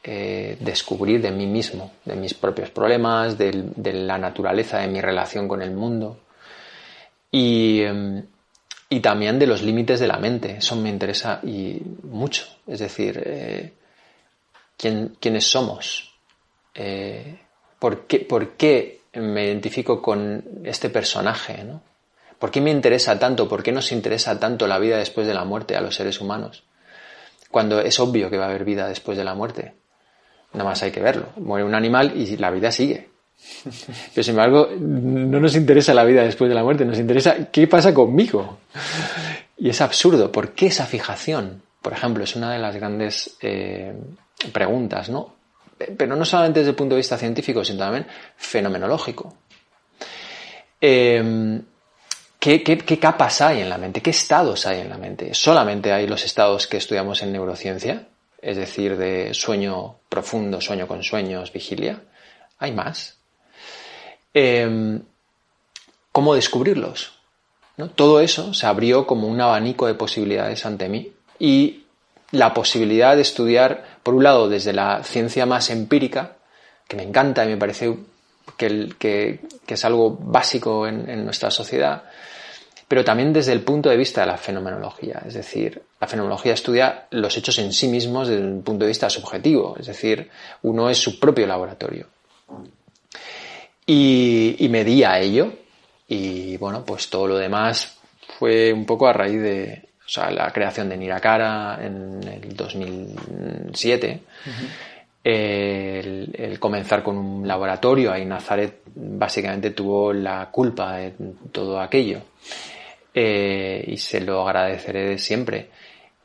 Eh, 0.03 0.57
descubrir 0.59 1.21
de 1.21 1.31
mí 1.31 1.45
mismo, 1.45 1.93
de 2.05 2.15
mis 2.15 2.33
propios 2.33 2.71
problemas, 2.71 3.37
de, 3.37 3.53
la 3.93 4.17
naturaleza 4.17 4.79
de 4.79 4.87
mi 4.87 4.99
relación 4.99 5.47
con 5.47 5.61
el 5.61 5.71
mundo 5.71 6.17
y, 7.31 7.81
em, 7.81 8.25
también 9.01 9.37
de 9.37 9.45
los 9.47 9.61
límites 9.61 9.99
de 9.99 10.07
la 10.07 10.17
mente. 10.17 10.57
Eso 10.57 10.75
me 10.75 10.89
interesa 10.89 11.39
y 11.43 11.79
mucho. 12.03 12.45
Es 12.67 12.79
decir, 12.79 13.21
eh, 13.23 13.73
¿quiénes 14.75 15.45
somos? 15.45 16.13
Eh, 16.73 17.39
¿por, 17.79 18.07
qué, 18.07 18.19
¿Por 18.19 18.57
qué 18.57 19.00
me 19.13 19.45
identifico 19.45 20.01
con 20.01 20.43
este 20.63 20.89
personaje? 20.89 21.63
¿no? 21.63 21.81
¿Por 22.39 22.51
qué 22.51 22.61
me 22.61 22.71
interesa 22.71 23.19
tanto? 23.19 23.47
¿Por 23.47 23.61
qué 23.61 23.71
nos 23.71 23.91
interesa 23.91 24.39
tanto 24.39 24.67
la 24.67 24.79
vida 24.79 24.97
después 24.97 25.27
de 25.27 25.33
la 25.33 25.45
muerte 25.45 25.75
a 25.75 25.81
los 25.81 25.95
seres 25.95 26.21
humanos? 26.21 26.63
Cuando 27.49 27.81
es 27.81 27.99
obvio 27.99 28.29
que 28.29 28.37
va 28.37 28.45
a 28.45 28.49
haber 28.49 28.63
vida 28.63 28.87
después 28.87 29.17
de 29.17 29.23
la 29.23 29.35
muerte. 29.35 29.73
Nada 30.53 30.69
más 30.69 30.81
hay 30.83 30.91
que 30.91 31.01
verlo. 31.01 31.27
Muere 31.37 31.65
un 31.65 31.75
animal 31.75 32.13
y 32.15 32.37
la 32.37 32.49
vida 32.49 32.71
sigue. 32.71 33.09
Pero 34.13 34.23
sin 34.23 34.31
embargo, 34.31 34.69
no 34.79 35.39
nos 35.39 35.55
interesa 35.55 35.93
la 35.93 36.03
vida 36.03 36.23
después 36.23 36.49
de 36.49 36.55
la 36.55 36.63
muerte, 36.63 36.85
nos 36.85 36.99
interesa 36.99 37.51
qué 37.51 37.67
pasa 37.67 37.93
conmigo. 37.93 38.59
Y 39.57 39.69
es 39.69 39.81
absurdo. 39.81 40.31
¿Por 40.31 40.53
qué 40.53 40.67
esa 40.67 40.85
fijación? 40.85 41.61
Por 41.81 41.93
ejemplo, 41.93 42.23
es 42.23 42.35
una 42.35 42.51
de 42.51 42.59
las 42.59 42.75
grandes 42.75 43.37
eh, 43.41 43.93
preguntas, 44.51 45.09
¿no? 45.09 45.35
Pero 45.97 46.15
no 46.15 46.25
solamente 46.25 46.59
desde 46.59 46.71
el 46.71 46.75
punto 46.75 46.95
de 46.95 46.99
vista 46.99 47.17
científico, 47.17 47.63
sino 47.63 47.79
también 47.79 48.07
fenomenológico. 48.37 49.37
Eh, 50.79 51.61
¿Qué, 52.41 52.99
capas 52.99 53.41
hay 53.41 53.61
en 53.61 53.69
la 53.69 53.77
mente? 53.77 54.01
¿Qué 54.01 54.09
estados 54.09 54.65
hay 54.65 54.79
en 54.79 54.89
la 54.89 54.97
mente? 54.97 55.35
¿Solamente 55.35 55.93
hay 55.93 56.07
los 56.07 56.25
estados 56.25 56.65
que 56.65 56.77
estudiamos 56.77 57.21
en 57.21 57.31
neurociencia? 57.31 58.07
Es 58.41 58.57
decir, 58.57 58.97
de 58.97 59.35
sueño 59.35 59.97
profundo, 60.09 60.59
sueño 60.59 60.87
con 60.87 61.03
sueños, 61.03 61.53
vigilia. 61.53 62.01
¿Hay 62.57 62.71
más? 62.71 63.19
Em, 64.33 65.03
¿Cómo 66.11 66.33
descubrirlos? 66.33 67.13
Todo 67.93 68.19
eso 68.19 68.55
se 68.55 68.65
abrió 68.65 69.05
como 69.05 69.27
un 69.27 69.39
abanico 69.39 69.85
de 69.85 69.93
posibilidades 69.93 70.65
ante 70.65 70.89
mí 70.89 71.13
y 71.37 71.83
la 72.31 72.55
posibilidad 72.55 73.15
de 73.15 73.21
estudiar, 73.21 73.90
por 74.03 74.13
un 74.13 74.23
lado, 74.23 74.49
desde 74.49 74.73
la 74.73 75.03
ciencia 75.03 75.45
más 75.45 75.69
empírica, 75.69 76.37
que 76.87 76.95
me 76.95 77.03
encanta 77.03 77.45
y 77.45 77.49
me 77.49 77.57
parece 77.57 77.95
que, 78.57 79.39
es 79.67 79.85
algo 79.85 80.17
básico 80.19 80.87
en 80.87 81.23
nuestra 81.23 81.49
sociedad, 81.49 82.03
pero 82.91 83.05
también 83.05 83.31
desde 83.31 83.53
el 83.53 83.61
punto 83.61 83.87
de 83.87 83.95
vista 83.95 84.19
de 84.19 84.27
la 84.27 84.37
fenomenología. 84.37 85.21
Es 85.25 85.33
decir, 85.33 85.81
la 86.01 86.07
fenomenología 86.07 86.51
estudia 86.51 87.07
los 87.11 87.37
hechos 87.37 87.57
en 87.59 87.71
sí 87.71 87.87
mismos 87.87 88.27
desde 88.27 88.43
un 88.43 88.63
punto 88.63 88.83
de 88.83 88.89
vista 88.89 89.09
subjetivo, 89.09 89.77
es 89.79 89.87
decir, 89.87 90.29
uno 90.63 90.89
es 90.89 90.97
su 90.97 91.17
propio 91.17 91.47
laboratorio. 91.47 92.07
Y, 93.85 94.67
me 94.69 94.83
di 94.83 95.05
a 95.05 95.21
ello, 95.21 95.53
y 96.09 96.57
bueno, 96.57 96.83
pues 96.83 97.09
todo 97.09 97.27
lo 97.27 97.37
demás 97.37 97.97
fue 98.37 98.73
un 98.73 98.85
poco 98.85 99.07
a 99.07 99.13
raíz 99.13 99.41
de 99.41 99.87
la 100.17 100.51
creación 100.51 100.89
de 100.89 100.97
Nirakara 100.97 101.79
en 101.81 102.21
el 102.23 102.55
2007. 102.55 104.21
el, 105.23 106.57
comenzar 106.59 107.03
con 107.03 107.17
un 107.17 107.47
laboratorio, 107.47 108.11
ahí 108.11 108.25
Nazaret 108.25 108.81
básicamente 108.95 109.71
tuvo 109.71 110.11
la 110.13 110.49
culpa 110.51 110.97
de 110.97 111.13
todo 111.51 111.79
aquello. 111.79 112.21
Eh, 113.13 113.83
y 113.87 113.97
se 113.97 114.21
lo 114.21 114.47
agradeceré 114.47 115.17
siempre. 115.17 115.69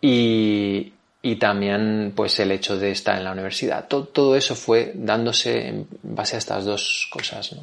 Y, 0.00 0.92
también 1.40 2.12
pues 2.14 2.38
el 2.38 2.52
hecho 2.52 2.78
de 2.78 2.92
estar 2.92 3.18
en 3.18 3.24
la 3.24 3.32
universidad. 3.32 3.88
Todo, 3.88 4.36
eso 4.36 4.54
fue 4.54 4.92
dándose 4.94 5.66
en 5.66 5.88
base 6.02 6.36
a 6.36 6.38
estas 6.38 6.64
dos 6.64 7.08
cosas. 7.10 7.56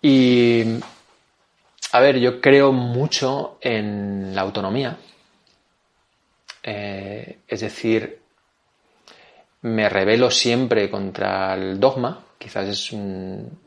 Y 0.00 0.64
a 1.92 2.00
ver, 2.00 2.18
yo 2.18 2.40
creo 2.40 2.72
mucho 2.72 3.58
en 3.60 4.34
la 4.34 4.42
autonomía. 4.42 4.98
Eh, 6.62 7.38
es 7.48 7.60
decir, 7.60 8.20
me 9.62 9.88
revelo 9.88 10.30
siempre 10.30 10.90
contra 10.90 11.54
el 11.54 11.80
dogma. 11.80 12.24
Quizás 12.38 12.68
es 12.68 12.92
un, 12.92 13.58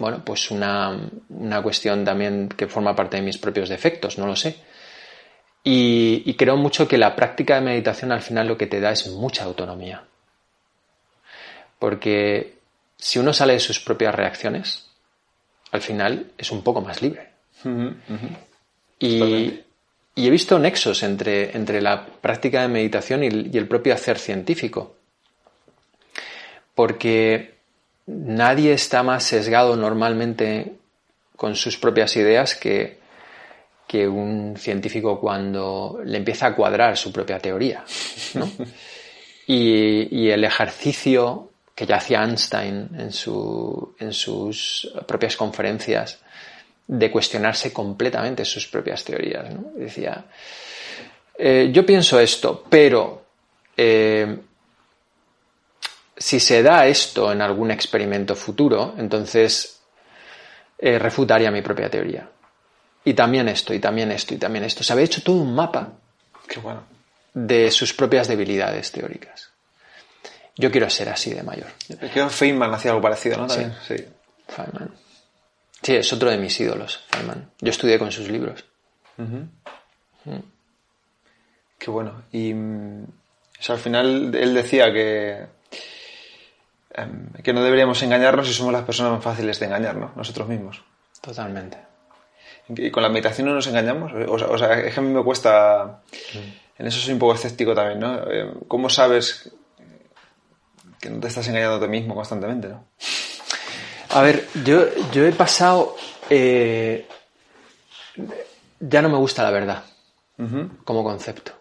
bueno, 0.00 0.24
pues 0.24 0.50
una, 0.50 0.98
cuestión 1.62 2.04
también 2.04 2.48
que 2.48 2.66
forma 2.66 2.96
parte 2.96 3.18
de 3.18 3.22
mis 3.22 3.38
propios 3.38 3.68
defectos, 3.68 4.18
no 4.18 4.26
lo 4.26 4.34
sé. 4.34 4.56
Y, 5.62 6.34
creo 6.34 6.56
mucho 6.56 6.88
que 6.88 6.96
la 6.96 7.14
práctica 7.14 7.56
de 7.56 7.60
meditación 7.60 8.12
al 8.12 8.22
final 8.22 8.48
lo 8.48 8.56
que 8.56 8.66
te 8.66 8.80
da 8.80 8.92
es 8.92 9.06
mucha 9.08 9.44
autonomía. 9.44 10.04
Porque 11.78 12.58
si 12.96 13.18
uno 13.18 13.32
sale 13.34 13.54
de 13.54 13.60
sus 13.60 13.78
propias 13.80 14.14
reacciones, 14.14 14.89
al 15.72 15.80
final 15.80 16.26
es 16.36 16.50
un 16.50 16.62
poco 16.62 16.80
más 16.80 17.02
libre. 17.02 17.28
Y, 18.98 19.60
he 20.16 20.30
visto 20.30 20.58
nexos 20.58 21.02
entre, 21.02 21.56
entre, 21.56 21.80
la 21.80 22.04
práctica 22.06 22.62
de 22.62 22.68
meditación 22.68 23.24
y 23.24 23.56
el 23.56 23.68
propio 23.68 23.94
hacer 23.94 24.18
científico. 24.18 24.96
Porque 26.74 27.54
nadie 28.06 28.72
está 28.72 29.02
más 29.02 29.24
sesgado 29.24 29.76
normalmente 29.76 30.72
con 31.36 31.56
sus 31.56 31.78
propias 31.78 32.16
ideas 32.16 32.54
que, 32.54 33.00
que 33.90 34.06
un 34.06 34.56
científico 34.56 35.18
cuando 35.18 36.00
le 36.04 36.18
empieza 36.18 36.46
a 36.46 36.54
cuadrar 36.54 36.96
su 36.96 37.12
propia 37.12 37.40
teoría. 37.40 37.84
y, 39.48 40.28
el 40.28 40.44
ejercicio 40.44 41.49
que 41.74 41.86
ya 41.86 41.96
hacía 41.96 42.22
Einstein 42.22 42.90
en, 42.98 43.12
su, 43.12 43.94
en 43.98 44.12
sus 44.12 44.92
propias 45.06 45.36
conferencias 45.36 46.18
de 46.86 47.10
cuestionarse 47.10 47.72
completamente 47.72 48.44
sus 48.44 48.66
propias 48.66 49.04
teorías. 49.04 49.46
Decía, 49.76 50.24
eh, 51.38 51.70
yo 51.72 51.86
pienso 51.86 52.18
esto, 52.18 52.64
pero 52.68 53.24
eh, 53.76 54.38
si 56.16 56.38
se 56.38 56.62
da 56.62 56.86
esto 56.86 57.32
en 57.32 57.40
algún 57.40 57.70
experimento 57.70 58.34
futuro, 58.34 58.94
entonces 58.98 59.80
eh, 60.78 60.98
refutaría 60.98 61.50
mi 61.50 61.62
propia 61.62 61.88
teoría. 61.88 62.28
Y 63.04 63.14
también 63.14 63.48
esto, 63.48 63.72
y 63.72 63.78
también 63.78 64.10
esto, 64.12 64.34
y 64.34 64.36
también 64.36 64.64
esto. 64.64 64.82
Se 64.82 64.92
había 64.92 65.06
hecho 65.06 65.22
todo 65.22 65.36
un 65.36 65.54
mapa 65.54 65.92
de 67.32 67.70
sus 67.70 67.94
propias 67.94 68.28
debilidades 68.28 68.92
teóricas. 68.92 69.49
Yo 70.60 70.70
quiero 70.70 70.88
ser 70.90 71.08
así 71.08 71.32
de 71.32 71.42
mayor. 71.42 71.68
Creo 72.12 72.28
que 72.28 72.34
Feynman 72.34 72.72
hacía 72.74 72.90
algo 72.90 73.02
parecido, 73.02 73.38
¿no? 73.38 73.48
Sí. 73.48 73.62
sí. 73.86 73.96
Feynman. 74.48 74.90
Sí, 75.82 75.96
es 75.96 76.12
otro 76.12 76.30
de 76.30 76.38
mis 76.38 76.58
ídolos, 76.60 77.04
Feynman. 77.10 77.50
Yo 77.60 77.70
estudié 77.70 77.98
con 77.98 78.12
sus 78.12 78.28
libros. 78.28 78.64
Mm. 79.16 79.44
Qué 81.78 81.90
bueno. 81.90 82.24
Y 82.32 82.52
mm, 82.52 83.04
al 83.68 83.78
final 83.78 84.34
él 84.34 84.54
decía 84.54 84.92
que 84.92 85.46
Em, 86.92 87.32
que 87.44 87.52
no 87.52 87.62
deberíamos 87.62 88.02
engañarnos 88.02 88.48
si 88.48 88.52
somos 88.52 88.72
las 88.72 88.82
personas 88.82 89.12
más 89.12 89.22
fáciles 89.22 89.60
de 89.60 89.66
engañarnos, 89.66 90.16
nosotros 90.16 90.48
mismos. 90.48 90.82
Totalmente. 91.20 91.78
¿Y 92.68 92.90
con 92.90 93.02
la 93.02 93.08
meditación 93.08 93.48
no 93.48 93.54
nos 93.54 93.66
engañamos? 93.66 94.12
O 94.28 94.58
sea, 94.58 94.80
es 94.80 94.94
que 94.94 95.00
a 95.00 95.02
mí 95.02 95.12
me 95.12 95.22
cuesta... 95.22 96.02
En 96.78 96.86
eso 96.86 96.98
soy 96.98 97.12
un 97.12 97.18
poco 97.18 97.34
escéptico 97.34 97.74
también, 97.74 98.00
¿no? 98.00 98.30
Em, 98.30 98.54
¿Cómo 98.66 98.88
sabes 98.88 99.50
que 101.00 101.10
no 101.10 101.18
te 101.20 101.28
estás 101.28 101.46
engañando 101.48 101.76
a 101.76 101.80
ti 101.80 101.88
mismo 101.88 102.14
constantemente, 102.14 102.68
¿no? 102.68 102.84
A 104.10 104.22
ver, 104.22 104.46
yo, 104.64 104.84
yo 105.12 105.24
he 105.26 105.32
pasado... 105.32 105.96
eh, 106.28 107.06
ya 108.80 109.02
no 109.02 109.08
me 109.08 109.16
gusta 109.18 109.42
la 109.42 109.50
verdad 109.50 109.84
como 110.84 111.04
concepto. 111.04 111.52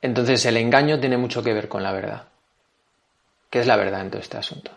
Entonces 0.00 0.44
el 0.46 0.56
engaño 0.56 0.98
tiene 1.00 1.16
mucho 1.16 1.42
que 1.42 1.52
ver 1.52 1.68
con 1.68 1.82
la 1.82 1.92
verdad. 1.92 2.28
¿Qué 3.50 3.60
es 3.60 3.66
la 3.66 3.76
verdad 3.76 4.00
en 4.00 4.10
todo 4.10 4.20
este 4.20 4.36
asunto? 4.38 4.70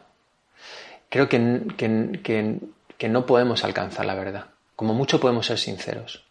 Creo 1.09 1.27
que, 1.29 1.61
que- 1.77 2.19
que- 2.23 2.59
que 2.97 3.09
no 3.09 3.25
podemos 3.25 3.63
alcanzar 3.63 4.05
la 4.05 4.15
verdad. 4.15 4.47
Como 4.75 4.93
mucho 4.93 5.19
podemos 5.19 5.45
ser 5.45 5.57
sinceros. 5.57 6.23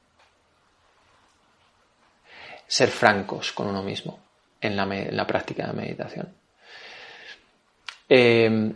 Ser 2.67 2.89
francos 2.91 3.53
con 3.53 3.67
uno 3.67 3.83
mismo 3.83 4.19
en 4.61 4.77
la, 4.77 5.27
práctica 5.27 5.67
de 5.67 5.73
meditación. 5.73 6.29
Eh, 8.09 8.73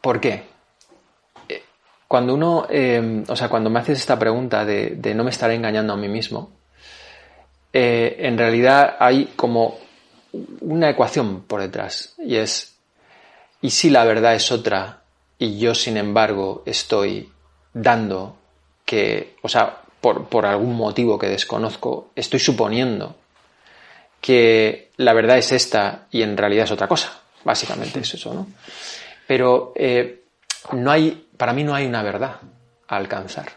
¿Por 0.00 0.20
qué? 0.20 0.44
Eh, 1.48 1.62
Cuando 2.08 2.34
uno, 2.34 2.66
eh, 2.68 3.24
o 3.28 3.36
sea, 3.36 3.48
cuando 3.48 3.70
me 3.70 3.80
haces 3.80 3.98
esta 3.98 4.18
pregunta 4.18 4.64
de, 4.64 5.14
no 5.14 5.24
me 5.24 5.30
estaré 5.30 5.54
engañando 5.54 5.92
a 5.92 5.96
mí 5.96 6.08
mismo, 6.08 6.50
en 7.74 8.36
realidad 8.36 8.96
hay 8.98 9.32
como 9.34 9.78
una 10.60 10.90
ecuación 10.90 11.42
por 11.42 11.60
detrás 11.60 12.14
y 12.18 12.36
es, 12.36 12.76
¿y 13.62 13.70
si 13.70 13.88
la 13.88 14.04
verdad 14.04 14.34
es 14.34 14.52
otra 14.52 15.02
y 15.38 15.58
yo 15.58 15.74
sin 15.74 15.96
embargo 15.96 16.62
estoy 16.66 17.32
dando 17.72 18.36
que, 18.84 19.36
o 19.42 19.48
sea, 19.48 19.81
por, 20.02 20.26
por 20.26 20.44
algún 20.44 20.76
motivo 20.76 21.18
que 21.18 21.28
desconozco, 21.28 22.10
estoy 22.14 22.40
suponiendo 22.40 23.14
que 24.20 24.90
la 24.96 25.14
verdad 25.14 25.38
es 25.38 25.52
esta 25.52 26.06
y 26.10 26.22
en 26.22 26.36
realidad 26.36 26.64
es 26.64 26.72
otra 26.72 26.88
cosa? 26.88 27.20
Básicamente 27.44 28.00
es 28.00 28.14
eso, 28.14 28.34
¿no? 28.34 28.48
Pero 29.26 29.72
eh, 29.76 30.24
no 30.72 30.90
hay, 30.90 31.28
para 31.36 31.52
mí 31.52 31.64
no 31.64 31.74
hay 31.74 31.86
una 31.86 32.02
verdad 32.02 32.36
a 32.88 32.96
alcanzar. 32.96 33.52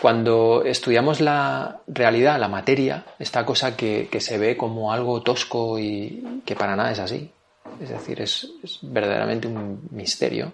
Cuando 0.00 0.62
estudiamos 0.64 1.20
la 1.20 1.80
realidad, 1.86 2.38
la 2.38 2.48
materia, 2.48 3.06
esta 3.18 3.46
cosa 3.46 3.76
que, 3.76 4.08
que 4.12 4.20
se 4.20 4.36
ve 4.36 4.56
como 4.56 4.92
algo 4.92 5.22
tosco 5.22 5.78
y 5.78 6.42
que 6.44 6.54
para 6.54 6.76
nada 6.76 6.92
es 6.92 6.98
así, 6.98 7.32
es 7.80 7.88
decir, 7.88 8.20
es, 8.20 8.46
es 8.62 8.78
verdaderamente 8.82 9.48
un 9.48 9.88
misterio, 9.90 10.52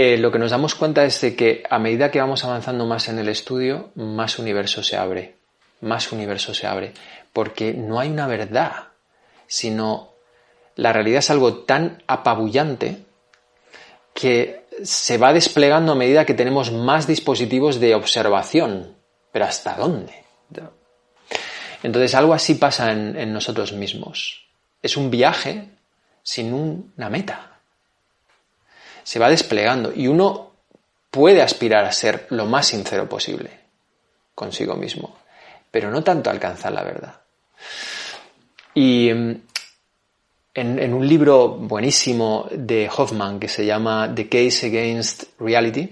eh, 0.00 0.16
lo 0.16 0.30
que 0.30 0.38
nos 0.38 0.52
damos 0.52 0.76
cuenta 0.76 1.04
es 1.04 1.20
de 1.20 1.34
que 1.34 1.64
a 1.68 1.80
medida 1.80 2.12
que 2.12 2.20
vamos 2.20 2.44
avanzando 2.44 2.86
más 2.86 3.08
en 3.08 3.18
el 3.18 3.28
estudio, 3.28 3.90
más 3.96 4.38
universo 4.38 4.84
se 4.84 4.96
abre, 4.96 5.34
más 5.80 6.12
universo 6.12 6.54
se 6.54 6.68
abre, 6.68 6.92
porque 7.32 7.72
no 7.74 7.98
hay 7.98 8.08
una 8.08 8.28
verdad, 8.28 8.90
sino 9.48 10.12
la 10.76 10.92
realidad 10.92 11.18
es 11.18 11.30
algo 11.30 11.64
tan 11.64 12.00
apabullante 12.06 13.06
que 14.14 14.66
se 14.84 15.18
va 15.18 15.32
desplegando 15.32 15.90
a 15.90 15.96
medida 15.96 16.24
que 16.24 16.34
tenemos 16.34 16.70
más 16.70 17.08
dispositivos 17.08 17.80
de 17.80 17.96
observación. 17.96 18.96
Pero 19.32 19.46
¿hasta 19.46 19.74
dónde? 19.74 20.12
Entonces 21.82 22.14
algo 22.14 22.34
así 22.34 22.54
pasa 22.54 22.92
en, 22.92 23.32
nosotros 23.32 23.72
mismos. 23.72 24.46
Es 24.80 24.96
un 24.96 25.10
viaje 25.10 25.70
sin 26.22 26.52
un- 26.54 26.92
una 26.96 27.10
meta. 27.10 27.57
Se 29.08 29.18
va 29.18 29.30
desplegando 29.30 29.90
y 29.90 30.06
uno 30.06 30.50
puede 31.10 31.40
aspirar 31.40 31.86
a 31.86 31.92
ser 31.92 32.26
lo 32.28 32.44
más 32.44 32.66
sincero 32.66 33.08
posible 33.08 33.48
consigo 34.34 34.76
mismo, 34.76 35.16
pero 35.70 35.90
no 35.90 36.04
tanto 36.04 36.28
alcanzar 36.28 36.72
la 36.72 36.84
verdad. 36.84 37.14
Y 38.74 39.10
mm, 39.10 39.30
en, 40.52 40.78
en 40.78 40.92
un 40.92 41.08
libro 41.08 41.48
buenísimo 41.48 42.50
de 42.52 42.90
Hoffman 42.94 43.40
que 43.40 43.48
se 43.48 43.64
llama 43.64 44.12
The 44.14 44.28
Case 44.28 44.66
Against 44.66 45.40
Reality, 45.40 45.88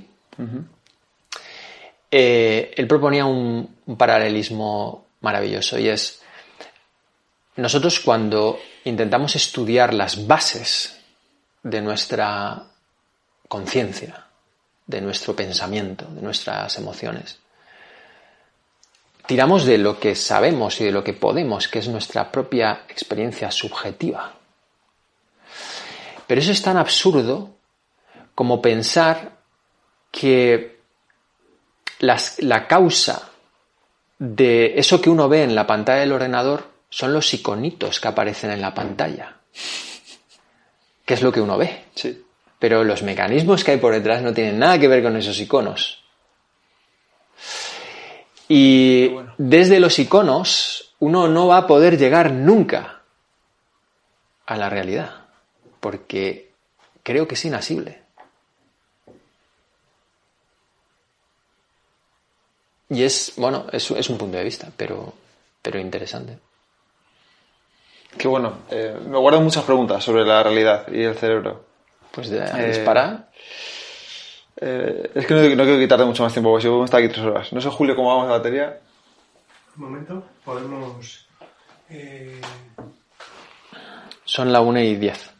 eh, 2.10 2.70
él 2.76 2.86
proponía 2.86 3.24
un, 3.24 3.76
un 3.86 3.96
paralelismo 3.96 5.06
maravilloso 5.22 5.78
y 5.78 5.88
es, 5.88 6.20
nosotros 7.56 7.98
cuando 8.00 8.58
intentamos 8.84 9.36
estudiar 9.36 9.94
las 9.94 10.26
bases 10.26 11.00
de 11.62 11.80
nuestra 11.80 12.75
conciencia, 13.48 14.26
de 14.86 15.00
nuestro 15.00 15.34
pensamiento, 15.34 16.06
de 16.06 16.22
nuestras 16.22 16.76
emociones, 16.78 17.38
tiramos 19.26 19.64
de 19.64 19.78
lo 19.78 19.98
que 19.98 20.14
sabemos 20.14 20.80
y 20.80 20.84
de 20.84 20.92
lo 20.92 21.02
que 21.02 21.12
podemos, 21.12 21.66
que 21.68 21.80
es 21.80 21.88
nuestra 21.88 22.30
propia 22.30 22.82
experiencia 22.88 23.50
subjetiva. 23.50 24.34
Pero 26.26 26.40
eso 26.40 26.52
es 26.52 26.62
tan 26.62 26.76
absurdo 26.76 27.50
como 28.34 28.62
pensar 28.62 29.32
que 30.10 30.80
las- 31.98 32.40
la 32.42 32.66
causa 32.68 33.30
de 34.18 34.78
eso 34.78 35.00
que 35.00 35.10
uno 35.10 35.28
ve 35.28 35.42
en 35.42 35.54
la 35.54 35.66
pantalla 35.66 36.00
del 36.00 36.12
ordenador 36.12 36.70
son 36.88 37.12
los 37.12 37.32
iconitos 37.34 38.00
que 38.00 38.08
aparecen 38.08 38.50
en 38.50 38.60
la 38.60 38.74
pantalla. 38.74 39.36
¿Qué 41.04 41.14
es 41.14 41.22
lo 41.22 41.32
que 41.32 41.40
uno 41.40 41.58
ve? 41.58 41.84
Sí. 41.94 42.24
Pero 42.58 42.84
los 42.84 43.02
mecanismos 43.02 43.64
que 43.64 43.72
hay 43.72 43.76
por 43.78 43.92
detrás 43.92 44.22
no 44.22 44.32
tienen 44.32 44.58
nada 44.58 44.78
que 44.78 44.88
ver 44.88 45.02
con 45.02 45.16
esos 45.16 45.38
iconos. 45.40 46.02
Y 48.48 49.14
desde 49.38 49.80
los 49.80 49.98
iconos 49.98 50.94
uno 51.00 51.28
no 51.28 51.48
va 51.48 51.58
a 51.58 51.66
poder 51.66 51.98
llegar 51.98 52.32
nunca 52.32 53.02
a 54.46 54.56
la 54.56 54.70
realidad, 54.70 55.26
porque 55.80 56.52
creo 57.02 57.26
que 57.26 57.34
es 57.34 57.44
inasible. 57.44 58.02
Y 62.88 63.02
es, 63.02 63.32
bueno, 63.36 63.66
es, 63.72 63.90
es 63.90 64.08
un 64.08 64.16
punto 64.16 64.38
de 64.38 64.44
vista, 64.44 64.70
pero, 64.76 65.12
pero 65.60 65.80
interesante. 65.80 66.38
Qué 68.16 68.28
bueno. 68.28 68.60
Eh, 68.70 68.96
me 69.08 69.18
guardo 69.18 69.40
muchas 69.40 69.64
preguntas 69.64 70.02
sobre 70.04 70.24
la 70.24 70.42
realidad 70.42 70.86
y 70.90 71.02
el 71.02 71.16
cerebro. 71.16 71.64
Pues 72.16 72.30
de, 72.30 72.38
Eh, 72.38 72.66
dispara. 72.68 73.28
Eh, 74.58 75.10
es 75.14 75.26
que 75.26 75.34
no, 75.34 75.40
no 75.42 75.64
quiero 75.64 75.78
quitarte 75.78 76.04
mucho 76.06 76.22
más 76.22 76.32
tiempo, 76.32 76.50
porque 76.50 76.62
si 76.62 76.68
vamos 76.68 76.82
a 76.82 76.84
estar 76.86 77.00
aquí 77.00 77.08
tres 77.12 77.24
horas. 77.26 77.52
No 77.52 77.60
sé, 77.60 77.68
Julio, 77.68 77.94
cómo 77.94 78.08
vamos 78.08 78.26
de 78.26 78.32
batería. 78.32 78.80
Un 79.76 79.84
momento, 79.84 80.24
podemos. 80.44 81.26
eh, 81.90 82.40
Son 84.24 84.50
la 84.52 84.60
1 84.62 84.80
y 84.80 84.96
10. 84.96 85.30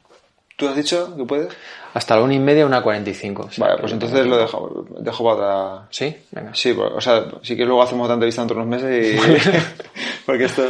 ¿Tú 0.56 0.68
has 0.68 0.76
dicho 0.76 1.16
que 1.16 1.24
puedes? 1.24 1.48
Hasta 1.94 2.14
la 2.16 2.22
1 2.22 2.34
y 2.34 2.38
media, 2.38 2.66
una 2.66 2.82
45. 2.82 3.50
sí. 3.50 3.60
Vale, 3.60 3.78
pues 3.80 3.92
entonces 3.92 4.26
lo 4.26 4.36
dejo, 4.36 4.86
dejo 5.00 5.24
para 5.24 5.34
otra... 5.36 5.88
¿Sí? 5.90 6.14
Venga. 6.30 6.54
Sí, 6.54 6.74
pues, 6.74 6.92
o 6.94 7.00
sea, 7.00 7.24
sí 7.42 7.56
que 7.56 7.64
luego 7.64 7.82
hacemos 7.82 8.04
otra 8.04 8.14
entrevista 8.14 8.42
dentro 8.42 8.56
de 8.58 8.62
unos 8.62 8.82
meses 8.82 9.16
y... 9.16 9.96
porque 10.26 10.44
esto... 10.44 10.62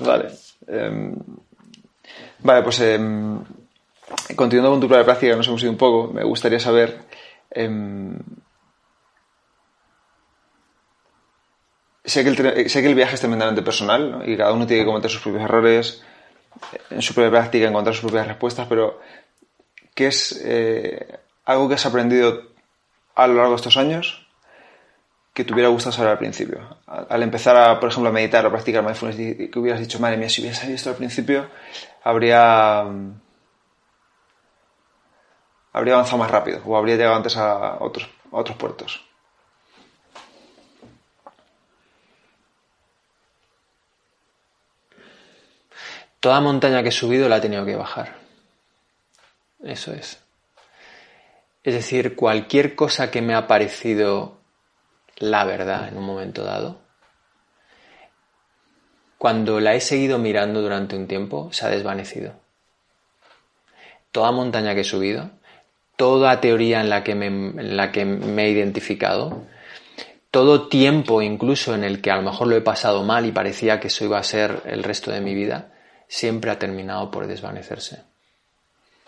Vale. 0.00 0.30
Em, 0.66 1.14
vale, 2.40 2.62
pues 2.62 2.80
em, 2.80 3.38
continuando 4.36 4.70
con 4.70 4.80
tu 4.80 4.86
prueba 4.86 5.02
de 5.02 5.04
práctica, 5.04 5.36
nos 5.36 5.48
hemos 5.48 5.62
ido 5.62 5.72
un 5.72 5.78
poco, 5.78 6.12
me 6.12 6.24
gustaría 6.24 6.60
saber... 6.60 7.00
em, 7.50 8.18
sé, 12.04 12.24
que 12.24 12.30
el, 12.30 12.70
sé 12.70 12.82
que 12.82 12.88
el 12.88 12.94
viaje 12.94 13.14
es 13.14 13.20
tremendamente 13.20 13.62
personal 13.62 14.22
y 14.26 14.36
cada 14.36 14.52
uno 14.52 14.66
tiene 14.66 14.82
que 14.82 14.86
cometer 14.86 15.10
sus 15.10 15.22
propios 15.22 15.44
errores 15.44 16.02
en 16.90 17.02
su 17.02 17.14
propia 17.14 17.30
práctica, 17.30 17.68
encontrar 17.68 17.94
sus 17.94 18.02
propias 18.02 18.26
respuestas, 18.26 18.66
pero 18.68 19.00
¿qué 19.94 20.08
es 20.08 20.40
eh, 20.44 21.18
algo 21.44 21.68
que 21.68 21.74
has 21.74 21.86
aprendido 21.86 22.50
a 23.14 23.26
lo 23.26 23.34
largo 23.34 23.50
de 23.50 23.56
estos 23.56 23.76
años 23.76 24.26
que 25.32 25.44
te 25.44 25.52
hubiera 25.52 25.68
gustado 25.68 25.92
saber 25.92 26.12
al 26.12 26.18
principio? 26.18 26.78
Al 26.86 27.22
empezar, 27.22 27.56
a, 27.56 27.78
por 27.78 27.90
ejemplo, 27.90 28.10
a 28.10 28.12
meditar 28.12 28.44
o 28.46 28.50
practicar 28.50 28.82
mindfulness, 28.82 29.50
que 29.50 29.58
hubieras 29.58 29.80
dicho, 29.80 30.00
madre 30.00 30.16
mía, 30.16 30.28
si 30.28 30.40
hubiera 30.40 30.56
sabido 30.56 30.76
esto 30.76 30.90
al 30.90 30.96
principio, 30.96 31.48
habría, 32.02 32.84
habría 35.72 35.94
avanzado 35.94 36.18
más 36.18 36.30
rápido 36.30 36.62
o 36.64 36.76
habría 36.76 36.96
llegado 36.96 37.16
antes 37.16 37.36
a 37.36 37.76
otros, 37.80 38.08
a 38.32 38.36
otros 38.36 38.56
puertos. 38.56 39.04
Toda 46.20 46.40
montaña 46.40 46.82
que 46.82 46.90
he 46.90 46.92
subido 46.92 47.28
la 47.28 47.38
he 47.38 47.40
tenido 47.40 47.64
que 47.64 47.76
bajar. 47.76 48.16
Eso 49.62 49.92
es. 49.92 50.22
Es 51.62 51.74
decir, 51.74 52.14
cualquier 52.14 52.74
cosa 52.74 53.10
que 53.10 53.22
me 53.22 53.34
ha 53.34 53.46
parecido 53.46 54.38
la 55.16 55.44
verdad 55.44 55.88
en 55.88 55.96
un 55.96 56.04
momento 56.04 56.44
dado, 56.44 56.80
cuando 59.18 59.60
la 59.60 59.74
he 59.74 59.80
seguido 59.80 60.18
mirando 60.18 60.62
durante 60.62 60.96
un 60.96 61.06
tiempo, 61.06 61.52
se 61.52 61.66
ha 61.66 61.68
desvanecido. 61.68 62.32
Toda 64.12 64.32
montaña 64.32 64.74
que 64.74 64.80
he 64.80 64.84
subido, 64.84 65.30
toda 66.00 66.40
teoría 66.40 66.80
en 66.80 66.88
la 66.88 67.04
que 67.04 67.14
me, 67.14 67.26
en 67.26 67.76
la 67.76 67.92
que 67.92 68.06
me 68.06 68.46
he 68.46 68.48
identificado, 68.48 69.42
todo 70.30 70.66
tiempo 70.68 71.20
incluso 71.20 71.74
en 71.74 71.84
el 71.84 72.00
que 72.00 72.10
a 72.10 72.16
lo 72.16 72.22
mejor 72.22 72.48
lo 72.48 72.56
he 72.56 72.62
pasado 72.62 73.02
mal 73.02 73.26
y 73.26 73.32
parecía 73.32 73.80
que 73.80 73.88
eso 73.88 74.06
iba 74.06 74.16
a 74.16 74.22
ser 74.22 74.62
el 74.64 74.82
resto 74.82 75.10
de 75.10 75.20
mi 75.20 75.34
vida, 75.34 75.74
siempre 76.08 76.50
ha 76.50 76.58
terminado 76.58 77.10
por 77.10 77.26
desvanecerse. 77.26 78.02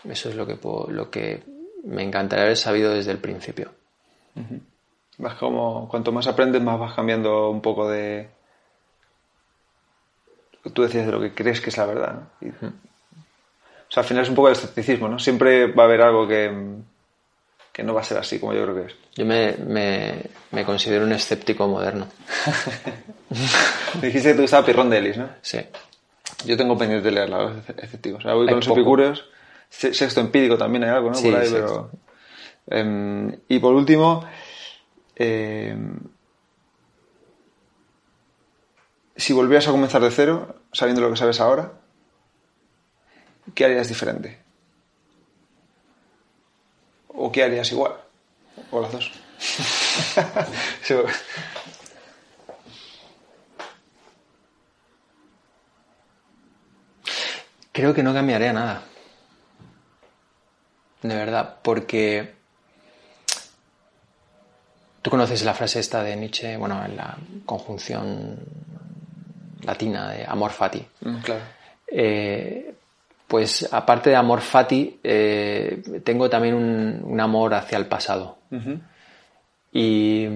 Eso 0.07 0.29
es 0.29 0.35
lo 0.35 0.45
que, 0.45 0.59
lo 0.89 1.09
que 1.09 1.41
me 1.83 2.03
encantaría 2.03 2.45
haber 2.45 2.57
sabido 2.57 2.93
desde 2.93 3.09
el 3.09 3.17
principio. 3.17 3.71
Vas 5.17 5.33
como, 5.33 5.89
cuanto 5.89 6.11
más 6.11 6.27
aprendes, 6.27 6.61
más 6.61 6.79
vas 6.79 6.93
cambiando 6.93 7.49
un 7.49 7.61
poco 7.63 7.89
de... 7.89 8.29
Tú 10.71 10.83
decías 10.83 11.07
de 11.07 11.11
lo 11.11 11.19
que 11.19 11.33
crees 11.33 11.59
que 11.59 11.71
es 11.71 11.77
la 11.77 11.87
verdad, 11.87 12.29
¿no? 12.61 12.73
O 13.93 13.95
sea, 13.95 14.01
al 14.01 14.07
final 14.07 14.23
es 14.23 14.29
un 14.29 14.35
poco 14.35 14.47
de 14.47 14.53
escepticismo, 14.53 15.07
¿no? 15.07 15.19
Siempre 15.19 15.67
va 15.67 15.83
a 15.83 15.85
haber 15.85 16.01
algo 16.01 16.27
que, 16.27 16.51
que 17.71 17.83
no 17.83 17.93
va 17.93 18.01
a 18.01 18.03
ser 18.03 18.17
así 18.17 18.39
como 18.39 18.55
yo 18.55 18.63
creo 18.63 18.75
que 18.75 18.85
es. 18.87 18.95
Yo 19.13 19.23
me, 19.23 19.55
me, 20.49 20.65
considero 20.65 21.05
un 21.05 21.11
escéptico 21.11 21.67
moderno. 21.67 22.07
Dijiste 24.01 24.29
que 24.29 24.33
te 24.33 24.41
gustaba 24.41 24.65
Pirrón 24.65 24.89
de 24.89 24.97
Ellis, 24.97 25.17
¿no? 25.17 25.29
Sí. 25.43 25.59
Yo 26.43 26.57
tengo 26.57 26.75
pendiente 26.75 27.07
de 27.07 27.13
leerla, 27.13 27.43
los 27.43 27.69
escépticos. 27.69 28.21
O 28.21 28.23
sea, 28.23 28.33
voy 28.33 28.47
con 28.47 28.55
los 28.55 28.67
epicúreos. 28.67 29.25
Sexto 29.69 30.21
empírico 30.21 30.57
también 30.57 30.85
hay 30.85 30.89
algo, 30.89 31.09
¿no? 31.09 31.15
Sí, 31.15 31.29
Por 31.29 31.39
ahí, 31.39 31.49
pero... 31.51 31.91
Em, 32.65 33.31
y 33.47 33.59
por 33.59 33.75
último, 33.75 34.25
em, 35.15 35.99
si 39.15 39.33
volvieras 39.33 39.67
a 39.67 39.71
comenzar 39.71 40.01
de 40.01 40.09
cero, 40.09 40.55
sabiendo 40.71 41.03
lo 41.03 41.11
que 41.11 41.17
sabes 41.17 41.39
ahora, 41.39 41.82
¿qué 43.53 43.65
harías 43.65 43.87
diferente? 43.87 44.39
¿O 47.09 47.31
qué 47.31 47.43
harías 47.43 47.71
igual? 47.71 47.93
O 48.71 48.81
las 48.81 48.91
dos. 48.91 49.11
Creo 57.71 57.93
que 57.93 58.03
no 58.03 58.13
cambiaría 58.13 58.53
nada. 58.53 58.83
De 61.01 61.15
verdad, 61.15 61.57
porque 61.61 62.35
tú 65.01 65.09
conoces 65.09 65.43
la 65.43 65.53
frase 65.53 65.79
esta 65.79 66.03
de 66.03 66.15
Nietzsche, 66.15 66.55
bueno, 66.55 66.83
en 66.85 66.95
la 66.95 67.17
conjunción 67.45 68.39
latina 69.63 70.11
de 70.11 70.25
amor 70.25 70.51
fati. 70.51 70.85
Mm, 71.01 71.17
claro. 71.17 71.41
Eh, 71.87 72.72
pues 73.33 73.67
aparte 73.73 74.11
de 74.11 74.15
amor 74.15 74.41
fati, 74.41 74.99
eh, 75.03 75.81
tengo 76.03 76.29
también 76.29 76.53
un, 76.53 77.19
amor 77.19 77.55
hacia 77.55 77.79
el 77.79 77.87
pasado. 77.87 78.37
y, 79.71 80.27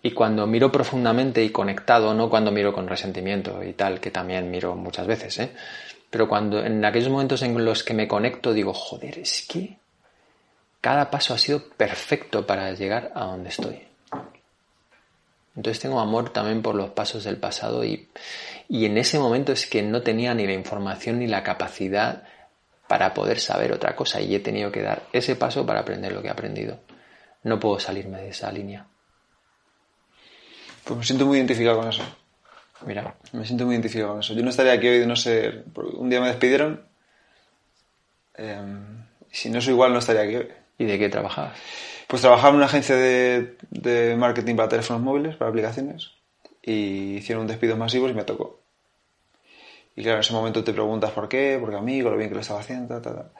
y, 0.00 0.10
cuando 0.12 0.46
miro 0.46 0.70
profundamente 0.70 1.42
y 1.42 1.50
conectado, 1.50 2.14
no 2.14 2.30
cuando 2.30 2.52
miro 2.52 2.72
con 2.72 2.86
resentimiento 2.86 3.64
y 3.64 3.72
tal, 3.72 3.98
que 3.98 4.12
también 4.12 4.48
miro 4.48 4.76
muchas 4.76 5.08
veces, 5.08 5.40
¿eh? 5.40 5.50
pero 6.08 6.28
cuando 6.28 6.64
en 6.64 6.84
aquellos 6.84 7.08
momentos 7.08 7.42
en 7.42 7.64
los 7.64 7.82
que 7.82 7.94
me 7.94 8.06
conecto 8.06 8.52
digo, 8.52 8.72
joder, 8.72 9.18
es 9.18 9.44
que 9.50 9.76
cada 10.80 11.10
paso 11.10 11.34
ha 11.34 11.38
sido 11.38 11.64
perfecto 11.76 12.46
para 12.46 12.70
llegar 12.74 13.10
a 13.16 13.24
donde 13.24 13.48
estoy. 13.48 13.82
Entonces 15.56 15.80
tengo 15.80 16.00
amor 16.00 16.32
también 16.32 16.62
por 16.62 16.74
los 16.74 16.90
pasos 16.90 17.24
del 17.24 17.36
pasado 17.36 17.84
y, 17.84 18.08
y 18.68 18.86
en 18.86 18.98
ese 18.98 19.18
momento 19.18 19.52
es 19.52 19.66
que 19.66 19.82
no 19.82 20.02
tenía 20.02 20.34
ni 20.34 20.46
la 20.46 20.52
información 20.52 21.20
ni 21.20 21.26
la 21.26 21.42
capacidad 21.42 22.24
para 22.88 23.14
poder 23.14 23.40
saber 23.40 23.72
otra 23.72 23.94
cosa 23.96 24.20
y 24.20 24.34
he 24.34 24.40
tenido 24.40 24.72
que 24.72 24.82
dar 24.82 25.04
ese 25.12 25.36
paso 25.36 25.64
para 25.64 25.80
aprender 25.80 26.12
lo 26.12 26.22
que 26.22 26.28
he 26.28 26.32
aprendido. 26.32 26.80
No 27.42 27.60
puedo 27.60 27.78
salirme 27.78 28.18
de 28.18 28.30
esa 28.30 28.50
línea. 28.50 28.86
Pues 30.84 30.98
me 30.98 31.04
siento 31.04 31.26
muy 31.26 31.38
identificado 31.38 31.78
con 31.78 31.88
eso. 31.88 32.02
Mira. 32.86 33.14
Me 33.32 33.46
siento 33.46 33.64
muy 33.64 33.74
identificado 33.74 34.12
con 34.12 34.20
eso. 34.20 34.34
Yo 34.34 34.42
no 34.42 34.50
estaría 34.50 34.72
aquí 34.72 34.88
hoy 34.88 34.98
de 34.98 35.06
no 35.06 35.16
ser... 35.16 35.64
Un 35.74 36.10
día 36.10 36.20
me 36.20 36.28
despidieron. 36.28 36.86
Em, 38.36 39.04
si 39.30 39.48
no 39.50 39.60
soy 39.60 39.72
igual, 39.72 39.92
no 39.92 39.98
estaría 40.00 40.22
aquí 40.22 40.36
hoy. 40.36 40.48
¿Y 40.78 40.84
de 40.84 40.98
qué 40.98 41.08
trabajabas? 41.08 41.58
Pues 42.08 42.22
trabajaba 42.22 42.50
en 42.50 42.56
una 42.56 42.66
agencia 42.66 42.96
de, 42.96 43.56
de 43.70 44.16
marketing 44.16 44.56
para 44.56 44.68
teléfonos 44.68 45.02
móviles, 45.02 45.36
para 45.36 45.50
aplicaciones 45.50 46.10
y 46.64 47.16
hicieron 47.16 47.42
un 47.42 47.48
despido 47.48 47.76
masivo 47.76 48.08
y 48.08 48.14
me 48.14 48.24
tocó. 48.24 48.60
Y 49.96 50.02
claro, 50.02 50.16
en 50.16 50.20
ese 50.20 50.32
momento 50.32 50.64
te 50.64 50.72
preguntas 50.72 51.10
por 51.12 51.28
qué, 51.28 51.58
porque 51.60 51.76
a 51.76 51.80
mí, 51.80 52.02
con 52.02 52.12
lo 52.12 52.18
bien 52.18 52.30
que 52.30 52.34
lo 52.34 52.40
estaba 52.40 52.60
haciendo, 52.60 53.00
tal, 53.00 53.30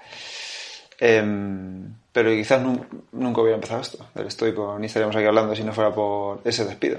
em, 1.00 1.94
pero 2.12 2.30
quizás 2.30 2.62
nunca 2.62 3.40
hubiera 3.40 3.56
empezado 3.56 3.80
esto 3.80 4.06
del 4.14 4.28
estoico, 4.28 4.78
ni 4.78 4.86
estaríamos 4.86 5.16
aquí 5.16 5.26
hablando 5.26 5.56
si 5.56 5.64
no 5.64 5.72
fuera 5.72 5.92
por 5.92 6.42
ese 6.44 6.64
despido. 6.64 6.98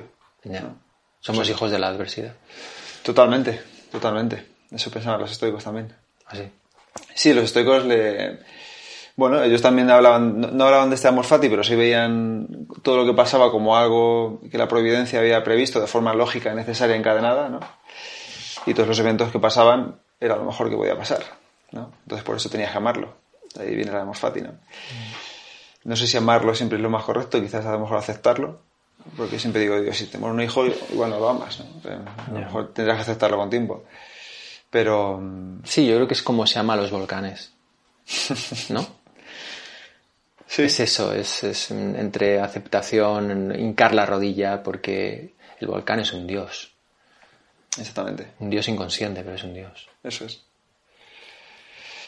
Somos 1.22 1.50
hijos 1.50 1.72
de 1.72 1.80
la 1.80 1.88
adversidad. 1.88 2.36
Totalmente, 3.04 3.62
totalmente. 3.92 4.46
Eso 4.72 4.92
pensaban 4.92 5.22
los 5.22 5.32
estoicos 5.32 5.64
también. 5.64 5.96
¿Ah, 6.26 6.36
sí? 6.36 6.52
Sí, 7.14 7.34
los 7.34 7.46
estoicos 7.46 7.86
le 7.86 8.40
bueno, 9.18 9.42
ellos 9.42 9.62
también 9.62 9.90
hablaban, 9.90 10.42
no, 10.42 10.66
hablaban 10.66 10.90
de 10.90 10.96
este 10.96 11.08
amor 11.08 11.24
fati, 11.24 11.48
pero 11.48 11.64
sí 11.64 11.76
veían 11.76 12.68
todo 12.82 12.98
lo 12.98 13.06
que 13.06 13.14
pasaba 13.14 13.50
como 13.50 13.78
algo 13.78 14.42
que 14.52 14.58
la 14.58 14.68
providencia 14.68 15.20
había 15.20 15.44
previsto 15.44 15.80
de 15.80 15.88
forma 15.88 16.14
lógica, 16.14 16.54
necesaria, 16.54 16.98
encadenada, 16.98 17.48
¿no? 17.48 17.62
Y 18.66 18.74
todos 18.74 18.90
los 18.90 19.00
eventos 19.00 19.32
que 19.32 19.40
pasaban 19.40 20.02
era 20.20 20.36
lo 20.36 20.44
mejor 20.44 20.70
que 20.70 20.76
podía 20.76 20.98
pasar, 20.98 21.24
¿no? 21.72 21.94
Entonces 22.04 22.26
por 22.26 22.36
eso 22.36 22.50
tenías 22.50 22.72
que 22.72 22.78
amarlo. 22.78 23.16
ahí 23.58 23.74
viene 23.74 23.92
el 23.92 23.98
amor 23.98 24.18
fati, 24.18 24.42
¿no? 24.42 24.52
No 25.86 25.96
sé 25.96 26.08
si 26.08 26.18
amarlo 26.18 26.54
siempre 26.54 26.78
es 26.78 26.82
lo 26.82 26.90
más 26.90 27.04
correcto, 27.06 27.40
quizás 27.40 27.66
a 27.66 27.72
lo 27.72 27.80
mejor 27.80 27.98
aceptarlo, 27.98 28.64
porque 29.16 29.40
siempre 29.40 29.62
digo, 29.62 29.80
digo 29.80 29.94
si 29.94 30.08
tenemos 30.08 30.34
un 30.34 30.42
hijo, 30.42 30.66
igual 30.66 31.12
no 31.12 31.20
lo 31.20 31.30
amas, 31.30 31.60
¿no? 31.60 31.90
A 31.90 32.32
lo 32.32 32.40
mejor 32.40 32.74
tendrás 32.74 32.98
que 32.98 33.04
aceptarlo 33.04 33.38
con 33.38 33.50
tiempo. 33.50 33.86
Pero... 34.70 35.20
Mm, 35.22 35.62
sí, 35.64 35.88
yo 35.88 35.96
creo 35.96 36.08
que 36.08 36.16
es 36.16 36.24
como 36.24 36.46
se 36.46 36.56
llama 36.56 36.76
los 36.76 36.92
volcanes, 36.92 37.54
¿no? 38.70 38.86
Es 40.48 40.80
eso, 40.80 41.14
es, 41.14 41.72
entre 41.72 42.40
aceptación, 42.40 43.54
hincar 43.60 43.94
la 43.94 44.06
rodilla, 44.06 44.64
porque 44.64 45.34
el 45.60 45.68
volcán 45.68 46.00
es 46.00 46.14
un 46.14 46.28
dios. 46.28 46.74
Exactamente. 47.78 48.28
Un 48.40 48.50
dios 48.50 48.68
inconsciente, 48.70 49.22
pero 49.22 49.36
es 49.36 49.44
un 49.44 49.54
dios. 49.54 49.90
Eso 50.04 50.26
es. 50.26 50.42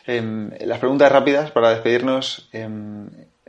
Em, 0.05 0.51
las 0.61 0.79
preguntas 0.79 1.11
rápidas 1.11 1.51
para 1.51 1.71
despedirnos. 1.71 2.47
Eh, 2.53 2.69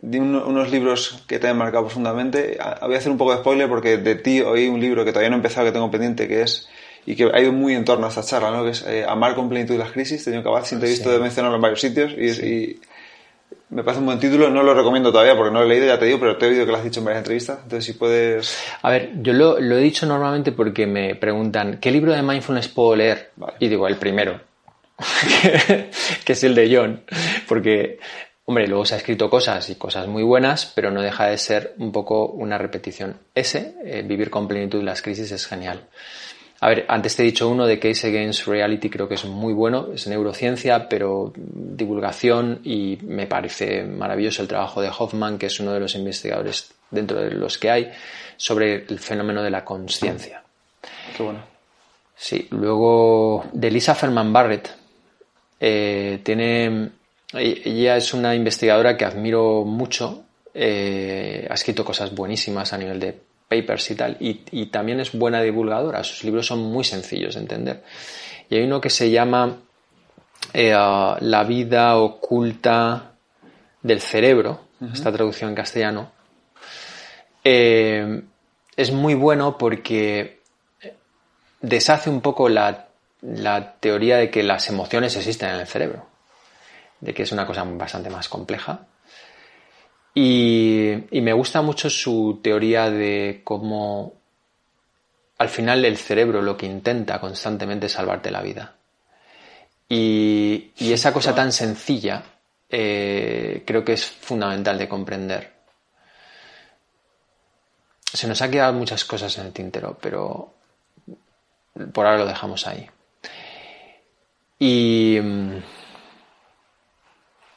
di 0.00 0.18
unos 0.18 0.70
libros 0.70 1.24
que 1.26 1.38
te 1.38 1.48
han 1.48 1.58
marcado 1.58 1.84
profundamente. 1.84 2.58
Voy 2.82 2.94
a 2.94 2.98
hacer 2.98 3.12
un 3.12 3.18
poco 3.18 3.32
de 3.32 3.38
spoiler 3.38 3.68
porque 3.68 3.98
de 3.98 4.14
ti 4.16 4.40
oí 4.40 4.68
un 4.68 4.80
libro 4.80 5.04
que 5.04 5.12
todavía 5.12 5.30
no 5.30 5.36
he 5.36 5.38
empezado, 5.38 5.66
que 5.66 5.72
tengo 5.72 5.90
pendiente, 5.90 6.26
que 6.26 6.42
es 6.42 6.68
y 7.06 7.16
que 7.16 7.30
ha 7.32 7.40
ido 7.40 7.52
muy 7.52 7.74
en 7.74 7.84
torno 7.84 8.06
a 8.06 8.10
esta 8.10 8.22
charla, 8.22 8.50
¿no? 8.50 8.64
que 8.64 8.70
es 8.70 8.84
eh, 8.86 9.04
Amar 9.08 9.34
con 9.34 9.48
plenitud 9.48 9.76
las 9.76 9.92
crisis. 9.92 10.24
Tenía 10.24 10.42
que 10.42 10.48
acabar, 10.48 10.62
te 10.64 10.74
he 10.74 10.90
visto 10.90 11.10
de 11.10 11.18
mencionarlo 11.18 11.56
en 11.56 11.62
varios 11.62 11.80
sitios 11.80 12.12
y 12.12 12.80
me 13.70 13.82
parece 13.84 14.00
un 14.00 14.06
buen 14.06 14.18
título, 14.18 14.48
no 14.48 14.62
lo 14.62 14.74
recomiendo 14.74 15.12
todavía 15.12 15.36
porque 15.36 15.52
no 15.52 15.60
lo 15.60 15.66
he 15.66 15.68
leído, 15.68 15.86
ya 15.86 15.98
te 15.98 16.06
digo, 16.06 16.18
pero 16.18 16.36
te 16.36 16.46
he 16.46 16.48
oído 16.50 16.64
que 16.64 16.72
lo 16.72 16.78
has 16.78 16.84
dicho 16.84 17.00
en 17.00 17.06
varias 17.06 17.20
entrevistas, 17.20 17.58
entonces 17.62 17.84
si 17.84 17.92
puedes... 17.92 18.58
A 18.80 18.90
ver, 18.90 19.10
yo 19.20 19.32
lo, 19.32 19.58
he 19.58 19.80
dicho 19.80 20.06
normalmente 20.06 20.52
porque 20.52 20.86
me 20.86 21.14
preguntan, 21.16 21.78
¿qué 21.78 21.90
libro 21.90 22.12
de 22.12 22.22
mindfulness 22.22 22.68
puedo 22.68 22.96
leer? 22.96 23.32
Y 23.58 23.68
digo, 23.68 23.86
el 23.86 23.96
primero, 23.96 24.40
que 26.24 26.32
es 26.32 26.44
el 26.44 26.54
de 26.54 26.74
John, 26.74 27.02
porque, 27.46 27.98
hombre, 28.46 28.66
luego 28.66 28.86
se 28.86 28.94
ha 28.94 28.98
escrito 28.98 29.28
cosas 29.28 29.68
y 29.68 29.74
cosas 29.74 30.06
muy 30.06 30.22
buenas, 30.22 30.72
pero 30.74 30.90
no 30.90 31.02
deja 31.02 31.26
de 31.26 31.36
ser 31.36 31.74
un 31.78 31.92
poco 31.92 32.26
una 32.26 32.56
repetición. 32.56 33.18
Ese, 33.34 33.74
eh, 33.84 34.02
Vivir 34.02 34.30
con 34.30 34.48
plenitud 34.48 34.82
las 34.82 35.02
crisis, 35.02 35.30
es 35.30 35.46
genial. 35.46 35.84
A 36.60 36.68
ver, 36.68 36.86
antes 36.88 37.14
te 37.14 37.22
he 37.22 37.26
dicho 37.26 37.48
uno 37.48 37.66
de 37.66 37.78
Case 37.78 38.08
Against 38.08 38.46
Reality, 38.46 38.90
creo 38.90 39.08
que 39.08 39.14
es 39.14 39.24
muy 39.24 39.52
bueno, 39.52 39.88
es 39.94 40.08
neurociencia, 40.08 40.88
pero 40.88 41.32
divulgación 41.34 42.60
y 42.64 42.98
me 43.02 43.26
parece 43.28 43.84
maravilloso 43.84 44.42
el 44.42 44.48
trabajo 44.48 44.82
de 44.82 44.90
Hoffman, 44.96 45.38
que 45.38 45.46
es 45.46 45.60
uno 45.60 45.72
de 45.72 45.80
los 45.80 45.94
investigadores 45.94 46.72
dentro 46.90 47.20
de 47.20 47.30
los 47.30 47.58
que 47.58 47.70
hay, 47.70 47.92
sobre 48.36 48.86
el 48.88 48.98
fenómeno 48.98 49.42
de 49.42 49.50
la 49.50 49.64
conciencia. 49.64 50.42
Qué 51.16 51.22
bueno. 51.22 51.40
Sí, 52.16 52.48
luego 52.50 53.44
de 53.52 53.70
Lisa 53.70 53.94
Ferman 53.94 54.32
Barrett, 54.32 54.74
eh, 55.60 56.18
tiene, 56.24 56.90
ella 57.34 57.96
es 57.96 58.12
una 58.14 58.34
investigadora 58.34 58.96
que 58.96 59.04
admiro 59.04 59.64
mucho, 59.64 60.24
eh, 60.52 61.46
ha 61.48 61.54
escrito 61.54 61.84
cosas 61.84 62.12
buenísimas 62.12 62.72
a 62.72 62.78
nivel 62.78 62.98
de 62.98 63.27
papers 63.48 63.90
y 63.90 63.94
tal, 63.94 64.16
y, 64.20 64.66
también 64.66 65.00
es 65.00 65.12
buena 65.12 65.40
divulgadora, 65.40 66.04
sus 66.04 66.22
libros 66.24 66.46
son 66.46 66.60
muy 66.60 66.84
sencillos 66.84 67.34
de 67.34 67.40
entender. 67.40 67.82
Y 68.50 68.56
hay 68.56 68.64
uno 68.64 68.80
que 68.80 68.90
se 68.90 69.10
llama 69.10 69.56
eh, 70.52 70.70
La 70.72 71.44
vida 71.44 71.96
oculta 71.96 73.12
del 73.82 74.00
cerebro, 74.00 74.60
esta 74.92 75.10
traducción 75.10 75.50
en 75.50 75.56
castellano. 75.56 76.12
Eh, 77.42 78.22
es 78.76 78.92
muy 78.92 79.14
bueno 79.14 79.56
porque 79.56 80.40
deshace 81.60 82.10
un 82.10 82.20
poco 82.20 82.48
la, 82.48 82.88
la 83.22 83.74
teoría 83.74 84.18
de 84.18 84.30
que 84.30 84.42
las 84.42 84.68
emociones 84.68 85.16
existen 85.16 85.50
en 85.50 85.60
el 85.60 85.66
cerebro, 85.66 86.06
de 87.00 87.14
que 87.14 87.22
es 87.22 87.32
una 87.32 87.46
cosa 87.46 87.64
bastante 87.64 88.10
más 88.10 88.28
compleja 88.28 88.86
Y, 90.14 91.04
y 91.10 91.20
me 91.20 91.32
gusta 91.32 91.62
mucho 91.62 91.88
su 91.88 92.40
teoría 92.42 92.90
de 92.90 93.40
cómo 93.44 94.14
al 95.38 95.48
final 95.48 95.84
el 95.84 95.96
cerebro 95.96 96.42
lo 96.42 96.56
que 96.56 96.66
intenta 96.66 97.20
constantemente 97.20 97.86
es 97.86 97.92
salvarte 97.92 98.30
la 98.30 98.42
vida. 98.42 98.74
Y, 99.88 100.72
y 100.76 100.92
esa 100.92 101.12
cosa 101.12 101.34
tan 101.34 101.52
sencilla 101.52 102.22
eh, 102.68 103.62
creo 103.64 103.84
que 103.84 103.92
es 103.92 104.04
fundamental 104.04 104.76
de 104.76 104.88
comprender. 104.88 105.52
Se 108.12 108.26
nos 108.26 108.42
ha 108.42 108.50
quedado 108.50 108.72
muchas 108.72 109.04
cosas 109.04 109.36
en 109.38 109.46
el 109.46 109.52
tintero, 109.52 109.96
pero 110.00 110.54
por 111.92 112.06
ahora 112.06 112.18
lo 112.18 112.26
dejamos 112.26 112.66
ahí. 112.66 112.88
Y... 114.58 115.18
mm, 115.22 115.58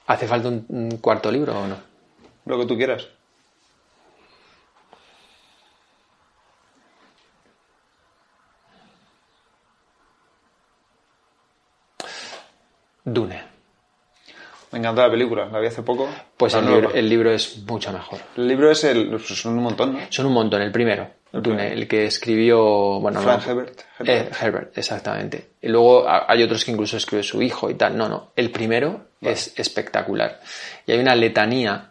¿Hace 0.07 0.27
falta 0.27 0.49
un 0.49 0.99
cuarto 1.01 1.31
libro 1.31 1.57
o 1.57 1.67
no? 1.67 1.90
Lo 2.45 2.59
que 2.59 2.65
tú 2.65 2.77
quieras. 2.77 3.07
Dune. 13.03 13.51
Me 14.71 14.79
encanta 14.79 15.03
la 15.03 15.11
película, 15.11 15.47
la 15.47 15.59
vi 15.59 15.67
hace 15.67 15.83
poco. 15.83 16.07
Pues 16.37 16.53
el 16.53 16.65
libro, 16.65 16.93
el 16.93 17.09
libro 17.09 17.31
es 17.31 17.57
mucho 17.67 17.91
mejor. 17.91 18.19
El 18.37 18.47
libro 18.47 18.71
es 18.71 18.83
el. 18.85 19.19
son 19.19 19.57
un 19.57 19.63
montón, 19.63 19.93
¿no? 19.93 19.99
Son 20.09 20.25
un 20.25 20.33
montón. 20.33 20.61
El 20.61 20.71
primero, 20.71 21.09
El 21.33 21.41
Dune, 21.41 21.57
primero. 21.57 21.81
el 21.81 21.87
que 21.89 22.05
escribió... 22.05 22.99
Bueno, 23.01 23.19
Frank 23.21 23.45
no, 23.45 23.51
Herbert. 23.51 23.81
Eh, 24.05 24.29
Herbert, 24.39 24.77
exactamente. 24.77 25.49
Y 25.61 25.67
luego 25.67 26.05
hay 26.07 26.41
otros 26.43 26.63
que 26.63 26.71
incluso 26.71 26.95
escribe 26.95 27.21
su 27.21 27.41
hijo 27.41 27.69
y 27.69 27.73
tal. 27.73 27.97
No, 27.97 28.07
no. 28.07 28.31
El 28.33 28.49
primero 28.49 29.07
es 29.19 29.53
espectacular. 29.59 30.39
Y 30.85 30.93
hay 30.93 30.99
una 30.99 31.15
letanía 31.15 31.90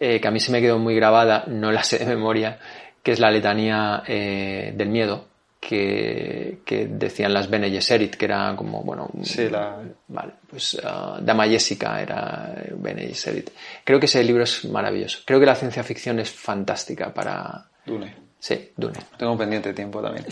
eh, 0.00 0.20
que 0.20 0.28
a 0.28 0.30
mí 0.30 0.40
se 0.40 0.52
me 0.52 0.60
quedó 0.60 0.78
muy 0.78 0.94
grabada, 0.94 1.44
no 1.46 1.70
la 1.72 1.82
sé 1.82 1.98
de 1.98 2.06
memoria, 2.06 2.58
que 3.02 3.12
es 3.12 3.20
la 3.20 3.30
letanía 3.30 4.02
eh, 4.06 4.72
del 4.76 4.88
miedo 4.88 5.26
que, 5.60 6.58
que 6.64 6.86
decían 6.86 7.32
las 7.32 7.48
Bene 7.48 7.70
Gesserit, 7.70 8.16
que 8.16 8.26
era 8.26 8.54
como, 8.56 8.82
bueno... 8.82 9.08
Sí, 9.22 9.48
la- 9.48 9.78
Vale, 10.08 10.32
pues 10.48 10.78
ah, 10.84 11.18
Dama 11.22 11.46
Jessica 11.48 12.00
era 12.02 12.52
eh, 12.56 12.72
Bene 12.76 13.06
Gesserit. 13.08 13.50
Creo 13.82 13.98
que 13.98 14.06
ese 14.06 14.22
libro 14.22 14.44
es 14.44 14.64
maravilloso. 14.66 15.20
Creo 15.24 15.40
que 15.40 15.46
la 15.46 15.54
ciencia 15.54 15.82
ficción 15.82 16.18
es 16.20 16.30
fantástica 16.30 17.12
para... 17.14 17.64
Dune. 17.86 18.14
Sí, 18.38 18.72
Dune. 18.76 18.98
Tengo 19.16 19.38
pendiente 19.38 19.72
tiempo 19.72 20.02
también. 20.02 20.26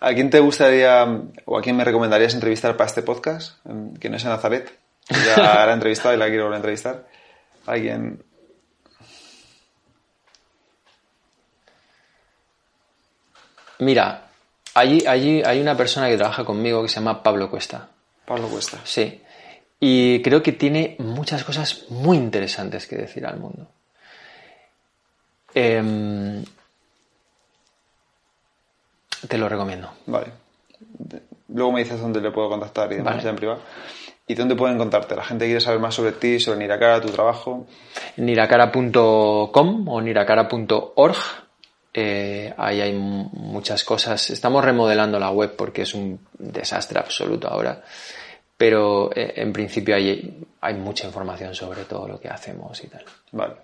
¿A 0.00 0.14
quién 0.14 0.30
te 0.30 0.40
gustaría 0.40 1.04
o 1.44 1.58
a 1.58 1.60
quién 1.62 1.76
me 1.76 1.84
recomendarías 1.84 2.32
entrevistar 2.34 2.74
para 2.76 2.88
este 2.88 3.02
podcast? 3.02 3.64
Em, 3.66 3.94
Que 3.94 4.08
no 4.08 4.18
sea 4.18 4.30
Nazaret. 4.30 4.72
Ya 5.10 5.36
la 5.66 5.70
he 5.70 5.74
entrevistado 5.74 6.14
y 6.14 6.18
la 6.18 6.28
quiero 6.28 6.44
volver 6.44 6.54
a 6.54 6.58
entrevistar. 6.58 7.06
¿Alguien? 7.66 8.22
Mira, 13.82 14.28
allí, 14.74 15.04
allí 15.06 15.42
hay 15.44 15.60
una 15.60 15.76
persona 15.76 16.08
que 16.08 16.16
trabaja 16.16 16.44
conmigo 16.44 16.82
que 16.82 16.88
se 16.88 16.96
llama 16.96 17.22
Pablo 17.22 17.50
Cuesta. 17.50 17.88
Pablo 18.24 18.48
Cuesta. 18.48 18.78
Sí. 18.84 19.20
Y 19.80 20.22
creo 20.22 20.40
que 20.42 20.52
tiene 20.52 20.94
muchas 21.00 21.42
cosas 21.42 21.86
muy 21.90 22.16
interesantes 22.16 22.86
que 22.86 22.94
decir 22.96 23.26
al 23.26 23.40
mundo. 23.40 23.66
Em, 25.54 26.44
te 29.28 29.36
lo 29.36 29.48
recomiendo. 29.48 29.90
Vale. 30.06 30.28
Luego 31.48 31.72
me 31.72 31.80
dices 31.82 32.00
dónde 32.00 32.20
le 32.20 32.30
puedo 32.30 32.48
contactar 32.48 32.92
y 32.92 32.96
demás 32.96 33.14
Vale. 33.14 33.24
ya 33.24 33.30
en 33.30 33.36
privado. 33.36 33.60
¿Y 34.28 34.34
dónde 34.34 34.54
pueden 34.54 34.78
contarte? 34.78 35.16
La 35.16 35.24
gente 35.24 35.46
quiere 35.46 35.60
saber 35.60 35.80
más 35.80 35.96
sobre 35.96 36.12
ti, 36.12 36.38
sobre 36.38 36.60
Niracara, 36.60 37.00
tu 37.00 37.08
trabajo. 37.08 37.66
niracara.com 38.16 39.88
o 39.88 40.00
niracara.org. 40.00 41.16
Eh, 41.94 42.52
ahí 42.56 42.80
hay 42.80 42.92
muchas 42.94 43.84
cosas. 43.84 44.30
Estamos 44.30 44.64
remodelando 44.64 45.18
la 45.18 45.30
web 45.30 45.54
porque 45.56 45.82
es 45.82 45.94
un 45.94 46.18
desastre 46.38 46.98
absoluto 46.98 47.48
ahora. 47.48 47.82
Pero 48.56 49.10
eh, 49.14 49.34
en 49.36 49.52
principio 49.52 49.94
hay, 49.96 50.44
hay 50.60 50.74
mucha 50.74 51.06
información 51.06 51.54
sobre 51.54 51.84
todo 51.84 52.06
lo 52.08 52.20
que 52.20 52.28
hacemos 52.28 52.82
y 52.84 52.86
tal. 52.88 53.04
Vale. 53.32 53.54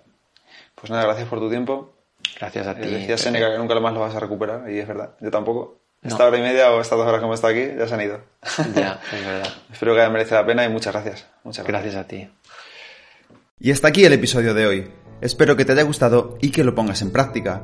Pues 0.75 0.91
nada, 0.91 1.03
gracias 1.05 1.27
por 1.27 1.39
tu 1.39 1.49
tiempo. 1.49 1.93
Gracias 2.39 2.67
a 2.67 2.71
Eh, 2.71 2.75
ti. 2.75 2.89
Decía. 2.89 3.17
Seneca 3.17 3.51
que 3.51 3.57
nunca 3.57 3.79
más 3.79 3.93
lo 3.93 4.01
vas 4.01 4.13
a 4.15 4.19
recuperar, 4.19 4.69
y 4.69 4.79
es 4.79 4.87
verdad. 4.87 5.11
Yo 5.21 5.31
tampoco. 5.31 5.77
No. 6.01 6.09
Esta 6.09 6.25
hora 6.27 6.37
y 6.37 6.41
media 6.41 6.71
o 6.71 6.79
estas 6.79 6.97
dos 6.97 7.07
horas 7.07 7.19
que 7.19 7.25
hemos 7.25 7.35
estado 7.35 7.53
aquí 7.53 7.67
ya 7.77 7.87
se 7.87 7.93
han 7.93 8.01
ido. 8.01 8.21
Ya, 8.75 8.99
es 9.13 9.25
verdad. 9.25 9.53
Espero 9.71 9.95
que 9.95 10.09
merece 10.09 10.35
la 10.35 10.45
pena 10.45 10.63
y 10.65 10.69
muchas 10.69 10.93
gracias. 10.93 11.25
Muchas 11.43 11.65
gracias. 11.65 11.93
Gracias 11.95 12.05
a 12.05 12.07
ti. 12.07 12.29
Y 13.59 13.71
hasta 13.71 13.87
aquí 13.89 14.05
el 14.05 14.13
episodio 14.13 14.53
de 14.53 14.67
hoy. 14.67 14.91
Espero 15.21 15.57
que 15.57 15.65
te 15.65 15.73
haya 15.73 15.83
gustado 15.83 16.37
y 16.41 16.51
que 16.51 16.63
lo 16.63 16.73
pongas 16.75 17.01
en 17.01 17.11
práctica. 17.11 17.63